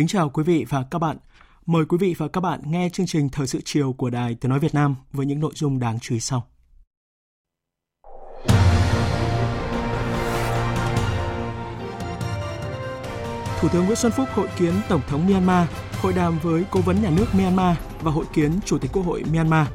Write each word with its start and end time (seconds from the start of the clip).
Kính 0.00 0.08
chào 0.08 0.28
quý 0.28 0.42
vị 0.42 0.66
và 0.68 0.84
các 0.90 0.98
bạn. 0.98 1.16
Mời 1.66 1.84
quý 1.84 1.98
vị 2.00 2.14
và 2.18 2.28
các 2.28 2.40
bạn 2.40 2.60
nghe 2.66 2.88
chương 2.92 3.06
trình 3.06 3.28
Thời 3.28 3.46
sự 3.46 3.60
chiều 3.64 3.92
của 3.92 4.10
Đài 4.10 4.34
Tiếng 4.34 4.50
Nói 4.50 4.58
Việt 4.58 4.74
Nam 4.74 4.96
với 5.12 5.26
những 5.26 5.40
nội 5.40 5.52
dung 5.54 5.78
đáng 5.78 5.98
chú 6.00 6.14
ý 6.14 6.20
sau. 6.20 6.46
Thủ 13.60 13.68
tướng 13.72 13.84
Nguyễn 13.84 13.96
Xuân 13.96 14.12
Phúc 14.12 14.28
hội 14.34 14.48
kiến 14.58 14.72
Tổng 14.88 15.00
thống 15.08 15.26
Myanmar, 15.26 15.68
hội 16.02 16.12
đàm 16.12 16.38
với 16.38 16.64
Cố 16.70 16.80
vấn 16.80 17.02
Nhà 17.02 17.10
nước 17.16 17.26
Myanmar 17.32 17.76
và 18.00 18.10
hội 18.10 18.24
kiến 18.32 18.52
Chủ 18.64 18.78
tịch 18.78 18.90
Quốc 18.92 19.02
hội 19.02 19.22
Myanmar. 19.32 19.68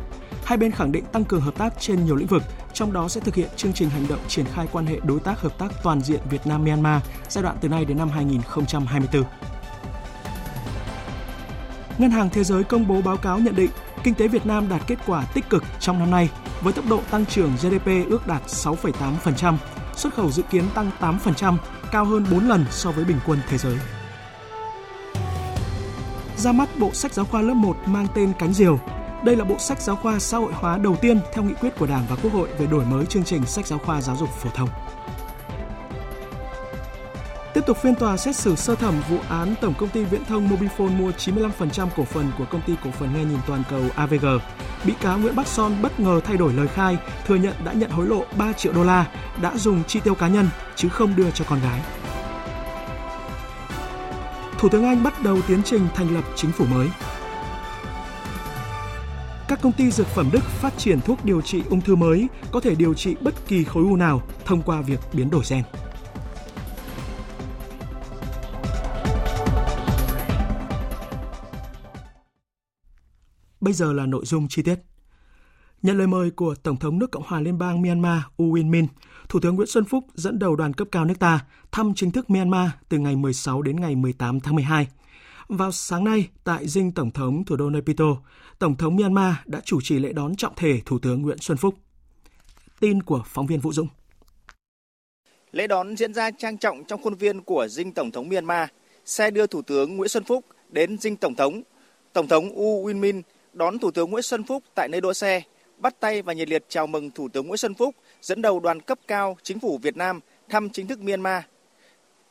Hai 0.45 0.57
bên 0.57 0.71
khẳng 0.71 0.91
định 0.91 1.05
tăng 1.11 1.25
cường 1.25 1.41
hợp 1.41 1.57
tác 1.57 1.73
trên 1.79 2.05
nhiều 2.05 2.15
lĩnh 2.15 2.27
vực, 2.27 2.43
trong 2.73 2.93
đó 2.93 3.07
sẽ 3.07 3.21
thực 3.21 3.35
hiện 3.35 3.49
chương 3.55 3.73
trình 3.73 3.89
hành 3.89 4.07
động 4.09 4.19
triển 4.27 4.45
khai 4.45 4.67
quan 4.71 4.85
hệ 4.85 4.99
đối 5.03 5.19
tác 5.19 5.39
hợp 5.39 5.57
tác 5.57 5.71
toàn 5.83 6.01
diện 6.01 6.19
Việt 6.29 6.47
Nam 6.47 6.63
Myanmar 6.63 7.03
giai 7.29 7.43
đoạn 7.43 7.57
từ 7.61 7.69
nay 7.69 7.85
đến 7.85 7.97
năm 7.97 8.09
2024. 8.09 9.23
Ngân 11.97 12.11
hàng 12.11 12.29
Thế 12.29 12.43
giới 12.43 12.63
công 12.63 12.87
bố 12.87 13.01
báo 13.01 13.17
cáo 13.17 13.39
nhận 13.39 13.55
định 13.55 13.69
kinh 14.03 14.13
tế 14.13 14.27
Việt 14.27 14.45
Nam 14.45 14.69
đạt 14.69 14.81
kết 14.87 14.95
quả 15.05 15.25
tích 15.33 15.49
cực 15.49 15.63
trong 15.79 15.99
năm 15.99 16.11
nay 16.11 16.29
với 16.61 16.73
tốc 16.73 16.85
độ 16.89 17.01
tăng 17.11 17.25
trưởng 17.25 17.51
GDP 17.55 18.09
ước 18.09 18.27
đạt 18.27 18.41
6,8%, 18.47 19.57
xuất 19.95 20.13
khẩu 20.13 20.31
dự 20.31 20.43
kiến 20.43 20.63
tăng 20.73 20.91
8%, 20.99 21.57
cao 21.91 22.05
hơn 22.05 22.25
4 22.31 22.47
lần 22.47 22.65
so 22.71 22.91
với 22.91 23.05
bình 23.05 23.19
quân 23.25 23.39
thế 23.49 23.57
giới. 23.57 23.77
Ra 26.37 26.51
mắt 26.51 26.69
bộ 26.79 26.91
sách 26.93 27.13
giáo 27.13 27.25
khoa 27.25 27.41
lớp 27.41 27.53
1 27.53 27.77
mang 27.85 28.07
tên 28.15 28.33
Cánh 28.39 28.53
Diều. 28.53 28.79
Đây 29.23 29.35
là 29.35 29.43
bộ 29.43 29.55
sách 29.59 29.81
giáo 29.81 29.95
khoa 29.95 30.19
xã 30.19 30.37
hội 30.37 30.53
hóa 30.53 30.77
đầu 30.77 30.95
tiên 31.01 31.19
theo 31.33 31.43
nghị 31.43 31.53
quyết 31.53 31.69
của 31.79 31.87
Đảng 31.87 32.05
và 32.09 32.15
Quốc 32.15 32.33
hội 32.33 32.49
về 32.57 32.67
đổi 32.67 32.85
mới 32.85 33.05
chương 33.05 33.23
trình 33.23 33.45
sách 33.45 33.67
giáo 33.67 33.79
khoa 33.79 34.01
giáo 34.01 34.15
dục 34.15 34.29
phổ 34.29 34.49
thông. 34.49 34.69
Tiếp 37.55 37.65
tục 37.67 37.77
phiên 37.77 37.95
tòa 37.95 38.17
xét 38.17 38.35
xử 38.35 38.55
sơ 38.55 38.75
thẩm 38.75 39.01
vụ 39.09 39.17
án 39.29 39.55
Tổng 39.61 39.73
công 39.77 39.89
ty 39.89 40.03
Viễn 40.03 40.25
thông 40.25 40.49
Mobifone 40.49 40.97
mua 40.97 41.11
95% 41.11 41.87
cổ 41.95 42.03
phần 42.03 42.31
của 42.37 42.45
công 42.51 42.61
ty 42.61 42.73
cổ 42.83 42.91
phần 42.91 43.13
nghe 43.13 43.23
nhìn 43.23 43.39
toàn 43.47 43.63
cầu 43.69 43.81
AVG. 43.95 44.25
Bị 44.85 44.93
cáo 45.01 45.19
Nguyễn 45.19 45.35
Bắc 45.35 45.47
Son 45.47 45.75
bất 45.81 45.99
ngờ 45.99 46.21
thay 46.23 46.37
đổi 46.37 46.53
lời 46.53 46.67
khai, 46.67 46.97
thừa 47.27 47.35
nhận 47.35 47.53
đã 47.65 47.73
nhận 47.73 47.89
hối 47.89 48.07
lộ 48.07 48.23
3 48.37 48.53
triệu 48.53 48.73
đô 48.73 48.83
la, 48.83 49.07
đã 49.41 49.57
dùng 49.57 49.83
chi 49.83 49.99
tiêu 50.03 50.15
cá 50.15 50.27
nhân 50.27 50.49
chứ 50.75 50.89
không 50.89 51.15
đưa 51.15 51.31
cho 51.31 51.45
con 51.49 51.59
gái. 51.61 51.81
Thủ 54.57 54.69
tướng 54.69 54.85
Anh 54.85 55.03
bắt 55.03 55.23
đầu 55.23 55.41
tiến 55.47 55.63
trình 55.63 55.87
thành 55.95 56.15
lập 56.15 56.23
chính 56.35 56.51
phủ 56.51 56.65
mới. 56.65 56.87
Các 59.47 59.61
công 59.61 59.71
ty 59.71 59.91
dược 59.91 60.07
phẩm 60.07 60.29
Đức 60.31 60.43
phát 60.43 60.77
triển 60.77 61.01
thuốc 61.01 61.25
điều 61.25 61.41
trị 61.41 61.63
ung 61.69 61.81
thư 61.81 61.95
mới 61.95 62.27
có 62.51 62.59
thể 62.59 62.75
điều 62.75 62.93
trị 62.93 63.15
bất 63.21 63.33
kỳ 63.47 63.63
khối 63.63 63.83
u 63.83 63.95
nào 63.95 64.21
thông 64.45 64.61
qua 64.61 64.81
việc 64.81 64.99
biến 65.13 65.29
đổi 65.29 65.43
gen. 65.49 65.63
Bây 73.65 73.73
giờ 73.73 73.93
là 73.93 74.05
nội 74.05 74.25
dung 74.25 74.47
chi 74.47 74.61
tiết. 74.61 74.79
Nhận 75.81 75.97
lời 75.97 76.07
mời 76.07 76.31
của 76.31 76.55
Tổng 76.55 76.77
thống 76.77 76.99
nước 76.99 77.11
Cộng 77.11 77.23
hòa 77.25 77.39
Liên 77.39 77.57
bang 77.57 77.81
Myanmar 77.81 78.21
U 78.37 78.55
Win 78.55 78.69
Min, 78.69 78.87
Thủ 79.29 79.39
tướng 79.39 79.55
Nguyễn 79.55 79.67
Xuân 79.67 79.85
Phúc 79.85 80.03
dẫn 80.13 80.39
đầu 80.39 80.55
đoàn 80.55 80.73
cấp 80.73 80.87
cao 80.91 81.05
nước 81.05 81.13
ta 81.19 81.39
thăm 81.71 81.93
chính 81.95 82.11
thức 82.11 82.29
Myanmar 82.29 82.69
từ 82.89 82.97
ngày 82.97 83.15
16 83.15 83.61
đến 83.61 83.75
ngày 83.75 83.95
18 83.95 84.39
tháng 84.39 84.55
12. 84.55 84.87
Vào 85.47 85.71
sáng 85.71 86.03
nay, 86.03 86.29
tại 86.43 86.67
dinh 86.67 86.91
Tổng 86.91 87.11
thống 87.11 87.45
thủ 87.45 87.55
đô 87.55 87.69
Naypyidaw, 87.69 88.17
Tổng 88.59 88.77
thống 88.77 88.95
Myanmar 88.95 89.35
đã 89.45 89.61
chủ 89.65 89.81
trì 89.81 89.99
lễ 89.99 90.13
đón 90.13 90.35
trọng 90.35 90.53
thể 90.55 90.81
Thủ 90.85 90.99
tướng 90.99 91.21
Nguyễn 91.21 91.37
Xuân 91.37 91.57
Phúc. 91.57 91.75
Tin 92.79 93.03
của 93.03 93.23
phóng 93.25 93.47
viên 93.47 93.59
Vũ 93.59 93.73
Dũng. 93.73 93.87
Lễ 95.51 95.67
đón 95.67 95.97
diễn 95.97 96.13
ra 96.13 96.31
trang 96.31 96.57
trọng 96.57 96.83
trong 96.83 97.01
khuôn 97.03 97.15
viên 97.15 97.41
của 97.41 97.67
dinh 97.67 97.91
Tổng 97.91 98.11
thống 98.11 98.29
Myanmar. 98.29 98.69
Xe 99.05 99.31
đưa 99.31 99.47
Thủ 99.47 99.61
tướng 99.61 99.97
Nguyễn 99.97 100.09
Xuân 100.09 100.23
Phúc 100.23 100.45
đến 100.69 100.97
dinh 100.97 101.15
Tổng 101.15 101.35
thống. 101.35 101.61
Tổng 102.13 102.27
thống 102.27 102.49
U 102.49 102.87
Win 102.87 102.99
Min 102.99 103.21
đón 103.55 103.79
Thủ 103.79 103.91
tướng 103.91 104.11
Nguyễn 104.11 104.23
Xuân 104.23 104.43
Phúc 104.43 104.63
tại 104.75 104.87
nơi 104.87 105.01
đỗ 105.01 105.13
xe, 105.13 105.41
bắt 105.77 105.95
tay 105.99 106.21
và 106.21 106.33
nhiệt 106.33 106.49
liệt 106.49 106.65
chào 106.69 106.87
mừng 106.87 107.11
Thủ 107.11 107.27
tướng 107.29 107.47
Nguyễn 107.47 107.57
Xuân 107.57 107.73
Phúc 107.73 107.95
dẫn 108.21 108.41
đầu 108.41 108.59
đoàn 108.59 108.81
cấp 108.81 108.99
cao 109.07 109.37
chính 109.43 109.59
phủ 109.59 109.79
Việt 109.81 109.97
Nam 109.97 110.19
thăm 110.49 110.69
chính 110.69 110.87
thức 110.87 110.99
Myanmar. 110.99 111.43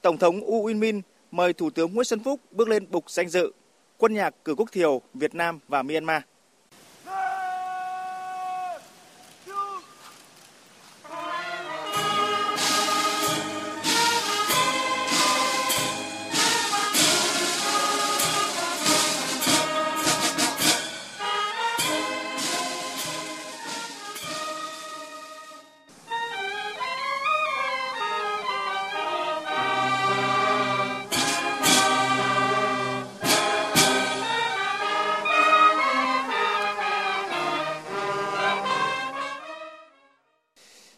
Tổng 0.03 0.19
thống 0.19 0.41
U 0.41 0.67
Win 0.69 0.79
Min 0.79 1.01
mời 1.31 1.53
Thủ 1.53 1.71
tướng 1.71 1.95
Nguyễn 1.95 2.05
Xuân 2.05 2.21
Phúc 2.25 2.41
bước 2.51 2.69
lên 2.69 2.87
bục 2.91 3.11
danh 3.11 3.29
dự 3.29 3.53
quân 3.99 4.15
nhạc 4.15 4.35
cử 4.45 4.55
quốc 4.55 4.73
thiều 4.73 5.03
Việt 5.15 5.35
Nam 5.35 5.59
và 5.69 5.83
Myanmar. 5.83 6.23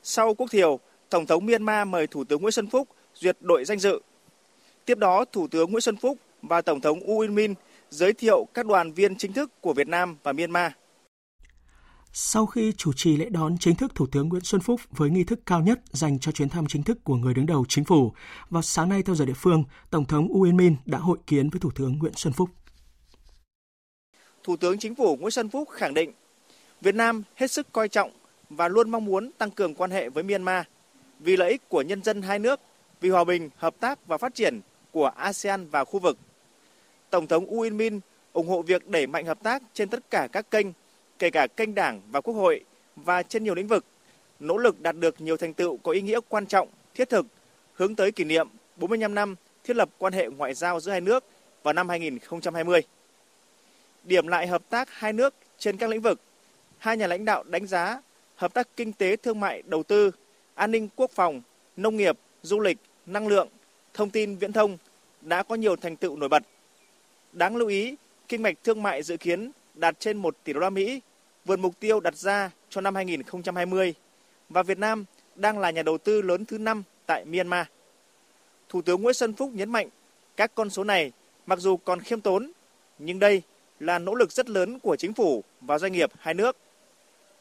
Sau 0.09 0.35
quốc 0.35 0.51
thiều, 0.51 0.81
Tổng 1.11 1.27
thống 1.27 1.47
Myanmar 1.47 1.89
mời 1.89 2.07
Thủ 2.07 2.25
tướng 2.25 2.43
Nguyễn 2.43 2.53
Xuân 2.53 2.67
Phúc 2.67 2.89
duyệt 3.15 3.37
đội 3.41 3.65
danh 3.65 3.79
dự. 3.79 4.01
Tiếp 4.85 4.99
đó, 4.99 5.25
Thủ 5.33 5.49
tướng 5.49 5.71
Nguyễn 5.71 5.81
Xuân 5.81 5.97
Phúc 5.97 6.19
và 6.43 6.63
Tổng 6.63 6.81
thống 6.81 7.01
U 7.01 7.23
Win 7.23 7.33
Min 7.33 7.55
giới 7.91 8.13
thiệu 8.13 8.47
các 8.55 8.67
đoàn 8.67 8.93
viên 8.93 9.17
chính 9.17 9.33
thức 9.33 9.61
của 9.61 9.73
Việt 9.73 9.89
Nam 9.89 10.17
và 10.23 10.33
Myanmar. 10.33 10.73
Sau 12.13 12.47
khi 12.47 12.73
chủ 12.73 12.93
trì 12.93 13.17
lễ 13.17 13.29
đón 13.29 13.57
chính 13.61 13.75
thức 13.75 13.95
Thủ 13.95 14.07
tướng 14.13 14.29
Nguyễn 14.29 14.45
Xuân 14.45 14.61
Phúc 14.61 14.81
với 14.91 15.11
nghi 15.11 15.25
thức 15.25 15.41
cao 15.47 15.61
nhất 15.61 15.81
dành 15.93 16.19
cho 16.19 16.33
chuyến 16.33 16.49
thăm 16.49 16.67
chính 16.67 16.83
thức 16.83 16.99
của 17.05 17.15
người 17.15 17.35
đứng 17.35 17.47
đầu 17.47 17.65
chính 17.69 17.85
phủ, 17.85 18.13
vào 18.51 18.63
sáng 18.63 18.89
nay 18.89 19.03
theo 19.03 19.15
giờ 19.15 19.25
địa 19.25 19.33
phương, 19.37 19.65
Tổng 19.91 20.05
thống 20.05 20.29
U 20.29 20.45
Win 20.45 20.57
Min 20.57 20.77
đã 20.85 20.99
hội 20.99 21.19
kiến 21.27 21.51
với 21.51 21.61
Thủ 21.61 21.71
tướng 21.75 21.99
Nguyễn 21.99 22.13
Xuân 22.17 22.33
Phúc. 22.33 22.51
Thủ 24.43 24.57
tướng 24.57 24.79
Chính 24.79 24.95
phủ 24.95 25.17
Nguyễn 25.17 25.31
Xuân 25.31 25.49
Phúc 25.49 25.69
khẳng 25.71 25.95
định 25.95 26.13
Việt 26.81 26.95
Nam 26.95 27.23
hết 27.35 27.51
sức 27.51 27.73
coi 27.73 27.89
trọng 27.89 28.11
và 28.51 28.69
luôn 28.69 28.91
mong 28.91 29.05
muốn 29.05 29.31
tăng 29.39 29.51
cường 29.51 29.75
quan 29.75 29.91
hệ 29.91 30.09
với 30.09 30.23
Myanmar 30.23 30.65
vì 31.19 31.37
lợi 31.37 31.51
ích 31.51 31.69
của 31.69 31.83
nhân 31.83 32.03
dân 32.03 32.23
hai 32.23 32.39
nước, 32.39 32.61
vì 33.01 33.09
hòa 33.09 33.25
bình, 33.25 33.51
hợp 33.57 33.75
tác 33.81 34.07
và 34.07 34.19
phát 34.19 34.35
triển 34.35 34.61
của 34.91 35.07
ASEAN 35.17 35.69
và 35.69 35.85
khu 35.85 35.99
vực. 35.99 36.19
Tổng 37.11 37.27
thống 37.27 37.47
U 37.47 37.65
Win 37.65 37.77
Min 37.77 38.01
ủng 38.33 38.49
hộ 38.49 38.63
việc 38.63 38.89
đẩy 38.89 39.07
mạnh 39.07 39.27
hợp 39.27 39.43
tác 39.43 39.63
trên 39.73 39.89
tất 39.89 40.11
cả 40.11 40.29
các 40.33 40.51
kênh, 40.51 40.67
kể 41.19 41.31
cả 41.31 41.47
kênh 41.47 41.75
Đảng 41.75 42.03
và 42.11 42.21
Quốc 42.21 42.35
hội 42.35 42.65
và 42.97 43.23
trên 43.23 43.45
nhiều 43.45 43.55
lĩnh 43.55 43.69
vực, 43.69 43.85
nỗ 44.41 44.57
lực 44.57 44.81
đạt 44.81 44.97
được 44.97 45.21
nhiều 45.21 45.37
thành 45.37 45.55
tựu 45.55 45.77
có 45.77 45.93
ý 45.93 46.01
nghĩa 46.01 46.21
quan 46.29 46.47
trọng, 46.47 46.69
thiết 46.95 47.09
thực, 47.09 47.27
hướng 47.73 47.95
tới 47.95 48.13
kỷ 48.13 48.25
niệm 48.25 48.49
45 48.77 49.15
năm 49.15 49.35
thiết 49.65 49.77
lập 49.77 49.89
quan 49.99 50.13
hệ 50.13 50.29
ngoại 50.29 50.55
giao 50.55 50.81
giữa 50.81 50.93
hai 50.93 51.01
nước 51.01 51.25
vào 51.63 51.75
năm 51.75 51.89
2020. 51.89 52.83
Điểm 54.05 54.27
lại 54.27 54.47
hợp 54.47 54.63
tác 54.71 54.89
hai 54.91 55.13
nước 55.13 55.35
trên 55.59 55.77
các 55.77 55.91
lĩnh 55.91 56.01
vực, 56.01 56.21
hai 56.79 56.97
nhà 56.97 57.07
lãnh 57.07 57.25
đạo 57.25 57.43
đánh 57.43 57.67
giá 57.67 58.01
hợp 58.37 58.55
tác 58.55 58.69
kinh 58.77 58.93
tế 58.93 59.17
thương 59.17 59.41
mại 59.41 59.63
đầu 59.67 59.83
tư, 59.83 60.11
an 60.55 60.71
ninh 60.71 60.89
quốc 60.97 61.11
phòng, 61.11 61.43
nông 61.77 61.97
nghiệp, 61.97 62.19
du 62.43 62.61
lịch, 62.61 62.79
năng 63.07 63.29
lượng, 63.29 63.49
thông 63.95 64.11
tin 64.11 64.37
viễn 64.37 64.53
thông 64.53 64.79
đã 65.21 65.43
có 65.43 65.55
nhiều 65.55 65.77
thành 65.77 65.97
tựu 65.97 66.17
nổi 66.17 66.29
bật. 66.29 66.43
Đáng 67.33 67.57
lưu 67.57 67.69
ý, 67.69 67.97
kinh 68.29 68.43
mạch 68.43 68.59
thương 68.65 68.83
mại 68.83 69.03
dự 69.03 69.17
kiến 69.17 69.51
đạt 69.75 70.01
trên 70.01 70.17
1 70.17 70.37
tỷ 70.45 70.53
đô 70.53 70.61
la 70.61 70.71
Mỹ, 70.71 71.01
vượt 71.45 71.59
mục 71.59 71.81
tiêu 71.81 72.01
đặt 72.01 72.17
ra 72.17 72.51
cho 72.71 72.81
năm 72.81 72.95
2020 72.95 73.95
và 74.49 74.63
Việt 74.63 74.79
Nam 74.79 75.05
đang 75.35 75.59
là 75.59 75.71
nhà 75.71 75.83
đầu 75.83 75.99
tư 75.99 76.23
lớn 76.23 76.45
thứ 76.45 76.59
5 76.59 76.83
tại 77.07 77.25
Myanmar. 77.25 77.67
Thủ 78.69 78.83
tướng 78.83 79.03
Nguyễn 79.03 79.15
Xuân 79.15 79.33
Phúc 79.33 79.51
nhấn 79.55 79.71
mạnh 79.71 79.89
các 80.37 80.55
con 80.55 80.71
số 80.71 80.85
này 80.85 81.13
mặc 81.47 81.59
dù 81.59 81.77
còn 81.77 82.01
khiêm 82.01 82.21
tốn, 82.21 82.51
nhưng 82.99 83.19
đây 83.19 83.43
là 83.81 83.99
nỗ 83.99 84.15
lực 84.15 84.33
rất 84.33 84.49
lớn 84.49 84.79
của 84.81 84.97
chính 84.97 85.13
phủ 85.13 85.45
và 85.61 85.79
doanh 85.79 85.93
nghiệp 85.93 86.11
hai 86.19 86.35
nước. 86.35 86.57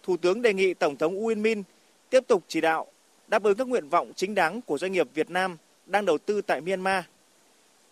Thủ 0.05 0.17
tướng 0.17 0.41
đề 0.41 0.53
nghị 0.53 0.73
Tổng 0.73 0.95
thống 0.95 1.25
Win 1.25 1.41
Min 1.41 1.63
tiếp 2.09 2.23
tục 2.27 2.43
chỉ 2.47 2.61
đạo 2.61 2.87
đáp 3.27 3.43
ứng 3.43 3.57
các 3.57 3.67
nguyện 3.67 3.89
vọng 3.89 4.11
chính 4.15 4.35
đáng 4.35 4.61
của 4.61 4.77
doanh 4.77 4.91
nghiệp 4.91 5.07
Việt 5.13 5.29
Nam 5.29 5.57
đang 5.85 6.05
đầu 6.05 6.17
tư 6.17 6.41
tại 6.41 6.61
Myanmar. 6.61 7.03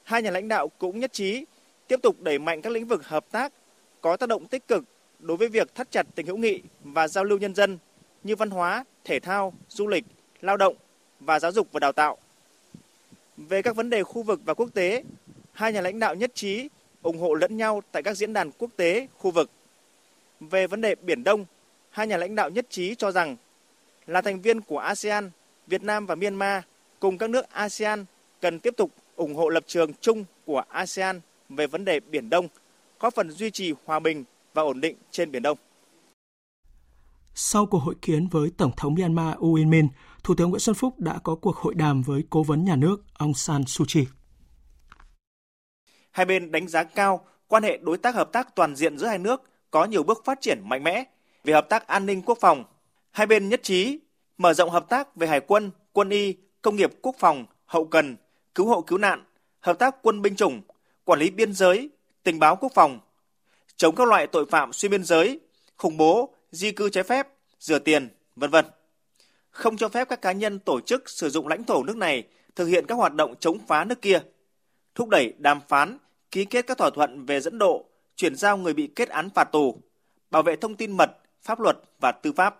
Hai 0.03 0.21
nhà 0.21 0.31
lãnh 0.31 0.47
đạo 0.47 0.67
cũng 0.77 0.99
nhất 0.99 1.13
trí 1.13 1.45
tiếp 1.87 1.99
tục 2.03 2.21
đẩy 2.21 2.39
mạnh 2.39 2.61
các 2.61 2.69
lĩnh 2.73 2.85
vực 2.85 3.07
hợp 3.07 3.25
tác 3.31 3.53
có 4.01 4.17
tác 4.17 4.29
động 4.29 4.45
tích 4.45 4.67
cực 4.67 4.83
đối 5.19 5.37
với 5.37 5.47
việc 5.47 5.75
thắt 5.75 5.91
chặt 5.91 6.07
tình 6.15 6.25
hữu 6.25 6.37
nghị 6.37 6.61
và 6.83 7.07
giao 7.07 7.23
lưu 7.23 7.37
nhân 7.37 7.55
dân 7.55 7.77
như 8.23 8.35
văn 8.35 8.49
hóa, 8.49 8.85
thể 9.03 9.19
thao, 9.19 9.53
du 9.69 9.87
lịch, 9.87 10.05
lao 10.41 10.57
động 10.57 10.75
và 11.19 11.39
giáo 11.39 11.51
dục 11.51 11.67
và 11.71 11.79
đào 11.79 11.91
tạo. 11.91 12.17
Về 13.37 13.61
các 13.61 13.75
vấn 13.75 13.89
đề 13.89 14.03
khu 14.03 14.23
vực 14.23 14.39
và 14.45 14.53
quốc 14.53 14.69
tế, 14.73 15.03
hai 15.51 15.73
nhà 15.73 15.81
lãnh 15.81 15.99
đạo 15.99 16.15
nhất 16.15 16.31
trí 16.35 16.69
ủng 17.01 17.17
hộ 17.17 17.33
lẫn 17.33 17.57
nhau 17.57 17.83
tại 17.91 18.03
các 18.03 18.17
diễn 18.17 18.33
đàn 18.33 18.51
quốc 18.51 18.71
tế, 18.75 19.07
khu 19.17 19.31
vực. 19.31 19.49
Về 20.39 20.67
vấn 20.67 20.81
đề 20.81 20.95
Biển 20.95 21.23
Đông, 21.23 21.45
hai 21.93 22.07
nhà 22.07 22.17
lãnh 22.17 22.35
đạo 22.35 22.49
nhất 22.49 22.65
trí 22.69 22.95
cho 22.95 23.11
rằng 23.11 23.35
là 24.05 24.21
thành 24.21 24.41
viên 24.41 24.61
của 24.61 24.77
ASEAN, 24.77 25.31
Việt 25.67 25.83
Nam 25.83 26.05
và 26.05 26.15
Myanmar 26.15 26.63
cùng 26.99 27.17
các 27.17 27.29
nước 27.29 27.49
ASEAN 27.49 28.05
cần 28.41 28.59
tiếp 28.59 28.73
tục 28.77 28.91
ủng 29.15 29.35
hộ 29.35 29.49
lập 29.49 29.63
trường 29.67 29.93
chung 30.01 30.25
của 30.45 30.63
ASEAN 30.69 31.21
về 31.49 31.67
vấn 31.67 31.85
đề 31.85 31.99
Biển 31.99 32.29
Đông, 32.29 32.47
góp 32.99 33.13
phần 33.15 33.31
duy 33.31 33.51
trì 33.51 33.73
hòa 33.85 33.99
bình 33.99 34.23
và 34.53 34.61
ổn 34.61 34.81
định 34.81 34.95
trên 35.11 35.31
Biển 35.31 35.41
Đông. 35.41 35.57
Sau 37.35 37.65
cuộc 37.65 37.79
hội 37.79 37.95
kiến 38.01 38.27
với 38.27 38.51
Tổng 38.57 38.71
thống 38.77 38.95
Myanmar 38.95 39.37
U 39.37 39.57
Win 39.57 39.69
Min, 39.69 39.87
Thủ 40.23 40.35
tướng 40.37 40.49
Nguyễn 40.49 40.59
Xuân 40.59 40.75
Phúc 40.75 40.99
đã 40.99 41.19
có 41.23 41.35
cuộc 41.35 41.55
hội 41.55 41.73
đàm 41.73 42.01
với 42.01 42.23
Cố 42.29 42.43
vấn 42.43 42.65
Nhà 42.65 42.75
nước 42.75 43.03
Aung 43.13 43.33
San 43.33 43.65
Suu 43.65 43.85
Kyi. 43.93 44.05
Hai 46.11 46.25
bên 46.25 46.51
đánh 46.51 46.67
giá 46.67 46.83
cao 46.83 47.25
quan 47.47 47.63
hệ 47.63 47.77
đối 47.77 47.97
tác 47.97 48.15
hợp 48.15 48.31
tác 48.31 48.55
toàn 48.55 48.75
diện 48.75 48.97
giữa 48.97 49.07
hai 49.07 49.17
nước 49.17 49.41
có 49.71 49.85
nhiều 49.85 50.03
bước 50.03 50.21
phát 50.25 50.41
triển 50.41 50.61
mạnh 50.63 50.83
mẽ 50.83 51.05
về 51.43 51.53
hợp 51.53 51.69
tác 51.69 51.87
an 51.87 52.05
ninh 52.05 52.21
quốc 52.21 52.37
phòng. 52.41 52.63
Hai 53.11 53.27
bên 53.27 53.49
nhất 53.49 53.63
trí 53.63 53.99
mở 54.37 54.53
rộng 54.53 54.69
hợp 54.69 54.89
tác 54.89 55.15
về 55.15 55.27
hải 55.27 55.39
quân, 55.39 55.71
quân 55.91 56.09
y, 56.09 56.35
công 56.61 56.75
nghiệp 56.75 56.93
quốc 57.01 57.15
phòng, 57.19 57.45
hậu 57.65 57.85
cần, 57.85 58.15
cứu 58.55 58.67
hộ 58.67 58.81
cứu 58.81 58.97
nạn, 58.97 59.23
hợp 59.59 59.79
tác 59.79 59.95
quân 60.01 60.21
binh 60.21 60.35
chủng, 60.35 60.61
quản 61.03 61.19
lý 61.19 61.29
biên 61.29 61.53
giới, 61.53 61.89
tình 62.23 62.39
báo 62.39 62.55
quốc 62.55 62.71
phòng, 62.75 62.99
chống 63.77 63.95
các 63.95 64.07
loại 64.07 64.27
tội 64.27 64.45
phạm 64.45 64.73
xuyên 64.73 64.91
biên 64.91 65.03
giới, 65.03 65.39
khủng 65.77 65.97
bố, 65.97 66.33
di 66.51 66.71
cư 66.71 66.89
trái 66.89 67.03
phép, 67.03 67.27
rửa 67.59 67.79
tiền, 67.79 68.09
vân 68.35 68.49
vân. 68.49 68.65
Không 69.51 69.77
cho 69.77 69.89
phép 69.89 70.09
các 70.09 70.21
cá 70.21 70.31
nhân 70.31 70.59
tổ 70.59 70.79
chức 70.81 71.09
sử 71.09 71.29
dụng 71.29 71.47
lãnh 71.47 71.63
thổ 71.63 71.83
nước 71.83 71.97
này 71.97 72.23
thực 72.55 72.65
hiện 72.65 72.85
các 72.87 72.95
hoạt 72.95 73.13
động 73.13 73.35
chống 73.39 73.57
phá 73.67 73.83
nước 73.83 74.01
kia. 74.01 74.19
Thúc 74.95 75.09
đẩy 75.09 75.33
đàm 75.37 75.59
phán, 75.67 75.97
ký 76.31 76.45
kết 76.45 76.67
các 76.67 76.77
thỏa 76.77 76.89
thuận 76.89 77.25
về 77.25 77.39
dẫn 77.39 77.57
độ, 77.57 77.85
chuyển 78.15 78.35
giao 78.35 78.57
người 78.57 78.73
bị 78.73 78.87
kết 78.95 79.09
án 79.09 79.29
phạt 79.29 79.43
tù, 79.43 79.77
bảo 80.31 80.43
vệ 80.43 80.55
thông 80.55 80.75
tin 80.75 80.97
mật, 80.97 81.11
pháp 81.43 81.59
luật 81.59 81.77
và 81.99 82.11
tư 82.11 82.31
pháp. 82.31 82.59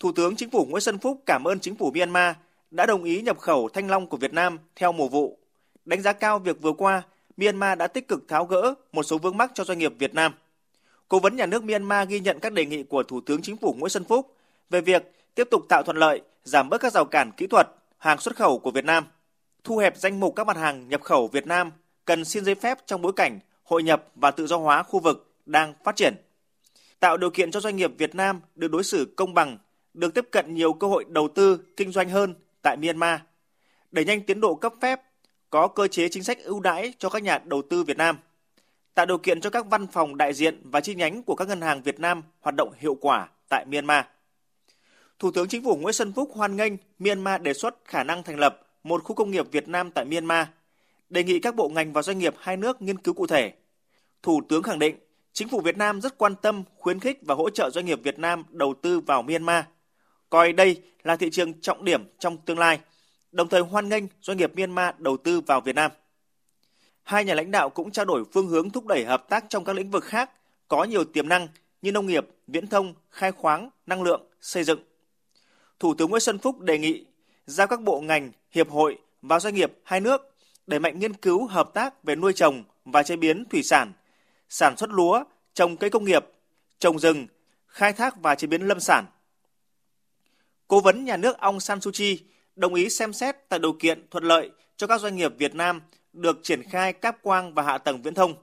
Thủ 0.00 0.12
tướng 0.12 0.36
Chính 0.36 0.50
phủ 0.50 0.64
Nguyễn 0.64 0.80
Xuân 0.80 0.98
Phúc 0.98 1.22
cảm 1.26 1.44
ơn 1.44 1.60
Chính 1.60 1.74
phủ 1.74 1.90
Myanmar 1.94 2.36
đã 2.70 2.86
đồng 2.86 3.04
ý 3.04 3.20
nhập 3.20 3.38
khẩu 3.38 3.68
thanh 3.68 3.90
long 3.90 4.06
của 4.06 4.16
Việt 4.16 4.32
Nam 4.32 4.58
theo 4.76 4.92
mùa 4.92 5.08
vụ, 5.08 5.38
đánh 5.84 6.02
giá 6.02 6.12
cao 6.12 6.38
việc 6.38 6.62
vừa 6.62 6.72
qua 6.72 7.02
Myanmar 7.36 7.78
đã 7.78 7.86
tích 7.86 8.08
cực 8.08 8.28
tháo 8.28 8.44
gỡ 8.44 8.74
một 8.92 9.02
số 9.02 9.18
vướng 9.18 9.36
mắc 9.36 9.50
cho 9.54 9.64
doanh 9.64 9.78
nghiệp 9.78 9.92
Việt 9.98 10.14
Nam. 10.14 10.32
Cố 11.08 11.18
vấn 11.18 11.36
nhà 11.36 11.46
nước 11.46 11.64
Myanmar 11.64 12.08
ghi 12.08 12.20
nhận 12.20 12.40
các 12.40 12.52
đề 12.52 12.66
nghị 12.66 12.82
của 12.82 13.02
Thủ 13.02 13.20
tướng 13.20 13.42
Chính 13.42 13.56
phủ 13.56 13.74
Nguyễn 13.78 13.90
Xuân 13.90 14.04
Phúc 14.04 14.36
về 14.70 14.80
việc 14.80 15.12
tiếp 15.34 15.48
tục 15.50 15.62
tạo 15.68 15.82
thuận 15.82 15.96
lợi, 15.96 16.20
giảm 16.44 16.68
bớt 16.68 16.78
các 16.78 16.92
rào 16.92 17.04
cản 17.04 17.32
kỹ 17.36 17.46
thuật, 17.46 17.68
hàng 17.98 18.18
xuất 18.18 18.36
khẩu 18.36 18.58
của 18.58 18.70
Việt 18.70 18.84
Nam, 18.84 19.06
thu 19.64 19.76
hẹp 19.76 19.96
danh 19.96 20.20
mục 20.20 20.36
các 20.36 20.46
mặt 20.46 20.56
hàng 20.56 20.88
nhập 20.88 21.02
khẩu 21.02 21.28
Việt 21.28 21.46
Nam 21.46 21.72
cần 22.04 22.24
xin 22.24 22.44
giấy 22.44 22.54
phép 22.54 22.78
trong 22.86 23.02
bối 23.02 23.12
cảnh 23.16 23.38
hội 23.64 23.82
nhập 23.82 24.04
và 24.14 24.30
tự 24.30 24.46
do 24.46 24.56
hóa 24.56 24.82
khu 24.82 25.00
vực 25.00 25.30
đang 25.46 25.74
phát 25.84 25.96
triển. 25.96 26.14
Tạo 27.00 27.16
điều 27.16 27.30
kiện 27.30 27.50
cho 27.50 27.60
doanh 27.60 27.76
nghiệp 27.76 27.92
Việt 27.98 28.14
Nam 28.14 28.40
được 28.54 28.70
đối 28.70 28.84
xử 28.84 29.14
công 29.16 29.34
bằng, 29.34 29.58
được 29.94 30.14
tiếp 30.14 30.28
cận 30.32 30.54
nhiều 30.54 30.72
cơ 30.72 30.86
hội 30.86 31.04
đầu 31.08 31.28
tư, 31.28 31.60
kinh 31.76 31.92
doanh 31.92 32.08
hơn 32.08 32.34
tại 32.62 32.76
Myanmar. 32.76 33.20
Đẩy 33.90 34.04
nhanh 34.04 34.22
tiến 34.22 34.40
độ 34.40 34.54
cấp 34.54 34.74
phép, 34.80 35.00
có 35.50 35.68
cơ 35.68 35.88
chế 35.88 36.08
chính 36.08 36.24
sách 36.24 36.38
ưu 36.44 36.60
đãi 36.60 36.92
cho 36.98 37.08
các 37.08 37.22
nhà 37.22 37.38
đầu 37.44 37.62
tư 37.70 37.84
Việt 37.84 37.96
Nam. 37.96 38.18
Tạo 38.94 39.06
điều 39.06 39.18
kiện 39.18 39.40
cho 39.40 39.50
các 39.50 39.66
văn 39.66 39.86
phòng 39.86 40.16
đại 40.16 40.32
diện 40.32 40.60
và 40.64 40.80
chi 40.80 40.94
nhánh 40.94 41.22
của 41.22 41.34
các 41.34 41.48
ngân 41.48 41.60
hàng 41.60 41.82
Việt 41.82 42.00
Nam 42.00 42.22
hoạt 42.40 42.54
động 42.54 42.72
hiệu 42.78 42.96
quả 43.00 43.28
tại 43.48 43.64
Myanmar. 43.64 44.04
Thủ 45.18 45.30
tướng 45.30 45.48
Chính 45.48 45.64
phủ 45.64 45.76
Nguyễn 45.76 45.92
Xuân 45.92 46.12
Phúc 46.12 46.30
hoan 46.34 46.56
nghênh 46.56 46.72
Myanmar 46.98 47.42
đề 47.42 47.54
xuất 47.54 47.84
khả 47.84 48.04
năng 48.04 48.22
thành 48.22 48.38
lập 48.38 48.66
một 48.82 49.04
khu 49.04 49.14
công 49.14 49.30
nghiệp 49.30 49.52
Việt 49.52 49.68
Nam 49.68 49.90
tại 49.90 50.04
Myanmar, 50.04 50.46
đề 51.08 51.24
nghị 51.24 51.40
các 51.40 51.54
bộ 51.54 51.68
ngành 51.68 51.92
và 51.92 52.02
doanh 52.02 52.18
nghiệp 52.18 52.34
hai 52.38 52.56
nước 52.56 52.82
nghiên 52.82 52.98
cứu 52.98 53.14
cụ 53.14 53.26
thể. 53.26 53.52
Thủ 54.22 54.40
tướng 54.48 54.62
khẳng 54.62 54.78
định 54.78 54.96
Chính 55.32 55.48
phủ 55.48 55.60
Việt 55.60 55.76
Nam 55.76 56.00
rất 56.00 56.18
quan 56.18 56.34
tâm, 56.36 56.62
khuyến 56.76 57.00
khích 57.00 57.18
và 57.22 57.34
hỗ 57.34 57.50
trợ 57.50 57.70
doanh 57.70 57.86
nghiệp 57.86 58.00
Việt 58.02 58.18
Nam 58.18 58.44
đầu 58.50 58.74
tư 58.82 59.00
vào 59.00 59.22
Myanmar, 59.22 59.64
coi 60.30 60.52
đây 60.52 60.82
là 61.02 61.16
thị 61.16 61.30
trường 61.30 61.60
trọng 61.60 61.84
điểm 61.84 62.04
trong 62.18 62.36
tương 62.36 62.58
lai, 62.58 62.80
đồng 63.32 63.48
thời 63.48 63.60
hoan 63.60 63.88
nghênh 63.88 64.04
doanh 64.20 64.36
nghiệp 64.36 64.52
Myanmar 64.56 64.94
đầu 64.98 65.16
tư 65.16 65.40
vào 65.40 65.60
Việt 65.60 65.74
Nam. 65.74 65.90
Hai 67.02 67.24
nhà 67.24 67.34
lãnh 67.34 67.50
đạo 67.50 67.70
cũng 67.70 67.90
trao 67.90 68.04
đổi 68.04 68.24
phương 68.32 68.48
hướng 68.48 68.70
thúc 68.70 68.86
đẩy 68.86 69.04
hợp 69.04 69.28
tác 69.28 69.44
trong 69.48 69.64
các 69.64 69.72
lĩnh 69.76 69.90
vực 69.90 70.04
khác 70.04 70.30
có 70.68 70.84
nhiều 70.84 71.04
tiềm 71.04 71.28
năng 71.28 71.48
như 71.82 71.92
nông 71.92 72.06
nghiệp, 72.06 72.26
viễn 72.46 72.66
thông, 72.66 72.94
khai 73.10 73.32
khoáng, 73.32 73.70
năng 73.86 74.02
lượng, 74.02 74.22
xây 74.40 74.64
dựng. 74.64 74.80
Thủ 75.80 75.94
tướng 75.94 76.10
Nguyễn 76.10 76.20
Xuân 76.20 76.38
Phúc 76.38 76.60
đề 76.60 76.78
nghị 76.78 77.04
giao 77.46 77.66
các 77.66 77.82
bộ 77.82 78.00
ngành, 78.00 78.32
hiệp 78.50 78.70
hội 78.70 78.98
và 79.22 79.40
doanh 79.40 79.54
nghiệp 79.54 79.72
hai 79.84 80.00
nước 80.00 80.34
đẩy 80.66 80.80
mạnh 80.80 80.98
nghiên 80.98 81.14
cứu 81.14 81.46
hợp 81.46 81.70
tác 81.74 82.04
về 82.04 82.16
nuôi 82.16 82.32
trồng 82.32 82.64
và 82.84 83.02
chế 83.02 83.16
biến 83.16 83.44
thủy 83.44 83.62
sản, 83.62 83.92
sản 84.48 84.76
xuất 84.76 84.90
lúa, 84.90 85.24
trồng 85.54 85.76
cây 85.76 85.90
công 85.90 86.04
nghiệp, 86.04 86.26
trồng 86.78 86.98
rừng, 86.98 87.26
khai 87.66 87.92
thác 87.92 88.16
và 88.22 88.34
chế 88.34 88.46
biến 88.46 88.62
lâm 88.62 88.80
sản. 88.80 89.06
Cố 90.68 90.80
vấn 90.80 91.04
nhà 91.04 91.16
nước 91.16 91.38
ông 91.38 91.60
San 91.60 91.80
Suu 91.80 91.92
Kyi 91.92 92.20
đồng 92.56 92.74
ý 92.74 92.88
xem 92.88 93.12
xét 93.12 93.48
tạo 93.48 93.58
điều 93.58 93.72
kiện 93.72 94.06
thuận 94.10 94.24
lợi 94.24 94.50
cho 94.76 94.86
các 94.86 95.00
doanh 95.00 95.16
nghiệp 95.16 95.34
Việt 95.38 95.54
Nam 95.54 95.80
được 96.12 96.40
triển 96.42 96.62
khai 96.62 96.92
cáp 96.92 97.22
quang 97.22 97.54
và 97.54 97.62
hạ 97.62 97.78
tầng 97.78 98.02
viễn 98.02 98.14
thông, 98.14 98.34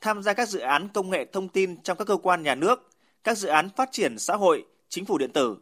tham 0.00 0.22
gia 0.22 0.32
các 0.32 0.48
dự 0.48 0.58
án 0.58 0.88
công 0.88 1.10
nghệ 1.10 1.24
thông 1.32 1.48
tin 1.48 1.82
trong 1.82 1.98
các 1.98 2.04
cơ 2.04 2.16
quan 2.16 2.42
nhà 2.42 2.54
nước, 2.54 2.90
các 3.24 3.38
dự 3.38 3.48
án 3.48 3.68
phát 3.76 3.88
triển 3.92 4.18
xã 4.18 4.36
hội, 4.36 4.64
chính 4.88 5.04
phủ 5.04 5.18
điện 5.18 5.32
tử, 5.32 5.56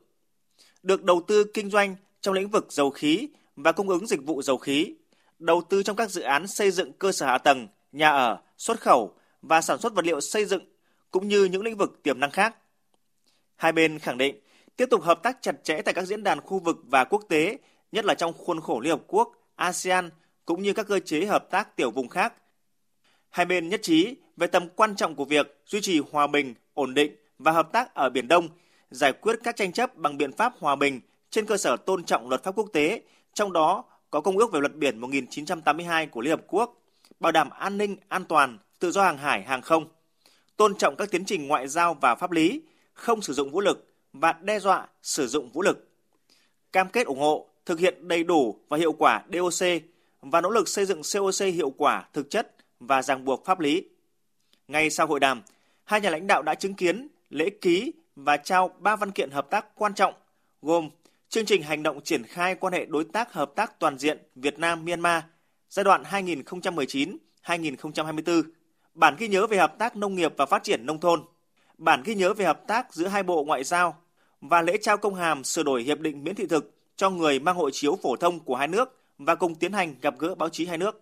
được 0.83 1.05
đầu 1.05 1.23
tư 1.27 1.45
kinh 1.55 1.71
doanh 1.71 1.97
trong 2.21 2.35
lĩnh 2.35 2.49
vực 2.49 2.73
dầu 2.73 2.91
khí 2.91 3.29
và 3.57 3.73
cung 3.73 3.89
ứng 3.89 4.07
dịch 4.07 4.23
vụ 4.27 4.43
dầu 4.43 4.59
khí, 4.59 4.95
đầu 5.39 5.63
tư 5.69 5.83
trong 5.83 5.97
các 5.97 6.11
dự 6.11 6.23
án 6.23 6.47
xây 6.47 6.71
dựng 6.71 6.93
cơ 6.93 7.13
sở 7.13 7.27
hạ 7.27 7.39
tầng, 7.39 7.69
nhà 7.93 8.11
ở, 8.11 8.39
xuất 8.59 8.81
khẩu 8.81 9.15
và 9.49 9.61
sản 9.61 9.79
xuất 9.79 9.95
vật 9.95 10.05
liệu 10.05 10.21
xây 10.21 10.45
dựng 10.45 10.63
cũng 11.11 11.29
như 11.29 11.45
những 11.45 11.63
lĩnh 11.63 11.77
vực 11.77 12.03
tiềm 12.03 12.21
năng 12.21 12.31
khác. 12.31 12.57
Hai 13.57 13.73
bên 13.73 13.99
khẳng 13.99 14.19
định 14.19 14.41
tiếp 14.77 14.87
tục 14.91 15.03
hợp 15.03 15.23
tác 15.23 15.39
chặt 15.41 15.65
chẽ 15.65 15.83
tại 15.83 15.95
các 15.95 16.05
diễn 16.05 16.23
đàn 16.23 16.41
khu 16.41 16.59
vực 16.59 16.77
và 16.85 17.05
quốc 17.05 17.23
tế, 17.29 17.59
nhất 17.93 18.05
là 18.05 18.15
trong 18.15 18.33
khuôn 18.33 18.61
khổ 18.61 18.81
Liên 18.81 18.91
Hợp 18.91 19.03
Quốc, 19.07 19.33
ASEAN 19.57 20.11
cũng 20.45 20.63
như 20.63 20.73
các 20.73 20.87
cơ 20.87 20.99
chế 20.99 21.27
hợp 21.27 21.51
tác 21.51 21.77
tiểu 21.77 21.91
vùng 21.91 22.09
khác. 22.09 22.35
Hai 23.31 23.47
bên 23.47 23.69
nhất 23.69 23.81
trí 23.83 24.17
về 24.37 24.47
tầm 24.47 24.69
quan 24.69 24.97
trọng 24.97 25.15
của 25.15 25.25
việc 25.25 25.61
duy 25.67 25.81
trì 25.81 26.01
hòa 26.13 26.27
bình, 26.27 26.55
ổn 26.75 26.95
định 26.95 27.17
và 27.39 27.53
hợp 27.53 27.73
tác 27.73 27.95
ở 27.95 28.11
Biển 28.11 28.29
Đông, 28.29 28.49
giải 28.91 29.13
quyết 29.13 29.37
các 29.45 29.57
tranh 29.57 29.73
chấp 29.73 29.97
bằng 29.97 30.19
biện 30.19 30.33
pháp 30.33 30.53
hòa 30.59 30.77
bình 30.77 31.01
trên 31.31 31.47
cơ 31.47 31.57
sở 31.57 31.77
tôn 31.77 32.05
trọng 32.05 32.29
luật 32.29 32.45
pháp 32.45 32.59
quốc 32.59 32.69
tế, 32.73 33.03
trong 33.35 33.53
đó 33.53 33.85
có 34.11 34.21
Công 34.21 34.39
ước 34.39 34.53
về 34.53 34.61
luật 34.61 34.75
biển 34.75 34.99
1982 34.99 36.07
của 36.07 36.21
Liên 36.21 36.31
Hợp 36.31 36.45
Quốc, 36.47 36.83
bảo 37.21 37.33
đảm 37.33 37.51
an 37.51 37.79
ninh, 37.79 37.97
an 38.09 38.25
toàn, 38.25 38.59
tự 38.79 38.91
do 38.91 39.03
hàng 39.03 39.19
hải, 39.19 39.43
hàng 39.43 39.63
không, 39.63 39.89
tôn 40.57 40.77
trọng 40.77 40.97
các 40.97 41.11
tiến 41.11 41.25
trình 41.25 41.49
ngoại 41.49 41.69
giao 41.69 41.95
và 41.95 42.15
pháp 42.15 42.31
lý, 42.31 42.63
không 42.93 43.23
sử 43.23 43.33
dụng 43.33 43.51
vũ 43.51 43.61
lực 43.61 43.93
và 44.13 44.33
đe 44.33 44.59
dọa 44.59 44.89
sử 45.03 45.27
dụng 45.27 45.51
vũ 45.51 45.63
lực. 45.63 45.89
Cam 46.73 46.89
kết 46.89 47.07
ủng 47.07 47.19
hộ 47.19 47.49
thực 47.67 47.79
hiện 47.79 48.09
đầy 48.09 48.25
đủ 48.25 48.59
và 48.69 48.79
hiệu 48.79 48.93
quả 48.93 49.25
DOC 49.33 49.67
và 50.21 50.41
nỗ 50.41 50.51
lực 50.51 50.69
xây 50.69 50.87
dựng 50.87 51.01
COC 51.15 51.55
hiệu 51.55 51.71
quả, 51.71 52.09
thực 52.13 52.31
chất 52.31 52.55
và 52.81 53.03
ràng 53.03 53.25
buộc 53.25 53.45
pháp 53.45 53.61
lý. 53.61 53.85
Ngay 54.69 54.91
sau 54.91 55.07
hội 55.07 55.21
đàm, 55.21 55.43
hai 55.85 56.01
nhà 56.01 56.11
lãnh 56.11 56.27
đạo 56.27 56.43
đã 56.43 56.55
chứng 56.55 56.75
kiến 56.75 57.09
lễ 57.31 57.51
ký 57.61 57.93
và 58.17 58.37
trao 58.37 58.71
ba 58.79 58.97
văn 58.97 59.11
kiện 59.11 59.31
hợp 59.31 59.47
tác 59.51 59.67
quan 59.75 59.95
trọng 59.95 60.15
gồm 60.63 60.91
chương 61.29 61.47
trình 61.47 61.63
hành 61.63 61.83
động 61.83 62.01
triển 62.01 62.23
khai 62.23 62.55
quan 62.55 62.73
hệ 62.73 62.85
đối 62.85 63.05
tác 63.05 63.33
hợp 63.33 63.53
tác 63.57 63.79
toàn 63.79 63.99
diện 63.99 64.19
Việt 64.35 64.59
Nam 64.59 64.85
Myanmar 64.85 65.23
giai 65.71 65.85
đoạn 65.85 66.03
2019-2024, 66.03 68.43
bản 68.95 69.17
ghi 69.19 69.29
nhớ 69.29 69.47
về 69.47 69.57
hợp 69.57 69.79
tác 69.79 69.97
nông 69.97 70.15
nghiệp 70.15 70.35
và 70.37 70.47
phát 70.47 70.63
triển 70.63 70.87
nông 70.87 71.01
thôn, 71.01 71.25
bản 71.79 72.03
ghi 72.05 72.15
nhớ 72.15 72.35
về 72.35 72.45
hợp 72.45 72.61
tác 72.67 72.95
giữa 72.95 73.09
hai 73.09 73.23
bộ 73.23 73.45
ngoại 73.45 73.65
giao 73.65 73.97
và 74.41 74.63
lễ 74.63 74.77
trao 74.83 74.97
công 74.97 75.15
hàm 75.15 75.45
sửa 75.45 75.63
đổi 75.63 75.83
hiệp 75.83 76.01
định 76.01 76.25
miễn 76.25 76.35
thị 76.35 76.47
thực 76.47 76.75
cho 76.97 77.11
người 77.11 77.39
mang 77.39 77.57
hộ 77.57 77.71
chiếu 77.71 77.99
phổ 78.03 78.17
thông 78.17 78.41
của 78.41 78.57
hai 78.57 78.69
nước 78.69 79.01
và 79.19 79.35
cùng 79.35 79.55
tiến 79.55 79.73
hành 79.73 79.95
gặp 80.01 80.15
gỡ 80.19 80.35
báo 80.35 80.49
chí 80.49 80.67
hai 80.67 80.79
nước. 80.79 81.01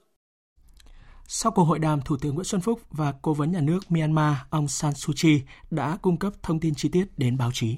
Sau 1.27 1.53
cuộc 1.53 1.65
hội 1.65 1.79
đàm, 1.79 2.01
Thủ 2.01 2.17
tướng 2.21 2.35
Nguyễn 2.35 2.45
Xuân 2.45 2.61
Phúc 2.61 2.81
và 2.91 3.15
Cố 3.23 3.35
vấn 3.35 3.53
Nhà 3.53 3.61
nước 3.61 3.81
Myanmar 3.89 4.37
Aung 4.51 4.69
San 4.69 4.95
Suu 4.95 5.15
Kyi 5.23 5.43
đã 5.71 5.99
cung 6.03 6.19
cấp 6.19 6.33
thông 6.43 6.61
tin 6.61 6.75
chi 6.75 6.89
tiết 6.89 7.05
đến 7.17 7.39
báo 7.39 7.51
chí. 7.55 7.77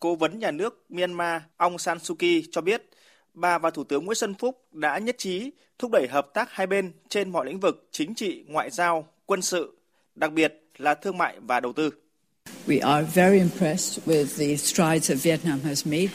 Cố 0.00 0.16
vấn 0.16 0.38
Nhà 0.38 0.50
nước 0.50 0.84
Myanmar 0.88 1.42
Aung 1.56 1.78
San 1.78 1.98
Suu 1.98 2.16
Kyi 2.16 2.44
cho 2.50 2.60
biết, 2.60 2.90
bà 3.34 3.58
và 3.58 3.70
Thủ 3.70 3.84
tướng 3.84 4.04
Nguyễn 4.04 4.14
Xuân 4.14 4.34
Phúc 4.34 4.66
đã 4.72 4.98
nhất 4.98 5.18
trí 5.18 5.52
thúc 5.78 5.90
đẩy 5.90 6.06
hợp 6.10 6.30
tác 6.34 6.50
hai 6.50 6.66
bên 6.66 6.92
trên 7.08 7.32
mọi 7.32 7.46
lĩnh 7.46 7.60
vực 7.60 7.88
chính 7.90 8.14
trị, 8.14 8.44
ngoại 8.46 8.70
giao, 8.70 9.08
quân 9.26 9.42
sự, 9.42 9.78
đặc 10.14 10.32
biệt 10.32 10.64
là 10.78 10.94
thương 10.94 11.18
mại 11.18 11.36
và 11.40 11.60
đầu 11.60 11.72
tư. 11.72 11.90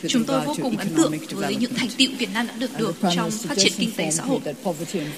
Chúng 0.08 0.24
tôi 0.26 0.46
vô 0.46 0.56
cùng 0.62 0.78
ấn 0.78 0.90
tượng 0.96 1.12
với 1.32 1.56
những 1.56 1.74
thành 1.74 1.90
tiệu 1.98 2.10
Việt 2.18 2.30
Nam 2.34 2.48
đã 2.48 2.54
được 2.60 2.70
được 2.78 2.96
trong 3.16 3.32
phát 3.32 3.58
triển 3.58 3.74
kinh 3.78 3.92
tế 3.98 4.12
xã 4.12 4.24
hội. 4.24 4.40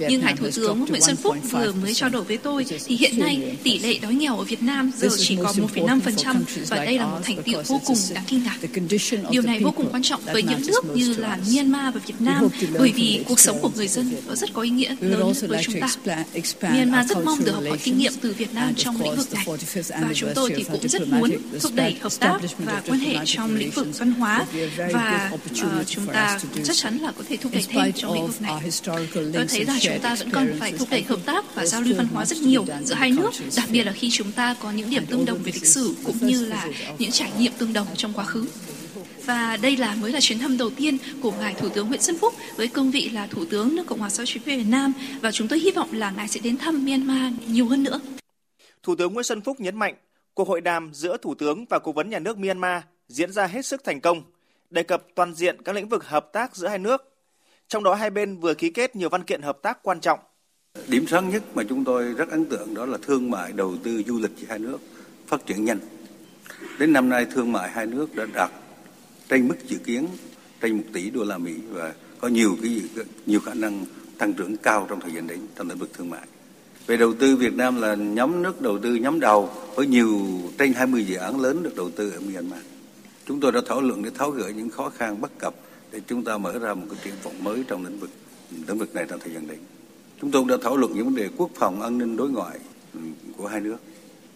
Nhưng 0.10 0.22
Ngài 0.22 0.36
Thủ 0.36 0.48
tướng 0.56 0.86
Nguyễn 0.86 1.02
Xuân 1.02 1.16
Phúc 1.16 1.36
vừa 1.52 1.74
mới 1.82 1.94
trao 1.94 2.10
đổi 2.10 2.24
với 2.24 2.38
tôi 2.38 2.66
thì 2.86 2.96
hiện 2.96 3.20
nay 3.20 3.58
tỷ 3.64 3.80
lệ 3.80 4.00
đói 4.02 4.14
nghèo 4.14 4.38
ở 4.38 4.44
Việt 4.44 4.62
Nam 4.64 4.92
giờ 4.98 5.08
chỉ 5.18 5.38
còn 5.44 5.56
1,5% 5.56 6.36
và 6.68 6.86
đây 6.86 6.98
là 6.98 7.06
một 7.06 7.20
thành 7.24 7.44
tiệu 7.44 7.62
vô 7.68 7.82
cùng 7.86 7.98
đáng 8.14 8.24
kinh 8.28 8.44
ngạc. 8.44 8.58
Điều 9.32 9.42
này 9.42 9.60
vô 9.60 9.72
cùng 9.72 9.90
quan 9.92 10.04
trọng 10.04 10.22
với 10.26 10.44
những 10.44 10.62
nước 10.68 10.86
như 10.96 11.14
là 11.14 11.38
Myanmar 11.56 11.94
và 11.94 12.02
Việt 12.08 12.16
Nam 12.20 12.48
bởi 12.80 12.92
vì 12.96 13.24
cuộc 13.28 13.40
sống 13.40 13.60
của 13.62 13.72
người 13.76 13.88
dân 13.88 14.16
rất 14.34 14.54
có 14.54 14.62
ý 14.62 14.70
nghĩa 14.70 14.96
lớn 15.00 15.34
với 15.48 15.64
chúng 15.64 15.76
ta. 15.80 15.90
Myanmar 16.62 17.10
rất 17.10 17.18
mong 17.26 17.44
được 17.44 17.52
học 17.52 17.64
hỏi 17.70 17.78
kinh 17.84 17.98
nghiệm 17.98 18.14
từ 18.22 18.34
Việt 18.38 18.54
Nam 18.54 18.74
trong 18.76 19.02
lĩnh 19.02 19.16
vực 19.16 19.34
này 19.34 19.46
và 20.02 20.14
chúng 20.14 20.30
tôi 20.36 20.52
thì 20.56 20.64
cũng 20.64 20.88
rất 20.88 21.02
muốn 21.20 21.32
thúc 21.62 21.72
đẩy 21.76 21.98
hợp 22.02 22.12
tác 22.20 22.40
và 22.58 22.82
quan 22.88 23.00
hệ 23.00 23.16
trong 23.26 23.56
lĩnh 23.56 23.72
vực 23.72 23.88
văn 24.00 24.12
hóa 24.12 24.46
và 24.94 25.32
uh, 25.34 25.88
chúng 25.88 26.06
ta 26.06 26.40
chắc 26.64 26.76
chắn 26.76 26.98
là 26.98 27.12
có 27.18 27.24
thể 27.30 27.38
thúc 27.38 27.52
đẩy 27.54 27.64
thêm 27.68 27.92
trong 27.96 28.14
lĩnh 28.14 28.28
vực 28.28 28.42
này. 28.42 28.54
Tôi 29.14 29.46
thấy 29.48 29.66
rằng 29.66 29.78
chúng 29.82 30.00
ta 30.02 30.16
vẫn 30.16 30.30
còn 30.30 30.50
phải 30.60 30.72
thúc 30.72 30.88
đẩy 30.92 31.04
hợp 31.04 31.20
tác 31.26 31.56
và 31.56 31.66
giao 31.66 31.82
lưu 31.82 31.96
văn 31.98 32.08
hóa 32.14 32.26
rất 32.26 32.38
nhiều 32.38 32.66
giữa 32.84 32.96
hai 32.96 33.12
nước, 33.12 33.32
đặc 33.56 33.70
biệt 33.72 33.84
là 33.84 33.92
khi 33.92 34.10
chúng 34.12 34.32
ta 34.32 34.56
có 34.62 34.72
những 34.72 34.90
điểm 34.90 35.06
tương 35.06 35.26
đồng 35.26 35.38
về 35.44 35.52
lịch 35.56 35.66
sử 35.66 35.96
cũng 36.04 36.18
như 36.22 36.46
là 36.46 36.68
những 37.00 37.12
trải 37.12 37.32
nghiệm 37.40 37.52
tương 37.58 37.74
đồng 37.74 37.88
trong 37.96 38.14
quá 38.14 38.26
khứ. 38.26 38.46
Và 39.26 39.58
đây 39.58 39.78
là 39.78 39.96
mới 39.96 40.12
là 40.12 40.20
chuyến 40.22 40.40
thăm 40.40 40.58
đầu 40.58 40.70
tiên 40.70 40.98
của 41.22 41.32
ngài 41.32 41.54
Thủ 41.54 41.70
tướng 41.70 41.88
Nguyễn 41.88 42.02
Xuân 42.02 42.18
Phúc 42.18 42.34
với 42.56 42.68
cương 42.68 42.92
vị 42.92 43.10
là 43.10 43.28
Thủ 43.28 43.46
tướng 43.46 43.76
nước 43.76 43.88
Cộng 43.88 44.00
hòa 44.00 44.10
xã 44.10 44.18
hội 44.18 44.26
chủ 44.26 44.40
nghĩa 44.46 44.58
Việt 44.58 44.70
Nam 44.70 44.94
và 45.22 45.32
chúng 45.32 45.48
tôi 45.48 45.60
hy 45.60 45.72
vọng 45.72 45.90
là 45.94 46.12
ngài 46.12 46.28
sẽ 46.28 46.40
đến 46.40 46.58
thăm 46.58 46.86
Myanmar 46.86 47.34
nhiều 47.48 47.66
hơn 47.66 47.84
nữa. 47.84 48.00
Thủ 48.84 48.96
tướng 48.96 49.14
Nguyễn 49.14 49.24
Xuân 49.24 49.42
Phúc 49.42 49.60
nhấn 49.60 49.76
mạnh 49.76 49.96
cuộc 50.38 50.48
hội 50.48 50.62
đàm 50.62 50.94
giữa 50.94 51.18
Thủ 51.18 51.36
tướng 51.36 51.66
và 51.70 51.80
Cố 51.80 51.92
vấn 51.92 52.10
nhà 52.10 52.20
nước 52.20 52.38
Myanmar 52.38 52.82
diễn 53.08 53.32
ra 53.32 53.48
hết 53.48 53.66
sức 53.66 53.84
thành 53.84 54.02
công, 54.02 54.24
đề 54.70 54.84
cập 54.84 55.04
toàn 55.16 55.34
diện 55.34 55.62
các 55.66 55.76
lĩnh 55.76 55.90
vực 55.90 56.06
hợp 56.06 56.30
tác 56.34 56.56
giữa 56.56 56.68
hai 56.68 56.80
nước. 56.80 57.14
Trong 57.68 57.84
đó 57.84 57.94
hai 57.94 58.10
bên 58.10 58.38
vừa 58.40 58.54
ký 58.54 58.70
kết 58.70 58.96
nhiều 58.96 59.10
văn 59.10 59.24
kiện 59.24 59.42
hợp 59.42 59.60
tác 59.62 59.84
quan 59.84 60.00
trọng. 60.00 60.20
Điểm 60.88 61.08
sáng 61.08 61.30
nhất 61.30 61.44
mà 61.54 61.64
chúng 61.70 61.84
tôi 61.84 62.04
rất 62.04 62.30
ấn 62.30 62.46
tượng 62.46 62.74
đó 62.74 62.86
là 62.86 62.98
thương 63.02 63.32
mại 63.32 63.52
đầu 63.52 63.76
tư 63.84 64.04
du 64.08 64.20
lịch 64.20 64.32
giữa 64.38 64.48
hai 64.50 64.60
nước 64.60 64.78
phát 65.28 65.46
triển 65.46 65.66
nhanh. 65.66 65.80
Đến 66.80 66.94
năm 66.94 67.10
nay 67.10 67.26
thương 67.32 67.52
mại 67.52 67.72
hai 67.72 67.86
nước 67.86 68.16
đã 68.16 68.26
đạt 68.34 68.52
trên 69.30 69.48
mức 69.48 69.56
dự 69.68 69.78
kiến 69.78 70.08
trên 70.62 70.78
1 70.78 70.84
tỷ 70.94 71.10
đô 71.10 71.24
la 71.24 71.38
Mỹ 71.38 71.56
và 71.70 71.94
có 72.20 72.28
nhiều 72.28 72.58
cái 72.62 72.82
nhiều 73.26 73.40
khả 73.40 73.54
năng 73.54 73.86
tăng 74.18 74.34
trưởng 74.34 74.58
cao 74.58 74.86
trong 74.90 75.00
thời 75.00 75.12
gian 75.12 75.28
đến 75.28 75.40
trong 75.56 75.70
lĩnh 75.70 75.78
vực 75.78 75.90
thương 75.94 76.10
mại. 76.10 76.28
Về 76.88 76.98
đầu 76.98 77.14
tư 77.14 77.36
Việt 77.36 77.56
Nam 77.56 77.82
là 77.82 77.96
nhóm 77.96 78.44
nước 78.44 78.62
đầu 78.62 78.80
tư 78.80 78.96
nhóm 78.96 79.20
đầu 79.20 79.50
với 79.76 79.88
nhiều 79.88 80.22
trên 80.58 80.74
20 80.74 81.04
dự 81.04 81.16
án 81.16 81.42
lớn 81.42 81.64
được 81.64 81.76
đầu 81.76 81.90
tư 81.90 82.12
ở 82.12 82.20
Myanmar. 82.20 82.60
Chúng 83.26 83.40
tôi 83.40 83.52
đã 83.52 83.62
thảo 83.68 83.82
luận 83.82 84.04
để 84.04 84.10
tháo 84.16 84.32
gỡ 84.32 84.50
những 84.50 84.70
khó 84.70 84.90
khăn 84.90 85.22
bất 85.22 85.40
cập 85.40 85.56
để 85.92 86.02
chúng 86.08 86.24
ta 86.24 86.38
mở 86.38 86.60
ra 86.60 86.74
một 86.74 86.86
cái 86.90 87.00
triển 87.04 87.14
vọng 87.24 87.44
mới 87.44 87.64
trong 87.68 87.86
lĩnh 87.86 88.00
vực 88.00 88.10
lĩnh 88.68 88.78
vực 88.78 88.96
này 88.96 89.06
trong 89.10 89.20
thời 89.20 89.34
gian 89.34 89.48
đến. 89.48 89.58
Chúng 90.22 90.32
tôi 90.32 90.42
cũng 90.42 90.48
đã 90.48 90.58
thảo 90.64 90.78
luận 90.78 90.94
những 90.94 91.06
vấn 91.06 91.16
đề 91.16 91.30
quốc 91.38 91.50
phòng, 91.56 91.82
an 91.82 91.98
ninh, 91.98 92.18
đối 92.18 92.30
ngoại 92.30 92.60
ừ, 92.94 93.00
của 93.38 93.48
hai 93.48 93.62
nước, 93.62 93.78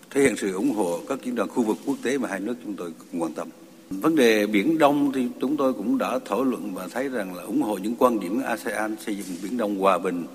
thể 0.10 0.22
hiện 0.22 0.36
sự 0.38 0.54
ủng 0.54 0.72
hộ 0.72 1.00
các 1.10 1.20
diễn 1.24 1.36
đàn 1.36 1.48
khu 1.48 1.64
vực 1.64 1.78
quốc 1.86 1.98
tế 2.04 2.18
mà 2.18 2.30
hai 2.30 2.40
nước 2.40 2.56
chúng 2.64 2.76
tôi 2.76 2.92
cũng 3.00 3.22
quan 3.22 3.34
tâm. 3.34 3.48
Vấn 3.90 4.16
đề 4.16 4.48
Biển 4.48 4.78
Đông 4.78 5.12
thì 5.12 5.28
chúng 5.42 5.58
tôi 5.58 5.74
cũng 5.74 5.98
đã 5.98 6.20
thảo 6.26 6.44
luận 6.44 6.74
và 6.74 6.88
thấy 6.88 7.10
rằng 7.10 7.36
là 7.36 7.44
ủng 7.44 7.62
hộ 7.62 7.78
những 7.78 7.96
quan 7.96 8.20
điểm 8.20 8.42
ASEAN 8.42 8.96
xây 9.06 9.16
dựng 9.16 9.38
Biển 9.44 9.58
Đông 9.58 9.80
hòa 9.80 9.98
bình, 9.98 10.26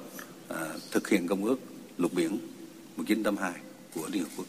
à, 0.48 0.56
thực 0.90 1.08
hiện 1.08 1.28
công 1.28 1.44
ước 1.44 1.58
luật 1.98 2.12
biển 2.12 2.38
1982 2.96 3.52
của 3.94 4.08
Liên 4.12 4.22
Hợp 4.22 4.28
Quốc. 4.36 4.46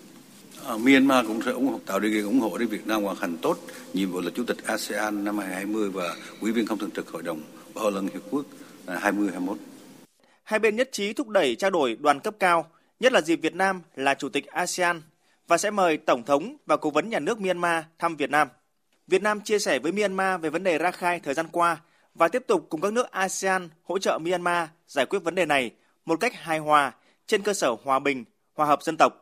À, 0.66 0.78
Myanmar 0.78 1.28
cũng 1.28 1.42
sẽ 1.42 1.52
ủng 1.52 1.68
hộ, 1.68 1.80
tạo 1.86 2.00
điều 2.00 2.12
kiện 2.12 2.24
ủng 2.24 2.40
hộ 2.40 2.58
để 2.58 2.66
Việt 2.66 2.88
Nam 2.88 3.04
hoàn 3.04 3.16
thành 3.16 3.38
tốt 3.38 3.58
nhiệm 3.94 4.12
vụ 4.12 4.22
là 4.22 4.32
Chủ 4.36 4.44
tịch 4.44 4.58
ASEAN 4.66 5.24
năm 5.24 5.38
2020 5.38 5.90
và 5.90 6.16
Ủy 6.42 6.52
viên 6.52 6.66
không 6.66 6.78
thường 6.78 6.92
trực 6.92 7.10
Hội 7.10 7.24
đồng 7.24 7.42
Bảo 7.74 7.86
an 7.86 7.94
Liên 7.94 8.08
Hợp 8.14 8.20
Quốc 8.30 8.46
à, 8.86 9.00
2021. 9.02 9.58
Hai 10.44 10.60
bên 10.60 10.76
nhất 10.76 10.90
trí 10.92 11.14
thúc 11.14 11.30
đẩy 11.30 11.56
trao 11.56 11.70
đổi 11.70 11.98
đoàn 12.00 12.20
cấp 12.20 12.36
cao, 12.40 12.70
nhất 13.00 13.14
là 13.14 13.22
dịp 13.22 13.36
Việt 13.36 13.56
Nam 13.56 13.82
là 13.96 14.14
Chủ 14.14 14.30
tịch 14.30 14.46
ASEAN 14.46 15.02
và 15.48 15.58
sẽ 15.58 15.72
mời 15.72 15.98
Tổng 15.98 16.24
thống 16.24 16.58
và 16.66 16.78
Cố 16.78 16.90
vấn 16.90 17.10
nhà 17.10 17.20
nước 17.20 17.42
Myanmar 17.42 17.84
thăm 18.00 18.16
Việt 18.16 18.30
Nam. 18.30 18.48
Việt 19.08 19.22
Nam 19.22 19.42
chia 19.42 19.60
sẻ 19.60 19.80
với 19.80 19.92
Myanmar 19.92 20.42
về 20.42 20.50
vấn 20.50 20.64
đề 20.64 20.78
Rakhine 20.78 21.20
thời 21.20 21.34
gian 21.34 21.48
qua 21.52 21.78
và 22.16 22.28
tiếp 22.28 22.44
tục 22.48 22.66
cùng 22.70 22.82
các 22.82 22.94
nước 22.94 23.12
ASEAN 23.12 23.70
hỗ 23.84 24.00
trợ 24.00 24.20
Myanmar 24.22 24.70
giải 24.88 25.06
quyết 25.06 25.20
vấn 25.20 25.36
đề 25.36 25.46
này 25.46 25.72
một 26.06 26.20
cách 26.20 26.34
hài 26.36 26.60
hòa 26.60 26.94
trên 27.28 27.42
cơ 27.44 27.54
sở 27.54 27.76
hòa 27.84 28.00
bình, 28.00 28.26
hòa 28.56 28.68
hợp 28.68 28.82
dân 28.82 28.98
tộc. 28.98 29.14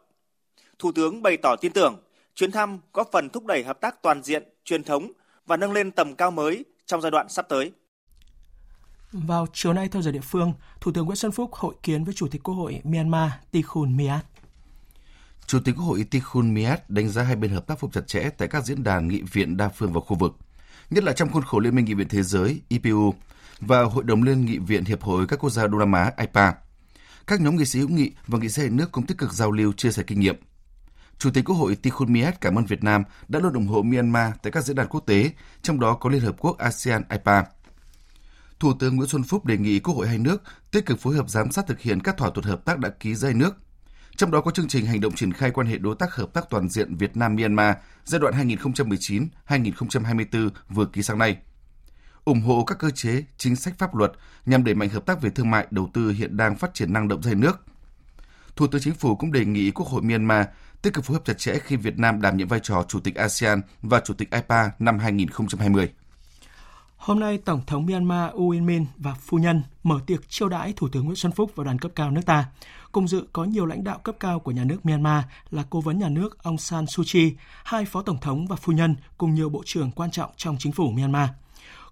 Thủ 0.79 0.91
tướng 0.91 1.21
bày 1.21 1.37
tỏ 1.37 1.55
tin 1.55 1.71
tưởng 1.71 2.01
chuyến 2.35 2.51
thăm 2.51 2.79
góp 2.93 3.09
phần 3.11 3.29
thúc 3.29 3.45
đẩy 3.45 3.63
hợp 3.63 3.81
tác 3.81 4.01
toàn 4.01 4.23
diện, 4.23 4.43
truyền 4.65 4.83
thống 4.83 5.11
và 5.45 5.57
nâng 5.57 5.71
lên 5.71 5.91
tầm 5.91 6.15
cao 6.15 6.31
mới 6.31 6.65
trong 6.85 7.01
giai 7.01 7.11
đoạn 7.11 7.29
sắp 7.29 7.45
tới. 7.49 7.71
Vào 9.11 9.47
chiều 9.53 9.73
nay 9.73 9.89
theo 9.91 10.01
giờ 10.01 10.11
địa 10.11 10.19
phương, 10.19 10.53
Thủ 10.81 10.91
tướng 10.91 11.05
Nguyễn 11.05 11.15
Xuân 11.15 11.31
Phúc 11.31 11.53
hội 11.53 11.75
kiến 11.83 12.03
với 12.03 12.13
Chủ 12.13 12.27
tịch 12.27 12.43
Quốc 12.43 12.55
hội 12.55 12.81
Myanmar 12.83 13.31
Tikhun 13.51 13.97
Miat. 13.97 14.25
Chủ 15.47 15.59
tịch 15.65 15.75
Quốc 15.77 15.85
hội 15.85 16.05
Tikhun 16.11 16.53
Miat 16.53 16.89
đánh 16.89 17.09
giá 17.09 17.23
hai 17.23 17.35
bên 17.35 17.51
hợp 17.51 17.67
tác 17.67 17.79
phù 17.79 17.89
chặt 17.93 18.07
chẽ 18.07 18.29
tại 18.37 18.47
các 18.47 18.65
diễn 18.65 18.83
đàn 18.83 19.07
nghị 19.07 19.21
viện 19.21 19.57
đa 19.57 19.69
phương 19.69 19.93
và 19.93 20.01
khu 20.01 20.17
vực, 20.17 20.35
nhất 20.89 21.03
là 21.03 21.13
trong 21.13 21.29
khuôn 21.29 21.43
khổ 21.43 21.59
Liên 21.59 21.75
minh 21.75 21.85
Nghị 21.85 21.93
viện 21.93 22.07
Thế 22.09 22.23
giới 22.23 22.61
IPU 22.67 23.13
và 23.59 23.83
Hội 23.83 24.03
đồng 24.03 24.23
Liên 24.23 24.45
nghị 24.45 24.57
viện 24.57 24.85
Hiệp 24.85 25.01
hội 25.01 25.25
các 25.27 25.39
quốc 25.39 25.49
gia 25.49 25.67
Đông 25.67 25.79
Nam 25.79 25.91
Á 25.91 26.11
IPA 26.17 26.53
các 27.27 27.41
nhóm 27.41 27.55
nghị 27.55 27.65
sĩ 27.65 27.79
hữu 27.79 27.89
nghị 27.89 28.11
và 28.27 28.39
nghị 28.39 28.49
sĩ 28.49 28.61
hai 28.61 28.71
nước 28.71 28.91
cũng 28.91 29.05
tích 29.05 29.17
cực 29.17 29.33
giao 29.33 29.51
lưu 29.51 29.73
chia 29.73 29.91
sẻ 29.91 30.03
kinh 30.07 30.19
nghiệm. 30.19 30.35
Chủ 31.19 31.29
tịch 31.31 31.45
Quốc 31.45 31.55
hội 31.55 31.75
Tikhon 31.75 32.13
Miet 32.13 32.41
cảm 32.41 32.55
ơn 32.57 32.65
Việt 32.65 32.83
Nam 32.83 33.03
đã 33.27 33.39
luôn 33.39 33.53
ủng 33.53 33.67
hộ 33.67 33.81
Myanmar 33.81 34.31
tại 34.43 34.51
các 34.51 34.63
diễn 34.65 34.75
đàn 34.75 34.87
quốc 34.87 35.03
tế, 35.05 35.31
trong 35.61 35.79
đó 35.79 35.93
có 35.93 36.09
Liên 36.09 36.21
Hợp 36.21 36.35
Quốc 36.39 36.57
ASEAN 36.57 37.03
IPA. 37.09 37.43
Thủ 38.59 38.73
tướng 38.79 38.95
Nguyễn 38.95 39.09
Xuân 39.09 39.23
Phúc 39.23 39.45
đề 39.45 39.57
nghị 39.57 39.79
Quốc 39.79 39.95
hội 39.95 40.07
hai 40.07 40.17
nước 40.17 40.43
tích 40.71 40.85
cực 40.85 40.99
phối 40.99 41.15
hợp 41.15 41.29
giám 41.29 41.51
sát 41.51 41.67
thực 41.67 41.79
hiện 41.79 41.99
các 41.99 42.17
thỏa 42.17 42.29
thuận 42.29 42.45
hợp 42.45 42.65
tác 42.65 42.79
đã 42.79 42.89
ký 42.89 43.15
giữa 43.15 43.27
hai 43.27 43.35
nước, 43.37 43.55
trong 44.17 44.31
đó 44.31 44.41
có 44.41 44.51
chương 44.51 44.67
trình 44.67 44.85
hành 44.85 45.01
động 45.01 45.15
triển 45.15 45.33
khai 45.33 45.51
quan 45.51 45.67
hệ 45.67 45.77
đối 45.77 45.95
tác 45.95 46.15
hợp 46.15 46.33
tác 46.33 46.49
toàn 46.49 46.69
diện 46.69 46.95
Việt 46.95 47.17
Nam 47.17 47.35
Myanmar 47.35 47.75
giai 48.05 48.19
đoạn 48.19 48.47
2019-2024 49.47 50.49
vừa 50.69 50.85
ký 50.85 51.03
sáng 51.03 51.17
nay 51.17 51.37
ủng 52.25 52.41
hộ 52.41 52.63
các 52.63 52.79
cơ 52.79 52.89
chế, 52.89 53.23
chính 53.37 53.55
sách 53.55 53.73
pháp 53.77 53.95
luật 53.95 54.11
nhằm 54.45 54.63
đẩy 54.63 54.75
mạnh 54.75 54.89
hợp 54.89 55.05
tác 55.05 55.21
về 55.21 55.29
thương 55.29 55.51
mại, 55.51 55.67
đầu 55.71 55.89
tư 55.93 56.11
hiện 56.11 56.37
đang 56.37 56.55
phát 56.55 56.73
triển 56.73 56.93
năng 56.93 57.07
động 57.07 57.21
hai 57.21 57.35
nước. 57.35 57.65
Thủ 58.55 58.67
tướng 58.67 58.81
Chính 58.81 58.93
phủ 58.93 59.15
cũng 59.15 59.31
đề 59.31 59.45
nghị 59.45 59.71
Quốc 59.71 59.87
hội 59.87 60.01
Myanmar 60.01 60.45
tích 60.81 60.93
cực 60.93 61.05
phối 61.05 61.13
hợp 61.13 61.25
chặt 61.25 61.37
chẽ 61.37 61.59
khi 61.59 61.75
Việt 61.75 61.99
Nam 61.99 62.21
đảm 62.21 62.37
nhiệm 62.37 62.47
vai 62.47 62.59
trò 62.63 62.83
Chủ 62.87 62.99
tịch 62.99 63.15
ASEAN 63.15 63.61
và 63.81 63.99
Chủ 63.99 64.13
tịch 64.13 64.31
IPA 64.31 64.71
năm 64.79 64.99
2020. 64.99 65.89
Hôm 66.97 67.19
nay, 67.19 67.37
Tổng 67.37 67.61
thống 67.67 67.85
Myanmar 67.85 68.31
U 68.33 68.53
Win 68.53 68.65
Min 68.65 68.85
và 68.97 69.13
phu 69.13 69.37
nhân 69.37 69.61
mở 69.83 69.99
tiệc 70.05 70.29
chiêu 70.29 70.49
đãi 70.49 70.73
Thủ 70.75 70.89
tướng 70.91 71.05
Nguyễn 71.05 71.15
Xuân 71.15 71.31
Phúc 71.31 71.51
và 71.55 71.63
đoàn 71.63 71.79
cấp 71.79 71.91
cao 71.95 72.11
nước 72.11 72.21
ta. 72.25 72.45
Cùng 72.91 73.07
dự 73.07 73.23
có 73.33 73.43
nhiều 73.43 73.65
lãnh 73.65 73.83
đạo 73.83 73.99
cấp 74.03 74.15
cao 74.19 74.39
của 74.39 74.51
nhà 74.51 74.63
nước 74.63 74.85
Myanmar 74.85 75.23
là 75.51 75.63
Cố 75.69 75.81
vấn 75.81 75.99
nhà 75.99 76.09
nước 76.09 76.43
Aung 76.43 76.57
San 76.57 76.87
Suu 76.87 77.05
Kyi, 77.13 77.35
hai 77.63 77.85
phó 77.85 78.01
tổng 78.01 78.19
thống 78.21 78.47
và 78.47 78.55
phu 78.55 78.73
nhân 78.73 78.95
cùng 79.17 79.35
nhiều 79.35 79.49
bộ 79.49 79.63
trưởng 79.65 79.91
quan 79.91 80.11
trọng 80.11 80.29
trong 80.37 80.55
chính 80.59 80.71
phủ 80.71 80.91
Myanmar 80.91 81.29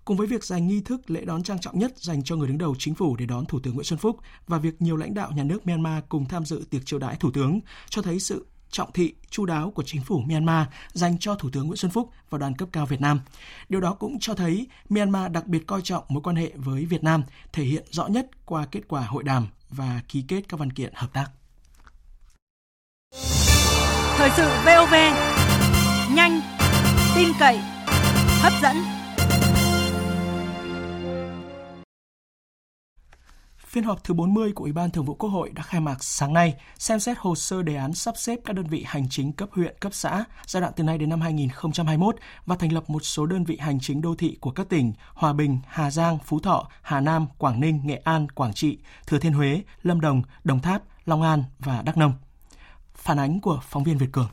cùng 0.05 0.17
với 0.17 0.27
việc 0.27 0.43
dành 0.43 0.67
nghi 0.67 0.81
thức 0.81 1.10
lễ 1.12 1.25
đón 1.25 1.43
trang 1.43 1.60
trọng 1.60 1.79
nhất 1.79 1.93
dành 1.98 2.24
cho 2.24 2.36
người 2.36 2.48
đứng 2.48 2.57
đầu 2.57 2.75
chính 2.79 2.95
phủ 2.95 3.15
để 3.15 3.25
đón 3.25 3.45
Thủ 3.45 3.60
tướng 3.63 3.74
Nguyễn 3.74 3.86
Xuân 3.86 4.00
Phúc 4.00 4.17
và 4.48 4.57
việc 4.57 4.81
nhiều 4.81 4.98
lãnh 4.98 5.13
đạo 5.13 5.31
nhà 5.31 5.43
nước 5.43 5.67
Myanmar 5.67 6.03
cùng 6.10 6.25
tham 6.25 6.45
dự 6.45 6.63
tiệc 6.69 6.86
chiêu 6.86 7.00
đãi 7.00 7.15
Thủ 7.15 7.31
tướng 7.31 7.60
cho 7.89 8.01
thấy 8.01 8.19
sự 8.19 8.45
trọng 8.74 8.91
thị, 8.91 9.13
chu 9.29 9.45
đáo 9.45 9.72
của 9.75 9.83
chính 9.83 10.01
phủ 10.03 10.19
Myanmar 10.19 10.67
dành 10.93 11.17
cho 11.19 11.36
Thủ 11.36 11.50
tướng 11.53 11.67
Nguyễn 11.67 11.77
Xuân 11.77 11.91
Phúc 11.91 12.10
và 12.29 12.38
đoàn 12.38 12.55
cấp 12.55 12.69
cao 12.72 12.86
Việt 12.86 13.01
Nam. 13.01 13.19
Điều 13.69 13.81
đó 13.81 13.93
cũng 13.93 14.19
cho 14.19 14.33
thấy 14.33 14.67
Myanmar 14.89 15.31
đặc 15.31 15.48
biệt 15.48 15.67
coi 15.67 15.81
trọng 15.81 16.03
mối 16.10 16.24
quan 16.24 16.36
hệ 16.36 16.51
với 16.55 16.86
Việt 16.86 17.03
Nam, 17.03 17.24
thể 17.53 17.63
hiện 17.63 17.83
rõ 17.89 18.07
nhất 18.07 18.27
qua 18.45 18.65
kết 18.72 18.81
quả 18.88 19.01
hội 19.01 19.24
đàm 19.24 19.48
và 19.69 20.01
ký 20.07 20.25
kết 20.27 20.41
các 20.50 20.60
văn 20.60 20.72
kiện 20.72 20.93
hợp 20.95 21.13
tác. 21.13 21.25
Thời 24.17 24.29
sự 24.38 24.50
VOV, 24.65 24.93
nhanh, 26.15 26.41
tin 27.15 27.29
cậy, 27.39 27.57
hấp 28.41 28.53
dẫn. 28.62 29.02
Phiên 33.74 33.84
họp 33.84 34.03
thứ 34.03 34.13
40 34.13 34.51
của 34.56 34.63
Ủy 34.63 34.74
ban 34.74 34.92
Thường 34.92 35.06
vụ 35.06 35.13
Quốc 35.13 35.30
hội 35.30 35.50
đã 35.50 35.63
khai 35.63 35.82
mạc 35.82 36.03
sáng 36.03 36.34
nay, 36.34 36.56
xem 36.77 37.00
xét 37.00 37.18
hồ 37.20 37.36
sơ 37.36 37.63
đề 37.63 37.75
án 37.75 37.94
sắp 37.94 38.18
xếp 38.18 38.39
các 38.46 38.53
đơn 38.53 38.65
vị 38.68 38.84
hành 38.88 39.06
chính 39.10 39.34
cấp 39.34 39.50
huyện, 39.51 39.75
cấp 39.80 39.94
xã 39.94 40.24
giai 40.46 40.62
đoạn 40.62 40.74
từ 40.75 40.84
nay 40.84 40.98
đến 40.98 41.10
năm 41.10 41.22
2021 41.22 42.15
và 42.46 42.56
thành 42.56 42.74
lập 42.74 42.84
một 42.88 43.00
số 43.00 43.25
đơn 43.25 43.44
vị 43.44 43.58
hành 43.58 43.80
chính 43.82 44.01
đô 44.01 44.15
thị 44.15 44.38
của 44.42 44.51
các 44.51 44.70
tỉnh 44.70 44.94
Hòa 45.13 45.34
Bình, 45.34 45.60
Hà 45.68 45.92
Giang, 45.92 46.18
Phú 46.25 46.39
Thọ, 46.39 46.70
Hà 46.82 47.00
Nam, 47.00 47.27
Quảng 47.38 47.60
Ninh, 47.60 47.80
Nghệ 47.84 48.01
An, 48.03 48.30
Quảng 48.30 48.53
Trị, 48.53 48.77
Thừa 49.08 49.20
Thiên 49.20 49.34
Huế, 49.34 49.62
Lâm 49.84 50.01
Đồng, 50.01 50.22
Đồng 50.44 50.60
Tháp, 50.60 50.84
Long 51.06 51.22
An 51.22 51.44
và 51.60 51.82
Đắk 51.86 51.98
Nông. 51.98 52.13
Phản 52.96 53.20
ánh 53.20 53.39
của 53.39 53.60
phóng 53.63 53.84
viên 53.84 53.98
Việt 53.98 54.10
Cường. 54.12 54.30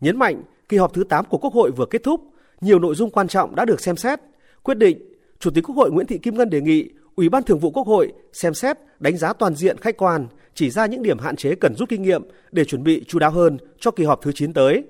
Nhấn 0.00 0.18
mạnh, 0.18 0.42
kỳ 0.68 0.76
họp 0.76 0.94
thứ 0.94 1.04
8 1.04 1.24
của 1.24 1.38
Quốc 1.38 1.54
hội 1.54 1.70
vừa 1.76 1.86
kết 1.90 2.00
thúc, 2.04 2.20
nhiều 2.60 2.78
nội 2.78 2.94
dung 2.94 3.10
quan 3.10 3.28
trọng 3.28 3.54
đã 3.54 3.64
được 3.64 3.80
xem 3.80 3.96
xét– 3.96 4.20
Quyết 4.62 4.78
định, 4.78 4.98
Chủ 5.40 5.50
tịch 5.50 5.64
Quốc 5.66 5.76
hội 5.76 5.90
Nguyễn 5.90 6.06
Thị 6.06 6.18
Kim 6.18 6.36
Ngân 6.36 6.50
đề 6.50 6.60
nghị 6.60 6.88
Ủy 7.16 7.28
ban 7.28 7.42
Thường 7.42 7.58
vụ 7.58 7.70
Quốc 7.70 7.86
hội 7.86 8.12
xem 8.32 8.54
xét 8.54 8.78
đánh 8.98 9.16
giá 9.16 9.32
toàn 9.32 9.54
diện 9.54 9.78
khách 9.78 9.96
quan, 9.96 10.26
chỉ 10.54 10.70
ra 10.70 10.86
những 10.86 11.02
điểm 11.02 11.18
hạn 11.18 11.36
chế 11.36 11.54
cần 11.54 11.74
rút 11.74 11.88
kinh 11.88 12.02
nghiệm 12.02 12.22
để 12.52 12.64
chuẩn 12.64 12.82
bị 12.82 13.04
chú 13.08 13.18
đáo 13.18 13.30
hơn 13.30 13.58
cho 13.80 13.90
kỳ 13.90 14.04
họp 14.04 14.22
thứ 14.22 14.32
9 14.32 14.52
tới. 14.52 14.84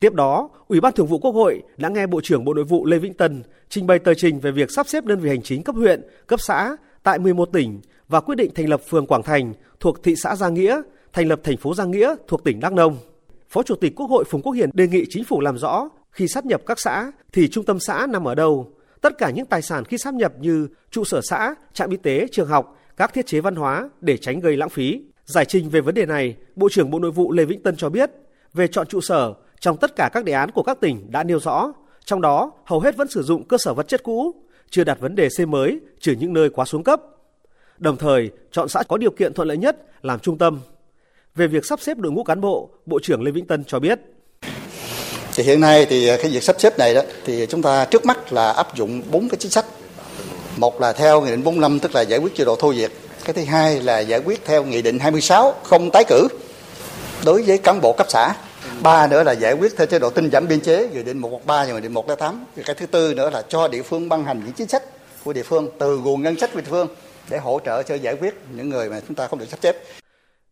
Tiếp 0.00 0.14
đó, 0.14 0.50
Ủy 0.68 0.80
ban 0.80 0.92
Thường 0.92 1.06
vụ 1.06 1.18
Quốc 1.18 1.32
hội 1.32 1.62
đã 1.76 1.88
nghe 1.88 2.06
Bộ 2.06 2.20
trưởng 2.20 2.44
Bộ 2.44 2.54
Nội 2.54 2.64
vụ 2.64 2.86
Lê 2.86 2.98
Vĩnh 2.98 3.14
Tân 3.14 3.42
trình 3.68 3.86
bày 3.86 3.98
tờ 3.98 4.14
trình 4.14 4.40
về 4.40 4.50
việc 4.50 4.70
sắp 4.70 4.88
xếp 4.88 5.04
đơn 5.04 5.20
vị 5.20 5.28
hành 5.28 5.42
chính 5.42 5.62
cấp 5.62 5.74
huyện, 5.74 6.02
cấp 6.26 6.40
xã 6.40 6.76
tại 7.02 7.18
11 7.18 7.48
tỉnh 7.52 7.80
và 8.08 8.20
quyết 8.20 8.34
định 8.34 8.50
thành 8.54 8.68
lập 8.68 8.80
phường 8.88 9.06
Quảng 9.06 9.22
Thành 9.22 9.54
thuộc 9.80 10.02
thị 10.02 10.14
xã 10.16 10.36
Giang 10.36 10.54
Nghĩa, 10.54 10.80
thành 11.12 11.28
lập 11.28 11.40
thành 11.44 11.56
phố 11.56 11.74
Giang 11.74 11.90
Nghĩa 11.90 12.14
thuộc 12.28 12.44
tỉnh 12.44 12.60
Đắk 12.60 12.72
Nông. 12.72 12.96
Phó 13.48 13.62
Chủ 13.62 13.74
tịch 13.74 13.92
Quốc 13.96 14.06
hội 14.06 14.24
Phùng 14.24 14.42
Quốc 14.42 14.52
Hiền 14.52 14.70
đề 14.72 14.88
nghị 14.88 15.04
chính 15.10 15.24
phủ 15.24 15.40
làm 15.40 15.58
rõ 15.58 15.88
khi 16.10 16.28
sát 16.28 16.46
nhập 16.46 16.62
các 16.66 16.80
xã 16.80 17.12
thì 17.32 17.48
trung 17.48 17.64
tâm 17.64 17.78
xã 17.80 18.06
nằm 18.06 18.28
ở 18.28 18.34
đâu, 18.34 18.73
tất 19.04 19.18
cả 19.18 19.30
những 19.30 19.46
tài 19.46 19.62
sản 19.62 19.84
khi 19.84 19.98
sáp 19.98 20.14
nhập 20.14 20.32
như 20.40 20.68
trụ 20.90 21.04
sở 21.04 21.20
xã, 21.20 21.54
trạm 21.72 21.90
y 21.90 21.96
tế, 21.96 22.26
trường 22.32 22.48
học, 22.48 22.78
các 22.96 23.14
thiết 23.14 23.26
chế 23.26 23.40
văn 23.40 23.54
hóa 23.54 23.90
để 24.00 24.16
tránh 24.16 24.40
gây 24.40 24.56
lãng 24.56 24.68
phí. 24.68 25.00
Giải 25.24 25.44
trình 25.44 25.68
về 25.68 25.80
vấn 25.80 25.94
đề 25.94 26.06
này, 26.06 26.36
Bộ 26.56 26.68
trưởng 26.68 26.90
Bộ 26.90 26.98
Nội 26.98 27.10
vụ 27.10 27.32
Lê 27.32 27.44
Vĩnh 27.44 27.62
Tân 27.62 27.76
cho 27.76 27.88
biết, 27.88 28.10
về 28.54 28.66
chọn 28.66 28.86
trụ 28.86 29.00
sở, 29.00 29.34
trong 29.60 29.76
tất 29.76 29.96
cả 29.96 30.10
các 30.12 30.24
đề 30.24 30.32
án 30.32 30.50
của 30.50 30.62
các 30.62 30.80
tỉnh 30.80 31.10
đã 31.10 31.24
nêu 31.24 31.40
rõ, 31.40 31.72
trong 32.04 32.20
đó 32.20 32.52
hầu 32.64 32.80
hết 32.80 32.96
vẫn 32.96 33.08
sử 33.08 33.22
dụng 33.22 33.48
cơ 33.48 33.56
sở 33.58 33.74
vật 33.74 33.88
chất 33.88 34.02
cũ, 34.02 34.34
chưa 34.70 34.84
đặt 34.84 35.00
vấn 35.00 35.14
đề 35.14 35.28
xây 35.28 35.46
mới, 35.46 35.80
trừ 36.00 36.14
những 36.18 36.32
nơi 36.32 36.50
quá 36.50 36.64
xuống 36.64 36.84
cấp. 36.84 37.00
Đồng 37.78 37.96
thời, 37.96 38.30
chọn 38.50 38.68
xã 38.68 38.82
có 38.88 38.96
điều 38.96 39.10
kiện 39.10 39.34
thuận 39.34 39.48
lợi 39.48 39.56
nhất 39.56 39.76
làm 40.02 40.20
trung 40.20 40.38
tâm. 40.38 40.60
Về 41.34 41.46
việc 41.46 41.66
sắp 41.66 41.80
xếp 41.80 41.98
đội 41.98 42.12
ngũ 42.12 42.24
cán 42.24 42.40
bộ, 42.40 42.70
Bộ 42.86 42.98
trưởng 43.02 43.22
Lê 43.22 43.30
Vĩnh 43.30 43.46
Tân 43.46 43.64
cho 43.64 43.78
biết 43.78 44.00
thì 45.34 45.42
hiện 45.42 45.60
nay 45.60 45.86
thì 45.90 46.08
ờ, 46.08 46.16
cái 46.22 46.30
việc 46.30 46.42
sắp 46.42 46.56
xếp 46.58 46.78
này 46.78 46.94
đó 46.94 47.00
thì 47.24 47.46
chúng 47.46 47.62
ta 47.62 47.84
trước 47.84 48.04
mắt 48.04 48.32
là 48.32 48.52
áp 48.52 48.74
dụng 48.74 49.02
bốn 49.10 49.28
cái 49.28 49.36
chính 49.40 49.50
sách. 49.50 49.64
Một 50.56 50.80
là 50.80 50.92
theo 50.92 51.20
nghị 51.20 51.30
định 51.30 51.44
45 51.44 51.78
tức 51.78 51.94
là 51.94 52.00
giải 52.00 52.18
quyết 52.18 52.34
chế 52.34 52.44
độ 52.44 52.56
thôi 52.56 52.74
việc. 52.74 52.92
Cái 53.24 53.34
thứ 53.34 53.44
hai 53.44 53.80
là 53.80 53.98
giải 53.98 54.20
quyết 54.20 54.44
theo 54.44 54.64
nghị 54.64 54.82
định 54.82 54.98
26 54.98 55.54
không 55.62 55.90
tái 55.90 56.04
cử 56.08 56.28
đối 57.24 57.42
với 57.42 57.58
cán 57.58 57.80
bộ 57.80 57.94
cấp 57.98 58.06
xã. 58.10 58.34
Ba 58.82 59.06
nữa 59.06 59.22
là 59.22 59.32
giải 59.32 59.52
quyết 59.52 59.76
theo 59.76 59.86
chế 59.86 59.98
độ 59.98 60.10
tinh 60.10 60.30
giảm 60.30 60.48
biên 60.48 60.60
chế 60.60 60.88
nghị 60.88 61.02
định 61.02 61.18
113 61.18 61.64
và 61.64 61.72
nghị 61.72 61.80
định 61.80 61.92
108. 61.92 62.44
Cái 62.64 62.76
thứ 62.78 62.86
tư 62.86 63.14
nữa 63.14 63.30
là 63.30 63.42
cho 63.48 63.68
địa 63.68 63.82
phương 63.82 64.08
ban 64.08 64.24
hành 64.24 64.42
những 64.44 64.52
chính 64.52 64.68
sách 64.68 64.82
của 65.24 65.32
địa 65.32 65.42
phương 65.42 65.68
từ 65.78 65.98
nguồn 65.98 66.22
ngân 66.22 66.38
sách 66.38 66.50
của 66.52 66.60
địa 66.60 66.66
phương 66.70 66.88
để 67.30 67.38
hỗ 67.38 67.60
trợ 67.64 67.82
cho 67.82 67.94
giải 67.94 68.16
quyết 68.20 68.34
những 68.56 68.68
người 68.68 68.90
mà 68.90 69.00
chúng 69.08 69.14
ta 69.14 69.26
không 69.26 69.38
được 69.38 69.48
sắp 69.48 69.58
xếp. 69.62 69.76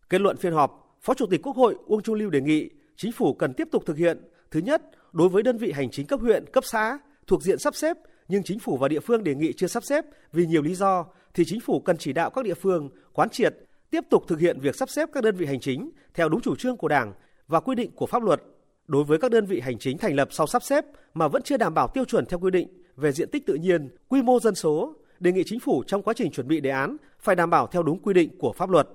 Kết 0.09 0.21
luận 0.21 0.37
phiên 0.37 0.53
họp, 0.53 0.97
Phó 1.01 1.13
Chủ 1.13 1.25
tịch 1.31 1.41
Quốc 1.43 1.55
hội 1.55 1.75
Uông 1.87 2.03
Chu 2.03 2.13
Lưu 2.13 2.29
đề 2.29 2.41
nghị 2.41 2.69
chính 2.97 3.11
phủ 3.11 3.33
cần 3.33 3.53
tiếp 3.53 3.67
tục 3.71 3.83
thực 3.85 3.97
hiện 3.97 4.32
Thứ 4.53 4.59
nhất, 4.59 4.81
đối 5.13 5.29
với 5.29 5.43
đơn 5.43 5.57
vị 5.57 5.71
hành 5.71 5.91
chính 5.91 6.07
cấp 6.07 6.19
huyện, 6.19 6.45
cấp 6.53 6.65
xã 6.65 6.99
thuộc 7.27 7.43
diện 7.43 7.59
sắp 7.59 7.75
xếp 7.75 7.97
nhưng 8.27 8.43
chính 8.43 8.59
phủ 8.59 8.77
và 8.77 8.87
địa 8.87 8.99
phương 8.99 9.23
đề 9.23 9.35
nghị 9.35 9.53
chưa 9.53 9.67
sắp 9.67 9.83
xếp 9.83 10.05
vì 10.33 10.45
nhiều 10.45 10.61
lý 10.61 10.75
do 10.75 11.05
thì 11.33 11.45
chính 11.45 11.59
phủ 11.59 11.79
cần 11.79 11.97
chỉ 11.97 12.13
đạo 12.13 12.29
các 12.29 12.45
địa 12.45 12.53
phương 12.53 12.89
quán 13.13 13.29
triệt 13.29 13.55
tiếp 13.89 14.01
tục 14.09 14.23
thực 14.27 14.39
hiện 14.39 14.59
việc 14.59 14.75
sắp 14.75 14.89
xếp 14.89 15.09
các 15.13 15.23
đơn 15.23 15.35
vị 15.35 15.45
hành 15.45 15.59
chính 15.59 15.91
theo 16.13 16.29
đúng 16.29 16.41
chủ 16.41 16.55
trương 16.55 16.77
của 16.77 16.87
Đảng 16.87 17.13
và 17.47 17.59
quy 17.59 17.75
định 17.75 17.91
của 17.95 18.05
pháp 18.05 18.23
luật. 18.23 18.41
Đối 18.87 19.03
với 19.03 19.17
các 19.17 19.31
đơn 19.31 19.45
vị 19.45 19.59
hành 19.59 19.79
chính 19.79 19.97
thành 19.97 20.15
lập 20.15 20.27
sau 20.31 20.47
sắp 20.47 20.63
xếp 20.63 20.85
mà 21.13 21.27
vẫn 21.27 21.41
chưa 21.41 21.57
đảm 21.57 21.73
bảo 21.73 21.87
tiêu 21.87 22.05
chuẩn 22.05 22.25
theo 22.25 22.39
quy 22.39 22.51
định 22.51 22.67
về 22.95 23.11
diện 23.11 23.29
tích 23.31 23.45
tự 23.45 23.53
nhiên, 23.53 23.89
quy 24.07 24.21
mô 24.21 24.39
dân 24.39 24.55
số, 24.55 24.95
đề 25.19 25.31
nghị 25.31 25.43
chính 25.45 25.59
phủ 25.59 25.83
trong 25.87 26.01
quá 26.01 26.13
trình 26.17 26.31
chuẩn 26.31 26.47
bị 26.47 26.59
đề 26.59 26.69
án 26.69 26.97
phải 27.19 27.35
đảm 27.35 27.49
bảo 27.49 27.67
theo 27.67 27.83
đúng 27.83 27.99
quy 27.99 28.13
định 28.13 28.37
của 28.37 28.53
pháp 28.53 28.69
luật. 28.69 28.87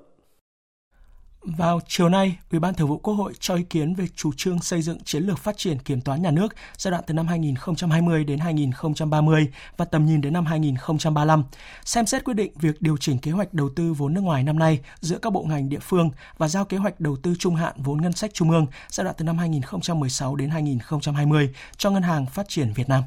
Vào 1.56 1.80
chiều 1.88 2.08
nay, 2.08 2.38
Ủy 2.50 2.60
ban 2.60 2.74
Thường 2.74 2.88
vụ 2.88 2.98
Quốc 2.98 3.14
hội 3.14 3.32
cho 3.40 3.54
ý 3.54 3.62
kiến 3.62 3.94
về 3.94 4.06
chủ 4.16 4.32
trương 4.36 4.60
xây 4.60 4.82
dựng 4.82 4.98
chiến 5.04 5.22
lược 5.22 5.38
phát 5.38 5.56
triển 5.58 5.78
kiểm 5.78 6.00
toán 6.00 6.22
nhà 6.22 6.30
nước 6.30 6.54
giai 6.76 6.90
đoạn 6.90 7.04
từ 7.06 7.14
năm 7.14 7.26
2020 7.26 8.24
đến 8.24 8.38
2030 8.38 9.48
và 9.76 9.84
tầm 9.84 10.06
nhìn 10.06 10.20
đến 10.20 10.32
năm 10.32 10.46
2035, 10.46 11.44
xem 11.84 12.06
xét 12.06 12.24
quyết 12.24 12.34
định 12.34 12.52
việc 12.54 12.82
điều 12.82 12.96
chỉnh 12.96 13.18
kế 13.18 13.30
hoạch 13.30 13.54
đầu 13.54 13.68
tư 13.76 13.92
vốn 13.92 14.14
nước 14.14 14.20
ngoài 14.20 14.42
năm 14.42 14.58
nay 14.58 14.80
giữa 15.00 15.18
các 15.18 15.32
bộ 15.32 15.42
ngành 15.42 15.68
địa 15.68 15.80
phương 15.82 16.10
và 16.38 16.48
giao 16.48 16.64
kế 16.64 16.76
hoạch 16.76 17.00
đầu 17.00 17.16
tư 17.16 17.34
trung 17.38 17.56
hạn 17.56 17.74
vốn 17.76 18.02
ngân 18.02 18.12
sách 18.12 18.30
trung 18.34 18.50
ương 18.50 18.66
giai 18.88 19.04
đoạn 19.04 19.16
từ 19.18 19.24
năm 19.24 19.38
2016 19.38 20.36
đến 20.36 20.50
2020 20.50 21.54
cho 21.76 21.90
Ngân 21.90 22.02
hàng 22.02 22.26
Phát 22.26 22.48
triển 22.48 22.72
Việt 22.72 22.88
Nam 22.88 23.02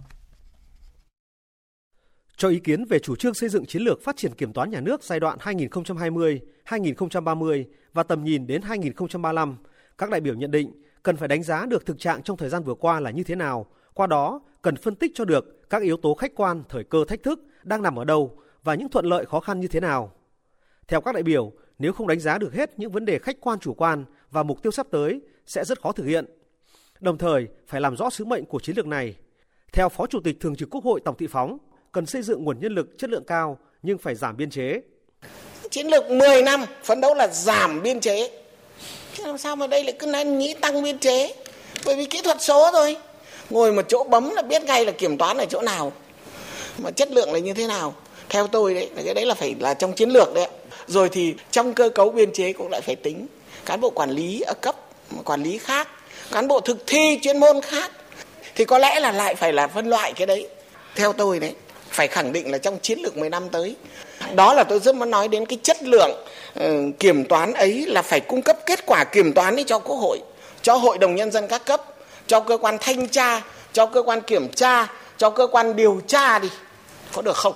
cho 2.42 2.50
ý 2.50 2.60
kiến 2.60 2.86
về 2.86 3.00
chủ 3.00 3.16
trương 3.16 3.34
xây 3.34 3.50
dựng 3.50 3.66
chiến 3.66 3.82
lược 3.82 4.04
phát 4.04 4.18
triển 4.18 4.34
kiểm 4.34 4.54
toán 4.54 4.70
nhà 4.70 4.80
nước 4.80 5.04
giai 5.04 5.20
đoạn 5.20 5.38
2020-2030 5.38 7.66
và 7.94 8.04
tầm 8.04 8.24
nhìn 8.24 8.48
đến 8.48 8.62
2035, 8.62 9.58
các 9.98 10.10
đại 10.10 10.22
biểu 10.22 10.34
nhận 10.34 10.52
định 10.52 10.72
cần 11.04 11.18
phải 11.18 11.28
đánh 11.28 11.44
giá 11.44 11.66
được 11.66 11.86
thực 11.86 12.00
trạng 12.00 12.24
trong 12.24 12.38
thời 12.38 12.50
gian 12.50 12.64
vừa 12.64 12.74
qua 12.74 13.00
là 13.00 13.12
như 13.12 13.24
thế 13.24 13.36
nào, 13.36 13.66
qua 13.94 14.08
đó 14.08 14.42
cần 14.62 14.76
phân 14.76 14.96
tích 14.96 15.12
cho 15.16 15.26
được 15.26 15.70
các 15.70 15.82
yếu 15.82 15.98
tố 15.98 16.14
khách 16.14 16.36
quan, 16.36 16.64
thời 16.70 16.84
cơ 16.84 17.06
thách 17.08 17.24
thức 17.24 17.44
đang 17.64 17.82
nằm 17.82 18.00
ở 18.00 18.06
đâu 18.06 18.38
và 18.64 18.76
những 18.76 18.90
thuận 18.90 19.06
lợi 19.06 19.26
khó 19.26 19.40
khăn 19.40 19.60
như 19.60 19.68
thế 19.68 19.80
nào. 19.80 20.12
Theo 20.88 21.02
các 21.02 21.14
đại 21.14 21.24
biểu, 21.24 21.52
nếu 21.80 21.94
không 21.94 22.08
đánh 22.08 22.20
giá 22.20 22.38
được 22.38 22.54
hết 22.54 22.80
những 22.80 22.92
vấn 22.92 23.06
đề 23.06 23.20
khách 23.20 23.42
quan 23.42 23.60
chủ 23.60 23.74
quan 23.74 24.06
và 24.32 24.44
mục 24.44 24.64
tiêu 24.64 24.72
sắp 24.72 24.88
tới 24.92 25.22
sẽ 25.46 25.66
rất 25.66 25.82
khó 25.82 25.92
thực 25.92 26.06
hiện. 26.06 26.26
Đồng 27.00 27.18
thời, 27.18 27.48
phải 27.68 27.82
làm 27.82 27.98
rõ 27.98 28.10
sứ 28.10 28.26
mệnh 28.26 28.46
của 28.46 28.60
chiến 28.60 28.76
lược 28.76 28.88
này. 28.88 29.16
Theo 29.74 29.90
Phó 29.90 30.08
Chủ 30.08 30.20
tịch 30.24 30.40
Thường 30.40 30.56
trực 30.56 30.70
Quốc 30.70 30.84
hội 30.84 31.00
Tổng 31.06 31.18
Thị 31.18 31.28
Phóng, 31.28 31.58
cần 31.92 32.06
xây 32.06 32.22
dựng 32.22 32.44
nguồn 32.44 32.60
nhân 32.60 32.76
lực 32.76 32.88
chất 32.98 33.10
lượng 33.10 33.24
cao 33.28 33.58
nhưng 33.84 33.98
phải 33.98 34.16
giảm 34.16 34.38
biên 34.38 34.50
chế. 34.50 34.82
Chiến 35.70 35.88
lược 35.88 36.12
10 36.12 36.42
năm 36.42 36.66
phấn 36.84 37.02
đấu 37.02 37.14
là 37.14 37.28
giảm 37.28 37.84
biên 37.84 38.00
chế. 38.00 38.30
Thế 39.16 39.24
làm 39.26 39.38
sao 39.38 39.56
mà 39.56 39.68
đây 39.68 39.84
lại 39.84 39.94
cứ 40.00 40.08
nên 40.08 40.38
nghĩ 40.38 40.54
tăng 40.54 40.84
biên 40.84 41.00
chế? 41.00 41.34
Bởi 41.86 41.96
vì 41.96 42.06
kỹ 42.06 42.22
thuật 42.24 42.42
số 42.42 42.72
thôi. 42.72 42.98
Ngồi 43.50 43.74
một 43.74 43.86
chỗ 43.88 44.04
bấm 44.04 44.30
là 44.36 44.42
biết 44.42 44.64
ngay 44.64 44.86
là 44.86 44.92
kiểm 44.92 45.18
toán 45.18 45.38
ở 45.38 45.46
chỗ 45.50 45.62
nào. 45.62 45.92
Mà 46.78 46.92
chất 46.92 47.12
lượng 47.12 47.34
là 47.34 47.40
như 47.40 47.54
thế 47.54 47.68
nào? 47.68 47.96
Theo 48.30 48.48
tôi 48.48 48.74
đấy, 48.74 48.90
cái 49.06 49.14
đấy 49.14 49.26
là 49.26 49.36
phải 49.36 49.56
là 49.60 49.74
trong 49.74 49.94
chiến 49.94 50.10
lược 50.10 50.34
đấy. 50.34 50.48
Rồi 50.88 51.10
thì 51.10 51.36
trong 51.52 51.74
cơ 51.74 51.90
cấu 51.90 52.12
biên 52.12 52.34
chế 52.34 52.54
cũng 52.54 52.70
lại 52.72 52.82
phải 52.82 52.96
tính. 52.96 53.28
Cán 53.66 53.82
bộ 53.82 53.90
quản 53.90 54.10
lý 54.10 54.42
ở 54.42 54.54
cấp 54.62 54.76
quản 55.26 55.44
lý 55.44 55.58
khác, 55.58 55.88
cán 56.32 56.48
bộ 56.48 56.60
thực 56.60 56.84
thi 56.88 57.20
chuyên 57.22 57.40
môn 57.40 57.62
khác. 57.62 57.92
Thì 58.56 58.66
có 58.66 58.78
lẽ 58.78 59.00
là 59.00 59.12
lại 59.12 59.36
phải 59.36 59.54
là 59.54 59.68
phân 59.68 59.90
loại 59.90 60.14
cái 60.14 60.28
đấy. 60.28 60.48
Theo 60.96 61.14
tôi 61.14 61.40
đấy, 61.40 61.54
phải 61.92 62.08
khẳng 62.08 62.34
định 62.34 62.52
là 62.52 62.58
trong 62.58 62.80
chiến 62.82 63.00
lược 63.00 63.18
10 63.18 63.30
năm 63.30 63.44
tới. 63.52 63.76
Đó 64.36 64.54
là 64.54 64.64
tôi 64.64 64.80
rất 64.80 64.96
muốn 64.96 65.12
nói 65.12 65.28
đến 65.28 65.46
cái 65.46 65.60
chất 65.64 65.84
lượng 65.84 66.12
uh, 66.60 66.64
kiểm 67.00 67.26
toán 67.26 67.54
ấy 67.54 67.86
là 67.88 68.02
phải 68.02 68.20
cung 68.20 68.42
cấp 68.42 68.58
kết 68.66 68.86
quả 68.86 69.04
kiểm 69.04 69.34
toán 69.34 69.56
ấy 69.56 69.64
cho 69.64 69.80
Quốc 69.80 69.96
hội, 69.96 70.20
cho 70.62 70.76
Hội 70.76 70.98
đồng 70.98 71.16
Nhân 71.16 71.32
dân 71.32 71.48
các 71.50 71.66
cấp, 71.66 71.82
cho 72.28 72.40
cơ 72.40 72.58
quan 72.58 72.78
thanh 72.82 73.08
tra, 73.08 73.42
cho 73.74 73.86
cơ 73.86 74.04
quan 74.04 74.22
kiểm 74.22 74.50
tra, 74.50 74.94
cho 75.18 75.30
cơ 75.30 75.48
quan 75.48 75.76
điều 75.76 76.02
tra 76.08 76.40
đi. 76.40 76.50
Có 77.14 77.22
được 77.22 77.38
không? 77.38 77.54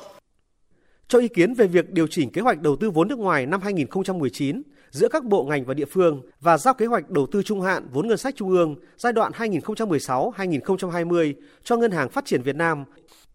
Cho 1.07 1.19
ý 1.19 1.27
kiến 1.27 1.53
về 1.53 1.67
việc 1.67 1.89
điều 1.89 2.07
chỉnh 2.07 2.31
kế 2.31 2.41
hoạch 2.41 2.61
đầu 2.61 2.75
tư 2.75 2.89
vốn 2.89 3.07
nước 3.07 3.19
ngoài 3.19 3.45
năm 3.45 3.61
2019 3.61 4.61
giữa 4.89 5.07
các 5.07 5.23
bộ 5.23 5.43
ngành 5.43 5.65
và 5.65 5.73
địa 5.73 5.85
phương 5.85 6.21
và 6.41 6.57
giao 6.57 6.73
kế 6.73 6.85
hoạch 6.85 7.09
đầu 7.09 7.27
tư 7.31 7.43
trung 7.43 7.61
hạn 7.61 7.87
vốn 7.91 8.07
ngân 8.07 8.17
sách 8.17 8.35
trung 8.35 8.49
ương 8.49 8.75
giai 8.97 9.13
đoạn 9.13 9.31
2016-2020 9.31 11.33
cho 11.63 11.77
Ngân 11.77 11.91
hàng 11.91 12.09
Phát 12.09 12.25
triển 12.25 12.41
Việt 12.41 12.55
Nam 12.55 12.85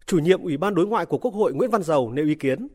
Chủ 0.07 0.17
nhiệm 0.17 0.43
Ủy 0.43 0.57
ban 0.57 0.75
Đối 0.75 0.85
ngoại 0.85 1.05
của 1.05 1.17
Quốc 1.17 1.33
hội 1.33 1.53
Nguyễn 1.53 1.69
Văn 1.69 1.83
Dầu 1.83 2.11
nêu 2.13 2.25
ý 2.25 2.35
kiến. 2.35 2.67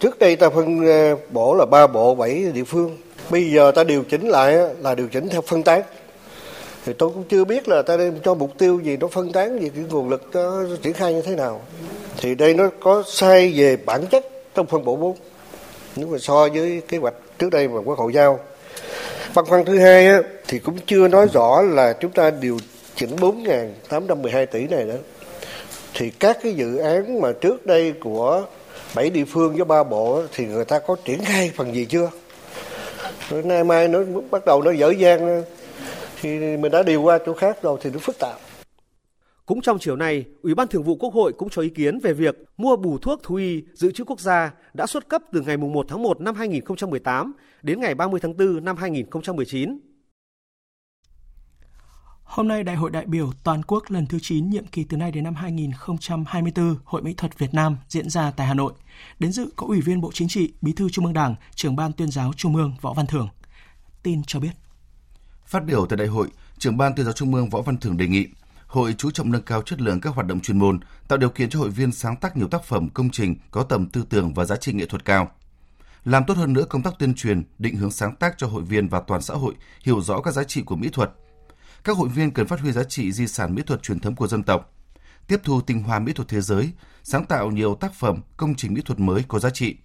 Trước 0.00 0.18
đây 0.18 0.36
ta 0.36 0.50
phân 0.50 0.86
ờ, 0.86 1.16
bổ 1.30 1.54
là 1.54 1.66
ba 1.66 1.86
bộ 1.86 2.14
bảy 2.14 2.52
địa 2.54 2.64
phương. 2.64 2.96
Bây 3.30 3.50
giờ 3.50 3.72
ta 3.74 3.84
điều 3.84 4.04
chỉnh 4.04 4.28
lại 4.28 4.56
là 4.80 4.94
điều 4.94 5.08
chỉnh 5.08 5.28
theo 5.28 5.40
phân 5.40 5.62
tán. 5.62 5.82
Thì 6.84 6.92
tôi 6.92 7.10
cũng 7.10 7.24
chưa 7.24 7.44
biết 7.44 7.68
là 7.68 7.82
ta 7.82 7.96
đem 7.96 8.14
cho 8.24 8.34
mục 8.34 8.58
tiêu 8.58 8.80
gì, 8.80 8.96
nó 8.96 9.06
phân 9.08 9.32
tán 9.32 9.60
gì, 9.60 9.70
cái 9.74 9.84
nguồn 9.90 10.08
lực 10.08 10.22
nó 10.32 10.62
triển 10.82 10.92
khai 10.92 11.14
như 11.14 11.22
thế 11.22 11.36
nào. 11.36 11.60
Thì 12.16 12.34
đây 12.34 12.54
nó 12.54 12.70
có 12.80 13.02
sai 13.06 13.52
về 13.56 13.76
bản 13.76 14.06
chất 14.06 14.26
trong 14.54 14.66
phân 14.66 14.84
bổ 14.84 14.96
vốn. 14.96 15.16
Nếu 15.96 16.06
mà 16.06 16.18
so 16.18 16.48
với 16.48 16.82
kế 16.88 16.98
hoạch 16.98 17.14
trước 17.38 17.50
đây 17.50 17.68
mà 17.68 17.80
Quốc 17.84 17.98
hội 17.98 18.12
giao. 18.12 18.40
Băn 19.34 19.44
khoăn 19.44 19.64
thứ 19.64 19.78
hai 19.78 20.06
á, 20.06 20.18
thì 20.48 20.58
cũng 20.58 20.76
chưa 20.86 21.08
nói 21.08 21.26
rõ 21.32 21.62
là 21.62 21.92
chúng 21.92 22.10
ta 22.10 22.30
điều 22.30 22.58
chỉnh 22.96 23.16
4.812 23.16 24.46
tỷ 24.46 24.66
này 24.66 24.84
đó 24.84 24.94
thì 25.94 26.10
các 26.10 26.38
cái 26.42 26.54
dự 26.54 26.76
án 26.76 27.20
mà 27.20 27.32
trước 27.40 27.66
đây 27.66 27.92
của 27.92 28.46
bảy 28.94 29.10
địa 29.10 29.24
phương 29.24 29.56
với 29.56 29.64
ba 29.64 29.84
bộ 29.84 30.22
thì 30.32 30.46
người 30.46 30.64
ta 30.64 30.78
có 30.78 30.96
triển 31.04 31.24
khai 31.24 31.50
phần 31.56 31.74
gì 31.74 31.84
chưa 31.84 32.10
rồi 33.30 33.42
nay 33.42 33.64
mai 33.64 33.88
nó 33.88 33.98
bắt 34.30 34.44
đầu 34.46 34.62
nó 34.62 34.70
dở 34.70 34.94
dang 34.98 35.42
thì 36.20 36.56
mình 36.56 36.72
đã 36.72 36.82
điều 36.82 37.02
qua 37.02 37.18
chỗ 37.26 37.34
khác 37.34 37.62
rồi 37.62 37.78
thì 37.82 37.90
nó 37.90 37.98
phức 37.98 38.18
tạp 38.18 38.38
cũng 39.46 39.60
trong 39.60 39.78
chiều 39.78 39.96
nay, 39.96 40.24
Ủy 40.42 40.54
ban 40.54 40.68
Thường 40.68 40.82
vụ 40.82 40.96
Quốc 40.96 41.14
hội 41.14 41.32
cũng 41.32 41.48
cho 41.50 41.62
ý 41.62 41.68
kiến 41.68 41.98
về 41.98 42.12
việc 42.12 42.44
mua 42.56 42.76
bù 42.76 42.98
thuốc 42.98 43.22
thú 43.22 43.34
y 43.34 43.62
dự 43.74 43.92
trữ 43.92 44.04
quốc 44.04 44.20
gia 44.20 44.52
đã 44.74 44.86
xuất 44.86 45.08
cấp 45.08 45.22
từ 45.32 45.40
ngày 45.40 45.56
1 45.56 45.86
tháng 45.88 46.02
1 46.02 46.20
năm 46.20 46.34
2018 46.34 47.32
đến 47.62 47.80
ngày 47.80 47.94
30 47.94 48.20
tháng 48.20 48.36
4 48.36 48.64
năm 48.64 48.76
2019. 48.76 49.78
Hôm 52.34 52.48
nay, 52.48 52.64
Đại 52.64 52.76
hội 52.76 52.90
đại 52.90 53.06
biểu 53.06 53.32
toàn 53.44 53.62
quốc 53.62 53.84
lần 53.88 54.06
thứ 54.06 54.18
9 54.22 54.50
nhiệm 54.50 54.66
kỳ 54.66 54.84
từ 54.84 54.96
nay 54.96 55.12
đến 55.12 55.24
năm 55.24 55.34
2024 55.34 56.76
Hội 56.84 57.02
Mỹ 57.02 57.14
thuật 57.14 57.38
Việt 57.38 57.54
Nam 57.54 57.76
diễn 57.88 58.10
ra 58.10 58.30
tại 58.30 58.46
Hà 58.46 58.54
Nội. 58.54 58.72
Đến 59.18 59.32
dự 59.32 59.50
có 59.56 59.66
Ủy 59.66 59.80
viên 59.80 60.00
Bộ 60.00 60.10
Chính 60.14 60.28
trị, 60.28 60.52
Bí 60.60 60.72
thư 60.72 60.88
Trung 60.88 61.04
ương 61.04 61.14
Đảng, 61.14 61.34
Trưởng 61.54 61.76
ban 61.76 61.92
Tuyên 61.92 62.10
giáo 62.10 62.32
Trung 62.36 62.56
ương 62.56 62.74
Võ 62.80 62.92
Văn 62.92 63.06
Thưởng. 63.06 63.28
Tin 64.02 64.22
cho 64.26 64.40
biết. 64.40 64.50
Phát 65.46 65.64
biểu 65.64 65.86
tại 65.86 65.96
đại 65.96 66.06
hội, 66.06 66.28
Trưởng 66.58 66.76
ban 66.76 66.94
Tuyên 66.94 67.06
giáo 67.06 67.12
Trung 67.12 67.34
ương 67.34 67.50
Võ 67.50 67.62
Văn 67.62 67.76
Thưởng 67.76 67.96
đề 67.96 68.06
nghị 68.06 68.26
hội 68.66 68.94
chú 68.98 69.10
trọng 69.10 69.32
nâng 69.32 69.42
cao 69.42 69.62
chất 69.62 69.80
lượng 69.80 70.00
các 70.00 70.14
hoạt 70.14 70.26
động 70.26 70.40
chuyên 70.40 70.58
môn, 70.58 70.80
tạo 71.08 71.18
điều 71.18 71.30
kiện 71.30 71.50
cho 71.50 71.58
hội 71.58 71.70
viên 71.70 71.92
sáng 71.92 72.16
tác 72.16 72.36
nhiều 72.36 72.48
tác 72.48 72.64
phẩm 72.64 72.88
công 72.88 73.10
trình 73.10 73.36
có 73.50 73.62
tầm 73.62 73.88
tư 73.88 74.04
tưởng 74.08 74.34
và 74.34 74.44
giá 74.44 74.56
trị 74.56 74.72
nghệ 74.72 74.86
thuật 74.86 75.04
cao. 75.04 75.30
Làm 76.04 76.24
tốt 76.26 76.36
hơn 76.36 76.52
nữa 76.52 76.64
công 76.68 76.82
tác 76.82 76.94
tuyên 76.98 77.14
truyền, 77.14 77.42
định 77.58 77.76
hướng 77.76 77.90
sáng 77.90 78.16
tác 78.16 78.34
cho 78.38 78.46
hội 78.46 78.62
viên 78.62 78.88
và 78.88 79.00
toàn 79.00 79.22
xã 79.22 79.34
hội 79.34 79.54
hiểu 79.82 80.00
rõ 80.00 80.20
các 80.20 80.34
giá 80.34 80.44
trị 80.44 80.62
của 80.62 80.76
mỹ 80.76 80.88
thuật. 80.92 81.10
Các 81.84 81.96
hội 81.96 82.08
viên 82.08 82.30
cần 82.30 82.46
phát 82.46 82.60
huy 82.60 82.72
giá 82.72 82.84
trị 82.84 83.12
di 83.12 83.26
sản 83.26 83.54
mỹ 83.54 83.62
thuật 83.66 83.82
truyền 83.82 84.00
thống 84.00 84.14
của 84.14 84.26
dân 84.26 84.42
tộc, 84.42 84.72
tiếp 85.26 85.40
thu 85.44 85.60
tinh 85.60 85.82
hoa 85.82 85.98
mỹ 85.98 86.12
thuật 86.12 86.28
thế 86.28 86.40
giới, 86.40 86.72
sáng 87.02 87.26
tạo 87.26 87.50
nhiều 87.50 87.74
tác 87.74 87.94
phẩm, 87.94 88.20
công 88.36 88.54
trình 88.54 88.74
mỹ 88.74 88.82
thuật 88.84 89.00
mới 89.00 89.24
có 89.28 89.38
giá 89.38 89.50
trị. 89.50 89.76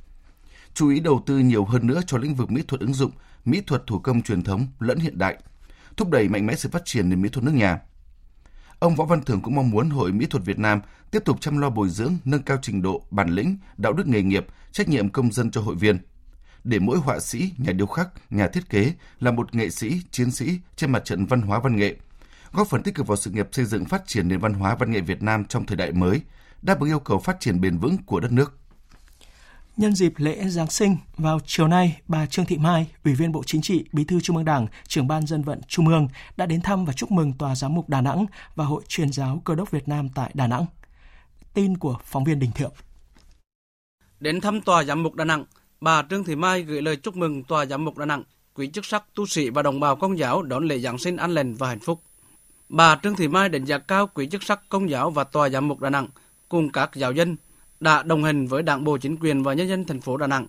Chú 0.73 0.89
ý 0.89 0.99
đầu 0.99 1.23
tư 1.25 1.37
nhiều 1.37 1.65
hơn 1.65 1.87
nữa 1.87 2.01
cho 2.07 2.17
lĩnh 2.17 2.35
vực 2.35 2.51
mỹ 2.51 2.61
thuật 2.67 2.81
ứng 2.81 2.93
dụng, 2.93 3.11
mỹ 3.45 3.61
thuật 3.67 3.87
thủ 3.87 3.99
công 3.99 4.21
truyền 4.21 4.43
thống 4.43 4.67
lẫn 4.79 4.99
hiện 4.99 5.17
đại, 5.17 5.37
thúc 5.97 6.09
đẩy 6.09 6.29
mạnh 6.29 6.45
mẽ 6.45 6.55
sự 6.55 6.69
phát 6.69 6.81
triển 6.85 7.09
nền 7.09 7.21
mỹ 7.21 7.29
thuật 7.29 7.43
nước 7.43 7.53
nhà. 7.53 7.79
Ông 8.79 8.95
Võ 8.95 9.05
Văn 9.05 9.23
Thưởng 9.23 9.41
cũng 9.41 9.55
mong 9.55 9.69
muốn 9.69 9.89
Hội 9.89 10.11
Mỹ 10.11 10.25
thuật 10.25 10.45
Việt 10.45 10.59
Nam 10.59 10.81
tiếp 11.11 11.19
tục 11.25 11.41
chăm 11.41 11.57
lo 11.57 11.69
bồi 11.69 11.89
dưỡng, 11.89 12.17
nâng 12.25 12.43
cao 12.43 12.57
trình 12.61 12.81
độ, 12.81 13.03
bản 13.11 13.29
lĩnh, 13.29 13.57
đạo 13.77 13.93
đức 13.93 14.07
nghề 14.07 14.21
nghiệp, 14.21 14.45
trách 14.71 14.89
nhiệm 14.89 15.09
công 15.09 15.31
dân 15.31 15.51
cho 15.51 15.61
hội 15.61 15.75
viên. 15.75 15.99
Để 16.63 16.79
mỗi 16.79 16.97
họa 16.97 17.19
sĩ, 17.19 17.51
nhà 17.57 17.71
điêu 17.71 17.87
khắc, 17.87 18.09
nhà 18.29 18.47
thiết 18.47 18.69
kế 18.69 18.93
là 19.19 19.31
một 19.31 19.55
nghệ 19.55 19.69
sĩ, 19.69 20.01
chiến 20.11 20.31
sĩ 20.31 20.59
trên 20.75 20.91
mặt 20.91 21.05
trận 21.05 21.25
văn 21.25 21.41
hóa 21.41 21.59
văn 21.59 21.75
nghệ, 21.75 21.95
góp 22.51 22.67
phần 22.67 22.83
tích 22.83 22.95
cực 22.95 23.07
vào 23.07 23.17
sự 23.17 23.31
nghiệp 23.31 23.47
xây 23.51 23.65
dựng 23.65 23.85
phát 23.85 24.07
triển 24.07 24.27
nền 24.27 24.39
văn 24.39 24.53
hóa 24.53 24.75
văn 24.75 24.91
nghệ 24.91 25.01
Việt 25.01 25.23
Nam 25.23 25.45
trong 25.45 25.65
thời 25.65 25.77
đại 25.77 25.91
mới, 25.91 26.21
đáp 26.61 26.79
ứng 26.79 26.89
yêu 26.89 26.99
cầu 26.99 27.19
phát 27.19 27.39
triển 27.39 27.61
bền 27.61 27.77
vững 27.77 27.97
của 28.05 28.19
đất 28.19 28.31
nước. 28.31 28.55
Nhân 29.77 29.95
dịp 29.95 30.13
lễ 30.17 30.47
Giáng 30.47 30.69
sinh, 30.69 30.97
vào 31.17 31.39
chiều 31.45 31.67
nay, 31.67 32.01
bà 32.07 32.25
Trương 32.25 32.45
Thị 32.45 32.57
Mai, 32.57 32.87
Ủy 33.03 33.13
viên 33.13 33.31
Bộ 33.31 33.43
Chính 33.45 33.61
trị, 33.61 33.85
Bí 33.93 34.03
thư 34.03 34.19
Trung 34.21 34.35
ương 34.35 34.45
Đảng, 34.45 34.67
trưởng 34.87 35.07
ban 35.07 35.27
dân 35.27 35.43
vận 35.43 35.61
Trung 35.67 35.87
ương 35.87 36.07
đã 36.37 36.45
đến 36.45 36.61
thăm 36.61 36.85
và 36.85 36.93
chúc 36.93 37.11
mừng 37.11 37.33
Tòa 37.33 37.55
Giám 37.55 37.75
mục 37.75 37.89
Đà 37.89 38.01
Nẵng 38.01 38.25
và 38.55 38.65
Hội 38.65 38.83
truyền 38.87 39.11
giáo 39.11 39.41
Cơ 39.45 39.55
đốc 39.55 39.71
Việt 39.71 39.87
Nam 39.87 40.09
tại 40.09 40.31
Đà 40.33 40.47
Nẵng. 40.47 40.65
Tin 41.53 41.77
của 41.77 41.97
phóng 42.03 42.23
viên 42.23 42.39
Đình 42.39 42.51
Thiệu. 42.51 42.71
Đến 44.19 44.41
thăm 44.41 44.61
Tòa 44.61 44.83
Giám 44.83 45.03
mục 45.03 45.15
Đà 45.15 45.25
Nẵng, 45.25 45.45
bà 45.81 46.03
Trương 46.09 46.23
Thị 46.23 46.35
Mai 46.35 46.61
gửi 46.61 46.81
lời 46.81 46.95
chúc 46.95 47.17
mừng 47.17 47.43
Tòa 47.43 47.65
Giám 47.65 47.85
mục 47.85 47.97
Đà 47.97 48.05
Nẵng, 48.05 48.23
quý 48.53 48.69
chức 48.69 48.85
sắc 48.85 49.03
tu 49.15 49.25
sĩ 49.25 49.49
và 49.49 49.61
đồng 49.61 49.79
bào 49.79 49.95
công 49.95 50.17
giáo 50.17 50.41
đón 50.41 50.67
lễ 50.67 50.79
Giáng 50.79 50.97
sinh 50.97 51.17
an 51.17 51.31
lành 51.31 51.53
và 51.53 51.67
hạnh 51.67 51.79
phúc. 51.79 52.01
Bà 52.69 52.99
Trương 53.03 53.15
Thị 53.15 53.27
Mai 53.27 53.49
đánh 53.49 53.65
giá 53.65 53.77
cao 53.77 54.07
quý 54.07 54.27
chức 54.27 54.43
sắc 54.43 54.69
công 54.69 54.89
giáo 54.89 55.09
và 55.11 55.23
Tòa 55.23 55.49
Giám 55.49 55.67
mục 55.67 55.79
Đà 55.79 55.89
Nẵng 55.89 56.07
cùng 56.49 56.71
các 56.71 56.95
giáo 56.95 57.11
dân 57.11 57.35
đã 57.79 58.03
đồng 58.03 58.23
hành 58.23 58.47
với 58.47 58.63
Đảng 58.63 58.83
bộ 58.83 58.97
chính 58.97 59.17
quyền 59.17 59.43
và 59.43 59.53
nhân 59.53 59.67
dân 59.67 59.85
thành 59.85 60.01
phố 60.01 60.17
Đà 60.17 60.27
Nẵng, 60.27 60.47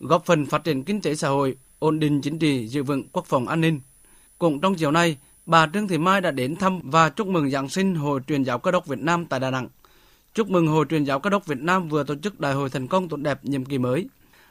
góp 0.00 0.26
phần 0.26 0.46
phát 0.46 0.64
triển 0.64 0.84
kinh 0.84 1.00
tế 1.00 1.14
xã 1.14 1.28
hội, 1.28 1.56
ổn 1.78 1.98
định 1.98 2.20
chính 2.20 2.38
trị, 2.38 2.68
giữ 2.68 2.82
vững 2.82 3.08
quốc 3.12 3.26
phòng 3.26 3.48
an 3.48 3.60
ninh. 3.60 3.80
Cũng 4.38 4.60
trong 4.60 4.74
chiều 4.74 4.90
nay, 4.90 5.16
bà 5.46 5.66
Trương 5.66 5.88
Thị 5.88 5.98
Mai 5.98 6.20
đã 6.20 6.30
đến 6.30 6.56
thăm 6.56 6.80
và 6.82 7.08
chúc 7.08 7.26
mừng 7.26 7.50
Giáng 7.50 7.68
sinh 7.68 7.94
Hội 7.94 8.20
truyền 8.26 8.42
giáo 8.42 8.58
Cơ 8.58 8.70
đốc 8.70 8.86
Việt 8.86 8.98
Nam 8.98 9.26
tại 9.26 9.40
Đà 9.40 9.50
Nẵng. 9.50 9.68
Chúc 10.34 10.50
mừng 10.50 10.66
Hội 10.66 10.84
truyền 10.90 11.04
giáo 11.04 11.20
Cơ 11.20 11.30
đốc 11.30 11.46
Việt 11.46 11.58
Nam 11.58 11.88
vừa 11.88 12.04
tổ 12.04 12.14
chức 12.22 12.40
đại 12.40 12.54
hội 12.54 12.70
thành 12.70 12.86
công 12.86 13.08
tốt 13.08 13.16
đẹp 13.16 13.44
nhiệm 13.44 13.64
kỳ 13.64 13.78
mới. 13.78 14.08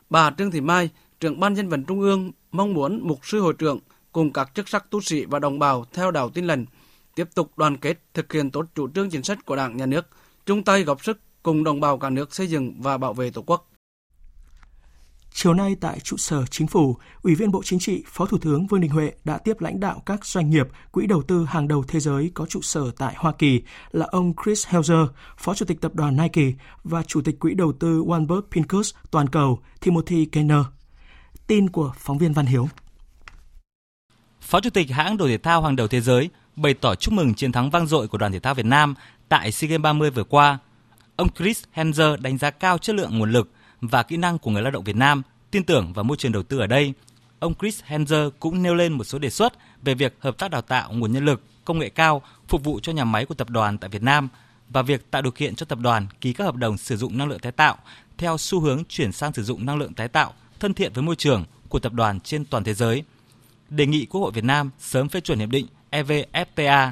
Bà 0.10 0.32
Trương 0.38 0.52
Thị 0.52 0.62
Mai, 0.62 0.90
trưởng 1.20 1.40
ban 1.40 1.56
dân 1.56 1.70
vận 1.70 1.84
Trung 1.84 2.02
ương, 2.02 2.32
mong 2.52 2.74
muốn 2.74 3.00
mục 3.04 3.20
sư 3.24 3.42
hội 3.42 3.54
trưởng 3.54 3.80
cùng 4.12 4.34
các 4.34 4.52
chức 4.56 4.70
sắc 4.70 4.90
tu 4.90 5.02
sĩ 5.02 5.26
và 5.26 5.40
đồng 5.40 5.60
bào 5.60 5.86
theo 5.94 6.12
đạo 6.12 6.30
tin 6.30 6.48
lành 6.48 6.66
tiếp 7.16 7.30
tục 7.36 7.58
đoàn 7.58 7.78
kết 7.78 8.00
thực 8.14 8.34
hiện 8.34 8.52
tốt 8.52 8.66
chủ 8.76 8.90
trương 8.90 9.10
chính 9.10 9.24
sách 9.24 9.46
của 9.46 9.56
Đảng, 9.56 9.78
Nhà 9.78 9.86
nước, 9.86 10.08
chung 10.46 10.64
tay 10.64 10.84
góp 10.84 11.04
sức 11.04 11.20
cùng 11.44 11.64
đồng 11.64 11.80
bào 11.80 11.98
cả 11.98 12.10
nước 12.10 12.36
xây 12.36 12.48
dựng 12.48 12.82
và 12.82 12.98
bảo 12.98 13.14
vệ 13.14 13.30
Tổ 13.30 13.42
quốc. 13.42 13.69
Chiều 15.34 15.54
nay 15.54 15.76
tại 15.82 16.00
trụ 16.00 16.18
sở 16.18 16.46
Chính 16.46 16.68
phủ, 16.68 16.98
Ủy 17.22 17.36
viên 17.36 17.52
Bộ 17.52 17.62
Chính 17.64 17.80
trị, 17.80 18.04
Phó 18.08 18.26
Thủ 18.26 18.38
tướng 18.38 18.68
Vương 18.68 18.82
Đình 18.82 18.92
Huệ 18.92 19.12
đã 19.24 19.38
tiếp 19.38 19.62
lãnh 19.62 19.80
đạo 19.80 20.04
các 20.06 20.26
doanh 20.26 20.50
nghiệp, 20.50 20.68
quỹ 20.92 21.08
đầu 21.08 21.22
tư 21.22 21.46
hàng 21.50 21.68
đầu 21.68 21.84
thế 21.88 22.00
giới 22.00 22.32
có 22.34 22.46
trụ 22.46 22.62
sở 22.62 22.92
tại 22.98 23.14
Hoa 23.18 23.32
Kỳ 23.32 23.62
là 23.92 24.06
ông 24.12 24.34
Chris 24.44 24.68
Helzer, 24.68 25.08
Phó 25.38 25.54
Chủ 25.54 25.66
tịch 25.66 25.82
Tập 25.82 25.96
đoàn 25.96 26.18
Nike 26.18 26.52
và 26.84 27.04
Chủ 27.04 27.22
tịch 27.22 27.40
Quỹ 27.40 27.54
đầu 27.54 27.74
tư 27.80 28.04
Warburg 28.04 28.42
Pincus 28.52 28.94
toàn 29.12 29.28
cầu 29.28 29.60
Timothy 29.80 30.26
Kenner. 30.26 30.64
Tin 31.48 31.70
của 31.70 31.94
phóng 31.98 32.18
viên 32.18 32.34
Văn 32.34 32.46
Hiếu. 32.46 32.70
Phó 34.42 34.60
Chủ 34.60 34.70
tịch 34.70 34.92
hãng 34.92 35.18
đồ 35.18 35.28
thể 35.28 35.38
thao 35.38 35.62
hàng 35.62 35.76
đầu 35.76 35.88
thế 35.88 36.02
giới 36.02 36.30
bày 36.56 36.74
tỏ 36.74 36.96
chúc 36.96 37.14
mừng 37.14 37.34
chiến 37.34 37.52
thắng 37.52 37.70
vang 37.70 37.88
dội 37.88 38.08
của 38.08 38.18
đoàn 38.18 38.32
thể 38.32 38.40
thao 38.40 38.54
Việt 38.54 38.66
Nam 38.66 38.96
tại 39.30 39.52
SEA 39.52 39.70
Games 39.70 39.84
30 39.84 40.10
vừa 40.10 40.24
qua 40.24 40.60
Ông 41.16 41.30
Chris 41.38 41.64
Helzer 41.76 42.22
đánh 42.22 42.38
giá 42.38 42.52
cao 42.52 42.78
chất 42.78 42.96
lượng 42.96 43.20
nguồn 43.20 43.32
lực 43.32 43.50
và 43.82 44.04
kỹ 44.04 44.18
năng 44.18 44.38
của 44.38 44.52
người 44.52 44.62
lao 44.62 44.72
động 44.72 44.84
Việt 44.84 44.96
Nam, 44.96 45.22
tin 45.52 45.64
tưởng 45.64 45.94
vào 45.94 46.04
môi 46.04 46.18
trường 46.18 46.32
đầu 46.32 46.44
tư 46.44 46.60
ở 46.60 46.68
đây. 46.68 46.94
Ông 47.40 47.54
Chris 47.60 47.82
Henzer 47.88 48.30
cũng 48.40 48.64
nêu 48.64 48.76
lên 48.76 48.94
một 48.94 49.04
số 49.04 49.20
đề 49.20 49.30
xuất 49.30 49.54
về 49.84 49.94
việc 49.94 50.16
hợp 50.20 50.38
tác 50.38 50.52
đào 50.52 50.62
tạo 50.62 50.94
nguồn 50.94 51.12
nhân 51.12 51.26
lực, 51.26 51.42
công 51.66 51.80
nghệ 51.80 51.90
cao 51.90 52.22
phục 52.48 52.64
vụ 52.64 52.80
cho 52.80 52.92
nhà 52.92 53.04
máy 53.04 53.26
của 53.26 53.36
tập 53.36 53.50
đoàn 53.50 53.78
tại 53.78 53.90
Việt 53.90 54.04
Nam 54.04 54.30
và 54.70 54.82
việc 54.82 55.12
tạo 55.12 55.22
điều 55.22 55.32
kiện 55.32 55.56
cho 55.56 55.66
tập 55.66 55.80
đoàn 55.80 56.08
ký 56.22 56.34
các 56.34 56.44
hợp 56.44 56.56
đồng 56.56 56.78
sử 56.78 56.98
dụng 56.98 57.18
năng 57.18 57.28
lượng 57.28 57.40
tái 57.40 57.52
tạo 57.52 57.78
theo 58.18 58.38
xu 58.38 58.60
hướng 58.60 58.84
chuyển 58.90 59.12
sang 59.12 59.34
sử 59.34 59.44
dụng 59.44 59.66
năng 59.66 59.78
lượng 59.78 59.94
tái 59.94 60.08
tạo 60.08 60.34
thân 60.60 60.74
thiện 60.74 60.94
với 60.94 61.04
môi 61.04 61.16
trường 61.16 61.46
của 61.70 61.80
tập 61.80 61.94
đoàn 61.94 62.20
trên 62.20 62.46
toàn 62.46 62.64
thế 62.64 62.74
giới. 62.74 63.04
Đề 63.70 63.86
nghị 63.86 64.06
Quốc 64.06 64.22
hội 64.22 64.32
Việt 64.32 64.44
Nam 64.44 64.70
sớm 64.80 65.10
phê 65.10 65.22
chuẩn 65.22 65.40
hiệp 65.40 65.50
định 65.50 65.66
EVFTA. 65.92 66.92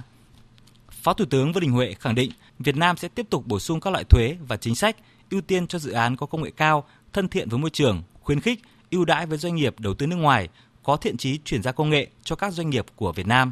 Phó 0.92 1.14
Thủ 1.14 1.26
tướng 1.26 1.54
Vương 1.54 1.62
Đình 1.62 1.72
Huệ 1.72 1.94
khẳng 1.94 2.16
định 2.16 2.32
Việt 2.60 2.76
Nam 2.76 2.98
sẽ 2.98 3.08
tiếp 3.08 3.28
tục 3.30 3.48
bổ 3.48 3.60
sung 3.60 3.80
các 3.80 3.92
loại 3.92 4.04
thuế 4.04 4.38
và 4.48 4.58
chính 4.58 4.76
sách 4.76 4.96
ưu 5.32 5.42
tiên 5.42 5.68
cho 5.68 5.80
dự 5.80 5.92
án 5.92 6.16
có 6.16 6.26
công 6.26 6.44
nghệ 6.44 6.52
cao, 6.52 6.84
thân 7.14 7.28
thiện 7.28 7.50
với 7.50 7.60
môi 7.60 7.70
trường, 7.70 8.04
khuyến 8.22 8.42
khích, 8.42 8.62
ưu 8.92 9.06
đãi 9.06 9.26
với 9.26 9.38
doanh 9.38 9.56
nghiệp 9.56 9.80
đầu 9.80 9.94
tư 9.94 10.08
nước 10.08 10.16
ngoài, 10.16 10.50
có 10.84 10.98
thiện 10.98 11.18
chí 11.18 11.40
chuyển 11.46 11.64
giao 11.64 11.74
công 11.74 11.90
nghệ 11.90 12.08
cho 12.24 12.36
các 12.36 12.54
doanh 12.54 12.70
nghiệp 12.70 12.86
của 12.96 13.12
Việt 13.12 13.28
Nam. 13.28 13.52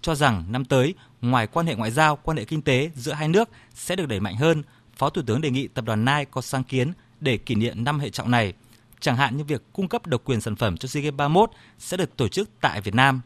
Cho 0.00 0.14
rằng 0.14 0.44
năm 0.48 0.64
tới, 0.64 0.94
ngoài 1.20 1.46
quan 1.46 1.66
hệ 1.66 1.74
ngoại 1.74 1.90
giao, 1.90 2.16
quan 2.16 2.36
hệ 2.36 2.44
kinh 2.44 2.62
tế 2.62 2.90
giữa 2.94 3.12
hai 3.12 3.28
nước 3.28 3.48
sẽ 3.74 3.96
được 3.96 4.08
đẩy 4.08 4.20
mạnh 4.20 4.36
hơn, 4.36 4.62
Phó 4.96 5.10
Thủ 5.10 5.22
tướng 5.26 5.40
đề 5.40 5.50
nghị 5.50 5.68
tập 5.68 5.84
đoàn 5.84 6.04
Nike 6.04 6.24
có 6.24 6.40
sáng 6.40 6.64
kiến 6.64 6.92
để 7.20 7.36
kỷ 7.36 7.54
niệm 7.54 7.84
năm 7.84 7.98
hệ 7.98 8.10
trọng 8.10 8.30
này, 8.30 8.52
chẳng 9.00 9.16
hạn 9.16 9.36
như 9.36 9.44
việc 9.44 9.62
cung 9.72 9.88
cấp 9.88 10.06
độc 10.06 10.22
quyền 10.24 10.40
sản 10.40 10.56
phẩm 10.56 10.76
cho 10.76 10.88
SEA 10.88 11.02
Games 11.02 11.16
31 11.16 11.50
sẽ 11.78 11.96
được 11.96 12.16
tổ 12.16 12.28
chức 12.28 12.50
tại 12.60 12.80
Việt 12.80 12.94
Nam. 12.94 13.20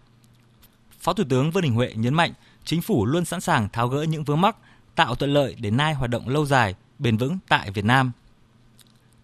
Phó 1.01 1.13
Thủ 1.13 1.25
tướng 1.29 1.51
Vương 1.51 1.63
Đình 1.63 1.75
Huệ 1.75 1.93
nhấn 1.97 2.15
mạnh, 2.15 2.33
chính 2.65 2.83
phủ 2.83 3.07
luôn 3.07 3.25
sẵn 3.25 3.41
sàng 3.41 3.69
tháo 3.69 3.89
gỡ 3.89 4.03
những 4.03 4.25
vướng 4.25 4.41
mắc 4.41 4.57
tạo 4.95 5.15
thuận 5.15 5.35
lợi 5.35 5.57
để 5.59 5.71
Nai 5.71 5.95
hoạt 5.95 6.11
động 6.11 6.29
lâu 6.29 6.47
dài, 6.47 6.75
bền 6.99 7.17
vững 7.17 7.39
tại 7.49 7.71
Việt 7.71 7.85
Nam. 7.85 8.13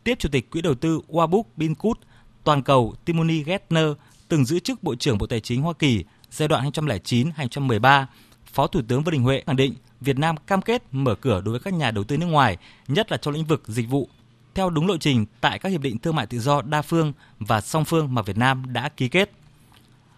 Tiếp 0.04 0.14
Chủ 0.18 0.28
tịch 0.28 0.50
Quỹ 0.50 0.62
đầu 0.62 0.74
tư 0.74 1.00
Wabuk 1.08 1.42
Binkut, 1.56 1.98
toàn 2.44 2.62
cầu 2.62 2.94
Timothy 3.04 3.42
Geithner 3.42 3.86
từng 4.28 4.44
giữ 4.44 4.58
chức 4.58 4.82
Bộ 4.82 4.94
trưởng 4.94 5.18
Bộ 5.18 5.26
Tài 5.26 5.40
chính 5.40 5.62
Hoa 5.62 5.72
Kỳ 5.72 6.04
giai 6.30 6.48
đoạn 6.48 6.70
2009-2013, 6.70 8.06
Phó 8.52 8.66
Thủ 8.66 8.80
tướng 8.88 9.02
Vương 9.02 9.12
Đình 9.12 9.22
Huệ 9.22 9.42
khẳng 9.46 9.56
định 9.56 9.74
Việt 10.00 10.18
Nam 10.18 10.36
cam 10.46 10.62
kết 10.62 10.82
mở 10.92 11.14
cửa 11.14 11.40
đối 11.40 11.52
với 11.52 11.60
các 11.60 11.74
nhà 11.74 11.90
đầu 11.90 12.04
tư 12.04 12.16
nước 12.16 12.26
ngoài, 12.26 12.56
nhất 12.88 13.12
là 13.12 13.16
trong 13.16 13.34
lĩnh 13.34 13.44
vực 13.44 13.62
dịch 13.66 13.88
vụ, 13.88 14.08
theo 14.54 14.70
đúng 14.70 14.86
lộ 14.86 14.96
trình 14.96 15.26
tại 15.40 15.58
các 15.58 15.68
hiệp 15.68 15.80
định 15.80 15.98
thương 15.98 16.16
mại 16.16 16.26
tự 16.26 16.38
do 16.40 16.62
đa 16.62 16.82
phương 16.82 17.12
và 17.38 17.60
song 17.60 17.84
phương 17.84 18.14
mà 18.14 18.22
Việt 18.22 18.36
Nam 18.36 18.72
đã 18.72 18.88
ký 18.88 19.08
kết. 19.08 19.30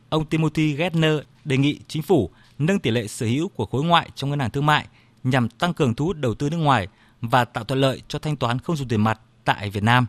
Ông 0.08 0.24
Timothy 0.24 0.74
Geithner 0.74 1.14
đề 1.44 1.56
nghị 1.56 1.80
chính 1.88 2.02
phủ 2.02 2.30
nâng 2.58 2.78
tỷ 2.78 2.90
lệ 2.90 3.06
sở 3.06 3.26
hữu 3.26 3.48
của 3.48 3.66
khối 3.66 3.84
ngoại 3.84 4.10
trong 4.14 4.30
ngân 4.30 4.38
hàng 4.38 4.50
thương 4.50 4.66
mại 4.66 4.86
nhằm 5.24 5.48
tăng 5.48 5.74
cường 5.74 5.94
thu 5.94 6.04
hút 6.04 6.16
đầu 6.16 6.34
tư 6.34 6.50
nước 6.50 6.56
ngoài 6.56 6.88
và 7.28 7.44
tạo 7.44 7.64
thuận 7.64 7.80
lợi 7.80 8.02
cho 8.08 8.18
thanh 8.18 8.36
toán 8.36 8.58
không 8.58 8.76
dùng 8.76 8.88
tiền 8.88 9.04
mặt 9.04 9.20
tại 9.44 9.70
Việt 9.70 9.82
Nam. 9.82 10.06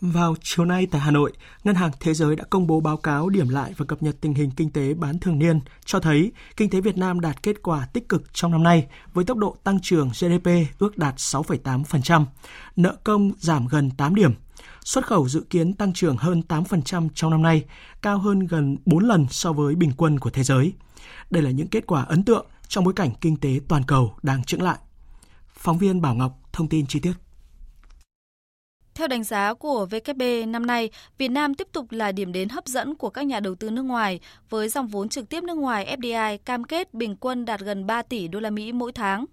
Vào 0.00 0.34
chiều 0.42 0.64
nay 0.64 0.86
tại 0.90 1.00
Hà 1.00 1.10
Nội, 1.10 1.32
Ngân 1.64 1.74
hàng 1.74 1.90
Thế 2.00 2.14
giới 2.14 2.36
đã 2.36 2.44
công 2.50 2.66
bố 2.66 2.80
báo 2.80 2.96
cáo 2.96 3.28
điểm 3.28 3.48
lại 3.48 3.72
và 3.76 3.86
cập 3.86 4.02
nhật 4.02 4.16
tình 4.20 4.34
hình 4.34 4.50
kinh 4.50 4.70
tế 4.70 4.94
bán 4.94 5.18
thường 5.18 5.38
niên, 5.38 5.60
cho 5.84 6.00
thấy 6.00 6.32
kinh 6.56 6.70
tế 6.70 6.80
Việt 6.80 6.98
Nam 6.98 7.20
đạt 7.20 7.42
kết 7.42 7.62
quả 7.62 7.86
tích 7.92 8.08
cực 8.08 8.34
trong 8.34 8.52
năm 8.52 8.62
nay 8.62 8.86
với 9.14 9.24
tốc 9.24 9.38
độ 9.38 9.56
tăng 9.64 9.80
trưởng 9.82 10.08
GDP 10.08 10.50
ước 10.78 10.98
đạt 10.98 11.16
6,8%, 11.16 12.24
nợ 12.76 12.96
công 13.04 13.32
giảm 13.38 13.66
gần 13.66 13.90
8 13.90 14.14
điểm, 14.14 14.34
xuất 14.84 15.06
khẩu 15.06 15.28
dự 15.28 15.44
kiến 15.50 15.72
tăng 15.72 15.92
trưởng 15.92 16.16
hơn 16.16 16.42
8% 16.48 17.08
trong 17.14 17.30
năm 17.30 17.42
nay, 17.42 17.64
cao 18.02 18.18
hơn 18.18 18.38
gần 18.38 18.76
4 18.86 19.04
lần 19.04 19.26
so 19.30 19.52
với 19.52 19.74
bình 19.74 19.92
quân 19.96 20.18
của 20.18 20.30
thế 20.30 20.42
giới. 20.42 20.72
Đây 21.30 21.42
là 21.42 21.50
những 21.50 21.68
kết 21.68 21.86
quả 21.86 22.02
ấn 22.02 22.24
tượng 22.24 22.46
trong 22.68 22.84
bối 22.84 22.94
cảnh 22.94 23.10
kinh 23.20 23.36
tế 23.36 23.60
toàn 23.68 23.82
cầu 23.82 24.14
đang 24.22 24.44
chững 24.44 24.62
lại. 24.62 24.78
Phóng 25.66 25.78
viên 25.78 26.00
Bảo 26.00 26.14
Ngọc 26.14 26.32
thông 26.52 26.68
tin 26.68 26.86
chi 26.86 27.00
tiết. 27.00 27.12
Theo 28.94 29.08
đánh 29.08 29.24
giá 29.24 29.54
của 29.54 29.86
VKB, 29.86 30.22
năm 30.48 30.66
nay, 30.66 30.90
Việt 31.18 31.28
Nam 31.28 31.54
tiếp 31.54 31.68
tục 31.72 31.86
là 31.90 32.12
điểm 32.12 32.32
đến 32.32 32.48
hấp 32.48 32.66
dẫn 32.66 32.94
của 32.94 33.10
các 33.10 33.26
nhà 33.26 33.40
đầu 33.40 33.54
tư 33.54 33.70
nước 33.70 33.82
ngoài 33.82 34.20
với 34.50 34.68
dòng 34.68 34.86
vốn 34.86 35.08
trực 35.08 35.28
tiếp 35.28 35.44
nước 35.44 35.56
ngoài 35.56 35.96
FDI 36.00 36.38
cam 36.38 36.64
kết 36.64 36.94
bình 36.94 37.16
quân 37.16 37.44
đạt 37.44 37.60
gần 37.60 37.86
3 37.86 38.02
tỷ 38.02 38.28
đô 38.28 38.40
la 38.40 38.50
Mỹ 38.50 38.72
mỗi 38.72 38.92
tháng. 38.92 39.24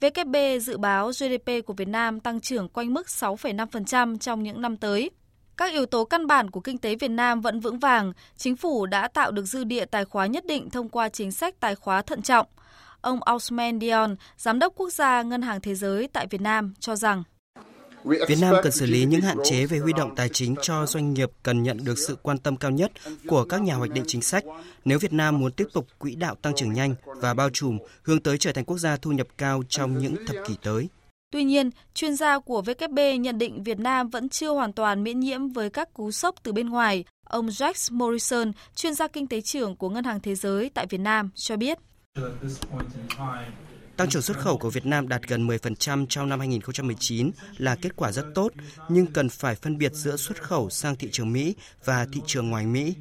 VKB 0.00 0.36
dự 0.62 0.78
báo 0.78 1.08
GDP 1.08 1.66
của 1.66 1.72
Việt 1.72 1.88
Nam 1.88 2.20
tăng 2.20 2.40
trưởng 2.40 2.68
quanh 2.68 2.94
mức 2.94 3.06
6,5% 3.06 4.18
trong 4.18 4.42
những 4.42 4.62
năm 4.62 4.76
tới. 4.76 5.10
Các 5.56 5.72
yếu 5.72 5.86
tố 5.86 6.04
căn 6.04 6.26
bản 6.26 6.50
của 6.50 6.60
kinh 6.60 6.78
tế 6.78 6.94
Việt 6.94 7.10
Nam 7.10 7.40
vẫn 7.40 7.60
vững 7.60 7.78
vàng, 7.78 8.12
chính 8.36 8.56
phủ 8.56 8.86
đã 8.86 9.08
tạo 9.08 9.30
được 9.30 9.44
dư 9.44 9.64
địa 9.64 9.84
tài 9.84 10.04
khóa 10.04 10.26
nhất 10.26 10.46
định 10.46 10.70
thông 10.70 10.88
qua 10.88 11.08
chính 11.08 11.32
sách 11.32 11.60
tài 11.60 11.74
khóa 11.74 12.02
thận 12.02 12.22
trọng– 12.22 12.46
Ông 13.02 13.20
Osman 13.34 13.80
Dion, 13.80 14.16
Giám 14.36 14.58
đốc 14.58 14.72
Quốc 14.76 14.92
gia 14.92 15.22
Ngân 15.22 15.42
hàng 15.42 15.60
Thế 15.60 15.74
giới 15.74 16.08
tại 16.12 16.26
Việt 16.30 16.40
Nam 16.40 16.74
cho 16.80 16.96
rằng 16.96 17.22
Việt 18.04 18.38
Nam 18.40 18.54
cần 18.62 18.72
xử 18.72 18.86
lý 18.86 19.04
những 19.04 19.20
hạn 19.20 19.36
chế 19.44 19.66
về 19.66 19.78
huy 19.78 19.92
động 19.92 20.14
tài 20.16 20.28
chính 20.28 20.54
cho 20.62 20.86
doanh 20.86 21.14
nghiệp 21.14 21.30
cần 21.42 21.62
nhận 21.62 21.84
được 21.84 21.98
sự 21.98 22.16
quan 22.22 22.38
tâm 22.38 22.56
cao 22.56 22.70
nhất 22.70 22.92
của 23.28 23.44
các 23.44 23.62
nhà 23.62 23.74
hoạch 23.74 23.90
định 23.90 24.04
chính 24.06 24.22
sách 24.22 24.44
nếu 24.84 24.98
Việt 24.98 25.12
Nam 25.12 25.38
muốn 25.38 25.52
tiếp 25.52 25.66
tục 25.72 25.86
quỹ 25.98 26.14
đạo 26.14 26.34
tăng 26.34 26.54
trưởng 26.56 26.72
nhanh 26.72 26.94
và 27.04 27.34
bao 27.34 27.50
trùm 27.50 27.78
hướng 28.02 28.20
tới 28.20 28.38
trở 28.38 28.52
thành 28.52 28.64
quốc 28.64 28.78
gia 28.78 28.96
thu 28.96 29.10
nhập 29.10 29.26
cao 29.38 29.62
trong 29.68 29.98
những 29.98 30.16
thập 30.26 30.36
kỷ 30.46 30.54
tới. 30.62 30.88
Tuy 31.30 31.44
nhiên, 31.44 31.70
chuyên 31.94 32.16
gia 32.16 32.38
của 32.38 32.62
WB 32.62 33.16
nhận 33.16 33.38
định 33.38 33.62
Việt 33.62 33.78
Nam 33.78 34.08
vẫn 34.08 34.28
chưa 34.28 34.50
hoàn 34.50 34.72
toàn 34.72 35.02
miễn 35.02 35.20
nhiễm 35.20 35.48
với 35.48 35.70
các 35.70 35.94
cú 35.94 36.10
sốc 36.10 36.34
từ 36.42 36.52
bên 36.52 36.68
ngoài. 36.68 37.04
Ông 37.26 37.48
Jack 37.48 37.96
Morrison, 37.96 38.52
chuyên 38.74 38.94
gia 38.94 39.08
kinh 39.08 39.26
tế 39.26 39.40
trưởng 39.40 39.76
của 39.76 39.88
Ngân 39.88 40.04
hàng 40.04 40.20
Thế 40.20 40.34
giới 40.34 40.70
tại 40.74 40.86
Việt 40.86 41.00
Nam, 41.00 41.30
cho 41.34 41.56
biết. 41.56 41.78
Tăng 43.96 44.08
trưởng 44.08 44.22
xuất 44.22 44.38
khẩu 44.38 44.58
của 44.58 44.70
Việt 44.70 44.86
Nam 44.86 45.08
đạt 45.08 45.22
gần 45.28 45.46
10% 45.46 46.06
trong 46.08 46.28
năm 46.28 46.38
2019 46.38 47.30
là 47.56 47.76
kết 47.76 47.96
quả 47.96 48.12
rất 48.12 48.24
tốt, 48.34 48.52
nhưng 48.88 49.06
cần 49.06 49.28
phải 49.28 49.54
phân 49.54 49.78
biệt 49.78 49.92
giữa 49.94 50.16
xuất 50.16 50.42
khẩu 50.42 50.70
sang 50.70 50.96
thị 50.96 51.08
trường 51.12 51.32
Mỹ 51.32 51.54
và 51.84 52.06
thị 52.12 52.20
trường 52.26 52.50
ngoài 52.50 52.66
Mỹ. 52.66 52.94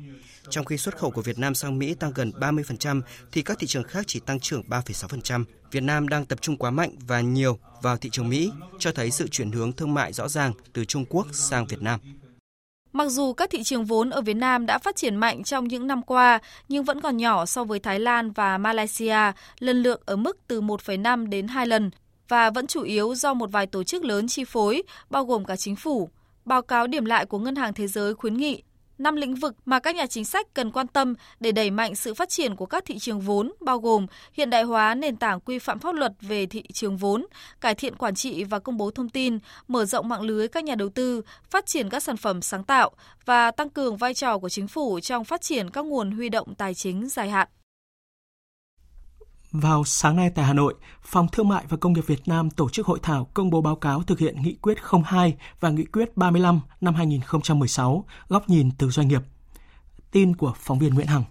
Trong 0.49 0.65
khi 0.65 0.77
xuất 0.77 0.97
khẩu 0.97 1.11
của 1.11 1.21
Việt 1.21 1.39
Nam 1.39 1.55
sang 1.55 1.79
Mỹ 1.79 1.93
tăng 1.93 2.11
gần 2.15 2.31
30% 2.39 3.01
thì 3.31 3.41
các 3.41 3.59
thị 3.59 3.67
trường 3.67 3.83
khác 3.83 4.03
chỉ 4.07 4.19
tăng 4.19 4.39
trưởng 4.39 4.63
3,6%. 4.67 5.43
Việt 5.71 5.83
Nam 5.83 6.07
đang 6.07 6.25
tập 6.25 6.41
trung 6.41 6.57
quá 6.57 6.71
mạnh 6.71 6.95
và 7.07 7.21
nhiều 7.21 7.59
vào 7.81 7.97
thị 7.97 8.09
trường 8.09 8.29
Mỹ, 8.29 8.51
cho 8.79 8.91
thấy 8.91 9.11
sự 9.11 9.27
chuyển 9.27 9.51
hướng 9.51 9.73
thương 9.73 9.93
mại 9.93 10.13
rõ 10.13 10.27
ràng 10.27 10.53
từ 10.73 10.85
Trung 10.85 11.05
Quốc 11.09 11.27
sang 11.31 11.65
Việt 11.65 11.81
Nam. 11.81 11.99
Mặc 12.93 13.09
dù 13.09 13.33
các 13.33 13.49
thị 13.49 13.63
trường 13.63 13.85
vốn 13.85 14.09
ở 14.09 14.21
Việt 14.21 14.33
Nam 14.33 14.65
đã 14.65 14.77
phát 14.77 14.95
triển 14.95 15.15
mạnh 15.15 15.43
trong 15.43 15.67
những 15.67 15.87
năm 15.87 16.01
qua, 16.01 16.39
nhưng 16.69 16.83
vẫn 16.83 17.01
còn 17.01 17.17
nhỏ 17.17 17.45
so 17.45 17.63
với 17.63 17.79
Thái 17.79 17.99
Lan 17.99 18.31
và 18.31 18.57
Malaysia, 18.57 19.17
lần 19.59 19.83
lượt 19.83 20.05
ở 20.05 20.15
mức 20.15 20.37
từ 20.47 20.61
1,5 20.61 21.29
đến 21.29 21.47
2 21.47 21.67
lần, 21.67 21.91
và 22.27 22.49
vẫn 22.49 22.67
chủ 22.67 22.83
yếu 22.83 23.15
do 23.15 23.33
một 23.33 23.51
vài 23.51 23.67
tổ 23.67 23.83
chức 23.83 24.03
lớn 24.03 24.27
chi 24.27 24.43
phối, 24.43 24.83
bao 25.09 25.25
gồm 25.25 25.45
cả 25.45 25.55
chính 25.55 25.75
phủ. 25.75 26.09
Báo 26.45 26.61
cáo 26.61 26.87
điểm 26.87 27.05
lại 27.05 27.25
của 27.25 27.39
Ngân 27.39 27.55
hàng 27.55 27.73
Thế 27.73 27.87
giới 27.87 28.13
khuyến 28.13 28.37
nghị 28.37 28.63
năm 29.03 29.15
lĩnh 29.15 29.35
vực 29.35 29.55
mà 29.65 29.79
các 29.79 29.95
nhà 29.95 30.05
chính 30.05 30.25
sách 30.25 30.47
cần 30.53 30.71
quan 30.71 30.87
tâm 30.87 31.13
để 31.39 31.51
đẩy 31.51 31.71
mạnh 31.71 31.95
sự 31.95 32.13
phát 32.13 32.29
triển 32.29 32.55
của 32.55 32.65
các 32.65 32.85
thị 32.85 32.99
trường 32.99 33.19
vốn, 33.19 33.51
bao 33.59 33.79
gồm 33.79 34.07
hiện 34.33 34.49
đại 34.49 34.63
hóa 34.63 34.95
nền 34.95 35.15
tảng 35.15 35.39
quy 35.39 35.59
phạm 35.59 35.79
pháp 35.79 35.95
luật 35.95 36.11
về 36.21 36.45
thị 36.45 36.63
trường 36.73 36.97
vốn, 36.97 37.25
cải 37.61 37.75
thiện 37.75 37.95
quản 37.95 38.15
trị 38.15 38.43
và 38.43 38.59
công 38.59 38.77
bố 38.77 38.91
thông 38.91 39.09
tin, 39.09 39.39
mở 39.67 39.85
rộng 39.85 40.09
mạng 40.09 40.21
lưới 40.21 40.47
các 40.47 40.63
nhà 40.63 40.75
đầu 40.75 40.89
tư, 40.89 41.21
phát 41.49 41.65
triển 41.65 41.89
các 41.89 42.03
sản 42.03 42.17
phẩm 42.17 42.41
sáng 42.41 42.63
tạo 42.63 42.91
và 43.25 43.51
tăng 43.51 43.69
cường 43.69 43.97
vai 43.97 44.13
trò 44.13 44.37
của 44.37 44.49
chính 44.49 44.67
phủ 44.67 44.99
trong 44.99 45.25
phát 45.25 45.41
triển 45.41 45.69
các 45.69 45.85
nguồn 45.85 46.11
huy 46.11 46.29
động 46.29 46.55
tài 46.55 46.73
chính 46.73 47.09
dài 47.09 47.29
hạn. 47.29 47.47
Vào 49.51 49.83
sáng 49.83 50.15
nay 50.15 50.29
tại 50.29 50.45
Hà 50.45 50.53
Nội, 50.53 50.73
Phòng 51.01 51.27
Thương 51.31 51.49
mại 51.49 51.65
và 51.69 51.77
Công 51.77 51.93
nghiệp 51.93 52.07
Việt 52.07 52.27
Nam 52.27 52.49
tổ 52.49 52.69
chức 52.69 52.85
hội 52.85 52.99
thảo 53.03 53.27
công 53.33 53.49
bố 53.49 53.61
báo 53.61 53.75
cáo 53.75 54.03
thực 54.03 54.19
hiện 54.19 54.41
Nghị 54.41 54.55
quyết 54.61 54.77
02 55.05 55.37
và 55.59 55.69
Nghị 55.69 55.85
quyết 55.85 56.17
35 56.17 56.59
năm 56.81 56.95
2016, 56.95 58.05
góc 58.29 58.49
nhìn 58.49 58.71
từ 58.77 58.89
doanh 58.89 59.07
nghiệp. 59.07 59.21
Tin 60.11 60.35
của 60.35 60.53
phóng 60.55 60.79
viên 60.79 60.93
Nguyễn 60.93 61.07
Hằng. 61.07 61.23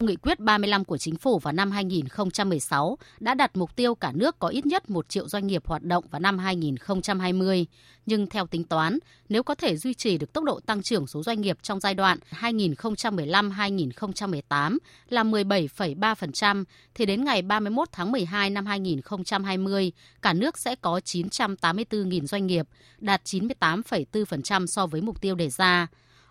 Nghị 0.00 0.16
quyết 0.16 0.40
35 0.40 0.84
của 0.84 0.98
Chính 0.98 1.16
phủ 1.16 1.38
vào 1.38 1.52
năm 1.52 1.70
2016 1.70 2.98
đã 3.20 3.34
đặt 3.34 3.56
mục 3.56 3.76
tiêu 3.76 3.94
cả 3.94 4.12
nước 4.14 4.38
có 4.38 4.48
ít 4.48 4.66
nhất 4.66 4.90
1 4.90 5.08
triệu 5.08 5.28
doanh 5.28 5.46
nghiệp 5.46 5.66
hoạt 5.66 5.82
động 5.82 6.04
vào 6.10 6.20
năm 6.20 6.38
2020. 6.38 7.66
Nhưng 8.06 8.26
theo 8.26 8.46
tính 8.46 8.64
toán, 8.64 8.98
nếu 9.28 9.42
có 9.42 9.54
thể 9.54 9.76
duy 9.76 9.94
trì 9.94 10.18
được 10.18 10.32
tốc 10.32 10.44
độ 10.44 10.60
tăng 10.60 10.82
trưởng 10.82 11.06
số 11.06 11.22
doanh 11.22 11.40
nghiệp 11.40 11.58
trong 11.62 11.80
giai 11.80 11.94
đoạn 11.94 12.18
2015-2018 12.40 14.78
là 15.08 15.24
17,3%, 15.24 16.64
thì 16.94 17.06
đến 17.06 17.24
ngày 17.24 17.42
31 17.42 17.88
tháng 17.92 18.12
12 18.12 18.50
năm 18.50 18.66
2020, 18.66 19.92
cả 20.22 20.32
nước 20.32 20.58
sẽ 20.58 20.74
có 20.74 21.00
984.000 21.04 22.26
doanh 22.26 22.46
nghiệp, 22.46 22.66
đạt 22.98 23.24
98,4% 23.24 24.66
so 24.66 24.86
với 24.86 25.00
mục 25.00 25.20
tiêu 25.20 25.34
đề 25.34 25.50
ra. 25.50 25.86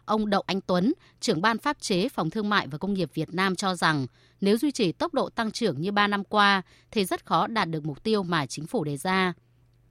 Ông 0.08 0.30
Đậu 0.30 0.43
Anh 0.46 0.62
Tuấn, 0.62 0.93
trưởng 1.20 1.41
ban 1.41 1.58
pháp 1.58 1.78
chế 1.80 2.10
Phòng 2.10 2.30
Thương 2.30 2.50
mại 2.50 2.67
và 2.67 2.78
Công 2.78 2.93
nghiệp 2.93 3.10
Việt 3.13 3.34
Nam 3.34 3.56
cho 3.56 3.76
rằng 3.76 4.08
nếu 4.41 4.58
duy 4.58 4.72
trì 4.72 4.91
tốc 4.91 5.13
độ 5.13 5.30
tăng 5.30 5.52
trưởng 5.52 5.82
như 5.82 5.91
3 5.91 6.08
năm 6.08 6.24
qua 6.24 6.62
thì 6.91 7.06
rất 7.06 7.26
khó 7.26 7.48
đạt 7.48 7.70
được 7.70 7.86
mục 7.86 8.04
tiêu 8.04 8.24
mà 8.24 8.46
chính 8.46 8.67
phủ 8.67 8.84
đề 8.84 8.98
ra. 8.98 9.34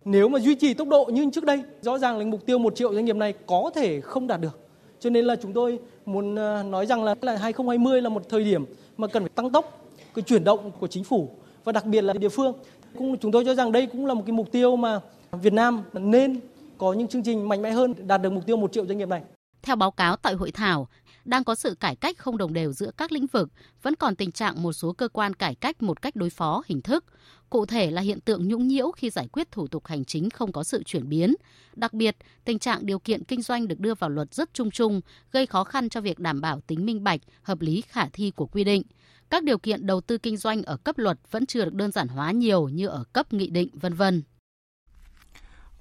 Nếu 0.05 0.29
mà 0.29 0.38
duy 0.38 0.55
trì 0.55 0.74
tốc 0.74 0.88
độ 0.88 1.05
như 1.05 1.31
trước 1.33 1.44
đây, 1.44 1.62
rõ 1.81 1.98
ràng 1.98 2.18
là 2.18 2.24
mục 2.24 2.46
tiêu 2.46 2.59
1 2.59 2.76
triệu 2.76 2.94
doanh 2.94 3.05
nghiệp 3.05 3.16
này 3.16 3.35
có 3.46 3.70
thể 3.74 4.00
không 4.00 4.26
đạt 4.26 4.40
được. 4.40 4.59
Cho 5.00 5.11
nên 5.11 5.24
là 5.24 5.37
chúng 5.42 5.52
tôi 5.52 5.79
muốn 6.07 6.37
ờ, 6.37 6.62
nói 6.62 6.87
rằng 6.87 7.05
là 7.05 7.14
2020 7.22 8.02
là 8.02 8.09
một 8.09 8.22
thời 8.29 8.44
điểm 8.44 8.64
mà 8.96 9.07
cần 9.07 9.22
phải 9.22 9.31
tăng 9.35 9.50
tốc 9.50 9.87
cái 10.14 10.22
chuyển 10.22 10.44
động 10.44 10.70
của 10.81 10.87
chính 10.87 11.05
phủ 11.05 11.31
và 11.64 11.72
đặc 11.72 11.87
biệt 11.87 12.02
là 12.02 12.12
địa 12.12 12.29
phương. 12.29 12.52
Cũng 12.98 13.18
chúng 13.18 13.33
tôi 13.33 13.44
cho 13.44 13.55
rằng 13.55 13.72
đây 13.72 13.87
cũng 13.87 14.07
là 14.07 14.14
một 14.14 14.22
cái 14.26 14.33
mục 14.33 14.52
tiêu 14.52 14.76
mà 14.76 15.00
Việt 15.33 15.52
Nam 15.52 15.83
nên 15.92 16.40
có 16.79 16.92
những 16.92 17.09
chương 17.09 17.22
trình 17.22 17.48
mạnh 17.48 17.62
mẽ 17.62 17.70
hơn 17.70 17.94
đạt 18.07 18.22
được 18.22 18.33
mục 18.33 18.46
tiêu 18.46 18.57
1 18.57 18.72
triệu 18.72 18.87
doanh 18.87 18.98
nghiệp 18.98 19.09
này. 19.09 19.22
Theo 19.66 19.76
báo 19.76 19.90
cáo 19.90 20.16
tại 20.16 20.35
hội 20.35 20.50
thảo, 20.50 20.88
đang 21.24 21.44
có 21.44 21.55
sự 21.55 21.74
cải 21.74 21.96
cách 21.96 22.18
không 22.18 22.38
đồng 22.38 22.52
đều 22.52 22.72
giữa 22.72 22.90
các 22.96 23.12
lĩnh 23.12 23.26
vực, 23.26 23.48
vẫn 23.83 23.94
còn 23.94 24.16
tình 24.16 24.33
trạng 24.33 24.62
một 24.62 24.72
số 24.72 24.92
cơ 24.92 25.09
quan 25.09 25.35
cải 25.35 25.55
cách 25.55 25.83
một 25.83 26.02
cách 26.02 26.16
đối 26.16 26.31
phó 26.31 26.62
hình 26.66 26.83
thức. 26.83 27.05
Cụ 27.50 27.66
thể 27.66 27.90
là 27.90 28.02
hiện 28.02 28.20
tượng 28.20 28.48
nhũng 28.48 28.68
nhiễu 28.68 28.90
khi 28.90 29.11
giải 29.11 29.29
quyết 29.33 29.50
thủ 29.50 29.66
tục 29.66 29.87
hành 29.87 30.05
chính 30.05 30.31
không 30.31 30.52
có 30.52 30.64
sự 30.64 30.83
chuyển 30.83 31.09
biến. 31.09 31.35
Đặc 31.74 31.92
biệt, 31.92 32.16
tình 32.44 32.59
trạng 32.59 32.87
điều 32.87 32.98
kiện 32.98 33.24
kinh 33.24 33.42
doanh 33.42 33.68
được 33.68 33.81
đưa 33.81 33.94
vào 33.94 34.11
luật 34.11 34.35
rất 34.35 34.55
chung 34.55 34.70
chung, 34.70 35.00
gây 35.33 35.46
khó 35.46 35.64
khăn 35.64 35.88
cho 35.88 36.00
việc 36.00 36.18
đảm 36.18 36.40
bảo 36.40 36.61
tính 36.61 36.87
minh 36.87 37.05
bạch, 37.05 37.20
hợp 37.42 37.61
lý 37.61 37.81
khả 37.81 38.09
thi 38.12 38.31
của 38.31 38.46
quy 38.46 38.64
định. 38.64 38.83
Các 39.31 39.44
điều 39.44 39.59
kiện 39.59 39.87
đầu 39.87 40.00
tư 40.00 40.18
kinh 40.18 40.37
doanh 40.37 40.62
ở 40.62 40.76
cấp 40.76 40.98
luật 40.98 41.18
vẫn 41.31 41.46
chưa 41.46 41.64
được 41.64 41.74
đơn 41.74 41.92
giản 41.92 42.09
hóa 42.09 42.31
nhiều 42.31 42.68
như 42.68 42.87
ở 42.87 43.05
cấp 43.12 43.33
nghị 43.33 43.50
định, 43.50 43.68
vân 43.72 43.94
vân. 43.94 44.22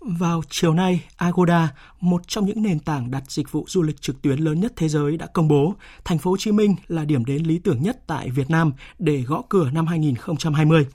Vào 0.08 0.42
chiều 0.50 0.74
nay, 0.74 1.04
Agoda, 1.16 1.74
một 2.02 2.28
trong 2.28 2.46
những 2.46 2.64
nền 2.64 2.80
tảng 2.80 3.12
đặt 3.12 3.24
dịch 3.28 3.52
vụ 3.52 3.66
du 3.68 3.82
lịch 3.82 4.02
trực 4.02 4.22
tuyến 4.22 4.40
lớn 4.40 4.60
nhất 4.60 4.74
thế 4.76 4.90
giới 4.90 5.18
đã 5.18 5.26
công 5.26 5.48
bố 5.48 5.76
thành 6.04 6.18
phố 6.18 6.32
Hồ 6.32 6.38
Chí 6.38 6.52
Minh 6.52 6.76
là 6.88 7.06
điểm 7.06 7.26
đến 7.26 7.44
lý 7.44 7.60
tưởng 7.60 7.82
nhất 7.82 8.08
tại 8.08 8.30
Việt 8.30 8.50
Nam 8.50 8.74
để 9.00 9.22
gõ 9.22 9.42
cửa 9.50 9.70
năm 9.72 9.88
2020. 9.88 10.88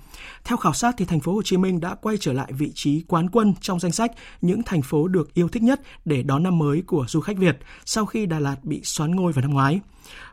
Theo 0.44 0.56
khảo 0.56 0.72
sát 0.72 0.94
thì 0.98 1.04
thành 1.04 1.20
phố 1.20 1.32
Hồ 1.32 1.42
Chí 1.42 1.56
Minh 1.56 1.80
đã 1.80 1.94
quay 1.94 2.16
trở 2.20 2.32
lại 2.32 2.52
vị 2.52 2.72
trí 2.74 3.04
quán 3.08 3.30
quân 3.30 3.54
trong 3.60 3.80
danh 3.80 3.92
sách 3.92 4.12
những 4.40 4.62
thành 4.62 4.82
phố 4.82 5.08
được 5.08 5.34
yêu 5.34 5.48
thích 5.48 5.62
nhất 5.62 5.80
để 6.04 6.22
đón 6.22 6.42
năm 6.42 6.58
mới 6.58 6.82
của 6.86 7.04
du 7.08 7.20
khách 7.20 7.36
Việt 7.36 7.58
sau 7.84 8.06
khi 8.06 8.26
Đà 8.26 8.38
Lạt 8.38 8.56
bị 8.64 8.80
xoán 8.84 9.16
ngôi 9.16 9.32
vào 9.32 9.42
năm 9.42 9.50
ngoái. 9.50 9.80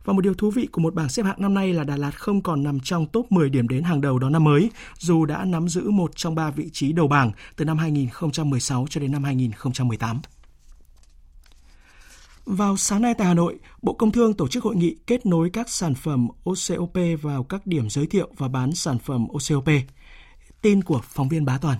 Và 0.05 0.13
một 0.13 0.21
điều 0.21 0.33
thú 0.33 0.51
vị 0.51 0.67
của 0.71 0.81
một 0.81 0.93
bảng 0.93 1.09
xếp 1.09 1.23
hạng 1.23 1.41
năm 1.41 1.53
nay 1.53 1.73
là 1.73 1.83
Đà 1.83 1.97
Lạt 1.97 2.19
không 2.19 2.41
còn 2.41 2.63
nằm 2.63 2.79
trong 2.79 3.05
top 3.05 3.31
10 3.31 3.49
điểm 3.49 3.67
đến 3.67 3.83
hàng 3.83 4.01
đầu 4.01 4.19
đón 4.19 4.31
năm 4.31 4.43
mới, 4.43 4.69
dù 4.97 5.25
đã 5.25 5.45
nắm 5.45 5.67
giữ 5.67 5.89
một 5.89 6.15
trong 6.15 6.35
ba 6.35 6.51
vị 6.51 6.69
trí 6.73 6.91
đầu 6.91 7.07
bảng 7.07 7.31
từ 7.55 7.65
năm 7.65 7.77
2016 7.77 8.85
cho 8.89 9.01
đến 9.01 9.11
năm 9.11 9.23
2018. 9.23 10.21
Vào 12.45 12.77
sáng 12.77 13.01
nay 13.01 13.13
tại 13.17 13.27
Hà 13.27 13.33
Nội, 13.33 13.59
Bộ 13.81 13.93
Công 13.93 14.11
Thương 14.11 14.33
tổ 14.33 14.47
chức 14.47 14.63
hội 14.63 14.75
nghị 14.75 14.95
kết 15.07 15.25
nối 15.25 15.49
các 15.49 15.69
sản 15.69 15.95
phẩm 15.95 16.27
OCOP 16.43 16.97
vào 17.21 17.43
các 17.43 17.67
điểm 17.67 17.89
giới 17.89 18.07
thiệu 18.07 18.29
và 18.37 18.47
bán 18.47 18.75
sản 18.75 18.99
phẩm 18.99 19.27
OCOP. 19.27 19.69
Tin 20.61 20.83
của 20.83 21.01
phóng 21.03 21.29
viên 21.29 21.45
Bá 21.45 21.57
Toàn. 21.57 21.77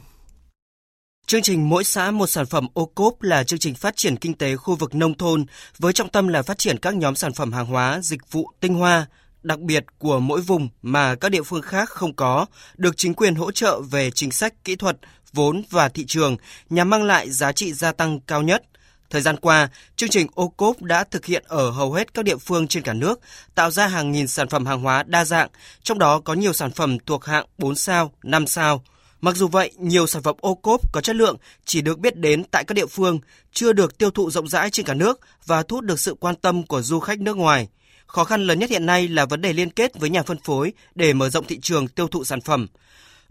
Chương 1.28 1.42
trình 1.42 1.70
Mỗi 1.70 1.84
xã 1.84 2.12
một 2.12 2.28
sản 2.28 2.46
phẩm 2.46 2.68
ô 2.74 2.86
cốp 2.86 3.22
là 3.22 3.44
chương 3.44 3.60
trình 3.60 3.76
phát 3.76 3.96
triển 3.96 4.16
kinh 4.16 4.34
tế 4.34 4.56
khu 4.56 4.76
vực 4.76 4.96
nông 4.96 5.18
thôn 5.18 5.46
với 5.80 5.94
trọng 5.94 6.10
tâm 6.10 6.28
là 6.28 6.42
phát 6.42 6.58
triển 6.58 6.78
các 6.78 6.96
nhóm 6.96 7.16
sản 7.16 7.34
phẩm 7.34 7.54
hàng 7.54 7.66
hóa, 7.66 8.00
dịch 8.02 8.32
vụ 8.32 8.52
tinh 8.60 8.74
hoa, 8.74 9.06
đặc 9.44 9.60
biệt 9.60 9.86
của 9.98 10.20
mỗi 10.20 10.42
vùng 10.42 10.70
mà 10.82 11.16
các 11.16 11.30
địa 11.30 11.42
phương 11.42 11.62
khác 11.62 11.90
không 11.90 12.16
có, 12.16 12.46
được 12.78 12.98
chính 12.98 13.14
quyền 13.14 13.36
hỗ 13.36 13.52
trợ 13.52 13.82
về 13.82 14.12
chính 14.12 14.32
sách, 14.32 14.64
kỹ 14.64 14.76
thuật, 14.76 14.98
vốn 15.34 15.64
và 15.70 15.90
thị 15.90 16.06
trường 16.06 16.38
nhằm 16.70 16.90
mang 16.90 17.04
lại 17.04 17.32
giá 17.32 17.52
trị 17.52 17.74
gia 17.74 17.92
tăng 17.92 18.20
cao 18.20 18.42
nhất. 18.42 18.64
Thời 19.10 19.22
gian 19.22 19.38
qua, 19.38 19.70
chương 19.96 20.10
trình 20.10 20.28
ô 20.36 20.48
cốp 20.48 20.82
đã 20.82 21.04
thực 21.04 21.26
hiện 21.26 21.44
ở 21.48 21.70
hầu 21.70 21.94
hết 21.94 22.14
các 22.14 22.26
địa 22.26 22.38
phương 22.38 22.68
trên 22.68 22.84
cả 22.84 22.94
nước, 22.94 23.20
tạo 23.56 23.72
ra 23.72 23.88
hàng 23.88 24.12
nghìn 24.12 24.28
sản 24.28 24.50
phẩm 24.50 24.66
hàng 24.66 24.82
hóa 24.82 25.04
đa 25.04 25.26
dạng, 25.26 25.50
trong 25.84 26.00
đó 26.00 26.20
có 26.20 26.34
nhiều 26.34 26.54
sản 26.54 26.72
phẩm 26.72 26.98
thuộc 27.06 27.26
hạng 27.26 27.46
4 27.58 27.76
sao, 27.76 28.12
5 28.24 28.48
sao– 28.48 28.84
Mặc 29.22 29.36
dù 29.36 29.48
vậy, 29.48 29.72
nhiều 29.78 30.08
sản 30.08 30.24
phẩm 30.24 30.36
ô 30.40 30.56
cốp 30.56 30.94
có 30.94 31.02
chất 31.02 31.16
lượng 31.16 31.38
chỉ 31.66 31.82
được 31.82 32.00
biết 32.00 32.18
đến 32.18 32.44
tại 32.52 32.64
các 32.64 32.74
địa 32.74 32.86
phương, 32.86 33.20
chưa 33.54 33.74
được 33.74 33.98
tiêu 33.98 34.12
thụ 34.12 34.32
rộng 34.32 34.48
rãi 34.48 34.70
trên 34.70 34.86
cả 34.86 34.94
nước 34.94 35.20
và 35.46 35.64
thu 35.64 35.76
hút 35.76 35.86
được 35.86 36.00
sự 36.00 36.16
quan 36.20 36.36
tâm 36.36 36.64
của 36.64 36.82
du 36.82 37.00
khách 37.00 37.20
nước 37.20 37.38
ngoài. 37.38 37.68
Khó 38.08 38.24
khăn 38.24 38.48
lớn 38.48 38.60
nhất 38.60 38.70
hiện 38.70 38.86
nay 38.86 39.08
là 39.08 39.26
vấn 39.26 39.42
đề 39.42 39.54
liên 39.54 39.70
kết 39.70 40.00
với 40.00 40.10
nhà 40.10 40.24
phân 40.24 40.38
phối 40.44 40.74
để 40.96 41.14
mở 41.14 41.30
rộng 41.30 41.46
thị 41.48 41.60
trường 41.62 41.88
tiêu 41.88 42.08
thụ 42.08 42.24
sản 42.24 42.42
phẩm. 42.42 42.68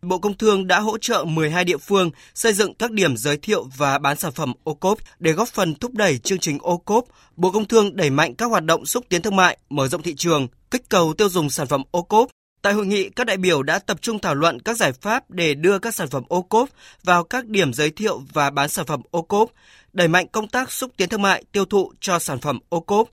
Bộ 0.03 0.18
Công 0.18 0.38
Thương 0.38 0.66
đã 0.66 0.81
hỗ 0.81 0.99
trợ 0.99 1.25
12 1.25 1.64
địa 1.64 1.77
phương 1.77 2.11
xây 2.35 2.53
dựng 2.53 2.75
các 2.75 2.90
điểm 2.90 3.16
giới 3.16 3.37
thiệu 3.37 3.64
và 3.77 3.99
bán 3.99 4.16
sản 4.16 4.33
phẩm 4.33 4.53
ô 4.64 4.75
cốp 4.75 4.99
để 5.18 5.33
góp 5.33 5.49
phần 5.49 5.75
thúc 5.75 5.94
đẩy 5.94 6.18
chương 6.18 6.38
trình 6.38 6.59
ô 6.62 6.77
cốp. 6.77 7.05
Bộ 7.37 7.51
Công 7.51 7.68
Thương 7.68 7.96
đẩy 7.96 8.11
mạnh 8.11 8.35
các 8.35 8.46
hoạt 8.46 8.64
động 8.64 8.87
xúc 8.87 9.05
tiến 9.09 9.22
thương 9.22 9.37
mại, 9.37 9.59
mở 9.70 9.88
rộng 9.88 10.03
thị 10.03 10.14
trường, 10.14 10.49
kích 10.70 10.88
cầu 10.88 11.14
tiêu 11.18 11.29
dùng 11.29 11.51
sản 11.51 11.66
phẩm 11.66 11.83
ô 11.90 12.03
cốp 12.03 12.29
Tại 12.62 12.73
hội 12.73 12.87
nghị, 12.87 13.09
các 13.09 13.27
đại 13.27 13.37
biểu 13.37 13.62
đã 13.62 13.79
tập 13.79 13.99
trung 14.01 14.19
thảo 14.19 14.35
luận 14.35 14.61
các 14.61 14.77
giải 14.77 14.92
pháp 14.92 15.31
để 15.31 15.55
đưa 15.55 15.79
các 15.79 15.95
sản 15.95 16.09
phẩm 16.09 16.23
ô 16.29 16.42
cốp 16.42 16.69
vào 17.05 17.25
các 17.25 17.47
điểm 17.47 17.73
giới 17.73 17.90
thiệu 17.90 18.23
và 18.33 18.51
bán 18.51 18.69
sản 18.69 18.87
phẩm 18.87 19.01
ô 19.11 19.23
cốp, 19.23 19.51
đẩy 19.92 20.09
mạnh 20.09 20.27
công 20.33 20.49
tác 20.49 20.73
xúc 20.73 20.90
tiến 20.97 21.09
thương 21.09 21.23
mại 21.23 21.45
tiêu 21.53 21.64
thụ 21.64 21.92
cho 22.01 22.19
sản 22.19 22.38
phẩm 22.38 22.59
ô 22.69 22.81
cốp. 22.81 23.09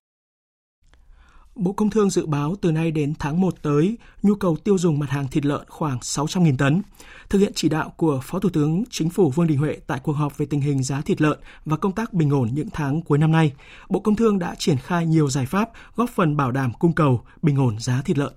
Bộ 1.56 1.74
Công 1.74 1.90
Thương 1.90 2.10
dự 2.10 2.26
báo 2.26 2.56
từ 2.62 2.72
nay 2.72 2.92
đến 2.92 3.14
tháng 3.20 3.42
1 3.42 3.62
tới, 3.62 3.98
nhu 4.24 4.36
cầu 4.36 4.58
tiêu 4.64 4.78
dùng 4.78 5.00
mặt 5.00 5.10
hàng 5.10 5.28
thịt 5.28 5.46
lợn 5.46 5.62
khoảng 5.68 5.98
600.000 5.98 6.58
tấn. 6.58 6.82
Thực 7.30 7.40
hiện 7.40 7.52
chỉ 7.56 7.70
đạo 7.70 7.94
của 7.98 8.22
Phó 8.24 8.40
Thủ 8.40 8.50
tướng 8.50 8.84
Chính 8.90 9.10
phủ 9.10 9.30
Vương 9.30 9.48
Đình 9.48 9.58
Huệ 9.58 9.78
tại 9.88 10.00
cuộc 10.04 10.14
họp 10.14 10.38
về 10.38 10.46
tình 10.46 10.62
hình 10.62 10.84
giá 10.84 11.02
thịt 11.02 11.22
lợn 11.22 11.40
và 11.66 11.78
công 11.78 11.92
tác 11.92 12.14
bình 12.14 12.30
ổn 12.30 12.50
những 12.54 12.70
tháng 12.74 13.02
cuối 13.02 13.18
năm 13.18 13.32
nay, 13.32 13.54
Bộ 13.90 14.00
Công 14.00 14.16
Thương 14.16 14.40
đã 14.40 14.56
triển 14.56 14.78
khai 14.78 15.06
nhiều 15.06 15.30
giải 15.30 15.46
pháp 15.46 15.70
góp 15.96 16.10
phần 16.10 16.38
bảo 16.38 16.52
đảm 16.52 16.74
cung 16.80 16.94
cầu, 16.94 17.22
bình 17.42 17.60
ổn 17.60 17.80
giá 17.80 18.02
thịt 18.06 18.18
lợn. 18.18 18.34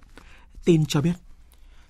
Tin 0.67 0.87
cho 0.87 1.01
biết. 1.01 1.13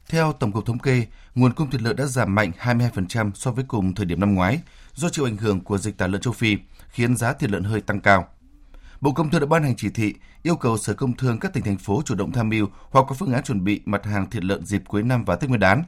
Theo 0.09 0.33
Tổng 0.33 0.53
cục 0.53 0.67
Thống 0.67 0.79
kê, 0.79 1.07
nguồn 1.35 1.53
cung 1.53 1.71
thịt 1.71 1.83
lợn 1.83 1.97
đã 1.97 2.05
giảm 2.07 2.35
mạnh 2.35 2.53
22% 2.61 3.31
so 3.35 3.51
với 3.51 3.65
cùng 3.69 3.95
thời 3.95 4.07
điểm 4.07 4.21
năm 4.21 4.35
ngoái 4.35 4.61
do 4.95 5.09
chịu 5.09 5.25
ảnh 5.25 5.37
hưởng 5.37 5.61
của 5.61 5.79
dịch 5.79 5.99
tả 5.99 6.07
lợn 6.07 6.21
châu 6.21 6.33
Phi, 6.33 6.57
khiến 6.89 7.17
giá 7.17 7.33
thịt 7.33 7.51
lợn 7.51 7.65
hơi 7.65 7.81
tăng 7.81 8.01
cao. 8.01 8.29
Bộ 9.01 9.13
Công 9.13 9.31
Thương 9.31 9.41
đã 9.41 9.47
ban 9.47 9.63
hành 9.63 9.77
chỉ 9.77 9.89
thị 9.91 10.15
yêu 10.43 10.57
cầu 10.57 10.79
Sở 10.79 10.95
Công 10.95 11.17
Thương 11.17 11.39
các 11.39 11.53
tỉnh 11.53 11.65
thành 11.65 11.79
phố 11.79 12.03
chủ 12.05 12.15
động 12.15 12.33
tham 12.33 12.49
mưu 12.49 12.67
hoặc 12.91 13.05
có 13.09 13.15
phương 13.15 13.33
án 13.33 13.43
chuẩn 13.43 13.65
bị 13.65 13.81
mặt 13.85 14.05
hàng 14.05 14.31
thịt 14.31 14.45
lợn 14.45 14.67
dịp 14.67 14.83
cuối 14.89 15.03
năm 15.03 15.25
và 15.25 15.37
Tết 15.37 15.49
Nguyên 15.49 15.61
đán. 15.61 15.85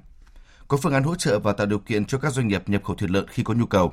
Có 0.68 0.77
phương 0.77 0.92
án 0.92 1.03
hỗ 1.03 1.14
trợ 1.14 1.38
và 1.38 1.53
tạo 1.53 1.66
điều 1.66 1.79
kiện 1.79 2.05
cho 2.05 2.18
các 2.18 2.33
doanh 2.33 2.48
nghiệp 2.48 2.68
nhập 2.68 2.85
khẩu 2.85 2.96
thịt 2.96 3.11
lợn 3.11 3.29
khi 3.29 3.42
có 3.42 3.55
nhu 3.55 3.66
cầu. 3.66 3.92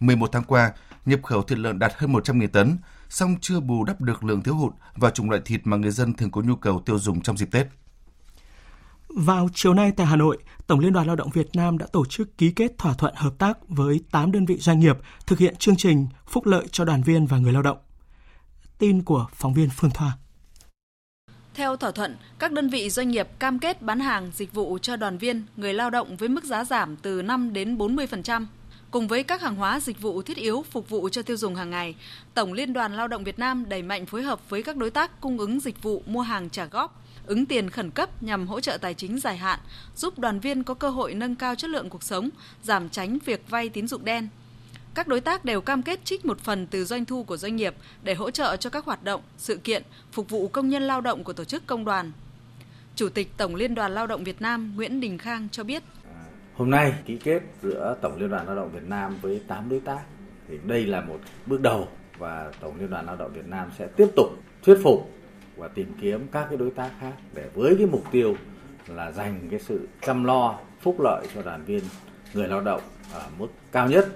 11 0.00 0.32
tháng 0.32 0.44
qua, 0.44 0.72
nhập 1.06 1.20
khẩu 1.22 1.42
thịt 1.42 1.58
lợn 1.58 1.78
đạt 1.78 1.92
hơn 1.96 2.12
100.000 2.12 2.48
tấn, 2.48 2.78
song 3.08 3.36
chưa 3.40 3.60
bù 3.60 3.84
đắp 3.84 4.00
được 4.00 4.24
lượng 4.24 4.42
thiếu 4.42 4.54
hụt 4.54 4.72
và 4.94 5.10
chủng 5.10 5.30
loại 5.30 5.42
thịt 5.44 5.60
mà 5.64 5.76
người 5.76 5.90
dân 5.90 6.14
thường 6.14 6.30
có 6.30 6.40
nhu 6.40 6.56
cầu 6.56 6.82
tiêu 6.86 6.98
dùng 6.98 7.20
trong 7.20 7.36
dịp 7.36 7.48
Tết. 7.50 7.66
Vào 9.16 9.48
chiều 9.54 9.74
nay 9.74 9.92
tại 9.96 10.06
Hà 10.06 10.16
Nội, 10.16 10.38
Tổng 10.66 10.80
Liên 10.80 10.92
đoàn 10.92 11.06
Lao 11.06 11.16
động 11.16 11.30
Việt 11.30 11.48
Nam 11.54 11.78
đã 11.78 11.86
tổ 11.92 12.04
chức 12.06 12.38
ký 12.38 12.50
kết 12.50 12.78
thỏa 12.78 12.94
thuận 12.94 13.14
hợp 13.14 13.38
tác 13.38 13.58
với 13.68 14.00
8 14.10 14.32
đơn 14.32 14.46
vị 14.46 14.56
doanh 14.58 14.80
nghiệp 14.80 14.96
thực 15.26 15.38
hiện 15.38 15.56
chương 15.56 15.76
trình 15.76 16.06
phúc 16.26 16.46
lợi 16.46 16.66
cho 16.72 16.84
đoàn 16.84 17.02
viên 17.02 17.26
và 17.26 17.38
người 17.38 17.52
lao 17.52 17.62
động. 17.62 17.78
Tin 18.78 19.02
của 19.02 19.26
phóng 19.32 19.54
viên 19.54 19.68
Phương 19.76 19.90
Thoa. 19.90 20.12
Theo 21.54 21.76
thỏa 21.76 21.90
thuận, 21.90 22.16
các 22.38 22.52
đơn 22.52 22.68
vị 22.68 22.90
doanh 22.90 23.08
nghiệp 23.08 23.28
cam 23.38 23.58
kết 23.58 23.82
bán 23.82 24.00
hàng, 24.00 24.30
dịch 24.34 24.52
vụ 24.52 24.78
cho 24.82 24.96
đoàn 24.96 25.18
viên, 25.18 25.44
người 25.56 25.74
lao 25.74 25.90
động 25.90 26.16
với 26.16 26.28
mức 26.28 26.44
giá 26.44 26.64
giảm 26.64 26.96
từ 26.96 27.22
5 27.22 27.52
đến 27.52 27.78
40%. 27.78 28.46
Cùng 28.90 29.08
với 29.08 29.22
các 29.22 29.42
hàng 29.42 29.56
hóa 29.56 29.80
dịch 29.80 30.00
vụ 30.00 30.22
thiết 30.22 30.36
yếu 30.36 30.64
phục 30.70 30.88
vụ 30.88 31.08
cho 31.08 31.22
tiêu 31.22 31.36
dùng 31.36 31.54
hàng 31.54 31.70
ngày, 31.70 31.94
Tổng 32.34 32.52
Liên 32.52 32.72
đoàn 32.72 32.96
Lao 32.96 33.08
động 33.08 33.24
Việt 33.24 33.38
Nam 33.38 33.68
đẩy 33.68 33.82
mạnh 33.82 34.06
phối 34.06 34.22
hợp 34.22 34.50
với 34.50 34.62
các 34.62 34.76
đối 34.76 34.90
tác 34.90 35.20
cung 35.20 35.38
ứng 35.38 35.60
dịch 35.60 35.82
vụ 35.82 36.02
mua 36.06 36.20
hàng 36.20 36.50
trả 36.50 36.64
góp, 36.64 37.02
ứng 37.26 37.46
tiền 37.46 37.70
khẩn 37.70 37.90
cấp 37.90 38.22
nhằm 38.22 38.46
hỗ 38.46 38.60
trợ 38.60 38.78
tài 38.78 38.94
chính 38.94 39.18
dài 39.18 39.36
hạn, 39.36 39.60
giúp 39.96 40.18
đoàn 40.18 40.40
viên 40.40 40.62
có 40.62 40.74
cơ 40.74 40.90
hội 40.90 41.14
nâng 41.14 41.34
cao 41.34 41.54
chất 41.54 41.70
lượng 41.70 41.88
cuộc 41.90 42.02
sống, 42.02 42.28
giảm 42.62 42.88
tránh 42.88 43.18
việc 43.24 43.50
vay 43.50 43.68
tín 43.68 43.88
dụng 43.88 44.04
đen. 44.04 44.28
Các 44.94 45.08
đối 45.08 45.20
tác 45.20 45.44
đều 45.44 45.60
cam 45.60 45.82
kết 45.82 46.04
trích 46.04 46.24
một 46.26 46.40
phần 46.40 46.66
từ 46.66 46.84
doanh 46.84 47.04
thu 47.04 47.24
của 47.24 47.36
doanh 47.36 47.56
nghiệp 47.56 47.74
để 48.02 48.14
hỗ 48.14 48.30
trợ 48.30 48.56
cho 48.56 48.70
các 48.70 48.84
hoạt 48.84 49.04
động, 49.04 49.20
sự 49.36 49.56
kiện, 49.56 49.82
phục 50.12 50.30
vụ 50.30 50.48
công 50.48 50.68
nhân 50.68 50.82
lao 50.82 51.00
động 51.00 51.24
của 51.24 51.32
tổ 51.32 51.44
chức 51.44 51.66
công 51.66 51.84
đoàn. 51.84 52.12
Chủ 52.94 53.08
tịch 53.08 53.36
Tổng 53.36 53.54
Liên 53.54 53.74
đoàn 53.74 53.94
Lao 53.94 54.06
động 54.06 54.24
Việt 54.24 54.40
Nam 54.40 54.72
Nguyễn 54.76 55.00
Đình 55.00 55.18
Khang 55.18 55.48
cho 55.52 55.64
biết. 55.64 55.82
Hôm 56.54 56.70
nay 56.70 56.92
ký 57.06 57.16
kết 57.16 57.40
giữa 57.62 57.96
Tổng 58.02 58.20
Liên 58.20 58.30
đoàn 58.30 58.46
Lao 58.46 58.56
động 58.56 58.70
Việt 58.72 58.88
Nam 58.88 59.16
với 59.22 59.40
8 59.48 59.68
đối 59.68 59.80
tác 59.80 60.00
thì 60.48 60.58
đây 60.64 60.86
là 60.86 61.00
một 61.00 61.20
bước 61.46 61.60
đầu 61.60 61.88
và 62.18 62.52
Tổng 62.60 62.80
Liên 62.80 62.90
đoàn 62.90 63.06
Lao 63.06 63.16
động 63.16 63.32
Việt 63.32 63.46
Nam 63.46 63.70
sẽ 63.78 63.86
tiếp 63.96 64.08
tục 64.16 64.26
thuyết 64.62 64.78
phục 64.82 65.10
và 65.56 65.68
tìm 65.68 65.92
kiếm 66.00 66.26
các 66.32 66.46
cái 66.48 66.56
đối 66.58 66.70
tác 66.70 66.90
khác 67.00 67.12
để 67.34 67.48
với 67.54 67.76
cái 67.78 67.86
mục 67.86 68.04
tiêu 68.10 68.36
là 68.88 69.12
dành 69.12 69.40
cái 69.50 69.60
sự 69.60 69.88
chăm 70.02 70.24
lo 70.24 70.58
phúc 70.80 71.00
lợi 71.00 71.26
cho 71.34 71.42
đoàn 71.42 71.64
viên 71.64 71.82
người 72.34 72.48
lao 72.48 72.60
động 72.60 72.80
ở 73.12 73.26
mức 73.38 73.48
cao 73.72 73.88
nhất 73.88 74.08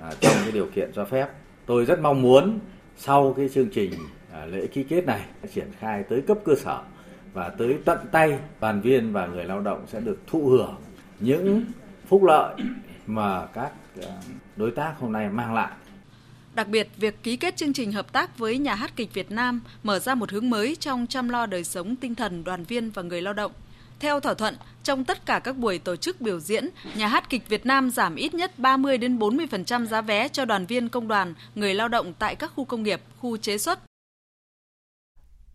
à, 0.00 0.12
trong 0.20 0.34
cái 0.42 0.52
điều 0.52 0.66
kiện 0.74 0.90
cho 0.94 1.04
phép. 1.04 1.28
Tôi 1.66 1.84
rất 1.84 2.00
mong 2.00 2.22
muốn 2.22 2.58
sau 2.96 3.34
cái 3.36 3.48
chương 3.48 3.68
trình 3.68 3.92
à, 4.32 4.46
lễ 4.46 4.66
ký 4.66 4.82
kết 4.82 5.06
này 5.06 5.20
triển 5.54 5.68
khai 5.78 6.02
tới 6.02 6.20
cấp 6.20 6.38
cơ 6.44 6.54
sở 6.54 6.82
và 7.32 7.48
tới 7.48 7.78
tận 7.84 7.98
tay 8.12 8.38
đoàn 8.60 8.80
viên 8.80 9.12
và 9.12 9.26
người 9.26 9.44
lao 9.44 9.60
động 9.60 9.84
sẽ 9.86 10.00
được 10.00 10.18
thụ 10.26 10.48
hưởng 10.48 10.74
những 11.20 11.64
phúc 12.06 12.22
lợi 12.24 12.54
mà 13.06 13.46
các 13.46 13.72
à, 14.02 14.12
đối 14.56 14.70
tác 14.70 14.94
hôm 14.98 15.12
nay 15.12 15.28
mang 15.30 15.54
lại 15.54 15.72
Đặc 16.56 16.68
biệt, 16.68 16.88
việc 16.96 17.22
ký 17.22 17.36
kết 17.36 17.56
chương 17.56 17.72
trình 17.72 17.92
hợp 17.92 18.12
tác 18.12 18.38
với 18.38 18.58
Nhà 18.58 18.74
hát 18.74 18.96
kịch 18.96 19.14
Việt 19.14 19.30
Nam 19.30 19.60
mở 19.82 19.98
ra 19.98 20.14
một 20.14 20.30
hướng 20.30 20.50
mới 20.50 20.76
trong 20.80 21.06
chăm 21.06 21.28
lo 21.28 21.46
đời 21.46 21.64
sống 21.64 21.96
tinh 21.96 22.14
thần 22.14 22.44
đoàn 22.44 22.64
viên 22.64 22.90
và 22.90 23.02
người 23.02 23.22
lao 23.22 23.34
động. 23.34 23.52
Theo 24.00 24.20
thỏa 24.20 24.34
thuận, 24.34 24.56
trong 24.82 25.04
tất 25.04 25.26
cả 25.26 25.38
các 25.38 25.56
buổi 25.56 25.78
tổ 25.78 25.96
chức 25.96 26.20
biểu 26.20 26.40
diễn, 26.40 26.68
Nhà 26.96 27.08
hát 27.08 27.30
kịch 27.30 27.48
Việt 27.48 27.66
Nam 27.66 27.90
giảm 27.90 28.14
ít 28.14 28.34
nhất 28.34 28.58
30 28.58 28.98
đến 28.98 29.18
40% 29.18 29.86
giá 29.86 30.00
vé 30.00 30.28
cho 30.28 30.44
đoàn 30.44 30.66
viên 30.66 30.88
công 30.88 31.08
đoàn, 31.08 31.34
người 31.54 31.74
lao 31.74 31.88
động 31.88 32.12
tại 32.18 32.34
các 32.34 32.52
khu 32.54 32.64
công 32.64 32.82
nghiệp, 32.82 33.00
khu 33.18 33.36
chế 33.36 33.58
xuất. 33.58 33.80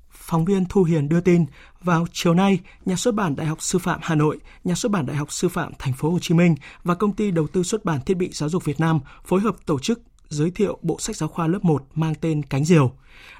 Phóng 0.09 0.45
viên 0.45 0.65
Thu 0.65 0.83
Hiền 0.83 1.09
đưa 1.09 1.21
tin, 1.21 1.45
vào 1.81 2.05
chiều 2.13 2.33
nay, 2.33 2.59
Nhà 2.85 2.95
xuất 2.95 3.15
bản 3.15 3.35
Đại 3.35 3.47
học 3.47 3.61
Sư 3.61 3.79
phạm 3.79 3.99
Hà 4.03 4.15
Nội, 4.15 4.39
Nhà 4.63 4.75
xuất 4.75 4.91
bản 4.91 5.05
Đại 5.05 5.15
học 5.15 5.31
Sư 5.31 5.49
phạm 5.49 5.71
Thành 5.79 5.93
phố 5.93 6.09
Hồ 6.11 6.19
Chí 6.19 6.33
Minh 6.33 6.55
và 6.83 6.95
công 6.95 7.15
ty 7.15 7.31
đầu 7.31 7.47
tư 7.47 7.63
xuất 7.63 7.85
bản 7.85 7.99
thiết 8.05 8.17
bị 8.17 8.29
giáo 8.31 8.49
dục 8.49 8.65
Việt 8.65 8.79
Nam 8.79 8.99
phối 9.25 9.39
hợp 9.39 9.55
tổ 9.65 9.79
chức 9.79 10.01
giới 10.31 10.51
thiệu 10.51 10.77
bộ 10.81 10.99
sách 10.99 11.15
giáo 11.15 11.29
khoa 11.29 11.47
lớp 11.47 11.65
1 11.65 11.83
mang 11.95 12.15
tên 12.15 12.43
Cánh 12.43 12.65
Diều. 12.65 12.91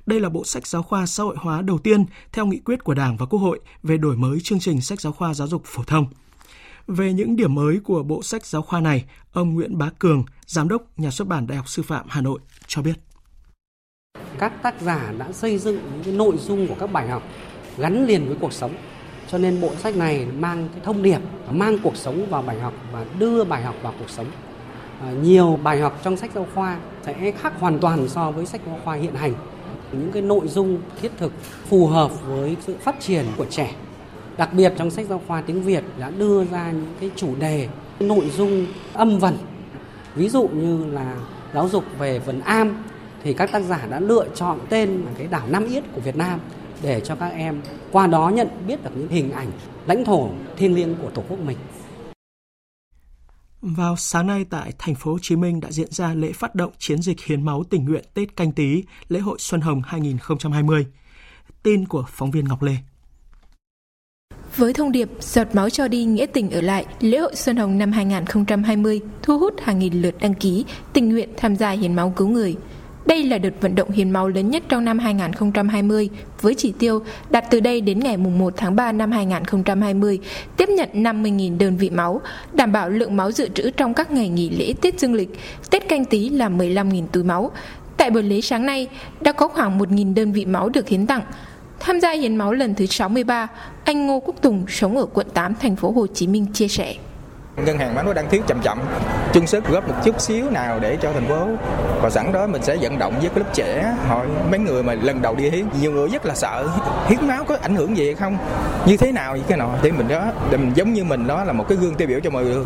Đây 0.06 0.20
là 0.20 0.30
bộ 0.30 0.44
sách 0.44 0.68
giáo 0.68 0.84
khoa 0.84 1.06
xã 1.06 1.24
hội 1.24 1.36
hóa 1.40 1.62
đầu 1.62 1.78
tiên 1.78 2.06
theo 2.32 2.46
nghị 2.46 2.60
quyết 2.60 2.84
của 2.84 2.94
Đảng 2.94 3.18
và 3.18 3.26
Quốc 3.26 3.40
hội 3.40 3.60
về 3.84 3.98
đổi 3.98 4.18
mới 4.18 4.40
chương 4.44 4.60
trình 4.60 4.82
sách 4.82 5.02
giáo 5.02 5.14
khoa 5.14 5.34
giáo 5.34 5.48
dục 5.48 5.62
phổ 5.66 5.84
thông. 5.84 6.06
Về 6.88 7.14
những 7.14 7.36
điểm 7.36 7.56
mới 7.56 7.80
của 7.84 8.04
bộ 8.04 8.24
sách 8.24 8.46
giáo 8.46 8.62
khoa 8.62 8.80
này, 8.80 9.06
ông 9.34 9.54
Nguyễn 9.54 9.78
Bá 9.78 9.90
Cường, 10.00 10.24
Giám 10.46 10.68
đốc 10.68 11.00
Nhà 11.00 11.12
xuất 11.12 11.28
bản 11.28 11.48
Đại 11.48 11.58
học 11.58 11.70
Sư 11.70 11.82
phạm 11.82 12.06
Hà 12.10 12.22
Nội 12.22 12.40
cho 12.68 12.82
biết. 12.82 12.96
Các 14.40 14.64
tác 14.64 14.82
giả 14.82 15.14
đã 15.18 15.32
xây 15.32 15.58
dựng 15.58 15.76
những 15.76 16.04
cái 16.04 16.14
nội 16.14 16.38
dung 16.38 16.68
của 16.68 16.76
các 16.80 16.92
bài 16.92 17.10
học 17.10 17.24
gắn 17.78 18.06
liền 18.06 18.28
với 18.28 18.38
cuộc 18.42 18.54
sống. 18.54 18.76
Cho 19.28 19.38
nên 19.38 19.62
bộ 19.62 19.76
sách 19.76 19.96
này 19.96 20.26
mang 20.26 20.70
cái 20.72 20.82
thông 20.86 21.04
điệp, 21.04 21.20
mang 21.52 21.78
cuộc 21.84 21.96
sống 21.96 22.30
vào 22.30 22.42
bài 22.42 22.60
học 22.60 22.74
và 22.92 23.06
đưa 23.20 23.44
bài 23.44 23.64
học 23.64 23.76
vào 23.82 23.94
cuộc 24.00 24.10
sống. 24.10 24.28
Ờ, 25.02 25.16
nhiều 25.24 25.60
bài 25.64 25.80
học 25.80 26.00
trong 26.04 26.18
sách 26.18 26.32
giáo 26.36 26.48
khoa 26.56 26.78
sẽ 27.06 27.32
khác 27.32 27.54
hoàn 27.60 27.80
toàn 27.80 28.08
so 28.08 28.32
với 28.32 28.46
sách 28.46 28.62
giáo 28.66 28.80
khoa 28.84 28.96
hiện 28.96 29.16
hành. 29.16 29.34
Những 29.92 30.12
cái 30.12 30.22
nội 30.22 30.48
dung 30.48 30.78
thiết 31.02 31.12
thực 31.18 31.32
phù 31.70 31.88
hợp 31.88 32.12
với 32.28 32.58
sự 32.62 32.76
phát 32.82 33.00
triển 33.00 33.26
của 33.38 33.46
trẻ. 33.50 33.76
Đặc 34.38 34.54
biệt 34.54 34.74
trong 34.78 34.92
sách 34.92 35.06
giáo 35.10 35.22
khoa 35.28 35.42
tiếng 35.42 35.62
Việt 35.64 35.84
đã 36.00 36.10
đưa 36.10 36.46
ra 36.46 36.72
những 36.72 36.94
cái 37.00 37.12
chủ 37.16 37.36
đề, 37.40 37.68
nội 38.00 38.30
dung 38.30 38.66
âm 38.94 39.20
vần. 39.20 39.38
Ví 40.16 40.30
dụ 40.30 40.48
như 40.48 40.86
là 40.86 41.16
giáo 41.54 41.70
dục 41.70 41.84
về 42.00 42.20
vần 42.20 42.42
am 42.42 42.84
thì 43.24 43.34
các 43.34 43.52
tác 43.52 43.60
giả 43.60 43.88
đã 43.90 44.00
lựa 44.00 44.26
chọn 44.36 44.60
tên 44.70 44.90
là 45.06 45.12
cái 45.18 45.28
đảo 45.28 45.48
Nam 45.50 45.68
Yết 45.68 45.84
của 45.94 46.02
Việt 46.02 46.16
Nam 46.16 46.40
để 46.82 47.00
cho 47.00 47.16
các 47.16 47.30
em 47.30 47.62
qua 47.92 48.08
đó 48.08 48.30
nhận 48.30 48.48
biết 48.68 48.84
được 48.84 48.92
những 48.96 49.08
hình 49.08 49.32
ảnh 49.32 49.48
lãnh 49.88 50.06
thổ 50.06 50.30
thiêng 50.58 50.76
liêng 50.76 50.96
của 51.02 51.10
tổ 51.10 51.24
quốc 51.30 51.40
mình. 51.40 51.58
Vào 53.62 53.96
sáng 53.96 54.28
nay 54.28 54.46
tại 54.50 54.74
thành 54.78 54.96
phố 54.96 55.12
Hồ 55.12 55.18
Chí 55.22 55.36
Minh 55.36 55.60
đã 55.60 55.72
diễn 55.72 55.92
ra 55.92 56.14
lễ 56.14 56.32
phát 56.32 56.56
động 56.56 56.72
chiến 56.78 57.02
dịch 57.02 57.22
hiến 57.26 57.46
máu 57.46 57.64
tình 57.70 57.86
nguyện 57.86 58.04
Tết 58.14 58.36
canh 58.36 58.52
tí, 58.52 58.84
lễ 59.08 59.20
hội 59.20 59.38
Xuân 59.40 59.62
Hồng 59.62 59.82
2020. 59.86 60.86
Tin 61.64 61.88
của 61.88 62.06
phóng 62.10 62.32
viên 62.32 62.46
Ngọc 62.48 62.64
Lê. 62.64 62.76
Với 64.56 64.74
thông 64.74 64.92
điệp 64.92 65.10
giọt 65.20 65.56
máu 65.56 65.70
cho 65.70 65.88
đi 65.88 66.04
nghĩa 66.06 66.26
tình 66.26 66.52
ở 66.52 66.62
lại, 66.62 66.86
lễ 67.00 67.18
hội 67.18 67.36
Xuân 67.36 67.56
Hồng 67.56 67.78
năm 67.78 67.92
2020 67.92 69.02
thu 69.22 69.40
hút 69.40 69.54
hàng 69.62 69.80
nghìn 69.80 70.02
lượt 70.02 70.16
đăng 70.20 70.34
ký 70.34 70.66
tình 70.94 71.10
nguyện 71.10 71.30
tham 71.38 71.56
gia 71.56 71.72
hiến 71.72 71.96
máu 71.96 72.14
cứu 72.16 72.28
người. 72.28 72.56
Đây 73.06 73.24
là 73.24 73.38
đợt 73.38 73.54
vận 73.62 73.76
động 73.76 73.92
hiến 73.92 74.12
máu 74.12 74.28
lớn 74.28 74.50
nhất 74.50 74.64
trong 74.70 74.86
năm 74.86 75.00
2020 75.00 76.10
với 76.42 76.56
chỉ 76.56 76.74
tiêu 76.80 77.02
đạt 77.30 77.46
từ 77.52 77.60
đây 77.60 77.82
đến 77.82 78.00
ngày 78.00 78.18
1 78.18 78.54
tháng 78.58 78.76
3 78.76 78.92
năm 78.92 79.12
2020 79.12 80.20
tiếp 80.58 80.70
nhận 80.70 80.90
50.000 80.94 81.58
đơn 81.58 81.78
vị 81.78 81.90
máu, 81.90 82.22
đảm 82.54 82.72
bảo 82.72 82.90
lượng 82.90 83.18
máu 83.18 83.32
dự 83.32 83.50
trữ 83.50 83.70
trong 83.70 83.94
các 83.94 84.12
ngày 84.12 84.30
nghỉ 84.30 84.50
lễ 84.50 84.74
Tết 84.82 85.00
Dương 85.00 85.14
lịch, 85.14 85.30
Tết 85.70 85.88
canh 85.90 86.06
tí 86.06 86.30
là 86.30 86.50
15.000 86.50 87.08
túi 87.12 87.24
máu. 87.24 87.52
Tại 87.98 88.10
buổi 88.10 88.24
lễ 88.24 88.42
sáng 88.42 88.66
nay, 88.66 88.88
đã 89.22 89.32
có 89.32 89.48
khoảng 89.48 89.80
1.000 89.80 90.14
đơn 90.14 90.32
vị 90.32 90.46
máu 90.46 90.70
được 90.70 90.88
hiến 90.88 91.08
tặng. 91.08 91.22
Tham 91.80 92.00
gia 92.00 92.12
hiến 92.12 92.36
máu 92.36 92.54
lần 92.54 92.76
thứ 92.76 92.86
63, 92.86 93.48
anh 93.84 94.08
Ngô 94.08 94.20
Quốc 94.20 94.36
Tùng 94.42 94.66
sống 94.68 94.98
ở 94.98 95.06
quận 95.06 95.28
8 95.34 95.56
thành 95.56 95.76
phố 95.76 95.92
Hồ 95.92 96.08
Chí 96.08 96.28
Minh 96.28 96.46
chia 96.54 96.68
sẻ. 96.68 96.96
Ngân 97.58 97.78
hàng 97.78 97.96
máu 97.96 98.04
nó 98.04 98.14
đang 98.14 98.30
thiếu 98.30 98.42
chậm 98.48 98.62
chậm, 98.62 98.80
chung 99.34 99.48
sức 99.48 99.68
góp 99.68 99.88
một 99.88 99.96
chút 100.04 100.22
xíu 100.22 100.50
nào 100.50 100.80
để 100.80 100.98
cho 101.02 101.14
thành 101.14 101.28
phố. 101.28 101.48
Và 102.02 102.10
sẵn 102.10 102.32
đó 102.32 102.48
mình 102.48 102.64
sẽ 102.64 102.78
vận 102.82 103.00
động 103.00 103.14
với 103.20 103.30
cái 103.30 103.40
lớp 103.40 103.52
trẻ. 103.54 103.96
Hỏi 104.08 104.28
mấy 104.52 104.60
người 104.60 104.84
mà 104.84 104.94
lần 104.94 105.22
đầu 105.22 105.36
đi 105.36 105.50
hiến 105.50 105.66
nhiều 105.82 105.92
người 105.92 106.10
rất 106.10 106.26
là 106.26 106.36
sợ. 106.36 106.70
Hiến 107.08 107.28
máu 107.28 107.44
có 107.44 107.58
ảnh 107.62 107.76
hưởng 107.76 107.98
gì 107.98 108.06
hay 108.06 108.16
không? 108.16 108.38
Như 108.88 108.98
thế 108.98 109.12
nào 109.12 109.38
gì 109.38 109.44
cái 109.48 109.58
nọ. 109.58 109.70
Để 109.84 109.92
mình 109.92 110.08
đó 110.08 110.32
để 110.52 110.58
mình 110.58 110.72
giống 110.76 110.94
như 110.94 111.04
mình 111.04 111.28
đó 111.28 111.44
là 111.44 111.54
một 111.54 111.66
cái 111.70 111.78
gương 111.78 111.96
tiêu 111.96 112.08
biểu 112.08 112.20
cho 112.24 112.30
mọi 112.30 112.44
người. 112.44 112.66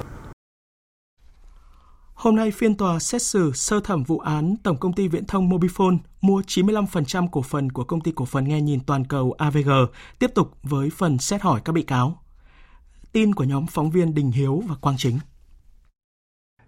Hôm 2.13 2.35
nay 2.35 2.51
phiên 2.51 2.77
tòa 2.77 2.99
xét 2.99 3.21
xử 3.21 3.51
sơ 3.53 3.79
thẩm 3.79 4.03
vụ 4.03 4.19
án 4.19 4.55
Tổng 4.63 4.77
công 4.77 4.93
ty 4.93 5.07
Viễn 5.07 5.25
thông 5.25 5.49
Mobifone 5.49 5.97
mua 6.21 6.41
95% 6.47 7.27
cổ 7.31 7.41
phần 7.41 7.71
của 7.71 7.83
công 7.83 8.01
ty 8.01 8.11
cổ 8.15 8.25
phần 8.25 8.47
nghe 8.47 8.61
nhìn 8.61 8.79
toàn 8.79 9.05
cầu 9.05 9.35
AVG 9.37 9.69
tiếp 10.19 10.31
tục 10.35 10.51
với 10.63 10.89
phần 10.97 11.17
xét 11.17 11.41
hỏi 11.41 11.61
các 11.65 11.73
bị 11.73 11.81
cáo. 11.81 12.24
Tin 13.15 13.35
của 13.35 13.43
nhóm 13.43 13.65
phóng 13.67 13.91
viên 13.91 14.13
Đình 14.13 14.31
Hiếu 14.31 14.63
và 14.67 14.75
Quang 14.81 14.97
Chính. 14.97 15.19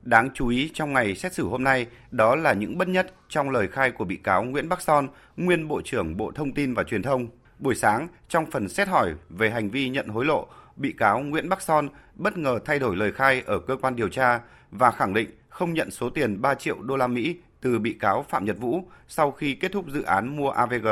Đáng 0.01 0.29
chú 0.33 0.47
ý 0.47 0.71
trong 0.73 0.93
ngày 0.93 1.15
xét 1.15 1.33
xử 1.33 1.47
hôm 1.47 1.63
nay 1.63 1.87
đó 2.11 2.35
là 2.35 2.53
những 2.53 2.77
bất 2.77 2.87
nhất 2.87 3.13
trong 3.29 3.49
lời 3.49 3.67
khai 3.67 3.91
của 3.91 4.05
bị 4.05 4.15
cáo 4.15 4.43
Nguyễn 4.43 4.69
Bắc 4.69 4.81
Son, 4.81 5.07
nguyên 5.37 5.67
Bộ 5.67 5.81
trưởng 5.85 6.17
Bộ 6.17 6.31
Thông 6.31 6.53
tin 6.53 6.73
và 6.73 6.83
Truyền 6.83 7.01
thông. 7.01 7.27
Buổi 7.59 7.75
sáng, 7.75 8.07
trong 8.29 8.51
phần 8.51 8.69
xét 8.69 8.87
hỏi 8.87 9.13
về 9.29 9.49
hành 9.49 9.69
vi 9.69 9.89
nhận 9.89 10.07
hối 10.07 10.25
lộ, 10.25 10.47
bị 10.75 10.93
cáo 10.97 11.19
Nguyễn 11.19 11.49
Bắc 11.49 11.61
Son 11.61 11.89
bất 12.15 12.37
ngờ 12.37 12.59
thay 12.65 12.79
đổi 12.79 12.95
lời 12.95 13.11
khai 13.11 13.43
ở 13.45 13.59
cơ 13.59 13.75
quan 13.81 13.95
điều 13.95 14.09
tra 14.09 14.41
và 14.71 14.91
khẳng 14.91 15.13
định 15.13 15.29
không 15.49 15.73
nhận 15.73 15.91
số 15.91 16.09
tiền 16.09 16.41
3 16.41 16.55
triệu 16.55 16.81
đô 16.81 16.97
la 16.97 17.07
Mỹ 17.07 17.37
từ 17.61 17.79
bị 17.79 17.93
cáo 17.93 18.25
Phạm 18.29 18.45
Nhật 18.45 18.57
Vũ 18.59 18.83
sau 19.07 19.31
khi 19.31 19.53
kết 19.53 19.71
thúc 19.71 19.85
dự 19.87 20.01
án 20.01 20.37
mua 20.37 20.49
AVG. 20.49 20.87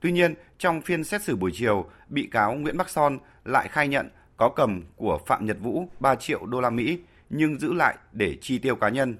Tuy 0.00 0.12
nhiên, 0.12 0.34
trong 0.58 0.80
phiên 0.80 1.04
xét 1.04 1.22
xử 1.22 1.36
buổi 1.36 1.50
chiều, 1.54 1.86
bị 2.08 2.28
cáo 2.32 2.54
Nguyễn 2.54 2.76
Bắc 2.76 2.90
Son 2.90 3.18
lại 3.44 3.68
khai 3.68 3.88
nhận 3.88 4.08
có 4.36 4.48
cầm 4.48 4.82
của 4.96 5.18
Phạm 5.26 5.46
Nhật 5.46 5.56
Vũ 5.60 5.88
3 6.00 6.14
triệu 6.14 6.46
đô 6.46 6.60
la 6.60 6.70
Mỹ 6.70 6.98
nhưng 7.30 7.58
giữ 7.58 7.72
lại 7.72 7.96
để 8.12 8.36
chi 8.40 8.58
tiêu 8.58 8.76
cá 8.76 8.88
nhân. 8.88 9.16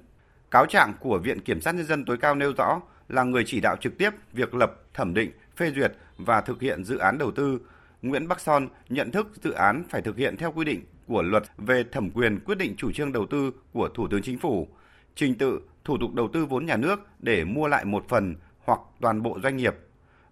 Cáo 0.51 0.67
trạng 0.67 0.95
của 1.01 1.19
Viện 1.19 1.41
Kiểm 1.41 1.61
sát 1.61 1.75
Nhân 1.75 1.87
dân 1.87 2.05
tối 2.05 2.17
cao 2.17 2.35
nêu 2.35 2.53
rõ 2.57 2.81
là 3.09 3.23
người 3.23 3.43
chỉ 3.47 3.61
đạo 3.61 3.77
trực 3.81 3.99
tiếp 3.99 4.11
việc 4.33 4.55
lập, 4.55 4.81
thẩm 4.95 5.15
định, 5.15 5.31
phê 5.57 5.71
duyệt 5.71 5.93
và 6.17 6.41
thực 6.41 6.61
hiện 6.61 6.85
dự 6.85 6.99
án 6.99 7.19
đầu 7.19 7.31
tư. 7.31 7.59
Nguyễn 8.03 8.29
Bắc 8.29 8.41
Son 8.41 8.69
nhận 8.89 9.11
thức 9.11 9.29
dự 9.43 9.53
án 9.53 9.85
phải 9.91 10.03
thực 10.03 10.17
hiện 10.17 10.37
theo 10.37 10.53
quy 10.53 10.65
định 10.65 10.85
của 11.07 11.23
luật 11.23 11.45
về 11.59 11.85
thẩm 11.93 12.11
quyền 12.11 12.41
quyết 12.41 12.59
định 12.59 12.75
chủ 12.77 12.93
trương 12.93 13.13
đầu 13.13 13.27
tư 13.27 13.51
của 13.73 13.89
Thủ 13.89 14.09
tướng 14.09 14.23
Chính 14.23 14.39
phủ, 14.39 14.69
trình 15.15 15.35
tự, 15.39 15.61
thủ 15.85 15.99
tục 16.01 16.15
đầu 16.15 16.29
tư 16.33 16.47
vốn 16.47 16.67
nhà 16.67 16.77
nước 16.77 17.01
để 17.19 17.45
mua 17.45 17.69
lại 17.69 17.85
một 17.85 18.05
phần 18.09 18.35
hoặc 18.65 18.81
toàn 19.01 19.23
bộ 19.23 19.39
doanh 19.43 19.57
nghiệp 19.57 19.75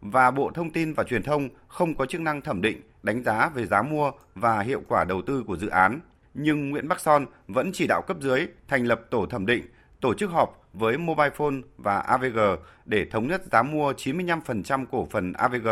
và 0.00 0.30
Bộ 0.30 0.50
Thông 0.54 0.70
tin 0.70 0.92
và 0.92 1.04
Truyền 1.04 1.22
thông 1.22 1.48
không 1.68 1.94
có 1.94 2.06
chức 2.06 2.20
năng 2.20 2.40
thẩm 2.40 2.62
định, 2.62 2.80
đánh 3.02 3.22
giá 3.22 3.48
về 3.54 3.66
giá 3.66 3.82
mua 3.82 4.10
và 4.34 4.60
hiệu 4.60 4.82
quả 4.88 5.04
đầu 5.04 5.22
tư 5.22 5.44
của 5.46 5.56
dự 5.56 5.68
án. 5.68 6.00
Nhưng 6.34 6.70
Nguyễn 6.70 6.88
Bắc 6.88 7.00
Son 7.00 7.26
vẫn 7.48 7.70
chỉ 7.72 7.86
đạo 7.86 8.02
cấp 8.06 8.16
dưới 8.20 8.46
thành 8.68 8.84
lập 8.84 9.00
tổ 9.10 9.26
thẩm 9.26 9.46
định, 9.46 9.64
tổ 10.00 10.14
chức 10.14 10.30
họp 10.30 10.68
với 10.72 10.98
Mobile 10.98 11.30
Phone 11.30 11.54
và 11.76 11.98
AVG 11.98 12.38
để 12.84 13.06
thống 13.10 13.28
nhất 13.28 13.42
giá 13.52 13.62
mua 13.62 13.92
95% 13.92 14.86
cổ 14.90 15.08
phần 15.10 15.32
AVG 15.32 15.68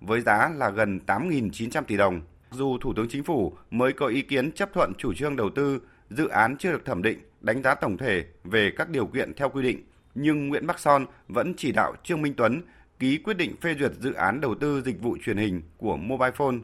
với 0.00 0.20
giá 0.20 0.50
là 0.56 0.70
gần 0.70 1.00
8.900 1.06 1.82
tỷ 1.82 1.96
đồng. 1.96 2.20
Dù 2.50 2.78
Thủ 2.78 2.92
tướng 2.96 3.08
Chính 3.08 3.24
phủ 3.24 3.56
mới 3.70 3.92
có 3.92 4.06
ý 4.06 4.22
kiến 4.22 4.52
chấp 4.52 4.72
thuận 4.72 4.92
chủ 4.98 5.14
trương 5.14 5.36
đầu 5.36 5.50
tư, 5.50 5.80
dự 6.10 6.28
án 6.28 6.56
chưa 6.56 6.72
được 6.72 6.84
thẩm 6.84 7.02
định, 7.02 7.18
đánh 7.40 7.62
giá 7.62 7.74
tổng 7.74 7.96
thể 7.96 8.24
về 8.44 8.72
các 8.76 8.88
điều 8.88 9.06
kiện 9.06 9.34
theo 9.34 9.48
quy 9.48 9.62
định, 9.62 9.84
nhưng 10.14 10.48
Nguyễn 10.48 10.66
Bắc 10.66 10.78
Son 10.78 11.06
vẫn 11.28 11.54
chỉ 11.56 11.72
đạo 11.72 11.94
Trương 12.04 12.22
Minh 12.22 12.34
Tuấn 12.36 12.62
ký 13.00 13.18
quyết 13.18 13.36
định 13.36 13.56
phê 13.60 13.74
duyệt 13.78 13.92
dự 14.00 14.12
án 14.12 14.40
đầu 14.40 14.54
tư 14.54 14.82
dịch 14.82 15.02
vụ 15.02 15.16
truyền 15.24 15.36
hình 15.36 15.62
của 15.76 15.96
Mobile 15.96 16.30
Phone, 16.30 16.56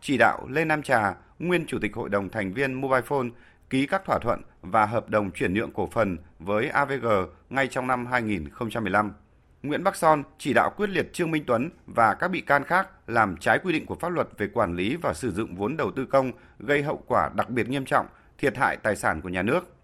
chỉ 0.00 0.18
đạo 0.18 0.46
Lê 0.48 0.64
Nam 0.64 0.82
Trà, 0.82 1.14
nguyên 1.38 1.66
chủ 1.66 1.78
tịch 1.82 1.94
hội 1.94 2.08
đồng 2.08 2.28
thành 2.28 2.52
viên 2.52 2.74
Mobile 2.74 3.00
Phone, 3.00 3.28
ký 3.70 3.86
các 3.86 4.04
thỏa 4.04 4.18
thuận 4.18 4.42
và 4.62 4.86
hợp 4.86 5.08
đồng 5.08 5.30
chuyển 5.30 5.54
nhượng 5.54 5.72
cổ 5.72 5.88
phần 5.92 6.18
với 6.38 6.68
AVG 6.68 7.06
ngay 7.50 7.68
trong 7.68 7.86
năm 7.86 8.06
2015. 8.06 9.12
Nguyễn 9.62 9.84
Bắc 9.84 9.96
Son 9.96 10.22
chỉ 10.38 10.52
đạo 10.54 10.70
quyết 10.76 10.88
liệt 10.88 11.12
Trương 11.12 11.30
Minh 11.30 11.44
Tuấn 11.46 11.70
và 11.86 12.14
các 12.14 12.28
bị 12.28 12.40
can 12.40 12.64
khác 12.64 12.88
làm 13.06 13.36
trái 13.36 13.58
quy 13.58 13.72
định 13.72 13.86
của 13.86 13.94
pháp 13.94 14.08
luật 14.08 14.28
về 14.38 14.48
quản 14.52 14.76
lý 14.76 14.96
và 14.96 15.14
sử 15.14 15.32
dụng 15.32 15.56
vốn 15.56 15.76
đầu 15.76 15.90
tư 15.90 16.06
công 16.06 16.32
gây 16.58 16.82
hậu 16.82 17.02
quả 17.06 17.30
đặc 17.34 17.50
biệt 17.50 17.68
nghiêm 17.68 17.84
trọng, 17.84 18.06
thiệt 18.38 18.56
hại 18.56 18.76
tài 18.76 18.96
sản 18.96 19.20
của 19.20 19.28
nhà 19.28 19.42
nước. 19.42 19.74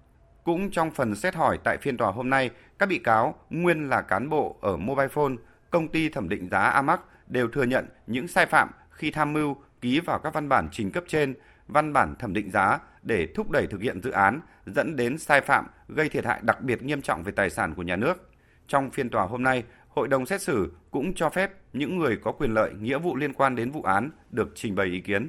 Cũng 0.45 0.71
trong 0.71 0.91
phần 0.91 1.15
xét 1.15 1.35
hỏi 1.35 1.59
tại 1.65 1.79
phiên 1.79 1.97
tòa 1.97 2.11
hôm 2.11 2.31
nay, 2.31 2.51
các 2.79 2.89
bị 2.89 2.99
cáo 2.99 3.35
nguyên 3.51 3.89
là 3.89 4.03
cán 4.03 4.29
bộ 4.29 4.57
ở 4.61 4.77
Mobile 4.77 5.09
Phone, 5.09 5.35
công 5.75 5.89
ty 5.89 6.09
thẩm 6.09 6.29
định 6.29 6.49
giá 6.49 6.61
Amac 6.61 7.01
đều 7.29 7.49
thừa 7.49 7.63
nhận 7.63 7.87
những 8.07 8.29
sai 8.29 8.47
phạm 8.47 8.71
khi 8.91 9.11
tham 9.11 9.33
mưu 9.33 9.57
ký 9.81 10.01
vào 10.01 10.19
các 10.19 10.35
văn 10.35 10.49
bản 10.49 10.69
trình 10.73 10.93
cấp 10.93 11.05
trên, 11.09 11.35
văn 11.69 11.93
bản 11.93 12.15
thẩm 12.19 12.33
định 12.33 12.51
giá 12.51 12.79
để 13.03 13.29
thúc 13.35 13.51
đẩy 13.51 13.67
thực 13.67 13.83
hiện 13.83 14.03
dự 14.03 14.11
án 14.11 14.41
dẫn 14.67 14.97
đến 14.97 15.19
sai 15.19 15.41
phạm 15.41 15.67
gây 15.89 16.09
thiệt 16.09 16.25
hại 16.25 16.41
đặc 16.43 16.63
biệt 16.63 16.83
nghiêm 16.83 17.03
trọng 17.03 17.23
về 17.23 17.33
tài 17.33 17.51
sản 17.51 17.75
của 17.75 17.83
nhà 17.83 17.97
nước. 17.97 18.31
Trong 18.69 18.91
phiên 18.91 19.11
tòa 19.11 19.27
hôm 19.27 19.43
nay, 19.43 19.63
hội 19.89 20.09
đồng 20.09 20.27
xét 20.27 20.43
xử 20.43 20.73
cũng 20.91 21.15
cho 21.15 21.31
phép 21.31 21.53
những 21.73 21.99
người 21.99 22.17
có 22.25 22.33
quyền 22.33 22.55
lợi 22.55 22.73
nghĩa 22.81 22.99
vụ 22.99 23.17
liên 23.17 23.33
quan 23.33 23.57
đến 23.57 23.71
vụ 23.71 23.83
án 23.83 24.11
được 24.31 24.53
trình 24.55 24.75
bày 24.75 24.87
ý 24.87 25.01
kiến. 25.01 25.29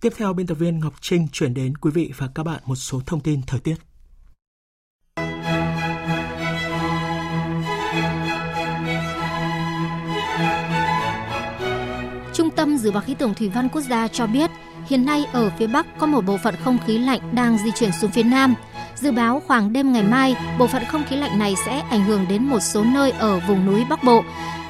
Tiếp 0.00 0.12
theo, 0.16 0.32
biên 0.32 0.46
tập 0.46 0.54
viên 0.54 0.78
Ngọc 0.78 0.94
Trinh 1.00 1.26
chuyển 1.32 1.54
đến 1.54 1.76
quý 1.76 1.90
vị 1.94 2.12
và 2.16 2.28
các 2.34 2.42
bạn 2.42 2.60
một 2.66 2.76
số 2.76 3.00
thông 3.06 3.20
tin 3.20 3.40
thời 3.46 3.60
tiết. 3.60 3.89
Dự 12.80 12.90
báo 12.90 13.02
Khí 13.06 13.14
tượng 13.14 13.34
Thủy 13.34 13.48
văn 13.48 13.68
Quốc 13.68 13.80
gia 13.80 14.08
cho 14.08 14.26
biết, 14.26 14.50
hiện 14.86 15.04
nay 15.04 15.26
ở 15.32 15.50
phía 15.58 15.66
Bắc 15.66 15.98
có 15.98 16.06
một 16.06 16.20
bộ 16.20 16.38
phận 16.44 16.54
không 16.64 16.78
khí 16.86 16.98
lạnh 16.98 17.20
đang 17.32 17.58
di 17.58 17.70
chuyển 17.70 17.92
xuống 17.92 18.10
phía 18.10 18.22
Nam. 18.22 18.54
Dự 18.96 19.10
báo 19.12 19.42
khoảng 19.46 19.72
đêm 19.72 19.92
ngày 19.92 20.02
mai, 20.02 20.36
bộ 20.58 20.66
phận 20.66 20.82
không 20.84 21.04
khí 21.04 21.16
lạnh 21.16 21.38
này 21.38 21.54
sẽ 21.66 21.82
ảnh 21.90 22.04
hưởng 22.04 22.26
đến 22.28 22.44
một 22.44 22.60
số 22.60 22.84
nơi 22.84 23.10
ở 23.10 23.40
vùng 23.48 23.66
núi 23.66 23.84
Bắc 23.90 24.04
Bộ. 24.04 24.22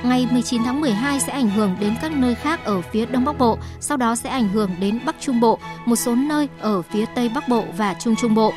Ngày 0.03 0.29
19 0.31 0.63
tháng 0.65 0.81
12 0.81 1.21
sẽ 1.21 1.33
ảnh 1.33 1.51
hưởng 1.51 1.77
đến 1.81 1.95
các 2.03 2.13
nơi 2.13 2.35
khác 2.35 2.65
ở 2.65 2.81
phía 2.81 3.07
Đông 3.07 3.25
Bắc 3.25 3.39
Bộ, 3.39 3.59
sau 3.81 3.97
đó 3.97 4.17
sẽ 4.17 4.31
ảnh 4.31 4.49
hưởng 4.49 4.71
đến 4.81 5.01
Bắc 5.07 5.17
Trung 5.21 5.41
Bộ, 5.41 5.59
một 5.85 5.97
số 5.97 6.15
nơi 6.15 6.49
ở 6.61 6.83
phía 6.83 7.05
Tây 7.15 7.29
Bắc 7.29 7.49
Bộ 7.49 7.65
và 7.77 7.95
Trung 7.95 8.15
Trung 8.17 8.35
Bộ. 8.35 8.53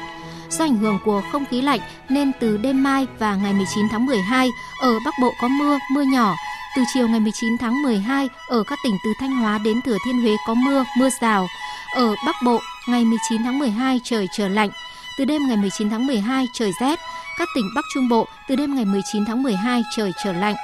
Do 0.49 0.65
ảnh 0.65 0.77
hưởng 0.77 0.99
của 1.05 1.21
không 1.31 1.45
khí 1.45 1.61
lạnh 1.61 1.79
nên 2.09 2.31
từ 2.39 2.57
đêm 2.57 2.83
mai 2.83 3.07
và 3.19 3.35
ngày 3.35 3.53
19 3.53 3.85
tháng 3.91 4.05
12 4.05 4.49
ở 4.81 4.91
Bắc 5.05 5.13
Bộ 5.21 5.33
có 5.41 5.47
mưa, 5.47 5.77
mưa 5.91 6.03
nhỏ, 6.03 6.35
từ 6.75 6.83
chiều 6.93 7.07
ngày 7.07 7.19
19 7.19 7.57
tháng 7.57 7.81
12, 7.81 8.29
ở 8.47 8.63
các 8.63 8.79
tỉnh 8.83 8.97
từ 9.03 9.13
Thanh 9.19 9.35
Hóa 9.35 9.57
đến 9.57 9.81
Thừa 9.81 9.97
Thiên 10.05 10.21
Huế 10.21 10.31
có 10.47 10.53
mưa, 10.53 10.83
mưa 10.97 11.09
rào. 11.21 11.47
Ở 11.95 12.15
Bắc 12.25 12.35
Bộ, 12.45 12.59
ngày 12.87 13.05
19 13.05 13.43
tháng 13.43 13.59
12 13.59 14.01
trời 14.03 14.27
trở 14.31 14.47
lạnh. 14.47 14.69
Từ 15.17 15.25
đêm 15.25 15.41
ngày 15.47 15.57
19 15.57 15.89
tháng 15.89 16.07
12 16.07 16.45
trời 16.53 16.71
rét. 16.81 16.99
Các 17.37 17.47
tỉnh 17.55 17.65
Bắc 17.75 17.85
Trung 17.93 18.09
Bộ, 18.09 18.27
từ 18.47 18.55
đêm 18.55 18.75
ngày 18.75 18.85
19 18.85 19.25
tháng 19.25 19.43
12 19.43 19.83
trời 19.95 20.11
trở 20.23 20.33
lạnh. 20.33 20.55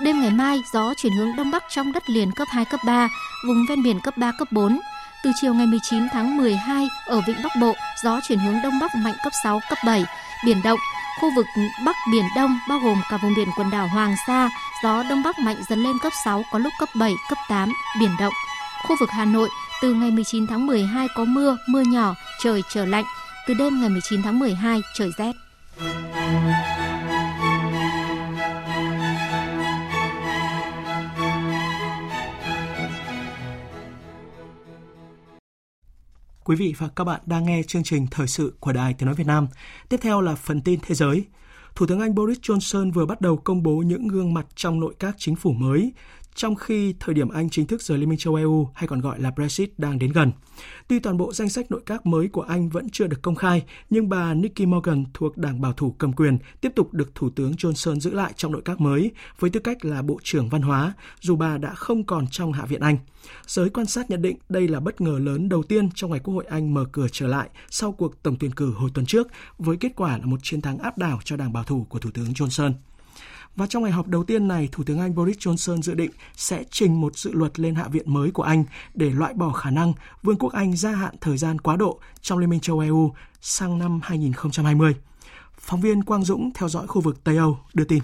Đêm 0.00 0.20
ngày 0.20 0.30
mai, 0.30 0.62
gió 0.72 0.94
chuyển 0.96 1.12
hướng 1.12 1.36
đông 1.36 1.50
bắc 1.50 1.64
trong 1.68 1.92
đất 1.92 2.10
liền 2.10 2.32
cấp 2.32 2.48
2, 2.50 2.64
cấp 2.64 2.80
3, 2.86 3.08
vùng 3.46 3.66
ven 3.68 3.82
biển 3.82 4.00
cấp 4.00 4.16
3, 4.16 4.32
cấp 4.38 4.48
4. 4.52 4.80
Từ 5.24 5.30
chiều 5.40 5.54
ngày 5.54 5.66
19 5.66 6.08
tháng 6.12 6.36
12, 6.36 6.88
ở 7.06 7.20
vịnh 7.26 7.42
Bắc 7.42 7.52
Bộ, 7.60 7.74
gió 8.04 8.20
chuyển 8.28 8.38
hướng 8.38 8.62
đông 8.62 8.78
bắc 8.80 8.94
mạnh 8.94 9.14
cấp 9.24 9.32
6, 9.42 9.60
cấp 9.68 9.78
7, 9.86 10.04
biển 10.44 10.62
động. 10.64 10.78
Khu 11.20 11.30
vực 11.36 11.46
Bắc 11.84 11.96
Biển 12.12 12.24
Đông 12.36 12.58
bao 12.68 12.78
gồm 12.78 13.02
cả 13.10 13.18
vùng 13.22 13.34
biển 13.36 13.48
quần 13.56 13.70
đảo 13.70 13.88
Hoàng 13.88 14.14
Sa, 14.26 14.50
gió 14.82 15.02
Đông 15.10 15.22
Bắc 15.22 15.38
mạnh 15.38 15.56
dần 15.68 15.82
lên 15.82 15.96
cấp 16.02 16.12
6, 16.24 16.44
có 16.52 16.58
lúc 16.58 16.72
cấp 16.78 16.88
7, 16.94 17.12
cấp 17.28 17.38
8, 17.48 17.72
biển 18.00 18.10
động. 18.20 18.32
Khu 18.88 18.96
vực 19.00 19.08
Hà 19.12 19.24
Nội, 19.24 19.48
từ 19.82 19.94
ngày 19.94 20.10
19 20.10 20.46
tháng 20.46 20.66
12 20.66 21.08
có 21.14 21.24
mưa, 21.24 21.56
mưa 21.68 21.80
nhỏ, 21.80 22.14
trời 22.40 22.62
trở 22.68 22.84
lạnh. 22.84 23.04
Từ 23.46 23.54
đêm 23.54 23.80
ngày 23.80 23.90
19 23.90 24.22
tháng 24.22 24.38
12 24.38 24.80
trời 24.94 25.10
rét. 25.18 25.32
Quý 36.44 36.56
vị 36.56 36.74
và 36.78 36.88
các 36.96 37.04
bạn 37.04 37.20
đang 37.26 37.44
nghe 37.44 37.62
chương 37.62 37.82
trình 37.82 38.06
thời 38.10 38.26
sự 38.26 38.52
của 38.60 38.72
Đài 38.72 38.94
Tiếng 38.94 39.06
Nói 39.06 39.14
Việt 39.14 39.26
Nam. 39.26 39.48
Tiếp 39.88 39.96
theo 40.02 40.20
là 40.20 40.34
phần 40.34 40.60
tin 40.60 40.80
thế 40.82 40.94
giới. 40.94 41.24
Thủ 41.74 41.86
tướng 41.86 42.00
Anh 42.00 42.14
Boris 42.14 42.38
Johnson 42.38 42.92
vừa 42.92 43.06
bắt 43.06 43.20
đầu 43.20 43.36
công 43.36 43.62
bố 43.62 43.76
những 43.76 44.08
gương 44.08 44.34
mặt 44.34 44.46
trong 44.54 44.80
nội 44.80 44.94
các 44.98 45.14
chính 45.18 45.36
phủ 45.36 45.52
mới, 45.52 45.92
trong 46.34 46.54
khi 46.54 46.94
thời 47.00 47.14
điểm 47.14 47.28
Anh 47.28 47.50
chính 47.50 47.66
thức 47.66 47.82
rời 47.82 47.98
Liên 47.98 48.08
minh 48.08 48.18
châu 48.18 48.34
EU 48.34 48.68
hay 48.74 48.88
còn 48.88 49.00
gọi 49.00 49.20
là 49.20 49.30
Brexit 49.30 49.78
đang 49.78 49.98
đến 49.98 50.12
gần. 50.12 50.32
Tuy 50.88 50.98
toàn 50.98 51.16
bộ 51.16 51.32
danh 51.32 51.48
sách 51.48 51.70
nội 51.70 51.80
các 51.86 52.06
mới 52.06 52.28
của 52.28 52.42
Anh 52.42 52.68
vẫn 52.68 52.90
chưa 52.90 53.06
được 53.06 53.22
công 53.22 53.34
khai, 53.34 53.62
nhưng 53.90 54.08
bà 54.08 54.34
nicky 54.34 54.66
Morgan 54.66 55.04
thuộc 55.14 55.36
Đảng 55.36 55.60
Bảo 55.60 55.72
thủ 55.72 55.94
cầm 55.98 56.12
quyền 56.12 56.38
tiếp 56.60 56.72
tục 56.76 56.94
được 56.94 57.14
Thủ 57.14 57.30
tướng 57.30 57.52
Johnson 57.52 58.00
giữ 58.00 58.14
lại 58.14 58.32
trong 58.36 58.52
nội 58.52 58.62
các 58.64 58.80
mới 58.80 59.10
với 59.38 59.50
tư 59.50 59.60
cách 59.60 59.84
là 59.84 60.02
Bộ 60.02 60.18
trưởng 60.22 60.48
Văn 60.48 60.62
hóa, 60.62 60.92
dù 61.20 61.36
bà 61.36 61.58
đã 61.58 61.74
không 61.74 62.04
còn 62.04 62.26
trong 62.26 62.52
Hạ 62.52 62.66
viện 62.66 62.80
Anh. 62.80 62.98
Giới 63.46 63.70
quan 63.70 63.86
sát 63.86 64.10
nhận 64.10 64.22
định 64.22 64.36
đây 64.48 64.68
là 64.68 64.80
bất 64.80 65.00
ngờ 65.00 65.18
lớn 65.18 65.48
đầu 65.48 65.62
tiên 65.62 65.88
trong 65.94 66.10
ngày 66.10 66.20
Quốc 66.24 66.34
hội 66.34 66.44
Anh 66.48 66.74
mở 66.74 66.84
cửa 66.92 67.06
trở 67.12 67.26
lại 67.26 67.48
sau 67.70 67.92
cuộc 67.92 68.22
tổng 68.22 68.36
tuyển 68.40 68.50
cử 68.54 68.72
hồi 68.72 68.90
tuần 68.94 69.06
trước, 69.06 69.28
với 69.58 69.76
kết 69.76 69.92
quả 69.96 70.18
là 70.18 70.26
một 70.26 70.40
chiến 70.42 70.60
thắng 70.60 70.78
áp 70.78 70.98
đảo 70.98 71.20
cho 71.24 71.36
Đảng 71.36 71.52
Bảo 71.52 71.64
thủ 71.64 71.86
của 71.88 71.98
Thủ 71.98 72.10
tướng 72.14 72.32
Johnson. 72.32 72.72
Và 73.56 73.66
trong 73.66 73.82
ngày 73.82 73.92
họp 73.92 74.08
đầu 74.08 74.24
tiên 74.24 74.48
này, 74.48 74.68
Thủ 74.72 74.84
tướng 74.84 75.00
Anh 75.00 75.14
Boris 75.14 75.36
Johnson 75.36 75.82
dự 75.82 75.94
định 75.94 76.10
sẽ 76.36 76.64
trình 76.70 77.00
một 77.00 77.16
dự 77.16 77.32
luật 77.32 77.60
lên 77.60 77.74
Hạ 77.74 77.88
viện 77.88 78.12
mới 78.12 78.30
của 78.30 78.42
Anh 78.42 78.64
để 78.94 79.10
loại 79.10 79.34
bỏ 79.34 79.52
khả 79.52 79.70
năng 79.70 79.92
Vương 80.22 80.36
quốc 80.36 80.52
Anh 80.52 80.76
gia 80.76 80.90
hạn 80.90 81.14
thời 81.20 81.36
gian 81.36 81.58
quá 81.58 81.76
độ 81.76 82.00
trong 82.20 82.38
Liên 82.38 82.50
minh 82.50 82.60
châu 82.60 82.78
EU 82.78 83.12
sang 83.40 83.78
năm 83.78 84.00
2020. 84.02 84.94
Phóng 85.58 85.80
viên 85.80 86.04
Quang 86.04 86.24
Dũng 86.24 86.50
theo 86.54 86.68
dõi 86.68 86.86
khu 86.86 87.00
vực 87.00 87.24
Tây 87.24 87.36
Âu 87.36 87.58
đưa 87.74 87.84
tin. 87.84 88.02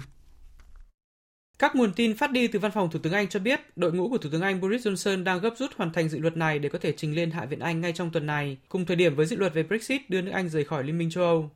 Các 1.59 1.75
nguồn 1.75 1.93
tin 1.93 2.17
phát 2.17 2.31
đi 2.31 2.47
từ 2.47 2.59
văn 2.59 2.71
phòng 2.71 2.89
Thủ 2.91 2.99
tướng 2.99 3.13
Anh 3.13 3.27
cho 3.27 3.39
biết, 3.39 3.59
đội 3.75 3.93
ngũ 3.93 4.09
của 4.09 4.17
Thủ 4.17 4.29
tướng 4.31 4.41
Anh 4.41 4.61
Boris 4.61 4.87
Johnson 4.87 5.23
đang 5.23 5.39
gấp 5.39 5.53
rút 5.57 5.71
hoàn 5.75 5.93
thành 5.93 6.09
dự 6.09 6.19
luật 6.19 6.37
này 6.37 6.59
để 6.59 6.69
có 6.69 6.79
thể 6.81 6.93
trình 6.97 7.15
lên 7.15 7.31
Hạ 7.31 7.45
viện 7.45 7.59
Anh 7.59 7.81
ngay 7.81 7.93
trong 7.93 8.11
tuần 8.11 8.25
này, 8.25 8.57
cùng 8.69 8.85
thời 8.85 8.95
điểm 8.95 9.15
với 9.15 9.25
dự 9.25 9.35
luật 9.35 9.53
về 9.53 9.63
Brexit 9.63 10.09
đưa 10.09 10.21
nước 10.21 10.31
Anh 10.31 10.49
rời 10.49 10.63
khỏi 10.63 10.83
Liên 10.83 10.97
minh 10.97 11.09
châu 11.09 11.23
Âu. 11.23 11.51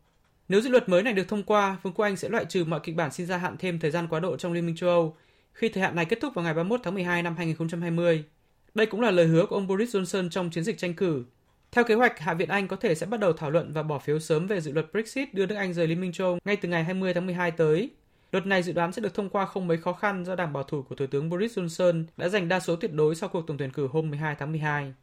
Nếu 0.49 0.61
dự 0.61 0.69
luật 0.69 0.89
mới 0.89 1.03
này 1.03 1.13
được 1.13 1.27
thông 1.27 1.43
qua, 1.43 1.77
Vương 1.83 1.93
quốc 1.93 2.05
Anh 2.05 2.15
sẽ 2.15 2.29
loại 2.29 2.45
trừ 2.45 2.65
mọi 2.65 2.79
kịch 2.83 2.95
bản 2.95 3.11
xin 3.11 3.27
gia 3.27 3.37
hạn 3.37 3.55
thêm 3.59 3.79
thời 3.79 3.91
gian 3.91 4.07
quá 4.07 4.19
độ 4.19 4.37
trong 4.37 4.53
Liên 4.53 4.65
minh 4.65 4.75
châu 4.75 4.89
Âu 4.89 5.15
khi 5.53 5.69
thời 5.69 5.83
hạn 5.83 5.95
này 5.95 6.05
kết 6.05 6.19
thúc 6.21 6.33
vào 6.33 6.45
ngày 6.45 6.53
31 6.53 6.79
tháng 6.83 6.93
12 6.93 7.23
năm 7.23 7.35
2020. 7.37 8.23
Đây 8.75 8.85
cũng 8.85 9.01
là 9.01 9.11
lời 9.11 9.25
hứa 9.25 9.45
của 9.45 9.55
ông 9.55 9.67
Boris 9.67 9.95
Johnson 9.95 10.29
trong 10.29 10.49
chiến 10.49 10.63
dịch 10.63 10.77
tranh 10.77 10.93
cử. 10.93 11.23
Theo 11.71 11.83
kế 11.83 11.95
hoạch, 11.95 12.19
Hạ 12.19 12.33
viện 12.33 12.49
Anh 12.49 12.67
có 12.67 12.75
thể 12.75 12.95
sẽ 12.95 13.05
bắt 13.05 13.19
đầu 13.19 13.33
thảo 13.33 13.51
luận 13.51 13.71
và 13.71 13.83
bỏ 13.83 13.99
phiếu 13.99 14.19
sớm 14.19 14.47
về 14.47 14.61
dự 14.61 14.71
luật 14.71 14.91
Brexit 14.91 15.33
đưa 15.33 15.45
nước 15.45 15.55
Anh 15.55 15.73
rời 15.73 15.87
Liên 15.87 16.01
minh 16.01 16.11
châu 16.11 16.27
Âu 16.27 16.39
ngay 16.45 16.55
từ 16.55 16.69
ngày 16.69 16.83
20 16.83 17.13
tháng 17.13 17.25
12 17.25 17.51
tới. 17.51 17.89
Luật 18.31 18.45
này 18.45 18.63
dự 18.63 18.73
đoán 18.73 18.91
sẽ 18.91 19.01
được 19.01 19.13
thông 19.13 19.29
qua 19.29 19.45
không 19.45 19.67
mấy 19.67 19.77
khó 19.77 19.93
khăn 19.93 20.25
do 20.25 20.35
đảng 20.35 20.53
bảo 20.53 20.63
thủ 20.63 20.81
của 20.81 20.95
Thủ 20.95 21.07
tướng 21.07 21.29
Boris 21.29 21.59
Johnson 21.59 22.03
đã 22.17 22.29
giành 22.29 22.47
đa 22.47 22.59
số 22.59 22.75
tuyệt 22.75 22.93
đối 22.93 23.15
sau 23.15 23.29
cuộc 23.29 23.47
tổng 23.47 23.57
tuyển 23.57 23.71
cử 23.71 23.87
hôm 23.87 24.09
12 24.09 24.35
tháng 24.39 24.51
12. 24.51 24.93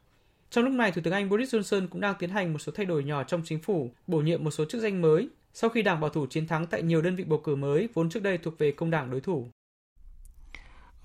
Trong 0.50 0.64
lúc 0.64 0.72
này, 0.72 0.92
Thủ 0.92 1.00
tướng 1.04 1.14
Anh 1.14 1.28
Boris 1.28 1.54
Johnson 1.54 1.88
cũng 1.88 2.00
đang 2.00 2.14
tiến 2.18 2.30
hành 2.30 2.52
một 2.52 2.58
số 2.58 2.72
thay 2.72 2.86
đổi 2.86 3.04
nhỏ 3.04 3.22
trong 3.22 3.42
chính 3.44 3.58
phủ, 3.58 3.90
bổ 4.06 4.18
nhiệm 4.18 4.44
một 4.44 4.50
số 4.50 4.64
chức 4.64 4.80
danh 4.80 5.02
mới 5.02 5.28
sau 5.54 5.70
khi 5.70 5.82
đảng 5.82 6.00
bảo 6.00 6.10
thủ 6.10 6.26
chiến 6.26 6.46
thắng 6.46 6.66
tại 6.66 6.82
nhiều 6.82 7.02
đơn 7.02 7.16
vị 7.16 7.24
bầu 7.24 7.38
cử 7.38 7.56
mới 7.56 7.88
vốn 7.94 8.10
trước 8.10 8.22
đây 8.22 8.38
thuộc 8.38 8.58
về 8.58 8.72
công 8.72 8.90
đảng 8.90 9.10
đối 9.10 9.20
thủ. 9.20 9.50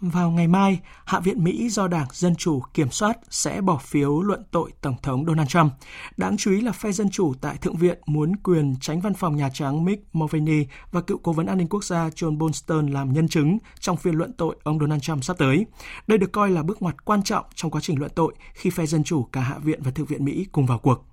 Vào 0.02 0.32
ngày 0.32 0.48
mai, 0.48 0.80
Hạ 1.06 1.20
viện 1.20 1.44
Mỹ 1.44 1.70
do 1.70 1.88
Đảng 1.88 2.08
Dân 2.12 2.36
Chủ 2.36 2.62
kiểm 2.74 2.92
soát 2.92 3.18
sẽ 3.30 3.62
bỏ 3.62 3.78
phiếu 3.78 4.22
luận 4.22 4.44
tội 4.52 4.72
Tổng 4.82 4.96
thống 5.04 5.26
Donald 5.26 5.50
Trump. 5.50 5.74
Đáng 6.18 6.38
chú 6.38 6.52
ý 6.52 6.62
là 6.62 6.72
phe 6.72 6.92
Dân 6.92 7.10
Chủ 7.10 7.34
tại 7.42 7.58
Thượng 7.58 7.76
viện 7.76 8.00
muốn 8.06 8.36
quyền 8.36 8.76
tránh 8.82 9.02
văn 9.02 9.14
phòng 9.14 9.36
Nhà 9.36 9.50
Trắng 9.54 9.86
Mick 9.86 10.16
Mulvaney 10.16 10.66
và 10.92 11.02
cựu 11.02 11.18
cố 11.18 11.34
vấn 11.34 11.46
an 11.46 11.58
ninh 11.58 11.68
quốc 11.68 11.84
gia 11.84 12.10
John 12.10 12.38
Bolton 12.38 12.88
làm 12.88 13.14
nhân 13.14 13.28
chứng 13.28 13.58
trong 13.80 13.98
phiên 13.98 14.16
luận 14.16 14.34
tội 14.34 14.56
ông 14.64 14.80
Donald 14.80 15.02
Trump 15.02 15.24
sắp 15.24 15.38
tới. 15.38 15.66
Đây 16.08 16.18
được 16.18 16.32
coi 16.32 16.52
là 16.52 16.64
bước 16.64 16.82
ngoặt 16.82 17.06
quan 17.06 17.24
trọng 17.24 17.46
trong 17.56 17.72
quá 17.72 17.82
trình 17.82 18.00
luận 18.00 18.12
tội 18.16 18.34
khi 18.54 18.70
phe 18.70 18.86
Dân 18.86 19.04
Chủ 19.04 19.24
cả 19.24 19.42
Hạ 19.42 19.58
viện 19.58 19.80
và 19.84 19.92
Thượng 19.92 20.06
viện 20.06 20.26
Mỹ 20.26 20.46
cùng 20.52 20.66
vào 20.66 20.80
cuộc. 20.80 21.06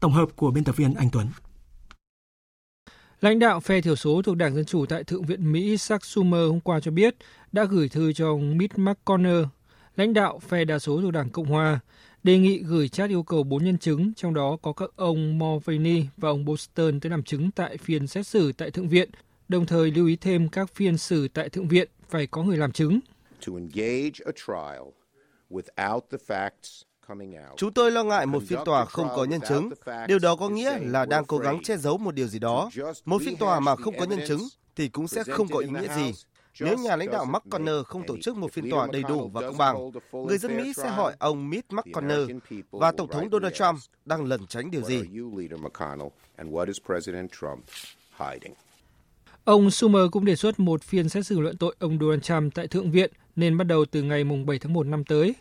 Tổng 0.00 0.12
hợp 0.12 0.28
của 0.36 0.50
biên 0.50 0.64
tập 0.64 0.76
viên 0.76 0.94
Anh 0.94 1.08
Tuấn. 1.12 1.28
Lãnh 3.20 3.38
đạo 3.38 3.60
phe 3.60 3.80
thiểu 3.80 3.96
số 3.96 4.22
thuộc 4.22 4.36
Đảng 4.36 4.54
Dân 4.54 4.64
Chủ 4.64 4.86
tại 4.86 5.04
Thượng 5.04 5.22
viện 5.22 5.52
Mỹ 5.52 5.76
Chuck 5.76 6.04
Schumer 6.04 6.48
hôm 6.48 6.60
qua 6.60 6.80
cho 6.80 6.90
biết 6.90 7.16
đã 7.52 7.64
gửi 7.64 7.88
thư 7.88 8.12
cho 8.12 8.26
ông 8.28 8.58
Mitch 8.58 8.78
McConnell, 8.78 9.44
lãnh 9.96 10.14
đạo 10.14 10.38
phe 10.38 10.64
đa 10.64 10.78
số 10.78 11.00
thuộc 11.00 11.12
Đảng 11.12 11.30
Cộng 11.30 11.46
Hòa, 11.46 11.80
đề 12.22 12.38
nghị 12.38 12.58
gửi 12.58 12.88
chat 12.88 13.10
yêu 13.10 13.22
cầu 13.22 13.42
bốn 13.42 13.64
nhân 13.64 13.78
chứng, 13.78 14.12
trong 14.16 14.34
đó 14.34 14.56
có 14.62 14.72
các 14.72 14.90
ông 14.96 15.38
Mulvaney 15.38 16.06
và 16.16 16.28
ông 16.28 16.44
Boston 16.44 17.00
tới 17.00 17.10
làm 17.10 17.22
chứng 17.22 17.50
tại 17.50 17.76
phiên 17.78 18.06
xét 18.06 18.26
xử 18.26 18.52
tại 18.52 18.70
Thượng 18.70 18.88
viện, 18.88 19.10
đồng 19.48 19.66
thời 19.66 19.90
lưu 19.90 20.06
ý 20.06 20.16
thêm 20.16 20.48
các 20.48 20.74
phiên 20.74 20.98
xử 20.98 21.28
tại 21.28 21.48
Thượng 21.48 21.68
viện 21.68 21.88
phải 22.08 22.26
có 22.26 22.42
người 22.42 22.56
làm 22.56 22.72
chứng. 22.72 23.00
To 23.46 23.52
engage 23.52 24.18
a 24.26 24.32
trial 24.46 24.88
without 25.50 26.00
the 26.10 26.18
facts 26.26 26.85
Chúng 27.56 27.72
tôi 27.72 27.90
lo 27.90 28.04
ngại 28.04 28.26
một 28.26 28.42
phiên 28.48 28.58
tòa 28.64 28.84
không 28.84 29.08
có 29.16 29.24
nhân 29.24 29.40
chứng. 29.48 29.70
Điều 30.08 30.18
đó 30.18 30.36
có 30.36 30.48
nghĩa 30.48 30.78
là 30.78 31.04
đang 31.04 31.24
cố 31.24 31.38
gắng 31.38 31.62
che 31.62 31.76
giấu 31.76 31.98
một 31.98 32.14
điều 32.14 32.26
gì 32.26 32.38
đó. 32.38 32.70
Một 33.04 33.22
phiên 33.24 33.36
tòa 33.36 33.60
mà 33.60 33.76
không 33.76 33.98
có 33.98 34.04
nhân 34.04 34.20
chứng 34.28 34.40
thì 34.76 34.88
cũng 34.88 35.08
sẽ 35.08 35.24
không 35.24 35.48
có 35.48 35.58
ý 35.58 35.68
nghĩa 35.68 35.94
gì. 35.96 36.12
Nếu 36.60 36.78
nhà 36.78 36.96
lãnh 36.96 37.10
đạo 37.10 37.24
McConnell 37.24 37.82
không 37.82 38.06
tổ 38.06 38.16
chức 38.22 38.36
một 38.36 38.52
phiên 38.52 38.70
tòa 38.70 38.88
đầy 38.92 39.02
đủ 39.02 39.30
và 39.32 39.40
công 39.40 39.58
bằng, 39.58 39.90
người 40.12 40.38
dân 40.38 40.56
Mỹ 40.56 40.72
sẽ 40.76 40.88
hỏi 40.88 41.14
ông 41.18 41.50
Mitch 41.50 41.72
McConnell 41.72 42.30
và 42.70 42.92
Tổng 42.92 43.08
thống 43.08 43.28
Donald 43.32 43.54
Trump 43.54 43.78
đang 44.04 44.24
lẩn 44.24 44.46
tránh 44.46 44.70
điều 44.70 44.82
gì. 44.82 45.02
Ông 49.44 49.70
Schumer 49.70 50.02
cũng 50.12 50.24
đề 50.24 50.36
xuất 50.36 50.60
một 50.60 50.82
phiên 50.82 51.08
xét 51.08 51.26
xử 51.26 51.40
luận 51.40 51.56
tội 51.56 51.74
ông 51.78 51.98
Donald 52.00 52.22
Trump 52.22 52.54
tại 52.54 52.66
Thượng 52.66 52.90
viện 52.90 53.10
nên 53.36 53.58
bắt 53.58 53.64
đầu 53.64 53.84
từ 53.84 54.02
ngày 54.02 54.24
7 54.46 54.58
tháng 54.58 54.72
1 54.72 54.86
năm 54.86 55.04
tới. 55.04 55.34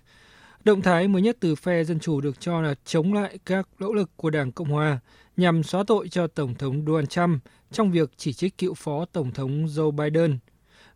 Động 0.65 0.81
thái 0.81 1.07
mới 1.07 1.21
nhất 1.21 1.37
từ 1.39 1.55
phe 1.55 1.83
Dân 1.83 1.99
Chủ 1.99 2.21
được 2.21 2.39
cho 2.39 2.61
là 2.61 2.75
chống 2.85 3.13
lại 3.13 3.39
các 3.45 3.67
nỗ 3.79 3.93
lực 3.93 4.09
của 4.15 4.29
Đảng 4.29 4.51
Cộng 4.51 4.69
Hòa 4.69 4.99
nhằm 5.37 5.63
xóa 5.63 5.83
tội 5.87 6.09
cho 6.09 6.27
Tổng 6.27 6.55
thống 6.55 6.85
Donald 6.87 7.09
Trump 7.09 7.43
trong 7.71 7.91
việc 7.91 8.11
chỉ 8.17 8.33
trích 8.33 8.57
cựu 8.57 8.73
phó 8.73 9.05
Tổng 9.05 9.31
thống 9.31 9.65
Joe 9.65 9.91
Biden 9.91 10.37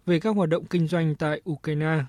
về 0.06 0.20
các 0.20 0.36
hoạt 0.36 0.50
động 0.50 0.66
kinh 0.66 0.88
doanh 0.88 1.16
tại 1.16 1.42
Ukraine. 1.50 2.04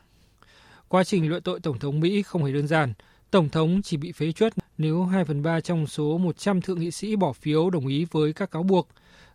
Quá 0.89 1.05
trình 1.05 1.29
luận 1.29 1.43
tội 1.43 1.61
Tổng 1.61 1.79
thống 1.79 2.01
Mỹ 2.01 2.23
không 2.23 2.45
hề 2.45 2.53
đơn 2.53 2.67
giản. 2.67 2.93
Tổng 3.31 3.49
thống 3.49 3.81
chỉ 3.83 3.97
bị 3.97 4.13
phế 4.13 4.33
truất 4.33 4.53
nếu 4.79 5.05
2 5.05 5.25
phần 5.25 5.43
3 5.43 5.61
trong 5.61 5.87
số 5.87 6.19
100 6.19 6.61
thượng 6.61 6.81
nghị 6.81 6.91
sĩ 6.91 7.17
bỏ 7.17 7.33
phiếu 7.33 7.71
đồng 7.71 7.87
ý 7.87 8.07
với 8.11 8.33
các 8.33 8.51
cáo 8.51 8.63
buộc. 8.63 8.89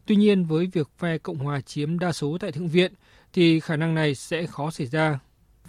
Tuy 0.05 0.15
nhiên, 0.15 0.45
với 0.45 0.69
việc 0.73 0.89
phe 0.97 1.17
Cộng 1.17 1.37
hòa 1.37 1.61
chiếm 1.61 1.99
đa 1.99 2.11
số 2.11 2.37
tại 2.39 2.51
Thượng 2.51 2.67
viện, 2.67 2.93
thì 3.33 3.59
khả 3.59 3.75
năng 3.75 3.95
này 3.95 4.15
sẽ 4.15 4.45
khó 4.45 4.71
xảy 4.71 4.87
ra. 4.87 5.19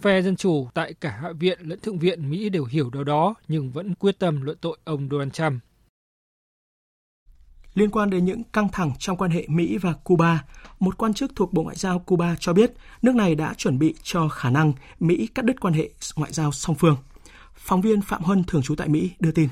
Phe 0.01 0.21
Dân 0.21 0.35
Chủ 0.35 0.67
tại 0.73 0.93
cả 0.93 1.19
Hạ 1.21 1.31
viện 1.39 1.59
lẫn 1.61 1.79
Thượng 1.79 1.99
viện 1.99 2.29
Mỹ 2.29 2.49
đều 2.49 2.65
hiểu 2.65 2.89
điều 2.89 3.03
đó 3.03 3.35
nhưng 3.47 3.71
vẫn 3.71 3.95
quyết 3.95 4.19
tâm 4.19 4.41
luận 4.41 4.57
tội 4.61 4.77
ông 4.83 5.07
Donald 5.11 5.31
Trump. 5.31 5.63
Liên 7.73 7.89
quan 7.89 8.09
đến 8.09 8.25
những 8.25 8.43
căng 8.43 8.69
thẳng 8.71 8.91
trong 8.99 9.17
quan 9.17 9.31
hệ 9.31 9.45
Mỹ 9.47 9.77
và 9.77 9.93
Cuba, 10.03 10.43
một 10.79 10.97
quan 10.97 11.13
chức 11.13 11.31
thuộc 11.35 11.53
Bộ 11.53 11.63
Ngoại 11.63 11.75
giao 11.75 11.99
Cuba 11.99 12.35
cho 12.39 12.53
biết 12.53 12.71
nước 13.01 13.15
này 13.15 13.35
đã 13.35 13.53
chuẩn 13.53 13.79
bị 13.79 13.95
cho 14.03 14.27
khả 14.27 14.49
năng 14.49 14.73
Mỹ 14.99 15.27
cắt 15.35 15.45
đứt 15.45 15.61
quan 15.61 15.73
hệ 15.73 15.89
ngoại 16.15 16.33
giao 16.33 16.51
song 16.51 16.75
phương. 16.79 16.97
Phóng 17.53 17.81
viên 17.81 18.01
Phạm 18.01 18.21
Huân 18.23 18.43
thường 18.43 18.61
trú 18.61 18.75
tại 18.75 18.87
Mỹ 18.87 19.11
đưa 19.19 19.31
tin. 19.31 19.49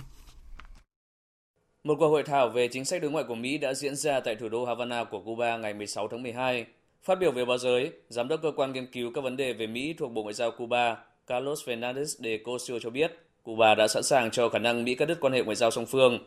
Một 1.84 1.96
cuộc 2.00 2.10
hội 2.10 2.24
thảo 2.24 2.50
về 2.50 2.68
chính 2.68 2.86
sách 2.86 3.02
đối 3.02 3.12
ngoại 3.12 3.26
của 3.28 3.36
Mỹ 3.36 3.58
đã 3.58 3.74
diễn 3.74 3.96
ra 3.96 4.20
tại 4.20 4.36
thủ 4.36 4.50
đô 4.50 4.66
Havana 4.66 5.04
của 5.04 5.20
Cuba 5.20 5.58
ngày 5.58 5.74
16 5.74 6.08
tháng 6.08 6.24
12. 6.24 6.66
Phát 7.06 7.20
biểu 7.20 7.32
về 7.32 7.46
báo 7.46 7.58
giới, 7.58 7.92
Giám 8.10 8.28
đốc 8.28 8.42
cơ 8.42 8.52
quan 8.56 8.74
nghiên 8.74 8.86
cứu 8.86 9.12
các 9.14 9.22
vấn 9.22 9.38
đề 9.38 9.54
về 9.54 9.68
Mỹ 9.68 9.94
thuộc 9.98 10.12
Bộ 10.12 10.24
Ngoại 10.24 10.34
giao 10.34 10.52
Cuba, 10.52 10.98
Carlos 11.28 11.70
Fernandez 11.70 12.04
de 12.04 12.38
Cosio 12.38 12.80
cho 12.80 12.90
biết, 12.90 13.12
Cuba 13.44 13.76
đã 13.76 13.88
sẵn 13.88 14.04
sàng 14.04 14.32
cho 14.32 14.50
khả 14.50 14.60
năng 14.60 14.84
Mỹ 14.84 14.96
cắt 14.96 15.06
đứt 15.06 15.18
quan 15.22 15.34
hệ 15.34 15.44
ngoại 15.44 15.56
giao 15.56 15.72
song 15.72 15.86
phương. 15.86 16.20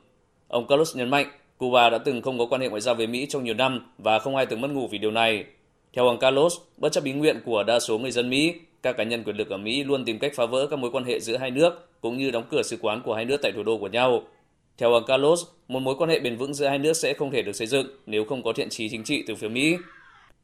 Ông 0.49 0.66
Carlos 0.66 0.97
nhấn 0.97 1.11
mạnh, 1.11 1.26
Cuba 1.57 1.91
đã 1.91 1.99
từng 1.99 2.22
không 2.22 2.39
có 2.39 2.47
quan 2.47 2.61
hệ 2.61 2.68
ngoại 2.68 2.81
giao 2.81 2.95
với 2.95 3.07
Mỹ 3.07 3.26
trong 3.29 3.45
nhiều 3.45 3.55
năm 3.55 3.87
và 3.99 4.18
không 4.18 4.37
ai 4.37 4.47
từng 4.47 4.61
mất 4.61 4.70
ngủ 4.70 4.89
vì 4.91 4.99
điều 4.99 5.11
này. 5.11 5.45
Theo 5.93 6.07
ông 6.07 6.18
Carlos, 6.18 6.57
bất 6.76 6.93
chấp 6.93 7.05
ý 7.05 7.12
nguyện 7.12 7.41
của 7.45 7.62
đa 7.62 7.81
số 7.81 7.99
người 7.99 8.11
dân 8.11 8.31
Mỹ, 8.31 8.55
các 8.83 8.97
cá 8.97 9.05
nhân 9.05 9.24
quyền 9.24 9.37
lực 9.37 9.51
ở 9.51 9.57
Mỹ 9.57 9.85
luôn 9.85 10.05
tìm 10.05 10.18
cách 10.18 10.33
phá 10.35 10.47
vỡ 10.47 10.66
các 10.70 10.79
mối 10.79 10.91
quan 10.91 11.05
hệ 11.05 11.20
giữa 11.20 11.37
hai 11.37 11.51
nước 11.51 11.89
cũng 12.01 12.18
như 12.18 12.31
đóng 12.31 12.45
cửa 12.51 12.62
sứ 12.62 12.76
quán 12.81 13.03
của 13.05 13.14
hai 13.14 13.24
nước 13.24 13.37
tại 13.43 13.53
thủ 13.53 13.62
đô 13.62 13.79
của 13.79 13.89
nhau. 13.89 14.22
Theo 14.79 14.93
ông 14.93 15.05
Carlos, 15.07 15.45
một 15.68 15.81
mối 15.81 15.95
quan 15.99 16.11
hệ 16.11 16.20
bền 16.20 16.37
vững 16.37 16.55
giữa 16.55 16.68
hai 16.68 16.79
nước 16.79 16.93
sẽ 16.93 17.14
không 17.14 17.31
thể 17.31 17.43
được 17.43 17.57
xây 17.57 17.66
dựng 17.66 17.87
nếu 18.07 18.24
không 18.24 18.43
có 18.43 18.53
thiện 18.53 18.68
trí 18.68 18.89
chính 18.89 19.05
trị 19.05 19.24
từ 19.26 19.35
phía 19.35 19.49
Mỹ. 19.49 19.76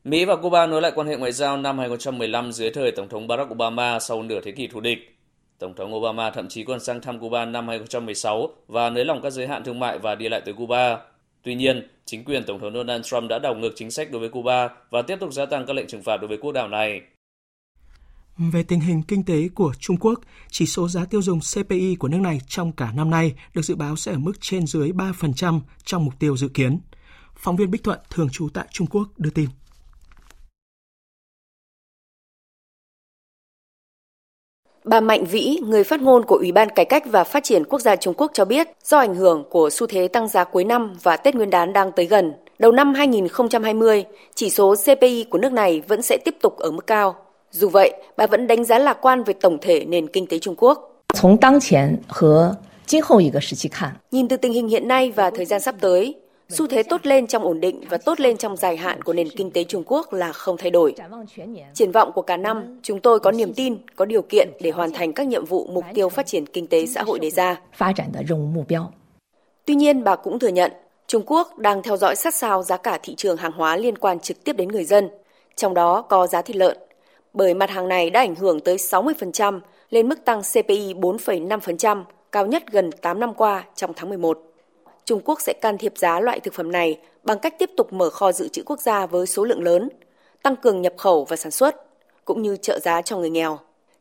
Mỹ 0.04 0.24
và 0.24 0.36
Cuba 0.36 0.66
nối 0.66 0.82
lại 0.82 0.92
quan 0.94 1.06
hệ 1.06 1.16
ngoại 1.16 1.32
giao 1.32 1.56
năm 1.56 1.78
2015 1.78 2.52
dưới 2.52 2.70
thời 2.70 2.90
Tổng 2.90 3.08
thống 3.08 3.26
Barack 3.26 3.50
Obama 3.50 3.98
sau 4.00 4.22
nửa 4.22 4.40
thế 4.40 4.52
kỷ 4.52 4.66
thù 4.66 4.80
địch. 4.80 5.18
Tổng 5.58 5.74
thống 5.76 5.94
Obama 5.94 6.30
thậm 6.30 6.48
chí 6.48 6.64
còn 6.64 6.80
sang 6.80 7.00
thăm 7.00 7.18
Cuba 7.18 7.44
năm 7.44 7.68
2016 7.68 8.48
và 8.68 8.90
nới 8.90 9.04
lỏng 9.04 9.20
các 9.22 9.30
giới 9.30 9.46
hạn 9.46 9.64
thương 9.64 9.80
mại 9.80 9.98
và 9.98 10.14
đi 10.14 10.28
lại 10.28 10.40
tới 10.44 10.54
Cuba. 10.54 10.98
Tuy 11.42 11.54
nhiên, 11.54 11.88
chính 12.04 12.24
quyền 12.24 12.44
Tổng 12.44 12.60
thống 12.60 12.74
Donald 12.74 13.04
Trump 13.04 13.30
đã 13.30 13.38
đảo 13.38 13.54
ngược 13.54 13.72
chính 13.76 13.90
sách 13.90 14.10
đối 14.10 14.20
với 14.20 14.28
Cuba 14.28 14.68
và 14.90 15.02
tiếp 15.02 15.16
tục 15.20 15.32
gia 15.32 15.46
tăng 15.46 15.66
các 15.66 15.76
lệnh 15.76 15.86
trừng 15.86 16.02
phạt 16.02 16.16
đối 16.16 16.28
với 16.28 16.38
quốc 16.38 16.52
đảo 16.52 16.68
này. 16.68 17.00
Về 18.38 18.62
tình 18.62 18.80
hình 18.80 19.02
kinh 19.08 19.24
tế 19.24 19.48
của 19.54 19.72
Trung 19.80 19.96
Quốc, 19.96 20.20
chỉ 20.50 20.66
số 20.66 20.88
giá 20.88 21.04
tiêu 21.04 21.22
dùng 21.22 21.40
CPI 21.40 21.96
của 21.96 22.08
nước 22.08 22.20
này 22.20 22.40
trong 22.48 22.72
cả 22.72 22.92
năm 22.96 23.10
nay 23.10 23.34
được 23.54 23.62
dự 23.62 23.76
báo 23.76 23.96
sẽ 23.96 24.12
ở 24.12 24.18
mức 24.18 24.32
trên 24.40 24.66
dưới 24.66 24.90
3% 24.92 25.60
trong 25.84 26.04
mục 26.04 26.14
tiêu 26.18 26.36
dự 26.36 26.48
kiến. 26.48 26.78
Phóng 27.36 27.56
viên 27.56 27.70
Bích 27.70 27.84
Thuận 27.84 27.98
thường 28.10 28.28
trú 28.32 28.48
tại 28.54 28.66
Trung 28.70 28.86
Quốc 28.86 29.08
đưa 29.16 29.30
tin. 29.30 29.48
Bà 34.84 35.00
Mạnh 35.00 35.24
Vĩ, 35.24 35.58
người 35.66 35.84
phát 35.84 36.00
ngôn 36.02 36.24
của 36.24 36.36
Ủy 36.36 36.52
ban 36.52 36.70
Cải 36.70 36.84
cách 36.84 37.02
và 37.06 37.24
Phát 37.24 37.44
triển 37.44 37.64
Quốc 37.64 37.80
gia 37.80 37.96
Trung 37.96 38.14
Quốc 38.16 38.30
cho 38.34 38.44
biết, 38.44 38.68
do 38.84 38.98
ảnh 38.98 39.14
hưởng 39.14 39.44
của 39.50 39.70
xu 39.70 39.86
thế 39.86 40.08
tăng 40.08 40.28
giá 40.28 40.44
cuối 40.44 40.64
năm 40.64 40.94
và 41.02 41.16
Tết 41.16 41.34
Nguyên 41.34 41.50
đán 41.50 41.72
đang 41.72 41.92
tới 41.92 42.06
gần, 42.06 42.32
đầu 42.58 42.72
năm 42.72 42.94
2020, 42.94 44.04
chỉ 44.34 44.50
số 44.50 44.74
CPI 44.74 45.24
của 45.24 45.38
nước 45.38 45.52
này 45.52 45.82
vẫn 45.88 46.02
sẽ 46.02 46.18
tiếp 46.24 46.34
tục 46.42 46.56
ở 46.58 46.70
mức 46.70 46.86
cao. 46.86 47.16
Dù 47.50 47.68
vậy, 47.68 47.92
bà 48.16 48.26
vẫn 48.26 48.46
đánh 48.46 48.64
giá 48.64 48.78
lạc 48.78 48.98
quan 49.00 49.22
về 49.22 49.34
tổng 49.40 49.58
thể 49.60 49.84
nền 49.84 50.06
kinh 50.06 50.26
tế 50.26 50.38
Trung 50.38 50.54
Quốc. 50.58 51.02
Nhìn 54.10 54.28
từ 54.28 54.36
tình 54.36 54.52
hình 54.52 54.68
hiện 54.68 54.88
nay 54.88 55.12
và 55.16 55.30
thời 55.30 55.44
gian 55.44 55.60
sắp 55.60 55.74
tới, 55.80 56.14
Xu 56.48 56.66
thế 56.66 56.82
tốt 56.82 57.06
lên 57.06 57.26
trong 57.26 57.42
ổn 57.42 57.60
định 57.60 57.80
và 57.88 57.98
tốt 57.98 58.20
lên 58.20 58.36
trong 58.36 58.56
dài 58.56 58.76
hạn 58.76 59.02
của 59.02 59.12
nền 59.12 59.28
kinh 59.30 59.50
tế 59.50 59.64
Trung 59.64 59.82
Quốc 59.86 60.12
là 60.12 60.32
không 60.32 60.56
thay 60.56 60.70
đổi. 60.70 60.94
Triển 61.74 61.92
vọng 61.92 62.12
của 62.14 62.22
cả 62.22 62.36
năm, 62.36 62.80
chúng 62.82 63.00
tôi 63.00 63.20
có 63.20 63.30
niềm 63.30 63.52
tin, 63.54 63.76
có 63.96 64.04
điều 64.04 64.22
kiện 64.22 64.48
để 64.60 64.70
hoàn 64.70 64.92
thành 64.92 65.12
các 65.12 65.26
nhiệm 65.26 65.44
vụ 65.44 65.66
mục 65.72 65.84
tiêu 65.94 66.08
phát 66.08 66.26
triển 66.26 66.46
kinh 66.46 66.66
tế 66.66 66.86
xã 66.86 67.02
hội 67.02 67.18
đề 67.18 67.30
ra. 67.30 67.60
Tuy 69.64 69.74
nhiên, 69.74 70.04
bà 70.04 70.16
cũng 70.16 70.38
thừa 70.38 70.48
nhận, 70.48 70.72
Trung 71.06 71.22
Quốc 71.26 71.58
đang 71.58 71.82
theo 71.82 71.96
dõi 71.96 72.16
sát 72.16 72.34
sao 72.34 72.62
giá 72.62 72.76
cả 72.76 72.98
thị 73.02 73.14
trường 73.14 73.36
hàng 73.36 73.52
hóa 73.52 73.76
liên 73.76 73.98
quan 73.98 74.20
trực 74.20 74.44
tiếp 74.44 74.56
đến 74.56 74.68
người 74.68 74.84
dân, 74.84 75.08
trong 75.56 75.74
đó 75.74 76.02
có 76.02 76.26
giá 76.26 76.42
thịt 76.42 76.56
lợn, 76.56 76.78
bởi 77.32 77.54
mặt 77.54 77.70
hàng 77.70 77.88
này 77.88 78.10
đã 78.10 78.20
ảnh 78.20 78.34
hưởng 78.34 78.60
tới 78.60 78.76
60% 78.76 79.60
lên 79.90 80.08
mức 80.08 80.24
tăng 80.24 80.42
CPI 80.42 80.94
4,5%, 80.94 82.04
cao 82.32 82.46
nhất 82.46 82.62
gần 82.72 82.92
8 82.92 83.20
năm 83.20 83.34
qua 83.34 83.64
trong 83.74 83.92
tháng 83.96 84.08
11. 84.08 84.53
Trung 85.04 85.20
Quốc 85.24 85.40
sẽ 85.40 85.52
can 85.52 85.78
thiệp 85.78 85.92
giá 85.98 86.20
loại 86.20 86.40
thực 86.40 86.54
phẩm 86.54 86.72
này 86.72 86.98
bằng 87.22 87.38
cách 87.38 87.58
tiếp 87.58 87.70
tục 87.76 87.92
mở 87.92 88.10
kho 88.10 88.32
dự 88.32 88.48
trữ 88.48 88.62
quốc 88.66 88.80
gia 88.80 89.06
với 89.06 89.26
số 89.26 89.44
lượng 89.44 89.62
lớn, 89.62 89.88
tăng 90.42 90.56
cường 90.56 90.82
nhập 90.82 90.94
khẩu 90.96 91.24
và 91.24 91.36
sản 91.36 91.52
xuất, 91.52 91.74
cũng 92.24 92.42
như 92.42 92.56
trợ 92.56 92.78
giá 92.78 93.02
cho 93.02 93.16
người 93.16 93.30
nghèo. 93.30 93.58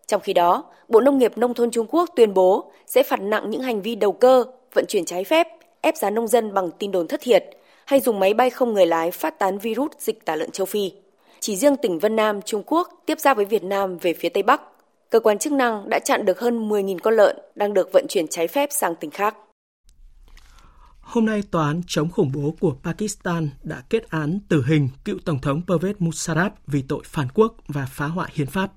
Trong 0.07 0.21
khi 0.21 0.33
đó, 0.33 0.63
Bộ 0.87 1.01
Nông 1.01 1.17
nghiệp 1.17 1.37
Nông 1.37 1.53
thôn 1.53 1.71
Trung 1.71 1.87
Quốc 1.89 2.09
tuyên 2.15 2.33
bố 2.33 2.71
sẽ 2.87 3.03
phạt 3.03 3.21
nặng 3.21 3.49
những 3.49 3.61
hành 3.61 3.81
vi 3.81 3.95
đầu 3.95 4.11
cơ, 4.11 4.45
vận 4.73 4.85
chuyển 4.87 5.05
trái 5.05 5.23
phép, 5.23 5.47
ép 5.81 5.97
giá 5.97 6.09
nông 6.09 6.27
dân 6.27 6.53
bằng 6.53 6.71
tin 6.71 6.91
đồn 6.91 7.07
thất 7.07 7.21
thiệt 7.21 7.45
hay 7.85 7.99
dùng 7.99 8.19
máy 8.19 8.33
bay 8.33 8.49
không 8.49 8.73
người 8.73 8.85
lái 8.85 9.11
phát 9.11 9.39
tán 9.39 9.57
virus 9.57 9.91
dịch 9.99 10.25
tả 10.25 10.35
lợn 10.35 10.51
châu 10.51 10.65
Phi. 10.65 10.91
Chỉ 11.39 11.55
riêng 11.55 11.75
tỉnh 11.75 11.99
Vân 11.99 12.15
Nam, 12.15 12.41
Trung 12.41 12.63
Quốc 12.65 13.03
tiếp 13.05 13.19
giáp 13.19 13.37
với 13.37 13.45
Việt 13.45 13.63
Nam 13.63 13.97
về 13.97 14.13
phía 14.13 14.29
Tây 14.29 14.43
Bắc, 14.43 14.61
cơ 15.09 15.19
quan 15.19 15.37
chức 15.37 15.53
năng 15.53 15.89
đã 15.89 15.99
chặn 15.99 16.25
được 16.25 16.39
hơn 16.39 16.69
10.000 16.69 16.97
con 17.03 17.15
lợn 17.15 17.37
đang 17.55 17.73
được 17.73 17.91
vận 17.93 18.05
chuyển 18.09 18.27
trái 18.27 18.47
phép 18.47 18.69
sang 18.71 18.95
tỉnh 18.95 19.11
khác. 19.11 19.35
Hôm 21.03 21.25
nay, 21.25 21.43
Tòa 21.51 21.67
án 21.67 21.81
chống 21.87 22.11
khủng 22.11 22.31
bố 22.31 22.55
của 22.59 22.75
Pakistan 22.83 23.49
đã 23.63 23.81
kết 23.89 24.09
án 24.09 24.39
tử 24.47 24.63
hình 24.67 24.89
cựu 25.05 25.17
Tổng 25.25 25.39
thống 25.39 25.61
Pervez 25.67 25.93
Musharraf 25.99 26.49
vì 26.67 26.81
tội 26.81 27.03
phản 27.05 27.27
quốc 27.33 27.55
và 27.67 27.85
phá 27.85 28.07
hoại 28.07 28.31
hiến 28.33 28.47
pháp. 28.47 28.71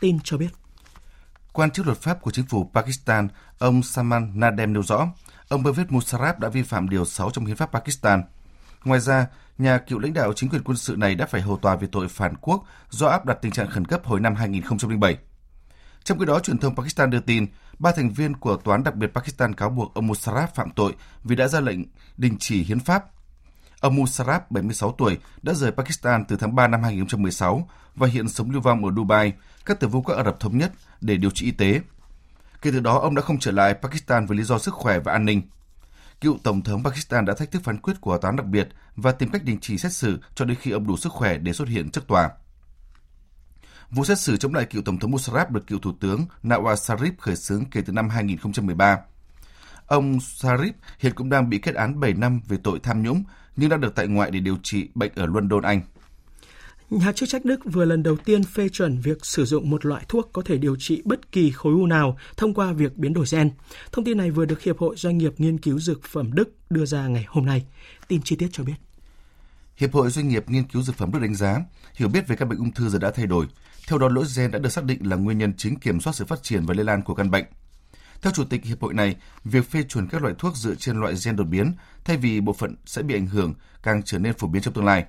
Tin 0.00 0.18
cho 0.24 0.36
biết. 0.36 0.48
Quan 1.52 1.70
chức 1.70 1.86
luật 1.86 1.98
pháp 1.98 2.22
của 2.22 2.30
chính 2.30 2.46
phủ 2.46 2.70
Pakistan, 2.74 3.28
ông 3.58 3.82
Saman 3.82 4.40
Nadem 4.40 4.72
nêu 4.72 4.82
rõ, 4.82 5.08
ông 5.48 5.62
Pervez 5.62 5.86
Musharraf 5.86 6.38
đã 6.38 6.48
vi 6.48 6.62
phạm 6.62 6.88
Điều 6.88 7.04
6 7.04 7.30
trong 7.30 7.46
hiến 7.46 7.56
pháp 7.56 7.72
Pakistan. 7.72 8.22
Ngoài 8.84 9.00
ra, 9.00 9.26
nhà 9.58 9.78
cựu 9.78 9.98
lãnh 9.98 10.14
đạo 10.14 10.32
chính 10.32 10.50
quyền 10.50 10.62
quân 10.64 10.76
sự 10.76 10.96
này 10.96 11.14
đã 11.14 11.26
phải 11.26 11.40
hầu 11.40 11.56
tòa 11.56 11.76
vì 11.76 11.86
tội 11.86 12.08
phản 12.08 12.34
quốc 12.40 12.64
do 12.90 13.06
áp 13.06 13.26
đặt 13.26 13.38
tình 13.42 13.52
trạng 13.52 13.70
khẩn 13.70 13.84
cấp 13.84 14.00
hồi 14.04 14.20
năm 14.20 14.34
2007. 14.34 15.18
Trong 16.08 16.18
khi 16.18 16.24
đó, 16.24 16.40
truyền 16.40 16.58
thông 16.58 16.76
Pakistan 16.76 17.10
đưa 17.10 17.20
tin, 17.20 17.46
ba 17.78 17.92
thành 17.92 18.10
viên 18.10 18.36
của 18.36 18.56
Tòa 18.56 18.74
án 18.74 18.84
đặc 18.84 18.94
biệt 18.94 19.10
Pakistan 19.14 19.54
cáo 19.54 19.70
buộc 19.70 19.94
ông 19.94 20.08
Musharraf 20.08 20.46
phạm 20.46 20.70
tội 20.70 20.94
vì 21.24 21.36
đã 21.36 21.48
ra 21.48 21.60
lệnh 21.60 21.78
đình 22.16 22.36
chỉ 22.38 22.64
hiến 22.64 22.80
pháp. 22.80 23.04
Ông 23.80 23.96
Musharraf, 23.96 24.40
76 24.50 24.94
tuổi, 24.98 25.18
đã 25.42 25.54
rời 25.54 25.72
Pakistan 25.72 26.24
từ 26.24 26.36
tháng 26.36 26.54
3 26.54 26.68
năm 26.68 26.82
2016 26.82 27.68
và 27.94 28.06
hiện 28.06 28.28
sống 28.28 28.50
lưu 28.50 28.60
vong 28.60 28.84
ở 28.84 28.92
Dubai, 28.96 29.32
các 29.64 29.80
tiểu 29.80 29.90
vương 29.90 30.02
quốc 30.02 30.14
Ả 30.14 30.24
Rập 30.24 30.40
Thống 30.40 30.58
Nhất, 30.58 30.72
để 31.00 31.16
điều 31.16 31.30
trị 31.30 31.46
y 31.46 31.52
tế. 31.52 31.80
Kể 32.62 32.70
từ 32.70 32.80
đó, 32.80 32.98
ông 32.98 33.14
đã 33.14 33.22
không 33.22 33.38
trở 33.38 33.50
lại 33.50 33.74
Pakistan 33.74 34.26
với 34.26 34.36
lý 34.36 34.42
do 34.44 34.58
sức 34.58 34.74
khỏe 34.74 34.98
và 34.98 35.12
an 35.12 35.24
ninh. 35.24 35.42
Cựu 36.20 36.38
Tổng 36.42 36.62
thống 36.62 36.84
Pakistan 36.84 37.24
đã 37.24 37.34
thách 37.34 37.50
thức 37.50 37.62
phán 37.64 37.78
quyết 37.78 37.94
của 38.00 38.18
tòa 38.18 38.28
án 38.28 38.36
đặc 38.36 38.46
biệt 38.46 38.68
và 38.96 39.12
tìm 39.12 39.30
cách 39.30 39.44
đình 39.44 39.58
chỉ 39.60 39.78
xét 39.78 39.92
xử 39.92 40.20
cho 40.34 40.44
đến 40.44 40.56
khi 40.60 40.70
ông 40.70 40.86
đủ 40.86 40.96
sức 40.96 41.12
khỏe 41.12 41.38
để 41.38 41.52
xuất 41.52 41.68
hiện 41.68 41.90
trước 41.90 42.06
tòa. 42.06 42.30
Vụ 43.90 44.04
xét 44.04 44.18
xử 44.18 44.36
chống 44.36 44.54
lại 44.54 44.64
cựu 44.64 44.82
Tổng 44.82 44.98
thống 44.98 45.10
Musharraf 45.10 45.50
được 45.50 45.66
cựu 45.66 45.78
Thủ 45.78 45.92
tướng 46.00 46.26
Nawaz 46.42 46.74
Sharif 46.74 47.12
khởi 47.18 47.36
xướng 47.36 47.64
kể 47.64 47.80
từ 47.86 47.92
năm 47.92 48.08
2013. 48.08 48.98
Ông 49.86 50.18
Sharif 50.18 50.72
hiện 50.98 51.12
cũng 51.14 51.30
đang 51.30 51.50
bị 51.50 51.58
kết 51.58 51.74
án 51.74 52.00
7 52.00 52.14
năm 52.14 52.40
về 52.48 52.56
tội 52.62 52.78
tham 52.82 53.02
nhũng 53.02 53.24
nhưng 53.56 53.70
đang 53.70 53.80
được 53.80 53.94
tại 53.94 54.06
ngoại 54.06 54.30
để 54.30 54.40
điều 54.40 54.56
trị 54.62 54.88
bệnh 54.94 55.12
ở 55.14 55.26
London, 55.26 55.62
Anh. 55.62 55.80
Nhà 56.90 57.12
chức 57.12 57.28
trách 57.28 57.44
Đức 57.44 57.60
vừa 57.64 57.84
lần 57.84 58.02
đầu 58.02 58.16
tiên 58.16 58.44
phê 58.44 58.68
chuẩn 58.68 59.00
việc 59.00 59.26
sử 59.26 59.44
dụng 59.44 59.70
một 59.70 59.86
loại 59.86 60.04
thuốc 60.08 60.30
có 60.32 60.42
thể 60.44 60.58
điều 60.58 60.76
trị 60.76 61.02
bất 61.04 61.32
kỳ 61.32 61.50
khối 61.50 61.72
u 61.72 61.86
nào 61.86 62.18
thông 62.36 62.54
qua 62.54 62.72
việc 62.72 62.96
biến 62.96 63.12
đổi 63.12 63.24
gen. 63.30 63.50
Thông 63.92 64.04
tin 64.04 64.18
này 64.18 64.30
vừa 64.30 64.44
được 64.44 64.62
Hiệp 64.62 64.78
hội 64.78 64.96
Doanh 64.98 65.18
nghiệp 65.18 65.32
Nghiên 65.38 65.58
cứu 65.58 65.78
Dược 65.78 66.02
phẩm 66.02 66.32
Đức 66.32 66.56
đưa 66.70 66.86
ra 66.86 67.06
ngày 67.06 67.24
hôm 67.28 67.46
nay. 67.46 67.64
Tin 68.08 68.20
chi 68.22 68.36
tiết 68.36 68.48
cho 68.52 68.64
biết. 68.64 68.74
Hiệp 69.76 69.92
hội 69.92 70.10
Doanh 70.10 70.28
nghiệp 70.28 70.44
Nghiên 70.48 70.64
cứu 70.64 70.82
Dược 70.82 70.96
phẩm 70.96 71.12
Đức 71.12 71.18
đánh 71.18 71.34
giá, 71.34 71.60
hiểu 71.94 72.08
biết 72.08 72.28
về 72.28 72.36
các 72.36 72.48
bệnh 72.48 72.58
ung 72.58 72.72
thư 72.72 72.88
giờ 72.88 72.98
đã 72.98 73.10
thay 73.10 73.26
đổi. 73.26 73.46
Theo 73.88 73.98
đó, 73.98 74.08
lỗi 74.08 74.24
gen 74.36 74.50
đã 74.50 74.58
được 74.58 74.68
xác 74.68 74.84
định 74.84 75.08
là 75.10 75.16
nguyên 75.16 75.38
nhân 75.38 75.52
chính 75.56 75.78
kiểm 75.78 76.00
soát 76.00 76.12
sự 76.12 76.24
phát 76.24 76.42
triển 76.42 76.66
và 76.66 76.74
lây 76.74 76.84
lan 76.84 77.02
của 77.02 77.14
căn 77.14 77.30
bệnh. 77.30 77.44
Theo 78.22 78.32
chủ 78.32 78.44
tịch 78.44 78.64
hiệp 78.64 78.82
hội 78.82 78.94
này, 78.94 79.16
việc 79.44 79.70
phê 79.70 79.82
chuẩn 79.82 80.08
các 80.08 80.22
loại 80.22 80.34
thuốc 80.38 80.56
dựa 80.56 80.74
trên 80.74 81.00
loại 81.00 81.14
gen 81.24 81.36
đột 81.36 81.44
biến 81.44 81.72
thay 82.04 82.16
vì 82.16 82.40
bộ 82.40 82.52
phận 82.52 82.76
sẽ 82.86 83.02
bị 83.02 83.14
ảnh 83.14 83.26
hưởng 83.26 83.54
càng 83.82 84.02
trở 84.02 84.18
nên 84.18 84.34
phổ 84.34 84.48
biến 84.48 84.62
trong 84.62 84.74
tương 84.74 84.84
lai. 84.84 85.04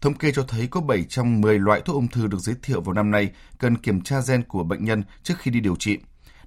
Thống 0.00 0.14
kê 0.14 0.32
cho 0.32 0.42
thấy 0.42 0.66
có 0.66 0.80
7 0.80 1.04
trong 1.04 1.40
10 1.40 1.58
loại 1.58 1.80
thuốc 1.80 1.96
ung 1.96 2.08
thư 2.08 2.26
được 2.26 2.38
giới 2.38 2.54
thiệu 2.62 2.80
vào 2.80 2.94
năm 2.94 3.10
nay 3.10 3.30
cần 3.58 3.76
kiểm 3.76 4.00
tra 4.00 4.20
gen 4.28 4.42
của 4.42 4.64
bệnh 4.64 4.84
nhân 4.84 5.02
trước 5.22 5.34
khi 5.38 5.50
đi 5.50 5.60
điều 5.60 5.76
trị, 5.76 5.98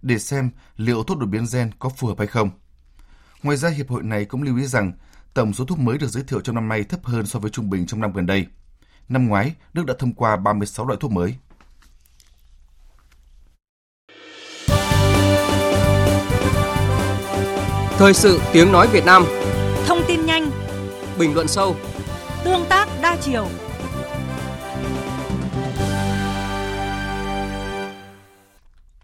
để 0.01 0.19
xem 0.19 0.49
liệu 0.77 1.03
thuốc 1.03 1.17
đột 1.17 1.25
biến 1.25 1.45
gen 1.53 1.71
có 1.79 1.89
phù 1.89 2.07
hợp 2.07 2.17
hay 2.17 2.27
không. 2.27 2.49
Ngoài 3.43 3.57
ra, 3.57 3.69
hiệp 3.69 3.89
hội 3.89 4.03
này 4.03 4.25
cũng 4.25 4.43
lưu 4.43 4.57
ý 4.57 4.65
rằng 4.65 4.91
tổng 5.33 5.53
số 5.53 5.65
thuốc 5.65 5.79
mới 5.79 5.97
được 5.97 6.07
giới 6.07 6.23
thiệu 6.23 6.41
trong 6.41 6.55
năm 6.55 6.67
nay 6.67 6.83
thấp 6.83 7.05
hơn 7.05 7.25
so 7.25 7.39
với 7.39 7.51
trung 7.51 7.69
bình 7.69 7.85
trong 7.85 8.01
năm 8.01 8.13
gần 8.13 8.25
đây. 8.25 8.47
Năm 9.09 9.27
ngoái, 9.27 9.55
Đức 9.73 9.85
đã 9.85 9.93
thông 9.99 10.13
qua 10.13 10.35
36 10.35 10.87
loại 10.87 10.97
thuốc 11.01 11.11
mới. 11.11 11.35
Thời 17.97 18.13
sự 18.13 18.41
tiếng 18.53 18.71
nói 18.71 18.87
Việt 18.87 19.05
Nam 19.05 19.25
Thông 19.87 19.99
tin 20.07 20.25
nhanh 20.25 20.51
Bình 21.19 21.33
luận 21.33 21.47
sâu 21.47 21.75
Tương 22.43 22.65
tác 22.69 22.87
đa 23.01 23.17
chiều 23.21 23.47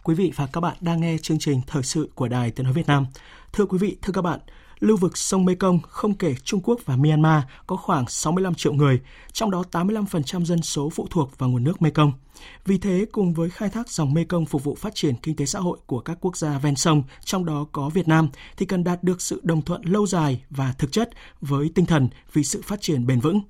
Quý 0.04 0.16
vị 0.16 0.32
và 0.36 0.48
các 0.54 0.62
bạn 0.62 0.78
đang 0.82 1.02
nghe 1.02 1.18
chương 1.22 1.40
trình 1.40 1.62
Thời 1.68 1.84
sự 1.84 2.10
của 2.16 2.28
Đài 2.28 2.52
Tiếng 2.52 2.64
Nói 2.64 2.74
Việt 2.74 2.88
Nam. 2.88 3.06
Thưa 3.54 3.66
quý 3.66 3.78
vị, 3.78 3.98
thưa 4.02 4.14
các 4.14 4.22
bạn, 4.22 4.40
lưu 4.80 4.98
vực 4.98 5.18
sông 5.18 5.46
Mekong 5.46 5.80
không 5.90 6.14
kể 6.14 6.36
Trung 6.44 6.62
Quốc 6.64 6.80
và 6.86 6.96
Myanmar 6.96 7.44
có 7.68 7.76
khoảng 7.76 8.08
65 8.08 8.56
triệu 8.56 8.74
người, 8.74 9.00
trong 9.32 9.52
đó 9.52 9.64
85% 9.72 10.46
dân 10.46 10.62
số 10.62 10.90
phụ 10.90 11.08
thuộc 11.10 11.38
vào 11.38 11.50
nguồn 11.50 11.64
nước 11.64 11.82
Mekong. 11.82 12.12
Vì 12.66 12.78
thế, 12.78 13.06
cùng 13.12 13.34
với 13.34 13.50
khai 13.50 13.70
thác 13.70 13.90
dòng 13.90 14.14
Mekong 14.14 14.46
phục 14.46 14.64
vụ 14.64 14.76
phát 14.76 14.96
triển 14.96 15.16
kinh 15.16 15.36
tế 15.36 15.46
xã 15.46 15.60
hội 15.60 15.78
của 15.86 16.00
các 16.00 16.18
quốc 16.22 16.38
gia 16.38 16.58
ven 16.58 16.76
sông, 16.76 17.04
trong 17.26 17.46
đó 17.46 17.66
có 17.72 17.90
Việt 17.90 18.08
Nam, 18.08 18.30
thì 18.58 18.66
cần 18.66 18.84
đạt 18.84 19.04
được 19.04 19.22
sự 19.22 19.42
đồng 19.44 19.62
thuận 19.62 19.82
lâu 19.82 20.08
dài 20.08 20.44
và 20.50 20.74
thực 20.78 20.92
chất 20.92 21.10
với 21.42 21.72
tinh 21.76 21.86
thần 21.86 22.10
vì 22.34 22.44
sự 22.44 22.62
phát 22.66 22.82
triển 22.82 23.08
bền 23.08 23.20
vững. 23.20 23.42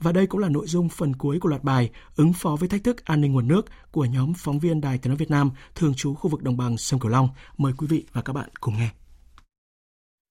Và 0.00 0.12
đây 0.12 0.26
cũng 0.26 0.40
là 0.40 0.48
nội 0.48 0.66
dung 0.66 0.88
phần 0.88 1.16
cuối 1.16 1.38
của 1.40 1.48
loạt 1.48 1.64
bài 1.64 1.90
ứng 2.16 2.32
phó 2.32 2.56
với 2.56 2.68
thách 2.68 2.84
thức 2.84 3.04
an 3.04 3.20
ninh 3.20 3.32
nguồn 3.32 3.48
nước 3.48 3.66
của 3.90 4.04
nhóm 4.04 4.34
phóng 4.34 4.58
viên 4.58 4.80
Đài 4.80 4.98
Tiếng 4.98 5.10
nói 5.10 5.16
Việt 5.16 5.30
Nam 5.30 5.50
thường 5.74 5.94
trú 5.94 6.14
khu 6.14 6.30
vực 6.30 6.42
đồng 6.42 6.56
bằng 6.56 6.78
sông 6.78 7.00
Cửu 7.00 7.10
Long. 7.10 7.28
Mời 7.58 7.72
quý 7.78 7.86
vị 7.86 8.04
và 8.12 8.22
các 8.22 8.32
bạn 8.32 8.48
cùng 8.60 8.76
nghe. 8.78 8.90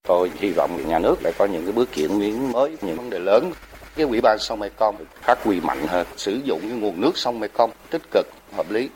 Tôi 0.08 0.32
hy 0.40 0.52
vọng 0.52 0.88
nhà 0.88 1.00
nước 1.00 1.16
lại 1.24 1.34
có 1.38 1.46
những 1.46 1.64
cái 1.64 1.72
bước 1.72 1.90
chuyển 1.94 2.20
biến 2.20 2.52
mới, 2.52 2.78
những 2.82 2.98
vấn 2.98 3.10
đề 3.10 3.20
lớn. 3.20 3.52
Cái 3.96 4.06
ủy 4.06 4.22
ban 4.22 4.38
sông 4.40 4.60
Mekong 4.60 4.96
phát 5.22 5.44
huy 5.44 5.60
mạnh 5.60 5.88
hơn, 5.88 6.08
sử 6.18 6.40
dụng 6.44 6.60
cái 6.62 6.72
nguồn 6.72 7.02
nước 7.02 7.18
sông 7.18 7.40
Mekong 7.40 7.72
tích 7.90 8.02
cực, 8.12 8.26
hợp 8.58 8.72
lý. 8.72 8.90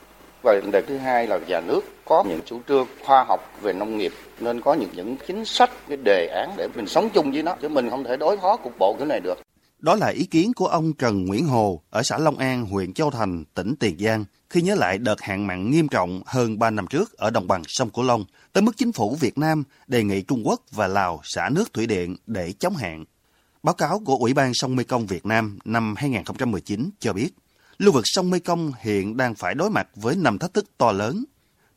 Và 0.43 0.53
vấn 0.61 0.71
đề 0.71 0.81
thứ 0.81 0.97
hai 0.97 1.27
là 1.27 1.39
nhà 1.47 1.59
nước 1.59 1.81
có 2.05 2.23
những 2.29 2.39
chủ 2.45 2.59
trương 2.67 2.87
khoa 3.05 3.23
học 3.23 3.39
về 3.61 3.73
nông 3.73 3.97
nghiệp 3.97 4.11
nên 4.39 4.61
có 4.61 4.73
những 4.73 4.89
những 4.93 5.15
chính 5.27 5.45
sách 5.45 5.69
cái 5.87 5.97
đề 5.97 6.27
án 6.27 6.49
để 6.57 6.67
mình 6.75 6.87
sống 6.87 7.09
chung 7.13 7.31
với 7.31 7.43
nó 7.43 7.55
chứ 7.61 7.69
mình 7.69 7.89
không 7.89 8.03
thể 8.03 8.17
đối 8.17 8.37
phó 8.37 8.57
cục 8.57 8.73
bộ 8.79 8.95
cái 8.99 9.07
này 9.07 9.19
được. 9.19 9.39
Đó 9.81 9.95
là 9.95 10.07
ý 10.07 10.25
kiến 10.25 10.53
của 10.53 10.67
ông 10.67 10.93
Trần 10.93 11.25
Nguyễn 11.25 11.45
Hồ 11.45 11.81
ở 11.89 12.03
xã 12.03 12.17
Long 12.17 12.37
An, 12.37 12.65
huyện 12.65 12.93
Châu 12.93 13.11
Thành, 13.11 13.43
tỉnh 13.53 13.75
Tiền 13.79 13.97
Giang 13.99 14.25
khi 14.49 14.61
nhớ 14.61 14.75
lại 14.75 14.97
đợt 14.97 15.21
hạn 15.21 15.47
mặn 15.47 15.71
nghiêm 15.71 15.87
trọng 15.87 16.21
hơn 16.25 16.59
3 16.59 16.69
năm 16.69 16.87
trước 16.87 17.17
ở 17.17 17.29
đồng 17.29 17.47
bằng 17.47 17.61
sông 17.67 17.89
Cửu 17.89 18.05
Long, 18.05 18.25
tới 18.53 18.61
mức 18.61 18.77
chính 18.77 18.91
phủ 18.91 19.15
Việt 19.19 19.37
Nam 19.37 19.63
đề 19.87 20.03
nghị 20.03 20.21
Trung 20.21 20.47
Quốc 20.47 20.61
và 20.71 20.87
Lào 20.87 21.21
xả 21.23 21.49
nước 21.49 21.73
thủy 21.73 21.87
điện 21.87 22.15
để 22.27 22.53
chống 22.59 22.75
hạn. 22.75 23.05
Báo 23.63 23.73
cáo 23.73 23.99
của 23.99 24.15
Ủy 24.15 24.33
ban 24.33 24.53
sông 24.53 24.75
Mekong 24.75 25.05
Việt 25.05 25.25
Nam 25.25 25.59
năm 25.65 25.95
2019 25.97 26.89
cho 26.99 27.13
biết, 27.13 27.29
lưu 27.77 27.93
vực 27.93 28.03
sông 28.05 28.29
Mekong 28.29 28.71
hiện 28.81 29.17
đang 29.17 29.35
phải 29.35 29.55
đối 29.55 29.69
mặt 29.69 29.87
với 29.95 30.15
năm 30.15 30.39
thách 30.39 30.53
thức 30.53 30.65
to 30.77 30.91
lớn. 30.91 31.23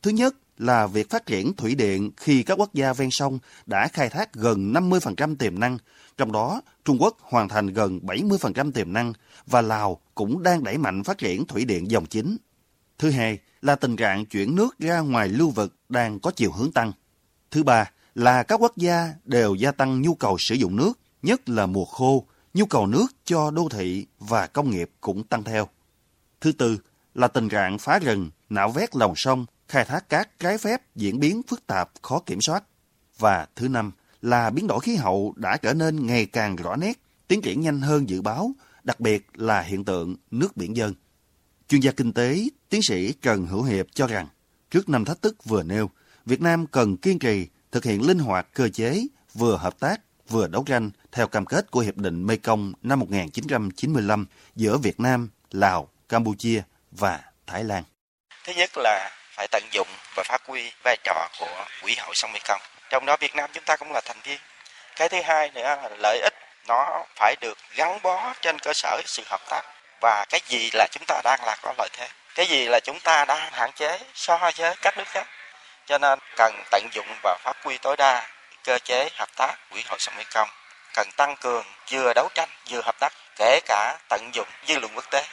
Thứ 0.01 0.11
nhất 0.11 0.35
là 0.57 0.87
việc 0.87 1.09
phát 1.09 1.25
triển 1.25 1.53
thủy 1.53 1.75
điện 1.75 2.11
khi 2.17 2.43
các 2.43 2.59
quốc 2.59 2.73
gia 2.73 2.93
ven 2.93 3.09
sông 3.11 3.39
đã 3.65 3.87
khai 3.87 4.09
thác 4.09 4.33
gần 4.33 4.73
50% 4.73 5.35
tiềm 5.35 5.59
năng, 5.59 5.77
trong 6.17 6.31
đó 6.31 6.61
Trung 6.85 6.97
Quốc 6.99 7.17
hoàn 7.21 7.49
thành 7.49 7.67
gần 7.67 7.99
70% 8.03 8.71
tiềm 8.71 8.93
năng 8.93 9.13
và 9.47 9.61
Lào 9.61 9.99
cũng 10.15 10.43
đang 10.43 10.63
đẩy 10.63 10.77
mạnh 10.77 11.03
phát 11.03 11.17
triển 11.17 11.45
thủy 11.45 11.65
điện 11.65 11.91
dòng 11.91 12.05
chính. 12.05 12.37
Thứ 12.97 13.11
hai 13.11 13.39
là 13.61 13.75
tình 13.75 13.95
trạng 13.95 14.25
chuyển 14.25 14.55
nước 14.55 14.79
ra 14.79 14.99
ngoài 14.99 15.29
lưu 15.29 15.49
vực 15.49 15.75
đang 15.89 16.19
có 16.19 16.31
chiều 16.31 16.51
hướng 16.51 16.71
tăng. 16.71 16.91
Thứ 17.51 17.63
ba 17.63 17.91
là 18.15 18.43
các 18.43 18.61
quốc 18.61 18.77
gia 18.77 19.13
đều 19.25 19.55
gia 19.55 19.71
tăng 19.71 20.01
nhu 20.01 20.15
cầu 20.15 20.37
sử 20.39 20.55
dụng 20.55 20.75
nước, 20.75 20.93
nhất 21.23 21.49
là 21.49 21.65
mùa 21.65 21.85
khô, 21.85 22.25
nhu 22.53 22.65
cầu 22.65 22.87
nước 22.87 23.07
cho 23.25 23.51
đô 23.51 23.69
thị 23.69 24.05
và 24.19 24.47
công 24.47 24.71
nghiệp 24.71 24.89
cũng 25.01 25.23
tăng 25.23 25.43
theo. 25.43 25.67
Thứ 26.41 26.51
tư 26.51 26.77
là 27.15 27.27
tình 27.27 27.49
trạng 27.49 27.77
phá 27.77 27.99
rừng, 27.99 28.29
nạo 28.49 28.69
vét 28.69 28.95
lòng 28.95 29.13
sông, 29.15 29.45
khai 29.67 29.85
thác 29.85 30.09
cát 30.09 30.39
trái 30.39 30.57
phép 30.57 30.81
diễn 30.95 31.19
biến 31.19 31.41
phức 31.47 31.67
tạp, 31.67 31.89
khó 32.01 32.19
kiểm 32.19 32.41
soát. 32.41 32.63
Và 33.19 33.47
thứ 33.55 33.67
năm 33.67 33.91
là 34.25 34.49
biến 34.49 34.67
đổi 34.67 34.79
khí 34.79 34.95
hậu 34.95 35.33
đã 35.35 35.57
trở 35.57 35.73
nên 35.73 36.07
ngày 36.07 36.25
càng 36.25 36.55
rõ 36.55 36.75
nét, 36.75 36.93
tiến 37.27 37.41
triển 37.41 37.61
nhanh 37.61 37.81
hơn 37.81 38.09
dự 38.09 38.21
báo, 38.21 38.51
đặc 38.83 38.99
biệt 38.99 39.27
là 39.33 39.61
hiện 39.61 39.85
tượng 39.85 40.15
nước 40.31 40.57
biển 40.57 40.75
dâng. 40.75 40.93
Chuyên 41.67 41.81
gia 41.81 41.91
kinh 41.91 42.13
tế, 42.13 42.43
tiến 42.69 42.81
sĩ 42.83 43.13
Trần 43.21 43.47
Hữu 43.47 43.63
Hiệp 43.63 43.85
cho 43.93 44.07
rằng, 44.07 44.27
trước 44.71 44.89
năm 44.89 45.05
thách 45.05 45.21
thức 45.21 45.45
vừa 45.45 45.63
nêu, 45.63 45.89
Việt 46.25 46.41
Nam 46.41 46.67
cần 46.67 46.97
kiên 46.97 47.19
trì 47.19 47.47
thực 47.71 47.83
hiện 47.83 48.07
linh 48.07 48.19
hoạt 48.19 48.47
cơ 48.53 48.69
chế 48.69 49.01
vừa 49.33 49.57
hợp 49.57 49.79
tác 49.79 50.01
vừa 50.29 50.47
đấu 50.47 50.63
tranh 50.67 50.91
theo 51.11 51.27
cam 51.27 51.45
kết 51.45 51.71
của 51.71 51.79
Hiệp 51.79 51.97
định 51.97 52.27
Mekong 52.27 52.73
năm 52.81 52.99
1995 52.99 54.25
giữa 54.55 54.77
Việt 54.77 54.99
Nam, 54.99 55.29
Lào, 55.51 55.89
Campuchia 56.09 56.61
và 56.91 57.21
Thái 57.47 57.63
Lan. 57.63 57.83
Thứ 58.45 58.53
nhất 58.53 58.69
là 58.77 59.09
phải 59.35 59.47
tận 59.51 59.63
dụng 59.71 59.87
và 60.15 60.23
phát 60.25 60.41
huy 60.47 60.61
vai 60.83 60.97
trò 61.03 61.29
của 61.39 61.65
Quỹ 61.83 61.95
hội 61.99 62.15
sông 62.15 62.31
Mekong. 62.33 62.61
Trong 62.89 63.05
đó 63.05 63.17
Việt 63.19 63.35
Nam 63.35 63.49
chúng 63.53 63.63
ta 63.63 63.75
cũng 63.75 63.91
là 63.91 64.01
thành 64.05 64.21
viên. 64.23 64.39
Cái 64.95 65.09
thứ 65.09 65.21
hai 65.21 65.51
nữa 65.53 65.63
là 65.63 65.89
lợi 65.99 66.19
ích 66.23 66.33
nó 66.67 67.03
phải 67.15 67.35
được 67.41 67.57
gắn 67.75 67.99
bó 68.03 68.33
trên 68.41 68.59
cơ 68.59 68.73
sở 68.73 69.01
sự 69.05 69.23
hợp 69.25 69.41
tác. 69.49 69.61
Và 70.01 70.25
cái 70.29 70.41
gì 70.47 70.69
là 70.73 70.87
chúng 70.91 71.03
ta 71.07 71.21
đang 71.23 71.39
là 71.45 71.57
có 71.61 71.73
lợi 71.77 71.89
thế? 71.93 72.07
Cái 72.35 72.45
gì 72.45 72.65
là 72.65 72.79
chúng 72.79 72.99
ta 72.99 73.25
đang 73.25 73.49
hạn 73.51 73.71
chế 73.75 73.99
so 74.13 74.37
với 74.37 74.75
các 74.81 74.97
nước 74.97 75.07
khác? 75.07 75.27
Cho 75.85 75.97
nên 75.97 76.19
cần 76.35 76.63
tận 76.71 76.87
dụng 76.93 77.07
và 77.23 77.37
phát 77.43 77.57
huy 77.63 77.77
tối 77.77 77.95
đa 77.97 78.27
cơ 78.63 78.79
chế 78.79 79.09
hợp 79.15 79.29
tác 79.35 79.55
quỹ 79.71 79.83
hội 79.87 79.99
sông 79.99 80.15
mekong 80.17 80.49
cần 80.95 81.07
tăng 81.17 81.35
cường 81.41 81.65
vừa 81.91 82.13
đấu 82.15 82.29
tranh 82.35 82.49
vừa 82.69 82.81
hợp 82.81 82.95
tác, 82.99 83.13
kể 83.37 83.59
cả 83.65 83.97
tận 84.09 84.29
dụng 84.33 84.47
dư 84.67 84.79
luận 84.79 84.91
quốc 84.95 85.05
tế, 85.11 85.23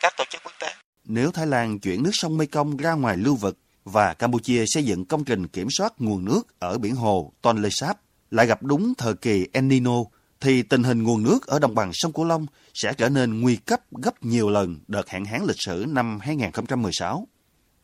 các 0.00 0.16
tổ 0.16 0.24
chức 0.24 0.42
quốc 0.44 0.52
tế. 0.58 0.74
Nếu 1.04 1.30
Thái 1.34 1.46
Lan 1.46 1.80
chuyển 1.80 2.02
nước 2.02 2.10
sông 2.12 2.38
Mekong 2.38 2.76
ra 2.76 2.92
ngoài 2.92 3.16
lưu 3.16 3.36
vực 3.36 3.54
và 3.92 4.14
Campuchia 4.14 4.64
xây 4.66 4.84
dựng 4.84 5.04
công 5.04 5.24
trình 5.24 5.46
kiểm 5.46 5.68
soát 5.70 5.92
nguồn 5.98 6.24
nước 6.24 6.42
ở 6.58 6.78
biển 6.78 6.94
hồ 6.94 7.32
Tonle 7.42 7.68
Sap 7.70 8.00
lại 8.30 8.46
gặp 8.46 8.62
đúng 8.62 8.94
thời 8.98 9.14
kỳ 9.14 9.46
El 9.52 9.64
Nino 9.64 9.96
thì 10.40 10.62
tình 10.62 10.82
hình 10.82 11.02
nguồn 11.02 11.22
nước 11.22 11.46
ở 11.46 11.58
đồng 11.58 11.74
bằng 11.74 11.90
sông 11.94 12.12
Cửu 12.12 12.24
Long 12.24 12.46
sẽ 12.74 12.92
trở 12.92 13.08
nên 13.08 13.40
nguy 13.40 13.56
cấp 13.56 13.80
gấp 14.02 14.24
nhiều 14.24 14.50
lần 14.50 14.78
đợt 14.88 15.08
hạn 15.08 15.24
hán 15.24 15.44
lịch 15.44 15.56
sử 15.58 15.84
năm 15.88 16.18
2016. 16.20 17.26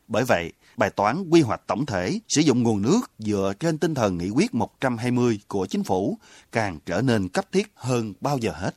Bởi 0.08 0.24
vậy, 0.24 0.52
bài 0.76 0.90
toán 0.90 1.30
quy 1.30 1.40
hoạch 1.40 1.66
tổng 1.66 1.86
thể 1.86 2.18
sử 2.28 2.40
dụng 2.40 2.62
nguồn 2.62 2.82
nước 2.82 3.00
dựa 3.18 3.52
trên 3.60 3.78
tinh 3.78 3.94
thần 3.94 4.18
nghị 4.18 4.30
quyết 4.30 4.54
120 4.54 5.40
của 5.48 5.66
chính 5.66 5.84
phủ 5.84 6.18
càng 6.52 6.78
trở 6.86 7.00
nên 7.00 7.28
cấp 7.28 7.52
thiết 7.52 7.72
hơn 7.74 8.12
bao 8.20 8.38
giờ 8.38 8.52
hết. 8.52 8.76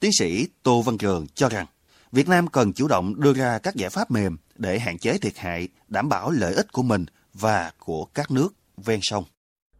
Tiến 0.00 0.10
sĩ 0.18 0.48
Tô 0.62 0.82
Văn 0.82 0.98
Trường 0.98 1.26
cho 1.34 1.48
rằng, 1.48 1.66
Việt 2.14 2.28
Nam 2.28 2.44
cần 2.52 2.72
chủ 2.72 2.86
động 2.88 3.12
đưa 3.22 3.32
ra 3.32 3.58
các 3.62 3.74
giải 3.74 3.90
pháp 3.90 4.10
mềm 4.10 4.36
để 4.58 4.78
hạn 4.78 4.98
chế 4.98 5.12
thiệt 5.22 5.32
hại, 5.36 5.68
đảm 5.88 6.08
bảo 6.08 6.30
lợi 6.30 6.54
ích 6.54 6.66
của 6.72 6.82
mình 6.82 7.04
và 7.40 7.70
của 7.78 8.04
các 8.14 8.26
nước 8.30 8.48
ven 8.86 8.98
sông 9.02 9.24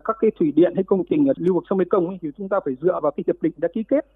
các 0.05 0.17
cái 0.21 0.31
thủy 0.39 0.53
điện 0.57 0.73
hay 0.75 0.85
công 0.85 1.03
trình 1.11 1.27
ở 1.29 1.33
lưu 1.37 1.55
vực 1.55 1.65
sông 1.71 1.79
Mekong 1.79 2.09
ấy, 2.09 2.19
thì 2.23 2.29
chúng 2.39 2.49
ta 2.49 2.57
phải 2.65 2.75
dựa 2.83 3.01
vào 3.03 3.13
cái 3.17 3.25
hiệp 3.27 3.43
định 3.43 3.53
đã 3.57 3.69
ký 3.75 3.83
kết. 3.89 4.07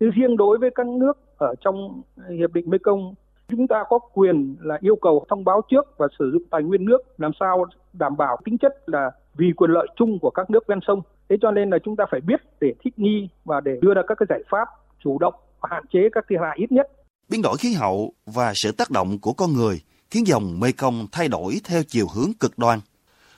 Thì 0.00 0.06
riêng 0.14 0.36
đối 0.36 0.58
với 0.58 0.70
các 0.74 0.86
nước 0.86 1.12
ở 1.38 1.54
trong 1.64 2.02
hiệp 2.38 2.52
định 2.52 2.70
Mekong 2.70 3.14
chúng 3.48 3.68
ta 3.68 3.84
có 3.88 3.98
quyền 3.98 4.56
là 4.60 4.78
yêu 4.80 4.96
cầu 4.96 5.26
thông 5.28 5.44
báo 5.44 5.60
trước 5.70 5.94
và 5.98 6.06
sử 6.18 6.30
dụng 6.32 6.42
tài 6.50 6.62
nguyên 6.62 6.84
nước 6.84 6.98
làm 7.18 7.30
sao 7.40 7.64
đảm 7.92 8.16
bảo 8.16 8.36
tính 8.44 8.58
chất 8.58 8.72
là 8.86 9.10
vì 9.34 9.52
quyền 9.56 9.70
lợi 9.70 9.86
chung 9.96 10.18
của 10.18 10.30
các 10.30 10.50
nước 10.50 10.66
ven 10.66 10.78
sông. 10.86 11.02
Thế 11.28 11.36
cho 11.42 11.50
nên 11.50 11.70
là 11.70 11.78
chúng 11.84 11.96
ta 11.96 12.04
phải 12.10 12.20
biết 12.20 12.40
để 12.60 12.74
thích 12.84 12.98
nghi 12.98 13.28
và 13.44 13.60
để 13.60 13.78
đưa 13.82 13.94
ra 13.94 14.02
các 14.06 14.18
cái 14.18 14.26
giải 14.28 14.42
pháp 14.50 14.68
chủ 15.04 15.18
động 15.18 15.34
và 15.60 15.68
hạn 15.72 15.84
chế 15.92 16.00
các 16.12 16.24
thiệt 16.28 16.40
hại 16.40 16.56
ít 16.60 16.72
nhất. 16.72 16.90
Biến 17.32 17.42
đổi 17.42 17.56
khí 17.58 17.72
hậu 17.72 18.12
và 18.26 18.52
sự 18.56 18.72
tác 18.72 18.90
động 18.90 19.18
của 19.18 19.32
con 19.32 19.52
người 19.52 19.80
khiến 20.10 20.26
dòng 20.26 20.60
Mekong 20.60 21.06
thay 21.12 21.28
đổi 21.28 21.60
theo 21.64 21.82
chiều 21.88 22.06
hướng 22.14 22.32
cực 22.40 22.58
đoan. 22.58 22.80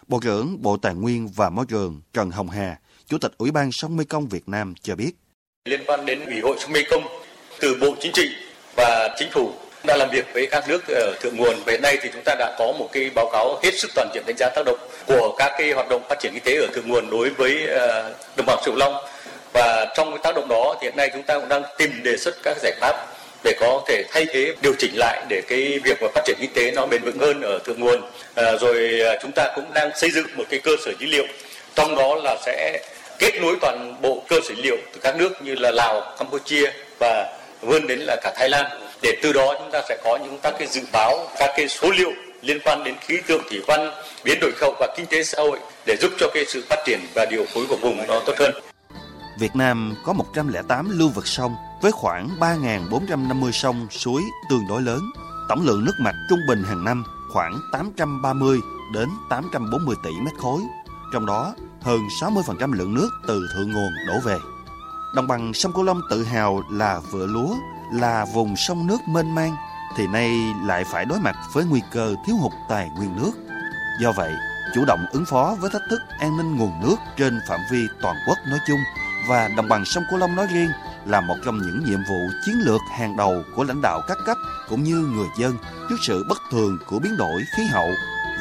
Bộ 0.07 0.21
trưởng 0.23 0.63
Bộ 0.63 0.77
Tài 0.77 0.95
nguyên 0.95 1.29
và 1.29 1.51
Môi 1.51 1.67
trường 1.69 2.01
Trần 2.13 2.31
Hồng 2.31 2.51
Hà, 2.51 2.79
Chủ 3.09 3.19
tịch 3.19 3.33
Ủy 3.39 3.51
ban 3.51 3.71
sông 3.73 3.97
Mekong 3.97 4.27
Việt 4.27 4.49
Nam 4.49 4.75
cho 4.83 4.97
biết. 4.97 5.11
Liên 5.65 5.81
quan 5.87 6.07
đến 6.07 6.25
Ủy 6.25 6.41
hội 6.43 6.57
sông 6.61 6.73
Mekong, 6.73 7.03
từ 7.61 7.77
Bộ 7.81 7.95
Chính 8.01 8.13
trị 8.13 8.29
và 8.77 9.15
Chính 9.19 9.31
phủ 9.31 9.53
đã 9.85 9.97
làm 9.97 10.09
việc 10.13 10.27
với 10.35 10.47
các 10.51 10.69
nước 10.69 10.85
ở 10.89 11.17
thượng 11.23 11.37
nguồn. 11.37 11.55
Về 11.67 11.79
nay 11.79 11.99
thì 12.03 12.09
chúng 12.13 12.23
ta 12.25 12.35
đã 12.39 12.57
có 12.59 12.73
một 12.79 12.89
cái 12.93 13.11
báo 13.15 13.29
cáo 13.33 13.61
hết 13.63 13.71
sức 13.79 13.91
toàn 13.95 14.09
diện 14.15 14.25
đánh 14.27 14.37
giá 14.39 14.49
tác 14.55 14.63
động 14.67 14.79
của 15.07 15.35
các 15.39 15.53
cái 15.59 15.73
hoạt 15.73 15.89
động 15.89 16.03
phát 16.09 16.19
triển 16.21 16.33
kinh 16.35 16.45
tế 16.45 16.57
ở 16.57 16.67
thượng 16.75 16.89
nguồn 16.89 17.11
đối 17.11 17.31
với 17.31 17.67
ờ, 17.67 18.15
đồng 18.37 18.47
bằng 18.47 18.59
sông 18.67 18.77
Long. 18.77 18.95
Và 19.53 19.93
trong 19.97 20.11
cái 20.11 20.19
tác 20.23 20.33
động 20.37 20.49
đó 20.49 20.77
thì 20.81 20.87
hiện 20.87 20.97
nay 20.97 21.11
chúng 21.13 21.23
ta 21.23 21.39
cũng 21.39 21.49
đang 21.49 21.63
tìm 21.79 22.03
đề 22.03 22.17
xuất 22.17 22.35
các 22.43 22.57
giải 22.63 22.73
pháp 22.81 23.14
để 23.45 23.55
có 23.61 23.83
thể 23.89 24.05
thay 24.11 24.27
thế 24.33 24.55
điều 24.63 24.73
chỉnh 24.79 24.93
lại 24.97 25.25
để 25.29 25.43
cái 25.49 25.79
việc 25.85 26.03
mà 26.03 26.09
phát 26.15 26.23
triển 26.27 26.37
kinh 26.41 26.53
tế 26.55 26.71
nó 26.71 26.87
bền 26.87 27.03
vững 27.03 27.19
hơn 27.19 27.43
ở 27.43 27.59
thượng 27.65 27.81
nguồn 27.81 28.01
à, 28.35 28.53
rồi 28.61 29.01
à, 29.01 29.19
chúng 29.23 29.33
ta 29.33 29.53
cũng 29.55 29.65
đang 29.75 29.91
xây 29.97 30.11
dựng 30.11 30.27
một 30.37 30.45
cái 30.51 30.61
cơ 30.61 30.73
sở 30.85 30.93
dữ 30.99 31.07
liệu 31.07 31.25
trong 31.75 31.97
đó 31.97 32.15
là 32.15 32.37
sẽ 32.47 32.81
kết 33.19 33.33
nối 33.43 33.57
toàn 33.61 33.95
bộ 34.03 34.23
cơ 34.29 34.41
sở 34.49 34.55
dữ 34.55 34.63
liệu 34.63 34.77
từ 34.93 35.01
các 35.03 35.17
nước 35.17 35.43
như 35.43 35.55
là 35.55 35.71
Lào, 35.71 36.15
Campuchia 36.19 36.71
và 37.01 37.39
vươn 37.61 37.87
đến 37.87 37.99
là 37.99 38.17
cả 38.23 38.33
Thái 38.37 38.49
Lan 38.49 38.67
để 39.03 39.17
từ 39.23 39.33
đó 39.33 39.55
chúng 39.59 39.71
ta 39.71 39.83
sẽ 39.89 39.97
có 40.05 40.19
những 40.25 40.39
các 40.43 40.55
cái 40.59 40.69
dự 40.69 40.81
báo 40.93 41.27
các 41.39 41.51
cái 41.57 41.69
số 41.69 41.91
liệu 41.91 42.13
liên 42.43 42.61
quan 42.65 42.85
đến 42.85 42.95
khí 43.01 43.19
tượng 43.27 43.43
thủy 43.51 43.61
văn 43.67 43.91
biến 44.25 44.39
đổi 44.41 44.53
khí 44.53 44.59
hậu 44.61 44.75
và 44.81 44.95
kinh 44.97 45.07
tế 45.07 45.25
xã 45.25 45.43
hội 45.43 45.59
để 45.87 45.97
giúp 45.97 46.13
cho 46.19 46.29
cái 46.35 46.45
sự 46.45 46.65
phát 46.69 46.79
triển 46.87 47.01
và 47.15 47.27
điều 47.31 47.45
phối 47.45 47.65
của 47.69 47.77
vùng 47.77 48.07
nó 48.07 48.21
tốt 48.27 48.35
hơn. 48.39 48.74
Việt 49.39 49.57
Nam 49.57 49.95
có 50.05 50.13
108 50.13 50.91
lưu 50.91 51.09
vực 51.09 51.27
sông 51.27 51.57
với 51.83 51.93
khoảng 51.93 52.29
3.450 52.41 53.51
sông, 53.51 53.87
suối 53.91 54.23
tương 54.49 54.69
đối 54.69 54.83
lớn. 54.83 55.11
Tổng 55.49 55.63
lượng 55.63 55.85
nước 55.85 55.93
mạch 56.01 56.15
trung 56.29 56.39
bình 56.49 56.63
hàng 56.65 56.85
năm 56.85 57.05
khoảng 57.33 57.61
830 57.73 58.61
đến 58.95 59.09
840 59.31 59.97
tỷ 60.05 60.11
mét 60.25 60.35
khối, 60.39 60.63
trong 61.13 61.27
đó 61.27 61.55
hơn 61.81 62.01
60% 62.21 62.73
lượng 62.73 62.95
nước 62.95 63.09
từ 63.27 63.49
thượng 63.55 63.73
nguồn 63.73 63.93
đổ 64.09 64.21
về. 64.25 64.39
Đồng 65.15 65.27
bằng 65.27 65.55
sông 65.55 65.73
Cửu 65.73 65.85
Long 65.85 66.01
tự 66.11 66.25
hào 66.25 66.63
là 66.71 67.01
vựa 67.11 67.27
lúa, 67.27 67.55
là 67.93 68.27
vùng 68.35 68.57
sông 68.57 68.87
nước 68.87 68.99
mênh 69.09 69.35
mang, 69.35 69.57
thì 69.97 70.07
nay 70.07 70.55
lại 70.67 70.85
phải 70.85 71.05
đối 71.05 71.21
mặt 71.21 71.37
với 71.53 71.65
nguy 71.65 71.83
cơ 71.93 72.15
thiếu 72.27 72.37
hụt 72.37 72.53
tài 72.69 72.91
nguyên 72.97 73.17
nước. 73.17 73.33
Do 74.01 74.13
vậy, 74.13 74.33
chủ 74.75 74.85
động 74.87 75.07
ứng 75.13 75.25
phó 75.25 75.57
với 75.61 75.71
thách 75.71 75.83
thức 75.91 76.01
an 76.19 76.37
ninh 76.37 76.57
nguồn 76.57 76.81
nước 76.83 76.97
trên 77.17 77.41
phạm 77.49 77.61
vi 77.71 77.87
toàn 78.03 78.17
quốc 78.27 78.39
nói 78.51 78.59
chung 78.67 78.81
và 79.29 79.49
đồng 79.57 79.69
bằng 79.69 79.85
sông 79.85 80.05
Cửu 80.11 80.19
Long 80.19 80.37
nói 80.37 80.47
riêng 80.53 80.71
là 81.07 81.21
một 81.21 81.37
trong 81.45 81.59
những 81.59 81.85
nhiệm 81.85 82.01
vụ 82.09 82.19
chiến 82.47 82.55
lược 82.65 82.81
hàng 82.99 83.17
đầu 83.17 83.43
của 83.57 83.65
lãnh 83.65 83.81
đạo 83.83 84.01
các 84.09 84.19
cấp 84.27 84.37
cũng 84.69 84.83
như 84.83 84.97
người 84.97 85.29
dân 85.39 85.57
trước 85.89 85.97
sự 86.01 86.25
bất 86.29 86.39
thường 86.51 86.79
của 86.87 86.99
biến 86.99 87.17
đổi 87.17 87.43
khí 87.57 87.63
hậu 87.73 87.89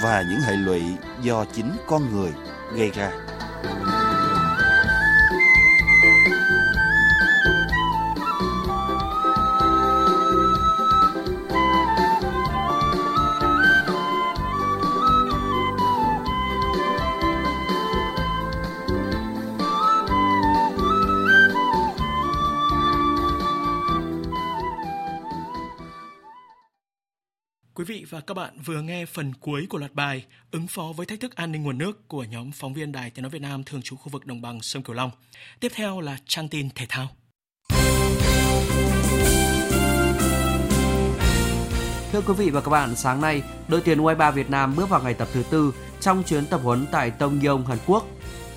và 0.03 0.23
những 0.29 0.39
hệ 0.39 0.55
lụy 0.55 0.83
do 1.21 1.45
chính 1.53 1.71
con 1.87 2.15
người 2.15 2.31
gây 2.75 2.91
ra. 2.91 3.11
Các 28.27 28.33
bạn 28.33 28.53
vừa 28.65 28.81
nghe 28.81 29.05
phần 29.05 29.33
cuối 29.33 29.65
của 29.69 29.77
loạt 29.77 29.93
bài 29.93 30.25
ứng 30.51 30.67
phó 30.67 30.83
với 30.95 31.05
thách 31.05 31.19
thức 31.19 31.35
an 31.35 31.51
ninh 31.51 31.63
nguồn 31.63 31.77
nước 31.77 32.07
của 32.07 32.23
nhóm 32.23 32.51
phóng 32.51 32.73
viên 32.73 32.91
Đài 32.91 33.09
Tiếng 33.09 33.23
nói 33.23 33.29
Việt 33.29 33.41
Nam 33.41 33.63
thường 33.63 33.81
trú 33.81 33.95
khu 33.95 34.09
vực 34.09 34.25
đồng 34.25 34.41
bằng 34.41 34.61
sông 34.61 34.83
Cửu 34.83 34.95
Long. 34.95 35.11
Tiếp 35.59 35.71
theo 35.75 36.01
là 36.01 36.17
trang 36.25 36.49
tin 36.49 36.69
thể 36.75 36.85
thao. 36.89 37.07
Thưa 42.11 42.21
quý 42.21 42.33
vị 42.37 42.49
và 42.49 42.61
các 42.61 42.69
bạn, 42.69 42.95
sáng 42.95 43.21
nay, 43.21 43.43
đội 43.67 43.81
tuyển 43.85 43.99
U23 43.99 44.31
Việt 44.31 44.49
Nam 44.49 44.75
bước 44.75 44.89
vào 44.89 45.03
ngày 45.03 45.13
tập 45.13 45.27
thứ 45.33 45.43
tư 45.49 45.73
trong 45.99 46.23
chuyến 46.23 46.45
tập 46.45 46.61
huấn 46.63 46.85
tại 46.91 47.11
Tông 47.11 47.39
Yong, 47.45 47.65
Hàn 47.65 47.77
Quốc. 47.85 48.07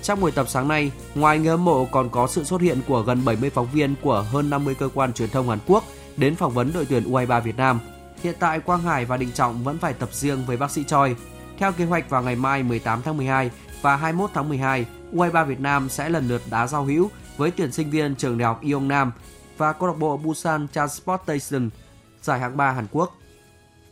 Trong 0.01 0.21
buổi 0.21 0.31
tập 0.31 0.45
sáng 0.49 0.67
nay, 0.67 0.91
ngoài 1.15 1.39
người 1.39 1.49
hâm 1.49 1.65
mộ 1.65 1.85
còn 1.85 2.09
có 2.09 2.27
sự 2.27 2.43
xuất 2.43 2.61
hiện 2.61 2.81
của 2.87 3.01
gần 3.01 3.25
70 3.25 3.49
phóng 3.49 3.67
viên 3.73 3.95
của 4.01 4.25
hơn 4.31 4.49
50 4.49 4.75
cơ 4.75 4.89
quan 4.93 5.13
truyền 5.13 5.29
thông 5.29 5.49
Hàn 5.49 5.59
Quốc 5.67 5.83
đến 6.17 6.35
phỏng 6.35 6.53
vấn 6.53 6.71
đội 6.73 6.85
tuyển 6.85 7.03
U23 7.03 7.41
Việt 7.41 7.57
Nam– 7.57 7.79
Hiện 8.27 8.35
tại 8.39 8.59
Quang 8.59 8.81
Hải 8.81 9.05
và 9.05 9.17
Đình 9.17 9.31
Trọng 9.31 9.63
vẫn 9.63 9.77
phải 9.77 9.93
tập 9.93 10.09
riêng 10.11 10.45
với 10.45 10.57
bác 10.57 10.71
sĩ 10.71 10.83
Choi. 10.83 11.15
Theo 11.57 11.71
kế 11.71 11.85
hoạch 11.85 12.09
vào 12.09 12.23
ngày 12.23 12.35
mai 12.35 12.63
18 12.63 13.01
tháng 13.01 13.17
12 13.17 13.51
và 13.81 13.95
21 13.95 14.29
tháng 14.33 14.49
12, 14.49 14.85
U23 15.13 15.45
Việt 15.45 15.59
Nam 15.59 15.89
sẽ 15.89 16.09
lần 16.09 16.27
lượt 16.27 16.41
đá 16.49 16.67
giao 16.67 16.83
hữu 16.83 17.09
với 17.37 17.51
tuyển 17.51 17.71
sinh 17.71 17.89
viên 17.89 18.15
trường 18.15 18.37
đại 18.37 18.45
học 18.45 18.61
Yong 18.73 18.87
Nam 18.87 19.11
và 19.57 19.73
câu 19.73 19.87
lạc 19.87 19.97
bộ 19.99 20.17
Busan 20.17 20.67
Transportation 20.73 21.69
giải 22.21 22.39
hạng 22.39 22.57
3 22.57 22.71
Hàn 22.71 22.87
Quốc. 22.91 23.15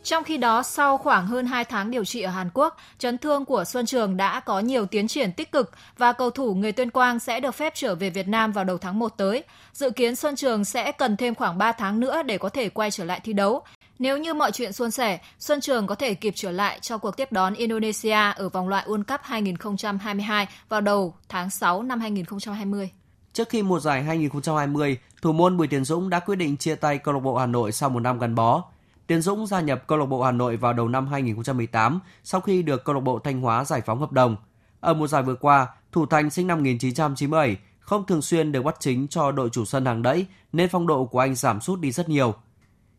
Trong 0.04 0.24
khi 0.24 0.38
đó, 0.38 0.64
sau 0.64 0.98
khoảng 0.98 1.28
hơn 1.28 1.46
2 1.46 1.66
tháng 1.66 1.92
điều 1.92 2.06
trị 2.06 2.22
ở 2.22 2.32
Hàn 2.32 2.50
Quốc, 2.54 2.78
chấn 3.00 3.18
thương 3.18 3.46
của 3.46 3.64
Xuân 3.64 3.86
Trường 3.86 4.18
đã 4.18 4.40
có 4.40 4.60
nhiều 4.60 4.86
tiến 4.86 5.08
triển 5.08 5.32
tích 5.32 5.52
cực 5.52 5.72
và 5.98 6.14
cầu 6.14 6.30
thủ 6.30 6.56
người 6.56 6.72
Tuyên 6.72 6.90
Quang 6.90 7.20
sẽ 7.20 7.40
được 7.40 7.56
phép 7.56 7.74
trở 7.76 7.96
về 7.96 8.10
Việt 8.10 8.28
Nam 8.28 8.52
vào 8.52 8.64
đầu 8.64 8.78
tháng 8.78 9.00
1 9.00 9.18
tới. 9.18 9.44
Dự 9.74 9.90
kiến 9.90 10.16
Xuân 10.16 10.36
Trường 10.36 10.66
sẽ 10.66 10.92
cần 10.92 11.18
thêm 11.18 11.36
khoảng 11.36 11.58
3 11.58 11.72
tháng 11.72 12.00
nữa 12.00 12.24
để 12.24 12.38
có 12.38 12.50
thể 12.50 12.70
quay 12.70 12.92
trở 12.92 13.04
lại 13.04 13.20
thi 13.24 13.34
đấu. 13.34 13.64
Nếu 14.00 14.18
như 14.18 14.34
mọi 14.34 14.52
chuyện 14.52 14.74
suôn 14.74 14.92
sẻ, 14.92 15.20
Xuân 15.40 15.62
Trường 15.62 15.88
có 15.88 15.96
thể 15.96 16.14
kịp 16.14 16.34
trở 16.36 16.52
lại 16.52 16.80
cho 16.82 16.98
cuộc 16.98 17.18
tiếp 17.18 17.32
đón 17.32 17.54
Indonesia 17.54 18.32
ở 18.36 18.50
vòng 18.50 18.70
loại 18.70 18.86
World 18.88 19.04
Cup 19.04 19.20
2022 19.24 20.48
vào 20.70 20.82
đầu 20.82 21.14
tháng 21.30 21.50
6 21.50 21.84
năm 21.84 22.00
2020. 22.00 22.90
Trước 23.34 23.50
khi 23.50 23.64
mùa 23.64 23.80
giải 23.80 24.04
2020, 24.04 24.98
thủ 25.22 25.32
môn 25.32 25.58
Bùi 25.58 25.68
Tiến 25.68 25.86
Dũng 25.86 26.10
đã 26.10 26.20
quyết 26.20 26.36
định 26.36 26.58
chia 26.58 26.76
tay 26.76 26.98
câu 26.98 27.14
lạc 27.14 27.20
bộ 27.20 27.38
Hà 27.38 27.46
Nội 27.46 27.72
sau 27.72 27.90
một 27.90 28.00
năm 28.00 28.20
gắn 28.20 28.36
bó. 28.36 28.64
Tiến 29.08 29.22
Dũng 29.22 29.48
gia 29.48 29.62
nhập 29.62 29.88
câu 29.88 29.98
lạc 29.98 30.06
bộ 30.06 30.24
Hà 30.24 30.32
Nội 30.32 30.58
vào 30.58 30.74
đầu 30.74 30.88
năm 30.88 31.08
2018 31.08 32.00
sau 32.24 32.42
khi 32.42 32.62
được 32.62 32.84
câu 32.86 32.96
lạc 32.96 33.02
bộ 33.02 33.20
Thanh 33.20 33.42
Hóa 33.42 33.66
giải 33.66 33.82
phóng 33.86 34.00
hợp 34.00 34.12
đồng. 34.12 34.36
Ở 34.80 34.94
mùa 34.94 35.08
giải 35.08 35.24
vừa 35.24 35.36
qua, 35.36 35.68
thủ 35.92 36.06
thành 36.06 36.30
sinh 36.30 36.48
năm 36.48 36.58
1997 36.58 37.58
không 37.80 38.06
thường 38.06 38.22
xuyên 38.22 38.52
được 38.52 38.62
bắt 38.62 38.76
chính 38.80 39.08
cho 39.08 39.32
đội 39.32 39.50
chủ 39.50 39.66
sân 39.66 39.86
hàng 39.86 40.02
đẫy 40.02 40.26
nên 40.54 40.70
phong 40.70 40.88
độ 40.88 41.06
của 41.06 41.20
anh 41.20 41.36
giảm 41.36 41.62
sút 41.62 41.80
đi 41.80 41.92
rất 41.92 42.10
nhiều. 42.10 42.34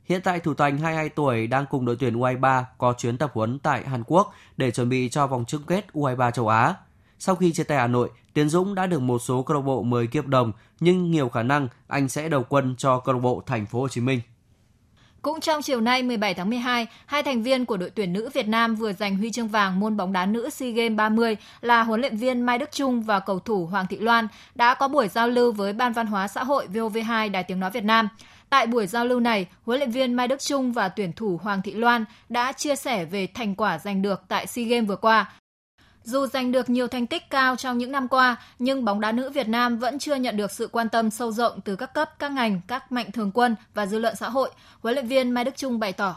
Hiện 0.09 0.21
tại 0.25 0.41
thủ 0.41 0.55
thành 0.55 0.79
22 0.79 1.09
tuổi 1.09 1.47
đang 1.47 1.67
cùng 1.71 1.85
đội 1.85 1.97
tuyển 2.01 2.19
U23 2.19 2.63
có 2.79 2.95
chuyến 2.99 3.19
tập 3.19 3.31
huấn 3.35 3.59
tại 3.59 3.89
Hàn 3.89 4.03
Quốc 4.07 4.35
để 4.57 4.71
chuẩn 4.71 4.89
bị 4.89 5.09
cho 5.09 5.27
vòng 5.27 5.45
chung 5.49 5.63
kết 5.67 5.87
U23 5.93 6.31
châu 6.31 6.49
Á. 6.49 6.75
Sau 7.19 7.35
khi 7.35 7.53
chia 7.53 7.65
tay 7.65 7.79
Hà 7.79 7.87
Nội, 7.87 8.11
Tiến 8.35 8.49
Dũng 8.49 8.75
đã 8.75 8.87
được 8.87 9.01
một 9.01 9.19
số 9.19 9.43
câu 9.43 9.57
lạc 9.57 9.63
bộ 9.63 9.83
mời 9.83 10.07
kiếp 10.07 10.27
đồng 10.27 10.53
nhưng 10.81 11.11
nhiều 11.11 11.29
khả 11.29 11.43
năng 11.43 11.69
anh 11.89 12.09
sẽ 12.09 12.29
đầu 12.29 12.45
quân 12.49 12.75
cho 12.79 12.99
câu 12.99 13.15
lạc 13.15 13.21
bộ 13.21 13.43
Thành 13.47 13.67
phố 13.67 13.81
Hồ 13.81 13.89
Chí 13.89 14.01
Minh. 14.01 14.21
Cũng 15.23 15.41
trong 15.41 15.63
chiều 15.63 15.81
nay 15.81 16.03
17 16.03 16.35
tháng 16.35 16.51
12, 16.51 16.87
hai 17.07 17.23
thành 17.23 17.43
viên 17.43 17.65
của 17.67 17.77
đội 17.77 17.91
tuyển 17.91 18.13
nữ 18.13 18.31
Việt 18.35 18.49
Nam 18.49 18.75
vừa 18.75 18.93
giành 18.93 19.17
huy 19.17 19.31
chương 19.33 19.49
vàng 19.49 19.81
môn 19.81 19.97
bóng 19.97 20.13
đá 20.13 20.27
nữ 20.27 20.51
SEA 20.51 20.71
Games 20.71 20.97
30 20.97 21.37
là 21.61 21.83
huấn 21.83 22.01
luyện 22.01 22.17
viên 22.17 22.41
Mai 22.41 22.59
Đức 22.59 22.73
Trung 22.73 23.03
và 23.03 23.21
cầu 23.21 23.39
thủ 23.39 23.67
Hoàng 23.67 23.87
Thị 23.87 23.99
Loan 23.99 24.29
đã 24.55 24.75
có 24.75 24.89
buổi 24.89 25.09
giao 25.09 25.29
lưu 25.29 25.53
với 25.53 25.73
Ban 25.73 25.93
Văn 25.93 26.07
hóa 26.07 26.29
xã 26.29 26.45
hội 26.45 26.67
VOV2 26.73 27.31
Đài 27.31 27.43
Tiếng 27.43 27.61
Nói 27.61 27.71
Việt 27.71 27.85
Nam. 27.85 28.09
Tại 28.51 28.67
buổi 28.67 28.87
giao 28.87 29.05
lưu 29.05 29.21
này, 29.21 29.47
huấn 29.65 29.79
luyện 29.79 29.91
viên 29.91 30.15
Mai 30.15 30.29
Đức 30.29 30.41
Trung 30.41 30.73
và 30.73 30.89
tuyển 30.89 31.13
thủ 31.13 31.41
Hoàng 31.43 31.63
Thị 31.63 31.75
Loan 31.75 32.05
đã 32.29 32.53
chia 32.53 32.77
sẻ 32.77 33.05
về 33.05 33.27
thành 33.35 33.55
quả 33.55 33.79
giành 33.79 34.03
được 34.03 34.23
tại 34.29 34.47
SEA 34.47 34.65
Games 34.65 34.89
vừa 34.89 34.97
qua. 34.97 35.33
Dù 36.05 36.27
giành 36.27 36.53
được 36.53 36.71
nhiều 36.71 36.89
thành 36.89 37.07
tích 37.07 37.31
cao 37.31 37.57
trong 37.57 37.79
những 37.79 37.93
năm 37.93 38.09
qua, 38.09 38.37
nhưng 38.59 38.85
bóng 38.85 39.01
đá 39.01 39.13
nữ 39.13 39.31
Việt 39.31 39.49
Nam 39.49 39.79
vẫn 39.79 39.99
chưa 39.99 40.15
nhận 40.15 40.37
được 40.37 40.51
sự 40.51 40.69
quan 40.73 40.89
tâm 40.89 41.11
sâu 41.11 41.33
rộng 41.33 41.61
từ 41.61 41.77
các 41.77 41.95
cấp, 41.95 42.11
các 42.19 42.33
ngành, 42.33 42.61
các 42.69 42.93
mạnh 42.93 43.13
thường 43.13 43.31
quân 43.35 43.57
và 43.75 43.87
dư 43.87 43.99
luận 43.99 44.17
xã 44.17 44.29
hội. 44.29 44.51
Huấn 44.81 44.95
luyện 44.95 45.07
viên 45.07 45.31
Mai 45.31 45.45
Đức 45.45 45.57
Trung 45.57 45.79
bày 45.79 45.93
tỏ 45.93 46.17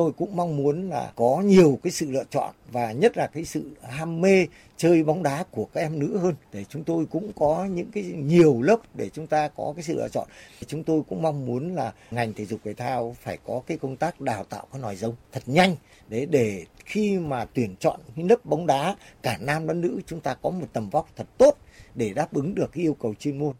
tôi 0.00 0.12
cũng 0.12 0.36
mong 0.36 0.56
muốn 0.56 0.90
là 0.90 1.12
có 1.16 1.42
nhiều 1.44 1.78
cái 1.82 1.90
sự 1.90 2.10
lựa 2.10 2.24
chọn 2.30 2.54
và 2.72 2.92
nhất 2.92 3.16
là 3.16 3.26
cái 3.26 3.44
sự 3.44 3.70
ham 3.82 4.20
mê 4.20 4.46
chơi 4.76 5.02
bóng 5.02 5.22
đá 5.22 5.44
của 5.50 5.64
các 5.64 5.80
em 5.80 5.98
nữ 5.98 6.18
hơn 6.18 6.34
để 6.52 6.64
chúng 6.68 6.84
tôi 6.84 7.06
cũng 7.10 7.32
có 7.36 7.64
những 7.64 7.90
cái 7.90 8.02
nhiều 8.04 8.62
lớp 8.62 8.76
để 8.94 9.08
chúng 9.08 9.26
ta 9.26 9.48
có 9.48 9.72
cái 9.76 9.82
sự 9.82 9.96
lựa 9.96 10.08
chọn 10.08 10.28
chúng 10.66 10.84
tôi 10.84 11.02
cũng 11.08 11.22
mong 11.22 11.46
muốn 11.46 11.74
là 11.74 11.92
ngành 12.10 12.32
thể 12.32 12.44
dục 12.44 12.60
thể 12.64 12.74
thao 12.74 13.16
phải 13.20 13.38
có 13.46 13.62
cái 13.66 13.78
công 13.78 13.96
tác 13.96 14.20
đào 14.20 14.44
tạo 14.44 14.66
các 14.72 14.78
nòi 14.78 14.96
giống 14.96 15.14
thật 15.32 15.42
nhanh 15.46 15.76
để 16.08 16.26
để 16.26 16.64
khi 16.84 17.18
mà 17.18 17.44
tuyển 17.44 17.76
chọn 17.76 18.00
cái 18.16 18.24
lớp 18.24 18.44
bóng 18.44 18.66
đá, 18.66 18.96
cả 19.22 19.38
nam 19.40 19.66
lẫn 19.68 19.80
nữ, 19.80 20.00
chúng 20.06 20.20
ta 20.20 20.34
có 20.34 20.50
một 20.50 20.66
tầm 20.72 20.90
vóc 20.90 21.08
thật 21.16 21.26
tốt 21.38 21.56
để 21.94 22.12
đáp 22.12 22.32
ứng 22.32 22.54
được 22.54 22.72
cái 22.72 22.84
yêu 22.84 22.94
cầu 22.94 23.14
chuyên 23.18 23.38
môn. 23.38 23.54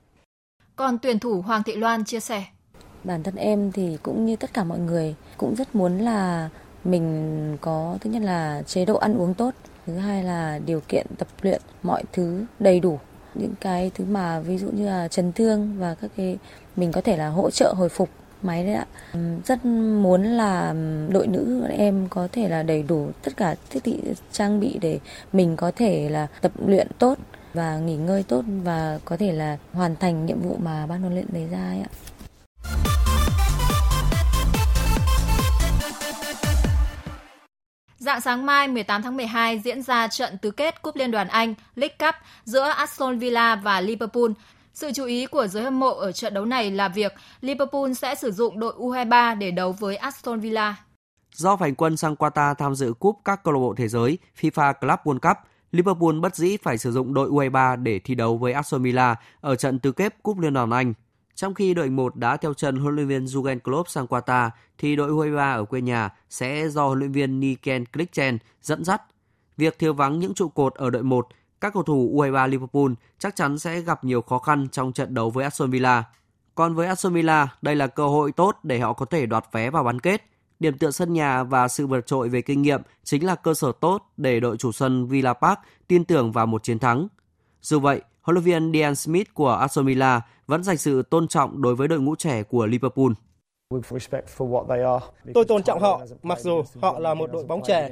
Còn 0.77 0.99
tuyển 0.99 1.19
thủ 1.19 1.43
Hoàng 1.43 1.63
Thị 1.63 1.77
Loan 1.77 2.05
chia 2.05 2.21
sẻ 2.21 2.45
bản 3.05 3.23
thân 3.23 3.35
em 3.37 3.73
thì 3.73 3.99
cũng 4.03 4.27
như 4.27 4.37
tất 4.37 4.55
cả 4.55 4.65
mọi 4.65 4.79
người, 4.79 5.15
cũng 5.37 5.55
rất 5.55 5.75
muốn 5.75 5.99
là 5.99 6.49
mình 6.85 7.57
có, 7.61 7.99
thứ 8.01 8.11
nhất 8.11 8.23
là 8.23 8.63
chế 8.63 8.85
độ 8.85 8.97
ăn 8.97 9.17
uống 9.17 9.35
tốt, 9.35 9.55
thứ 9.87 9.97
hai 9.97 10.25
là 10.25 10.59
điều 10.67 10.81
kiện 10.89 11.07
tập 11.19 11.29
luyện, 11.43 11.61
mọi 11.83 12.03
thứ 12.13 12.45
đầy 12.59 12.81
đủ 12.81 12.99
những 13.35 13.55
cái 13.61 13.91
thứ 13.95 14.05
mà 14.05 14.41
ví 14.41 14.59
dụ 14.59 14.69
như 14.71 14.87
là 14.87 15.09
chấn 15.09 15.33
thương 15.33 15.75
và 15.79 15.95
các 15.95 16.11
cái, 16.17 16.39
mình 16.77 16.93
có 16.93 17.01
thể 17.01 17.17
là 17.17 17.29
hỗ 17.29 17.51
trợ 17.51 17.75
hồi 17.77 17.89
phục 17.89 18.09
máy 18.43 18.65
đấy 18.65 18.75
ạ 18.75 18.87
rất 19.45 19.65
muốn 19.65 20.25
là 20.25 20.75
đội 21.09 21.27
nữ 21.27 21.65
em 21.71 22.07
có 22.11 22.29
thể 22.33 22.49
là 22.49 22.63
đầy 22.63 22.83
đủ 22.83 23.09
tất 23.23 23.37
cả 23.37 23.55
thiết 23.71 23.81
bị, 23.85 24.01
trang 24.33 24.61
bị 24.61 24.79
để 24.81 24.99
mình 25.33 25.57
có 25.57 25.71
thể 25.77 26.09
là 26.09 26.27
tập 26.41 26.53
luyện 26.67 26.89
tốt 26.99 27.19
và 27.55 27.79
nghỉ 27.79 27.97
ngơi 27.97 28.23
tốt 28.23 28.45
và 28.65 28.99
có 29.05 29.17
thể 29.17 29.33
là 29.33 29.57
hoàn 29.73 29.97
thành 29.97 30.27
nhiệm 30.27 30.41
vụ 30.41 30.57
mà 30.63 30.87
ban 30.87 31.01
huấn 31.01 31.15
luyện 31.15 31.27
đề 31.33 31.47
ra 31.49 31.69
ấy 31.69 31.81
ạ. 31.81 31.91
Dạng 38.01 38.21
sáng 38.21 38.47
mai 38.47 38.69
18 38.69 39.03
tháng 39.03 39.17
12 39.17 39.59
diễn 39.59 39.83
ra 39.83 40.09
trận 40.09 40.39
tứ 40.39 40.51
kết 40.51 40.83
Cúp 40.83 40.97
Liên 40.97 41.11
đoàn 41.11 41.29
Anh 41.29 41.55
League 41.75 41.97
Cup 41.99 42.15
giữa 42.45 42.69
Aston 42.69 43.19
Villa 43.19 43.57
và 43.57 43.81
Liverpool. 43.81 44.31
Sự 44.75 44.91
chú 44.95 45.05
ý 45.05 45.27
của 45.27 45.47
giới 45.47 45.63
hâm 45.63 45.81
mộ 45.81 45.91
ở 45.91 46.13
trận 46.13 46.35
đấu 46.35 46.45
này 46.45 46.71
là 46.71 46.89
việc 46.89 47.15
Liverpool 47.41 47.93
sẽ 47.93 48.15
sử 48.15 48.31
dụng 48.31 48.61
đội 48.61 48.75
U23 48.79 49.39
để 49.39 49.51
đấu 49.51 49.73
với 49.73 49.97
Aston 49.97 50.41
Villa. 50.41 50.77
Do 51.35 51.57
phải 51.57 51.73
quân 51.73 51.97
sang 51.97 52.15
Qatar 52.15 52.55
tham 52.55 52.75
dự 52.75 52.93
cúp 52.93 53.17
các 53.25 53.45
câu 53.45 53.55
lạc 53.55 53.61
bộ 53.61 53.75
thế 53.77 53.89
giới 53.89 54.19
FIFA 54.41 54.73
Club 54.73 54.99
World 55.05 55.19
Cup, 55.29 55.37
Liverpool 55.73 56.21
bất 56.21 56.37
dĩ 56.37 56.57
phải 56.57 56.79
sử 56.79 56.93
dụng 56.93 57.15
đội 57.15 57.29
U23 57.31 57.83
để 57.83 57.99
thi 57.99 58.15
đấu 58.15 58.39
với 58.39 58.53
Aston 58.53 58.83
Villa 58.83 59.17
ở 59.41 59.57
trận 59.57 59.79
tứ 59.79 59.93
kết 59.93 60.23
Cúp 60.23 60.39
Liên 60.39 60.55
đoàn 60.55 60.71
Anh. 60.71 60.95
Trong 61.41 61.55
khi 61.55 61.75
đội 61.75 61.91
1 61.91 62.17
đã 62.17 62.37
theo 62.37 62.55
chân 62.55 62.77
huấn 62.77 62.95
luyện 62.95 63.07
viên 63.07 63.25
Jurgen 63.25 63.59
Klopp 63.61 63.89
sang 63.89 64.07
Qatar, 64.07 64.51
thì 64.79 64.97
đội 64.97 65.11
U23 65.11 65.55
ở 65.55 65.65
quê 65.65 65.81
nhà 65.81 66.11
sẽ 66.31 66.69
do 66.69 66.87
huấn 66.87 66.99
luyện 66.99 67.13
viên 67.13 67.41
Niken 67.41 67.85
Klichen 67.87 68.39
dẫn 68.63 68.85
dắt. 68.85 69.03
Việc 69.57 69.79
thiếu 69.79 69.93
vắng 69.93 70.19
những 70.19 70.35
trụ 70.35 70.49
cột 70.49 70.75
ở 70.75 70.91
đội 70.91 71.03
1, 71.03 71.29
các 71.61 71.73
cầu 71.75 71.83
thủ 71.83 72.13
U23 72.15 72.49
Liverpool 72.49 72.93
chắc 73.19 73.37
chắn 73.37 73.59
sẽ 73.59 73.81
gặp 73.81 74.05
nhiều 74.05 74.23
khó 74.23 74.39
khăn 74.39 74.69
trong 74.73 74.93
trận 74.93 75.15
đấu 75.15 75.31
với 75.31 75.45
Aston 75.45 75.71
Villa. 75.71 76.05
Còn 76.55 76.75
với 76.75 76.87
Aston 76.87 77.13
Villa, 77.13 77.49
đây 77.63 77.77
là 77.77 77.87
cơ 77.87 78.07
hội 78.07 78.33
tốt 78.33 78.57
để 78.63 78.79
họ 78.79 78.93
có 78.93 79.05
thể 79.05 79.27
đoạt 79.27 79.45
vé 79.53 79.71
vào 79.71 79.85
bán 79.85 80.01
kết. 80.01 80.23
Điểm 80.61 80.79
tựa 80.79 80.91
sân 80.91 81.13
nhà 81.13 81.43
và 81.43 81.69
sự 81.69 81.87
vượt 81.87 82.07
trội 82.07 82.29
về 82.29 82.43
kinh 82.43 82.63
nghiệm 82.63 82.83
chính 83.05 83.27
là 83.27 83.35
cơ 83.35 83.55
sở 83.55 83.73
tốt 83.81 84.13
để 84.17 84.41
đội 84.41 84.57
chủ 84.57 84.73
sân 84.73 85.07
Villa 85.07 85.33
Park 85.33 85.59
tin 85.89 86.05
tưởng 86.05 86.33
vào 86.33 86.47
một 86.47 86.63
chiến 86.63 86.79
thắng. 86.79 87.09
Dù 87.61 87.81
vậy, 87.81 88.03
huấn 88.31 88.45
luyện 88.45 88.63
viên 88.63 88.73
Dean 88.73 88.95
Smith 88.95 89.35
của 89.35 89.51
Aston 89.51 89.87
Villa 89.87 90.21
vẫn 90.47 90.63
dành 90.63 90.77
sự 90.77 91.03
tôn 91.03 91.29
trọng 91.29 91.63
đối 91.63 91.75
với 91.75 91.89
đội 91.89 92.01
ngũ 92.01 92.17
trẻ 92.17 92.43
của 92.43 92.67
Liverpool. 92.67 93.13
Tôi 95.35 95.45
tôn 95.45 95.63
trọng 95.63 95.81
họ, 95.81 96.01
mặc 96.23 96.39
dù 96.41 96.63
họ 96.81 96.99
là 96.99 97.15
một 97.15 97.33
đội 97.33 97.45
bóng 97.45 97.63
trẻ. 97.67 97.91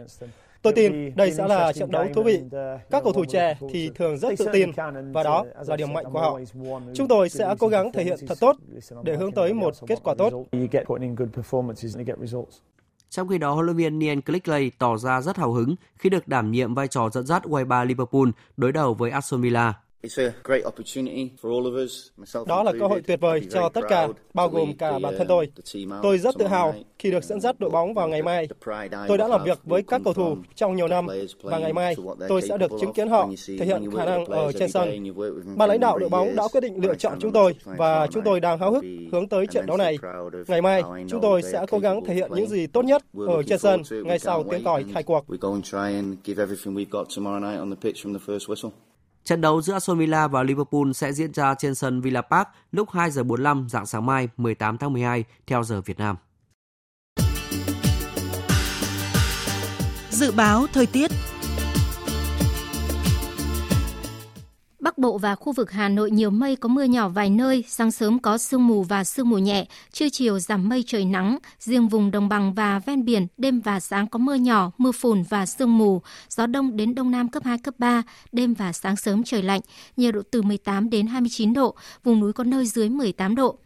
Tôi 0.62 0.72
tin 0.72 1.16
đây 1.16 1.32
sẽ 1.32 1.48
là 1.48 1.72
trận 1.72 1.90
đấu 1.90 2.06
thú 2.14 2.22
vị. 2.22 2.40
Các 2.90 3.04
cầu 3.04 3.12
thủ 3.12 3.24
trẻ 3.24 3.58
thì 3.72 3.90
thường 3.94 4.18
rất 4.18 4.28
tự 4.38 4.46
tin 4.52 4.70
và 5.12 5.22
đó 5.22 5.44
là 5.66 5.76
điểm 5.76 5.92
mạnh 5.92 6.04
của 6.12 6.20
họ. 6.20 6.40
Chúng 6.94 7.08
tôi 7.08 7.28
sẽ 7.28 7.54
cố 7.58 7.68
gắng 7.68 7.92
thể 7.92 8.04
hiện 8.04 8.18
thật 8.28 8.38
tốt 8.40 8.56
để 9.02 9.16
hướng 9.16 9.32
tới 9.32 9.54
một 9.54 9.74
kết 9.86 9.98
quả 10.02 10.14
tốt. 10.18 10.32
Trong 13.10 13.28
khi 13.28 13.38
đó, 13.38 13.54
huấn 13.54 13.66
luyện 13.66 13.76
viên 13.76 14.00
Ian 14.00 14.20
Clickley 14.20 14.70
tỏ 14.70 14.96
ra 14.96 15.20
rất 15.20 15.36
hào 15.36 15.52
hứng 15.52 15.74
khi 15.98 16.10
được 16.10 16.28
đảm 16.28 16.50
nhiệm 16.50 16.74
vai 16.74 16.88
trò 16.88 17.10
dẫn 17.12 17.26
dắt 17.26 17.42
U23 17.44 17.84
Liverpool 17.84 18.28
đối 18.56 18.72
đầu 18.72 18.94
với 18.94 19.10
Aston 19.10 19.40
Villa. 19.40 19.74
Đó 22.46 22.62
là 22.62 22.72
cơ 22.80 22.86
hội 22.86 23.02
tuyệt 23.06 23.20
vời 23.20 23.40
cho 23.50 23.68
tất 23.68 23.80
cả, 23.88 24.08
bao 24.34 24.48
gồm 24.48 24.76
cả 24.76 24.98
bản 24.98 25.14
thân 25.18 25.26
tôi. 25.26 25.50
Tôi 26.02 26.18
rất 26.18 26.34
tự 26.38 26.46
hào 26.46 26.74
khi 26.98 27.10
được 27.10 27.24
dẫn 27.24 27.40
dắt 27.40 27.60
đội 27.60 27.70
bóng 27.70 27.94
vào 27.94 28.08
ngày 28.08 28.22
mai. 28.22 28.48
Tôi 29.08 29.18
đã 29.18 29.28
làm 29.28 29.44
việc 29.44 29.58
với 29.64 29.82
các 29.82 30.00
cầu 30.04 30.14
thủ 30.14 30.36
trong 30.54 30.76
nhiều 30.76 30.88
năm 30.88 31.06
và 31.42 31.58
ngày 31.58 31.72
mai 31.72 31.96
tôi 32.28 32.42
sẽ 32.42 32.58
được 32.58 32.70
chứng 32.80 32.92
kiến 32.92 33.08
họ 33.08 33.28
thể 33.46 33.66
hiện 33.66 33.90
khả 33.96 34.04
năng 34.04 34.24
ở 34.24 34.52
trên 34.52 34.70
sân. 34.70 35.14
Ban 35.56 35.68
lãnh 35.68 35.80
đạo 35.80 35.98
đội 35.98 36.08
bóng 36.08 36.36
đã 36.36 36.48
quyết 36.52 36.60
định 36.60 36.80
lựa 36.82 36.94
chọn 36.94 37.18
chúng 37.20 37.32
tôi 37.32 37.54
và 37.64 38.06
chúng 38.06 38.24
tôi 38.24 38.40
đang 38.40 38.58
háo 38.58 38.72
hức 38.72 38.84
hướng 39.12 39.28
tới 39.28 39.46
trận 39.46 39.66
đấu 39.66 39.76
này. 39.76 39.98
Ngày 40.48 40.62
mai, 40.62 40.82
chúng 41.08 41.20
tôi 41.20 41.42
sẽ 41.42 41.66
cố 41.70 41.78
gắng 41.78 42.04
thể 42.04 42.14
hiện 42.14 42.30
những 42.34 42.48
gì 42.48 42.66
tốt 42.66 42.84
nhất 42.84 43.02
ở 43.28 43.42
trên 43.42 43.58
sân 43.58 43.82
ngay 44.04 44.18
sau 44.18 44.44
tiếng 44.50 44.64
còi 44.64 44.84
khai 44.94 45.02
cuộc. 45.02 45.24
Trận 49.28 49.40
đấu 49.40 49.62
giữa 49.62 49.72
Aston 49.72 49.98
Villa 49.98 50.28
và 50.28 50.42
Liverpool 50.42 50.92
sẽ 50.94 51.12
diễn 51.12 51.32
ra 51.32 51.54
trên 51.54 51.74
sân 51.74 52.00
Villa 52.00 52.22
Park 52.22 52.48
lúc 52.72 52.90
2 52.90 53.10
giờ 53.10 53.22
45 53.22 53.68
dạng 53.68 53.86
sáng 53.86 54.06
mai 54.06 54.28
18 54.36 54.78
tháng 54.78 54.92
12 54.92 55.24
theo 55.46 55.64
giờ 55.64 55.80
Việt 55.80 55.98
Nam. 55.98 56.16
Dự 60.10 60.32
báo 60.32 60.66
thời 60.72 60.86
tiết 60.86 61.10
Bắc 64.98 65.02
Bộ 65.02 65.18
và 65.18 65.34
khu 65.34 65.52
vực 65.52 65.70
Hà 65.70 65.88
Nội 65.88 66.10
nhiều 66.10 66.30
mây 66.30 66.56
có 66.56 66.68
mưa 66.68 66.84
nhỏ 66.84 67.08
vài 67.08 67.30
nơi, 67.30 67.64
sáng 67.68 67.90
sớm 67.90 68.18
có 68.18 68.38
sương 68.38 68.66
mù 68.66 68.82
và 68.82 69.04
sương 69.04 69.28
mù 69.28 69.38
nhẹ, 69.38 69.66
trưa 69.92 70.08
chiều 70.08 70.38
giảm 70.38 70.68
mây 70.68 70.84
trời 70.86 71.04
nắng, 71.04 71.38
riêng 71.58 71.88
vùng 71.88 72.10
đồng 72.10 72.28
bằng 72.28 72.54
và 72.54 72.78
ven 72.78 73.04
biển 73.04 73.26
đêm 73.36 73.60
và 73.60 73.80
sáng 73.80 74.06
có 74.06 74.18
mưa 74.18 74.34
nhỏ, 74.34 74.70
mưa 74.78 74.92
phùn 74.92 75.22
và 75.22 75.46
sương 75.46 75.78
mù, 75.78 76.02
gió 76.28 76.46
đông 76.46 76.76
đến 76.76 76.94
đông 76.94 77.10
nam 77.10 77.28
cấp 77.28 77.44
2 77.44 77.58
cấp 77.58 77.74
3, 77.78 78.02
đêm 78.32 78.54
và 78.54 78.72
sáng 78.72 78.96
sớm 78.96 79.24
trời 79.24 79.42
lạnh, 79.42 79.60
nhiệt 79.96 80.14
độ 80.14 80.20
từ 80.30 80.42
18 80.42 80.90
đến 80.90 81.06
29 81.06 81.52
độ, 81.52 81.74
vùng 82.04 82.20
núi 82.20 82.32
có 82.32 82.44
nơi 82.44 82.66
dưới 82.66 82.88
18 82.88 83.34
độ. 83.34 83.58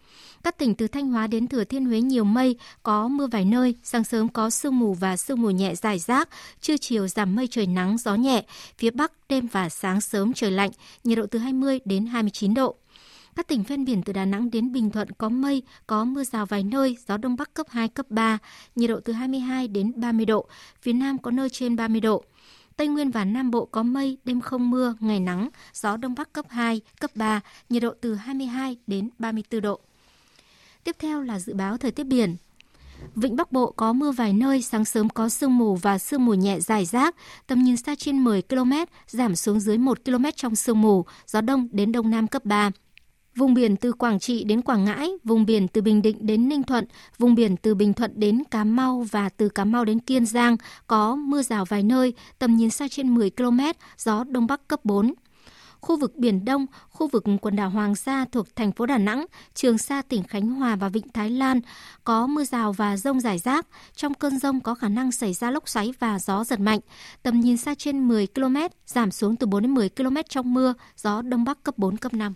Các 0.42 0.58
tỉnh 0.58 0.74
từ 0.74 0.88
Thanh 0.88 1.08
Hóa 1.08 1.26
đến 1.26 1.48
Thừa 1.48 1.64
Thiên 1.64 1.84
Huế 1.84 2.00
nhiều 2.00 2.24
mây, 2.24 2.56
có 2.82 3.08
mưa 3.08 3.26
vài 3.26 3.44
nơi, 3.44 3.74
sáng 3.82 4.04
sớm 4.04 4.28
có 4.28 4.50
sương 4.50 4.78
mù 4.78 4.94
và 4.94 5.16
sương 5.16 5.42
mù 5.42 5.50
nhẹ 5.50 5.74
dài 5.74 5.98
rác, 5.98 6.28
trưa 6.60 6.76
chiều 6.76 7.08
giảm 7.08 7.36
mây 7.36 7.46
trời 7.46 7.66
nắng, 7.66 7.98
gió 7.98 8.14
nhẹ, 8.14 8.44
phía 8.78 8.90
Bắc 8.90 9.12
đêm 9.28 9.46
và 9.46 9.68
sáng 9.68 10.00
sớm 10.00 10.32
trời 10.32 10.50
lạnh, 10.50 10.70
nhiệt 11.04 11.18
độ 11.18 11.26
từ 11.26 11.38
20 11.38 11.80
đến 11.84 12.06
29 12.06 12.54
độ. 12.54 12.76
Các 13.36 13.48
tỉnh 13.48 13.62
ven 13.62 13.84
biển 13.84 14.02
từ 14.02 14.12
Đà 14.12 14.24
Nẵng 14.24 14.50
đến 14.50 14.72
Bình 14.72 14.90
Thuận 14.90 15.10
có 15.10 15.28
mây, 15.28 15.62
có 15.86 16.04
mưa 16.04 16.24
rào 16.24 16.46
vài 16.46 16.62
nơi, 16.62 16.96
gió 17.08 17.16
đông 17.16 17.36
bắc 17.36 17.54
cấp 17.54 17.66
2, 17.70 17.88
cấp 17.88 18.06
3, 18.10 18.38
nhiệt 18.76 18.90
độ 18.90 19.00
từ 19.04 19.12
22 19.12 19.68
đến 19.68 19.92
30 19.96 20.26
độ, 20.26 20.46
phía 20.80 20.92
Nam 20.92 21.18
có 21.18 21.30
nơi 21.30 21.50
trên 21.50 21.76
30 21.76 22.00
độ. 22.00 22.24
Tây 22.76 22.88
Nguyên 22.88 23.10
và 23.10 23.24
Nam 23.24 23.50
Bộ 23.50 23.64
có 23.64 23.82
mây, 23.82 24.18
đêm 24.24 24.40
không 24.40 24.70
mưa, 24.70 24.94
ngày 25.00 25.20
nắng, 25.20 25.48
gió 25.72 25.96
đông 25.96 26.14
bắc 26.14 26.32
cấp 26.32 26.46
2, 26.48 26.80
cấp 27.00 27.10
3, 27.14 27.40
nhiệt 27.68 27.82
độ 27.82 27.94
từ 28.00 28.14
22 28.14 28.76
đến 28.86 29.10
34 29.18 29.60
độ. 29.60 29.80
Tiếp 30.84 30.96
theo 30.98 31.22
là 31.22 31.38
dự 31.38 31.54
báo 31.54 31.76
thời 31.76 31.90
tiết 31.90 32.04
biển. 32.04 32.36
Vịnh 33.16 33.36
Bắc 33.36 33.52
Bộ 33.52 33.72
có 33.76 33.92
mưa 33.92 34.10
vài 34.10 34.32
nơi, 34.32 34.62
sáng 34.62 34.84
sớm 34.84 35.08
có 35.08 35.28
sương 35.28 35.58
mù 35.58 35.76
và 35.76 35.98
sương 35.98 36.24
mù 36.24 36.34
nhẹ 36.34 36.60
dài 36.60 36.84
rác, 36.84 37.16
tầm 37.46 37.62
nhìn 37.62 37.76
xa 37.76 37.94
trên 37.94 38.24
10 38.24 38.42
km, 38.42 38.72
giảm 39.06 39.36
xuống 39.36 39.60
dưới 39.60 39.78
1 39.78 39.98
km 40.04 40.24
trong 40.36 40.56
sương 40.56 40.80
mù, 40.80 41.04
gió 41.26 41.40
đông 41.40 41.68
đến 41.72 41.92
đông 41.92 42.10
nam 42.10 42.28
cấp 42.28 42.44
3. 42.44 42.70
Vùng 43.36 43.54
biển 43.54 43.76
từ 43.76 43.92
Quảng 43.92 44.18
Trị 44.18 44.44
đến 44.44 44.62
Quảng 44.62 44.84
Ngãi, 44.84 45.10
vùng 45.24 45.46
biển 45.46 45.68
từ 45.68 45.80
Bình 45.82 46.02
Định 46.02 46.26
đến 46.26 46.48
Ninh 46.48 46.62
Thuận, 46.62 46.84
vùng 47.18 47.34
biển 47.34 47.56
từ 47.56 47.74
Bình 47.74 47.94
Thuận 47.94 48.12
đến 48.14 48.42
Cà 48.50 48.64
Mau 48.64 49.06
và 49.10 49.28
từ 49.28 49.48
Cà 49.48 49.64
Mau 49.64 49.84
đến 49.84 49.98
Kiên 49.98 50.26
Giang 50.26 50.56
có 50.86 51.14
mưa 51.14 51.42
rào 51.42 51.64
vài 51.64 51.82
nơi, 51.82 52.14
tầm 52.38 52.56
nhìn 52.56 52.70
xa 52.70 52.88
trên 52.88 53.14
10 53.14 53.30
km, 53.30 53.60
gió 53.98 54.24
đông 54.24 54.46
bắc 54.46 54.68
cấp 54.68 54.84
4 54.84 55.14
khu 55.82 55.96
vực 55.96 56.16
Biển 56.16 56.44
Đông, 56.44 56.66
khu 56.90 57.08
vực 57.08 57.24
quần 57.40 57.56
đảo 57.56 57.70
Hoàng 57.70 57.94
Sa 57.94 58.24
thuộc 58.32 58.56
thành 58.56 58.72
phố 58.72 58.86
Đà 58.86 58.98
Nẵng, 58.98 59.26
Trường 59.54 59.78
Sa 59.78 60.02
tỉnh 60.02 60.22
Khánh 60.22 60.50
Hòa 60.50 60.76
và 60.76 60.88
Vịnh 60.88 61.08
Thái 61.14 61.30
Lan 61.30 61.60
có 62.04 62.26
mưa 62.26 62.44
rào 62.44 62.72
và 62.72 62.96
rông 62.96 63.20
rải 63.20 63.38
rác. 63.38 63.66
Trong 63.96 64.14
cơn 64.14 64.38
rông 64.38 64.60
có 64.60 64.74
khả 64.74 64.88
năng 64.88 65.12
xảy 65.12 65.32
ra 65.32 65.50
lốc 65.50 65.68
xoáy 65.68 65.92
và 65.98 66.18
gió 66.18 66.44
giật 66.44 66.60
mạnh. 66.60 66.80
Tầm 67.22 67.40
nhìn 67.40 67.56
xa 67.56 67.74
trên 67.74 68.08
10 68.08 68.26
km, 68.26 68.56
giảm 68.86 69.10
xuống 69.10 69.36
từ 69.36 69.46
4 69.46 69.62
đến 69.62 69.74
10 69.74 69.88
km 69.88 70.16
trong 70.28 70.54
mưa, 70.54 70.74
gió 70.96 71.22
Đông 71.22 71.44
Bắc 71.44 71.62
cấp 71.62 71.78
4, 71.78 71.96
cấp 71.96 72.14
5. 72.14 72.34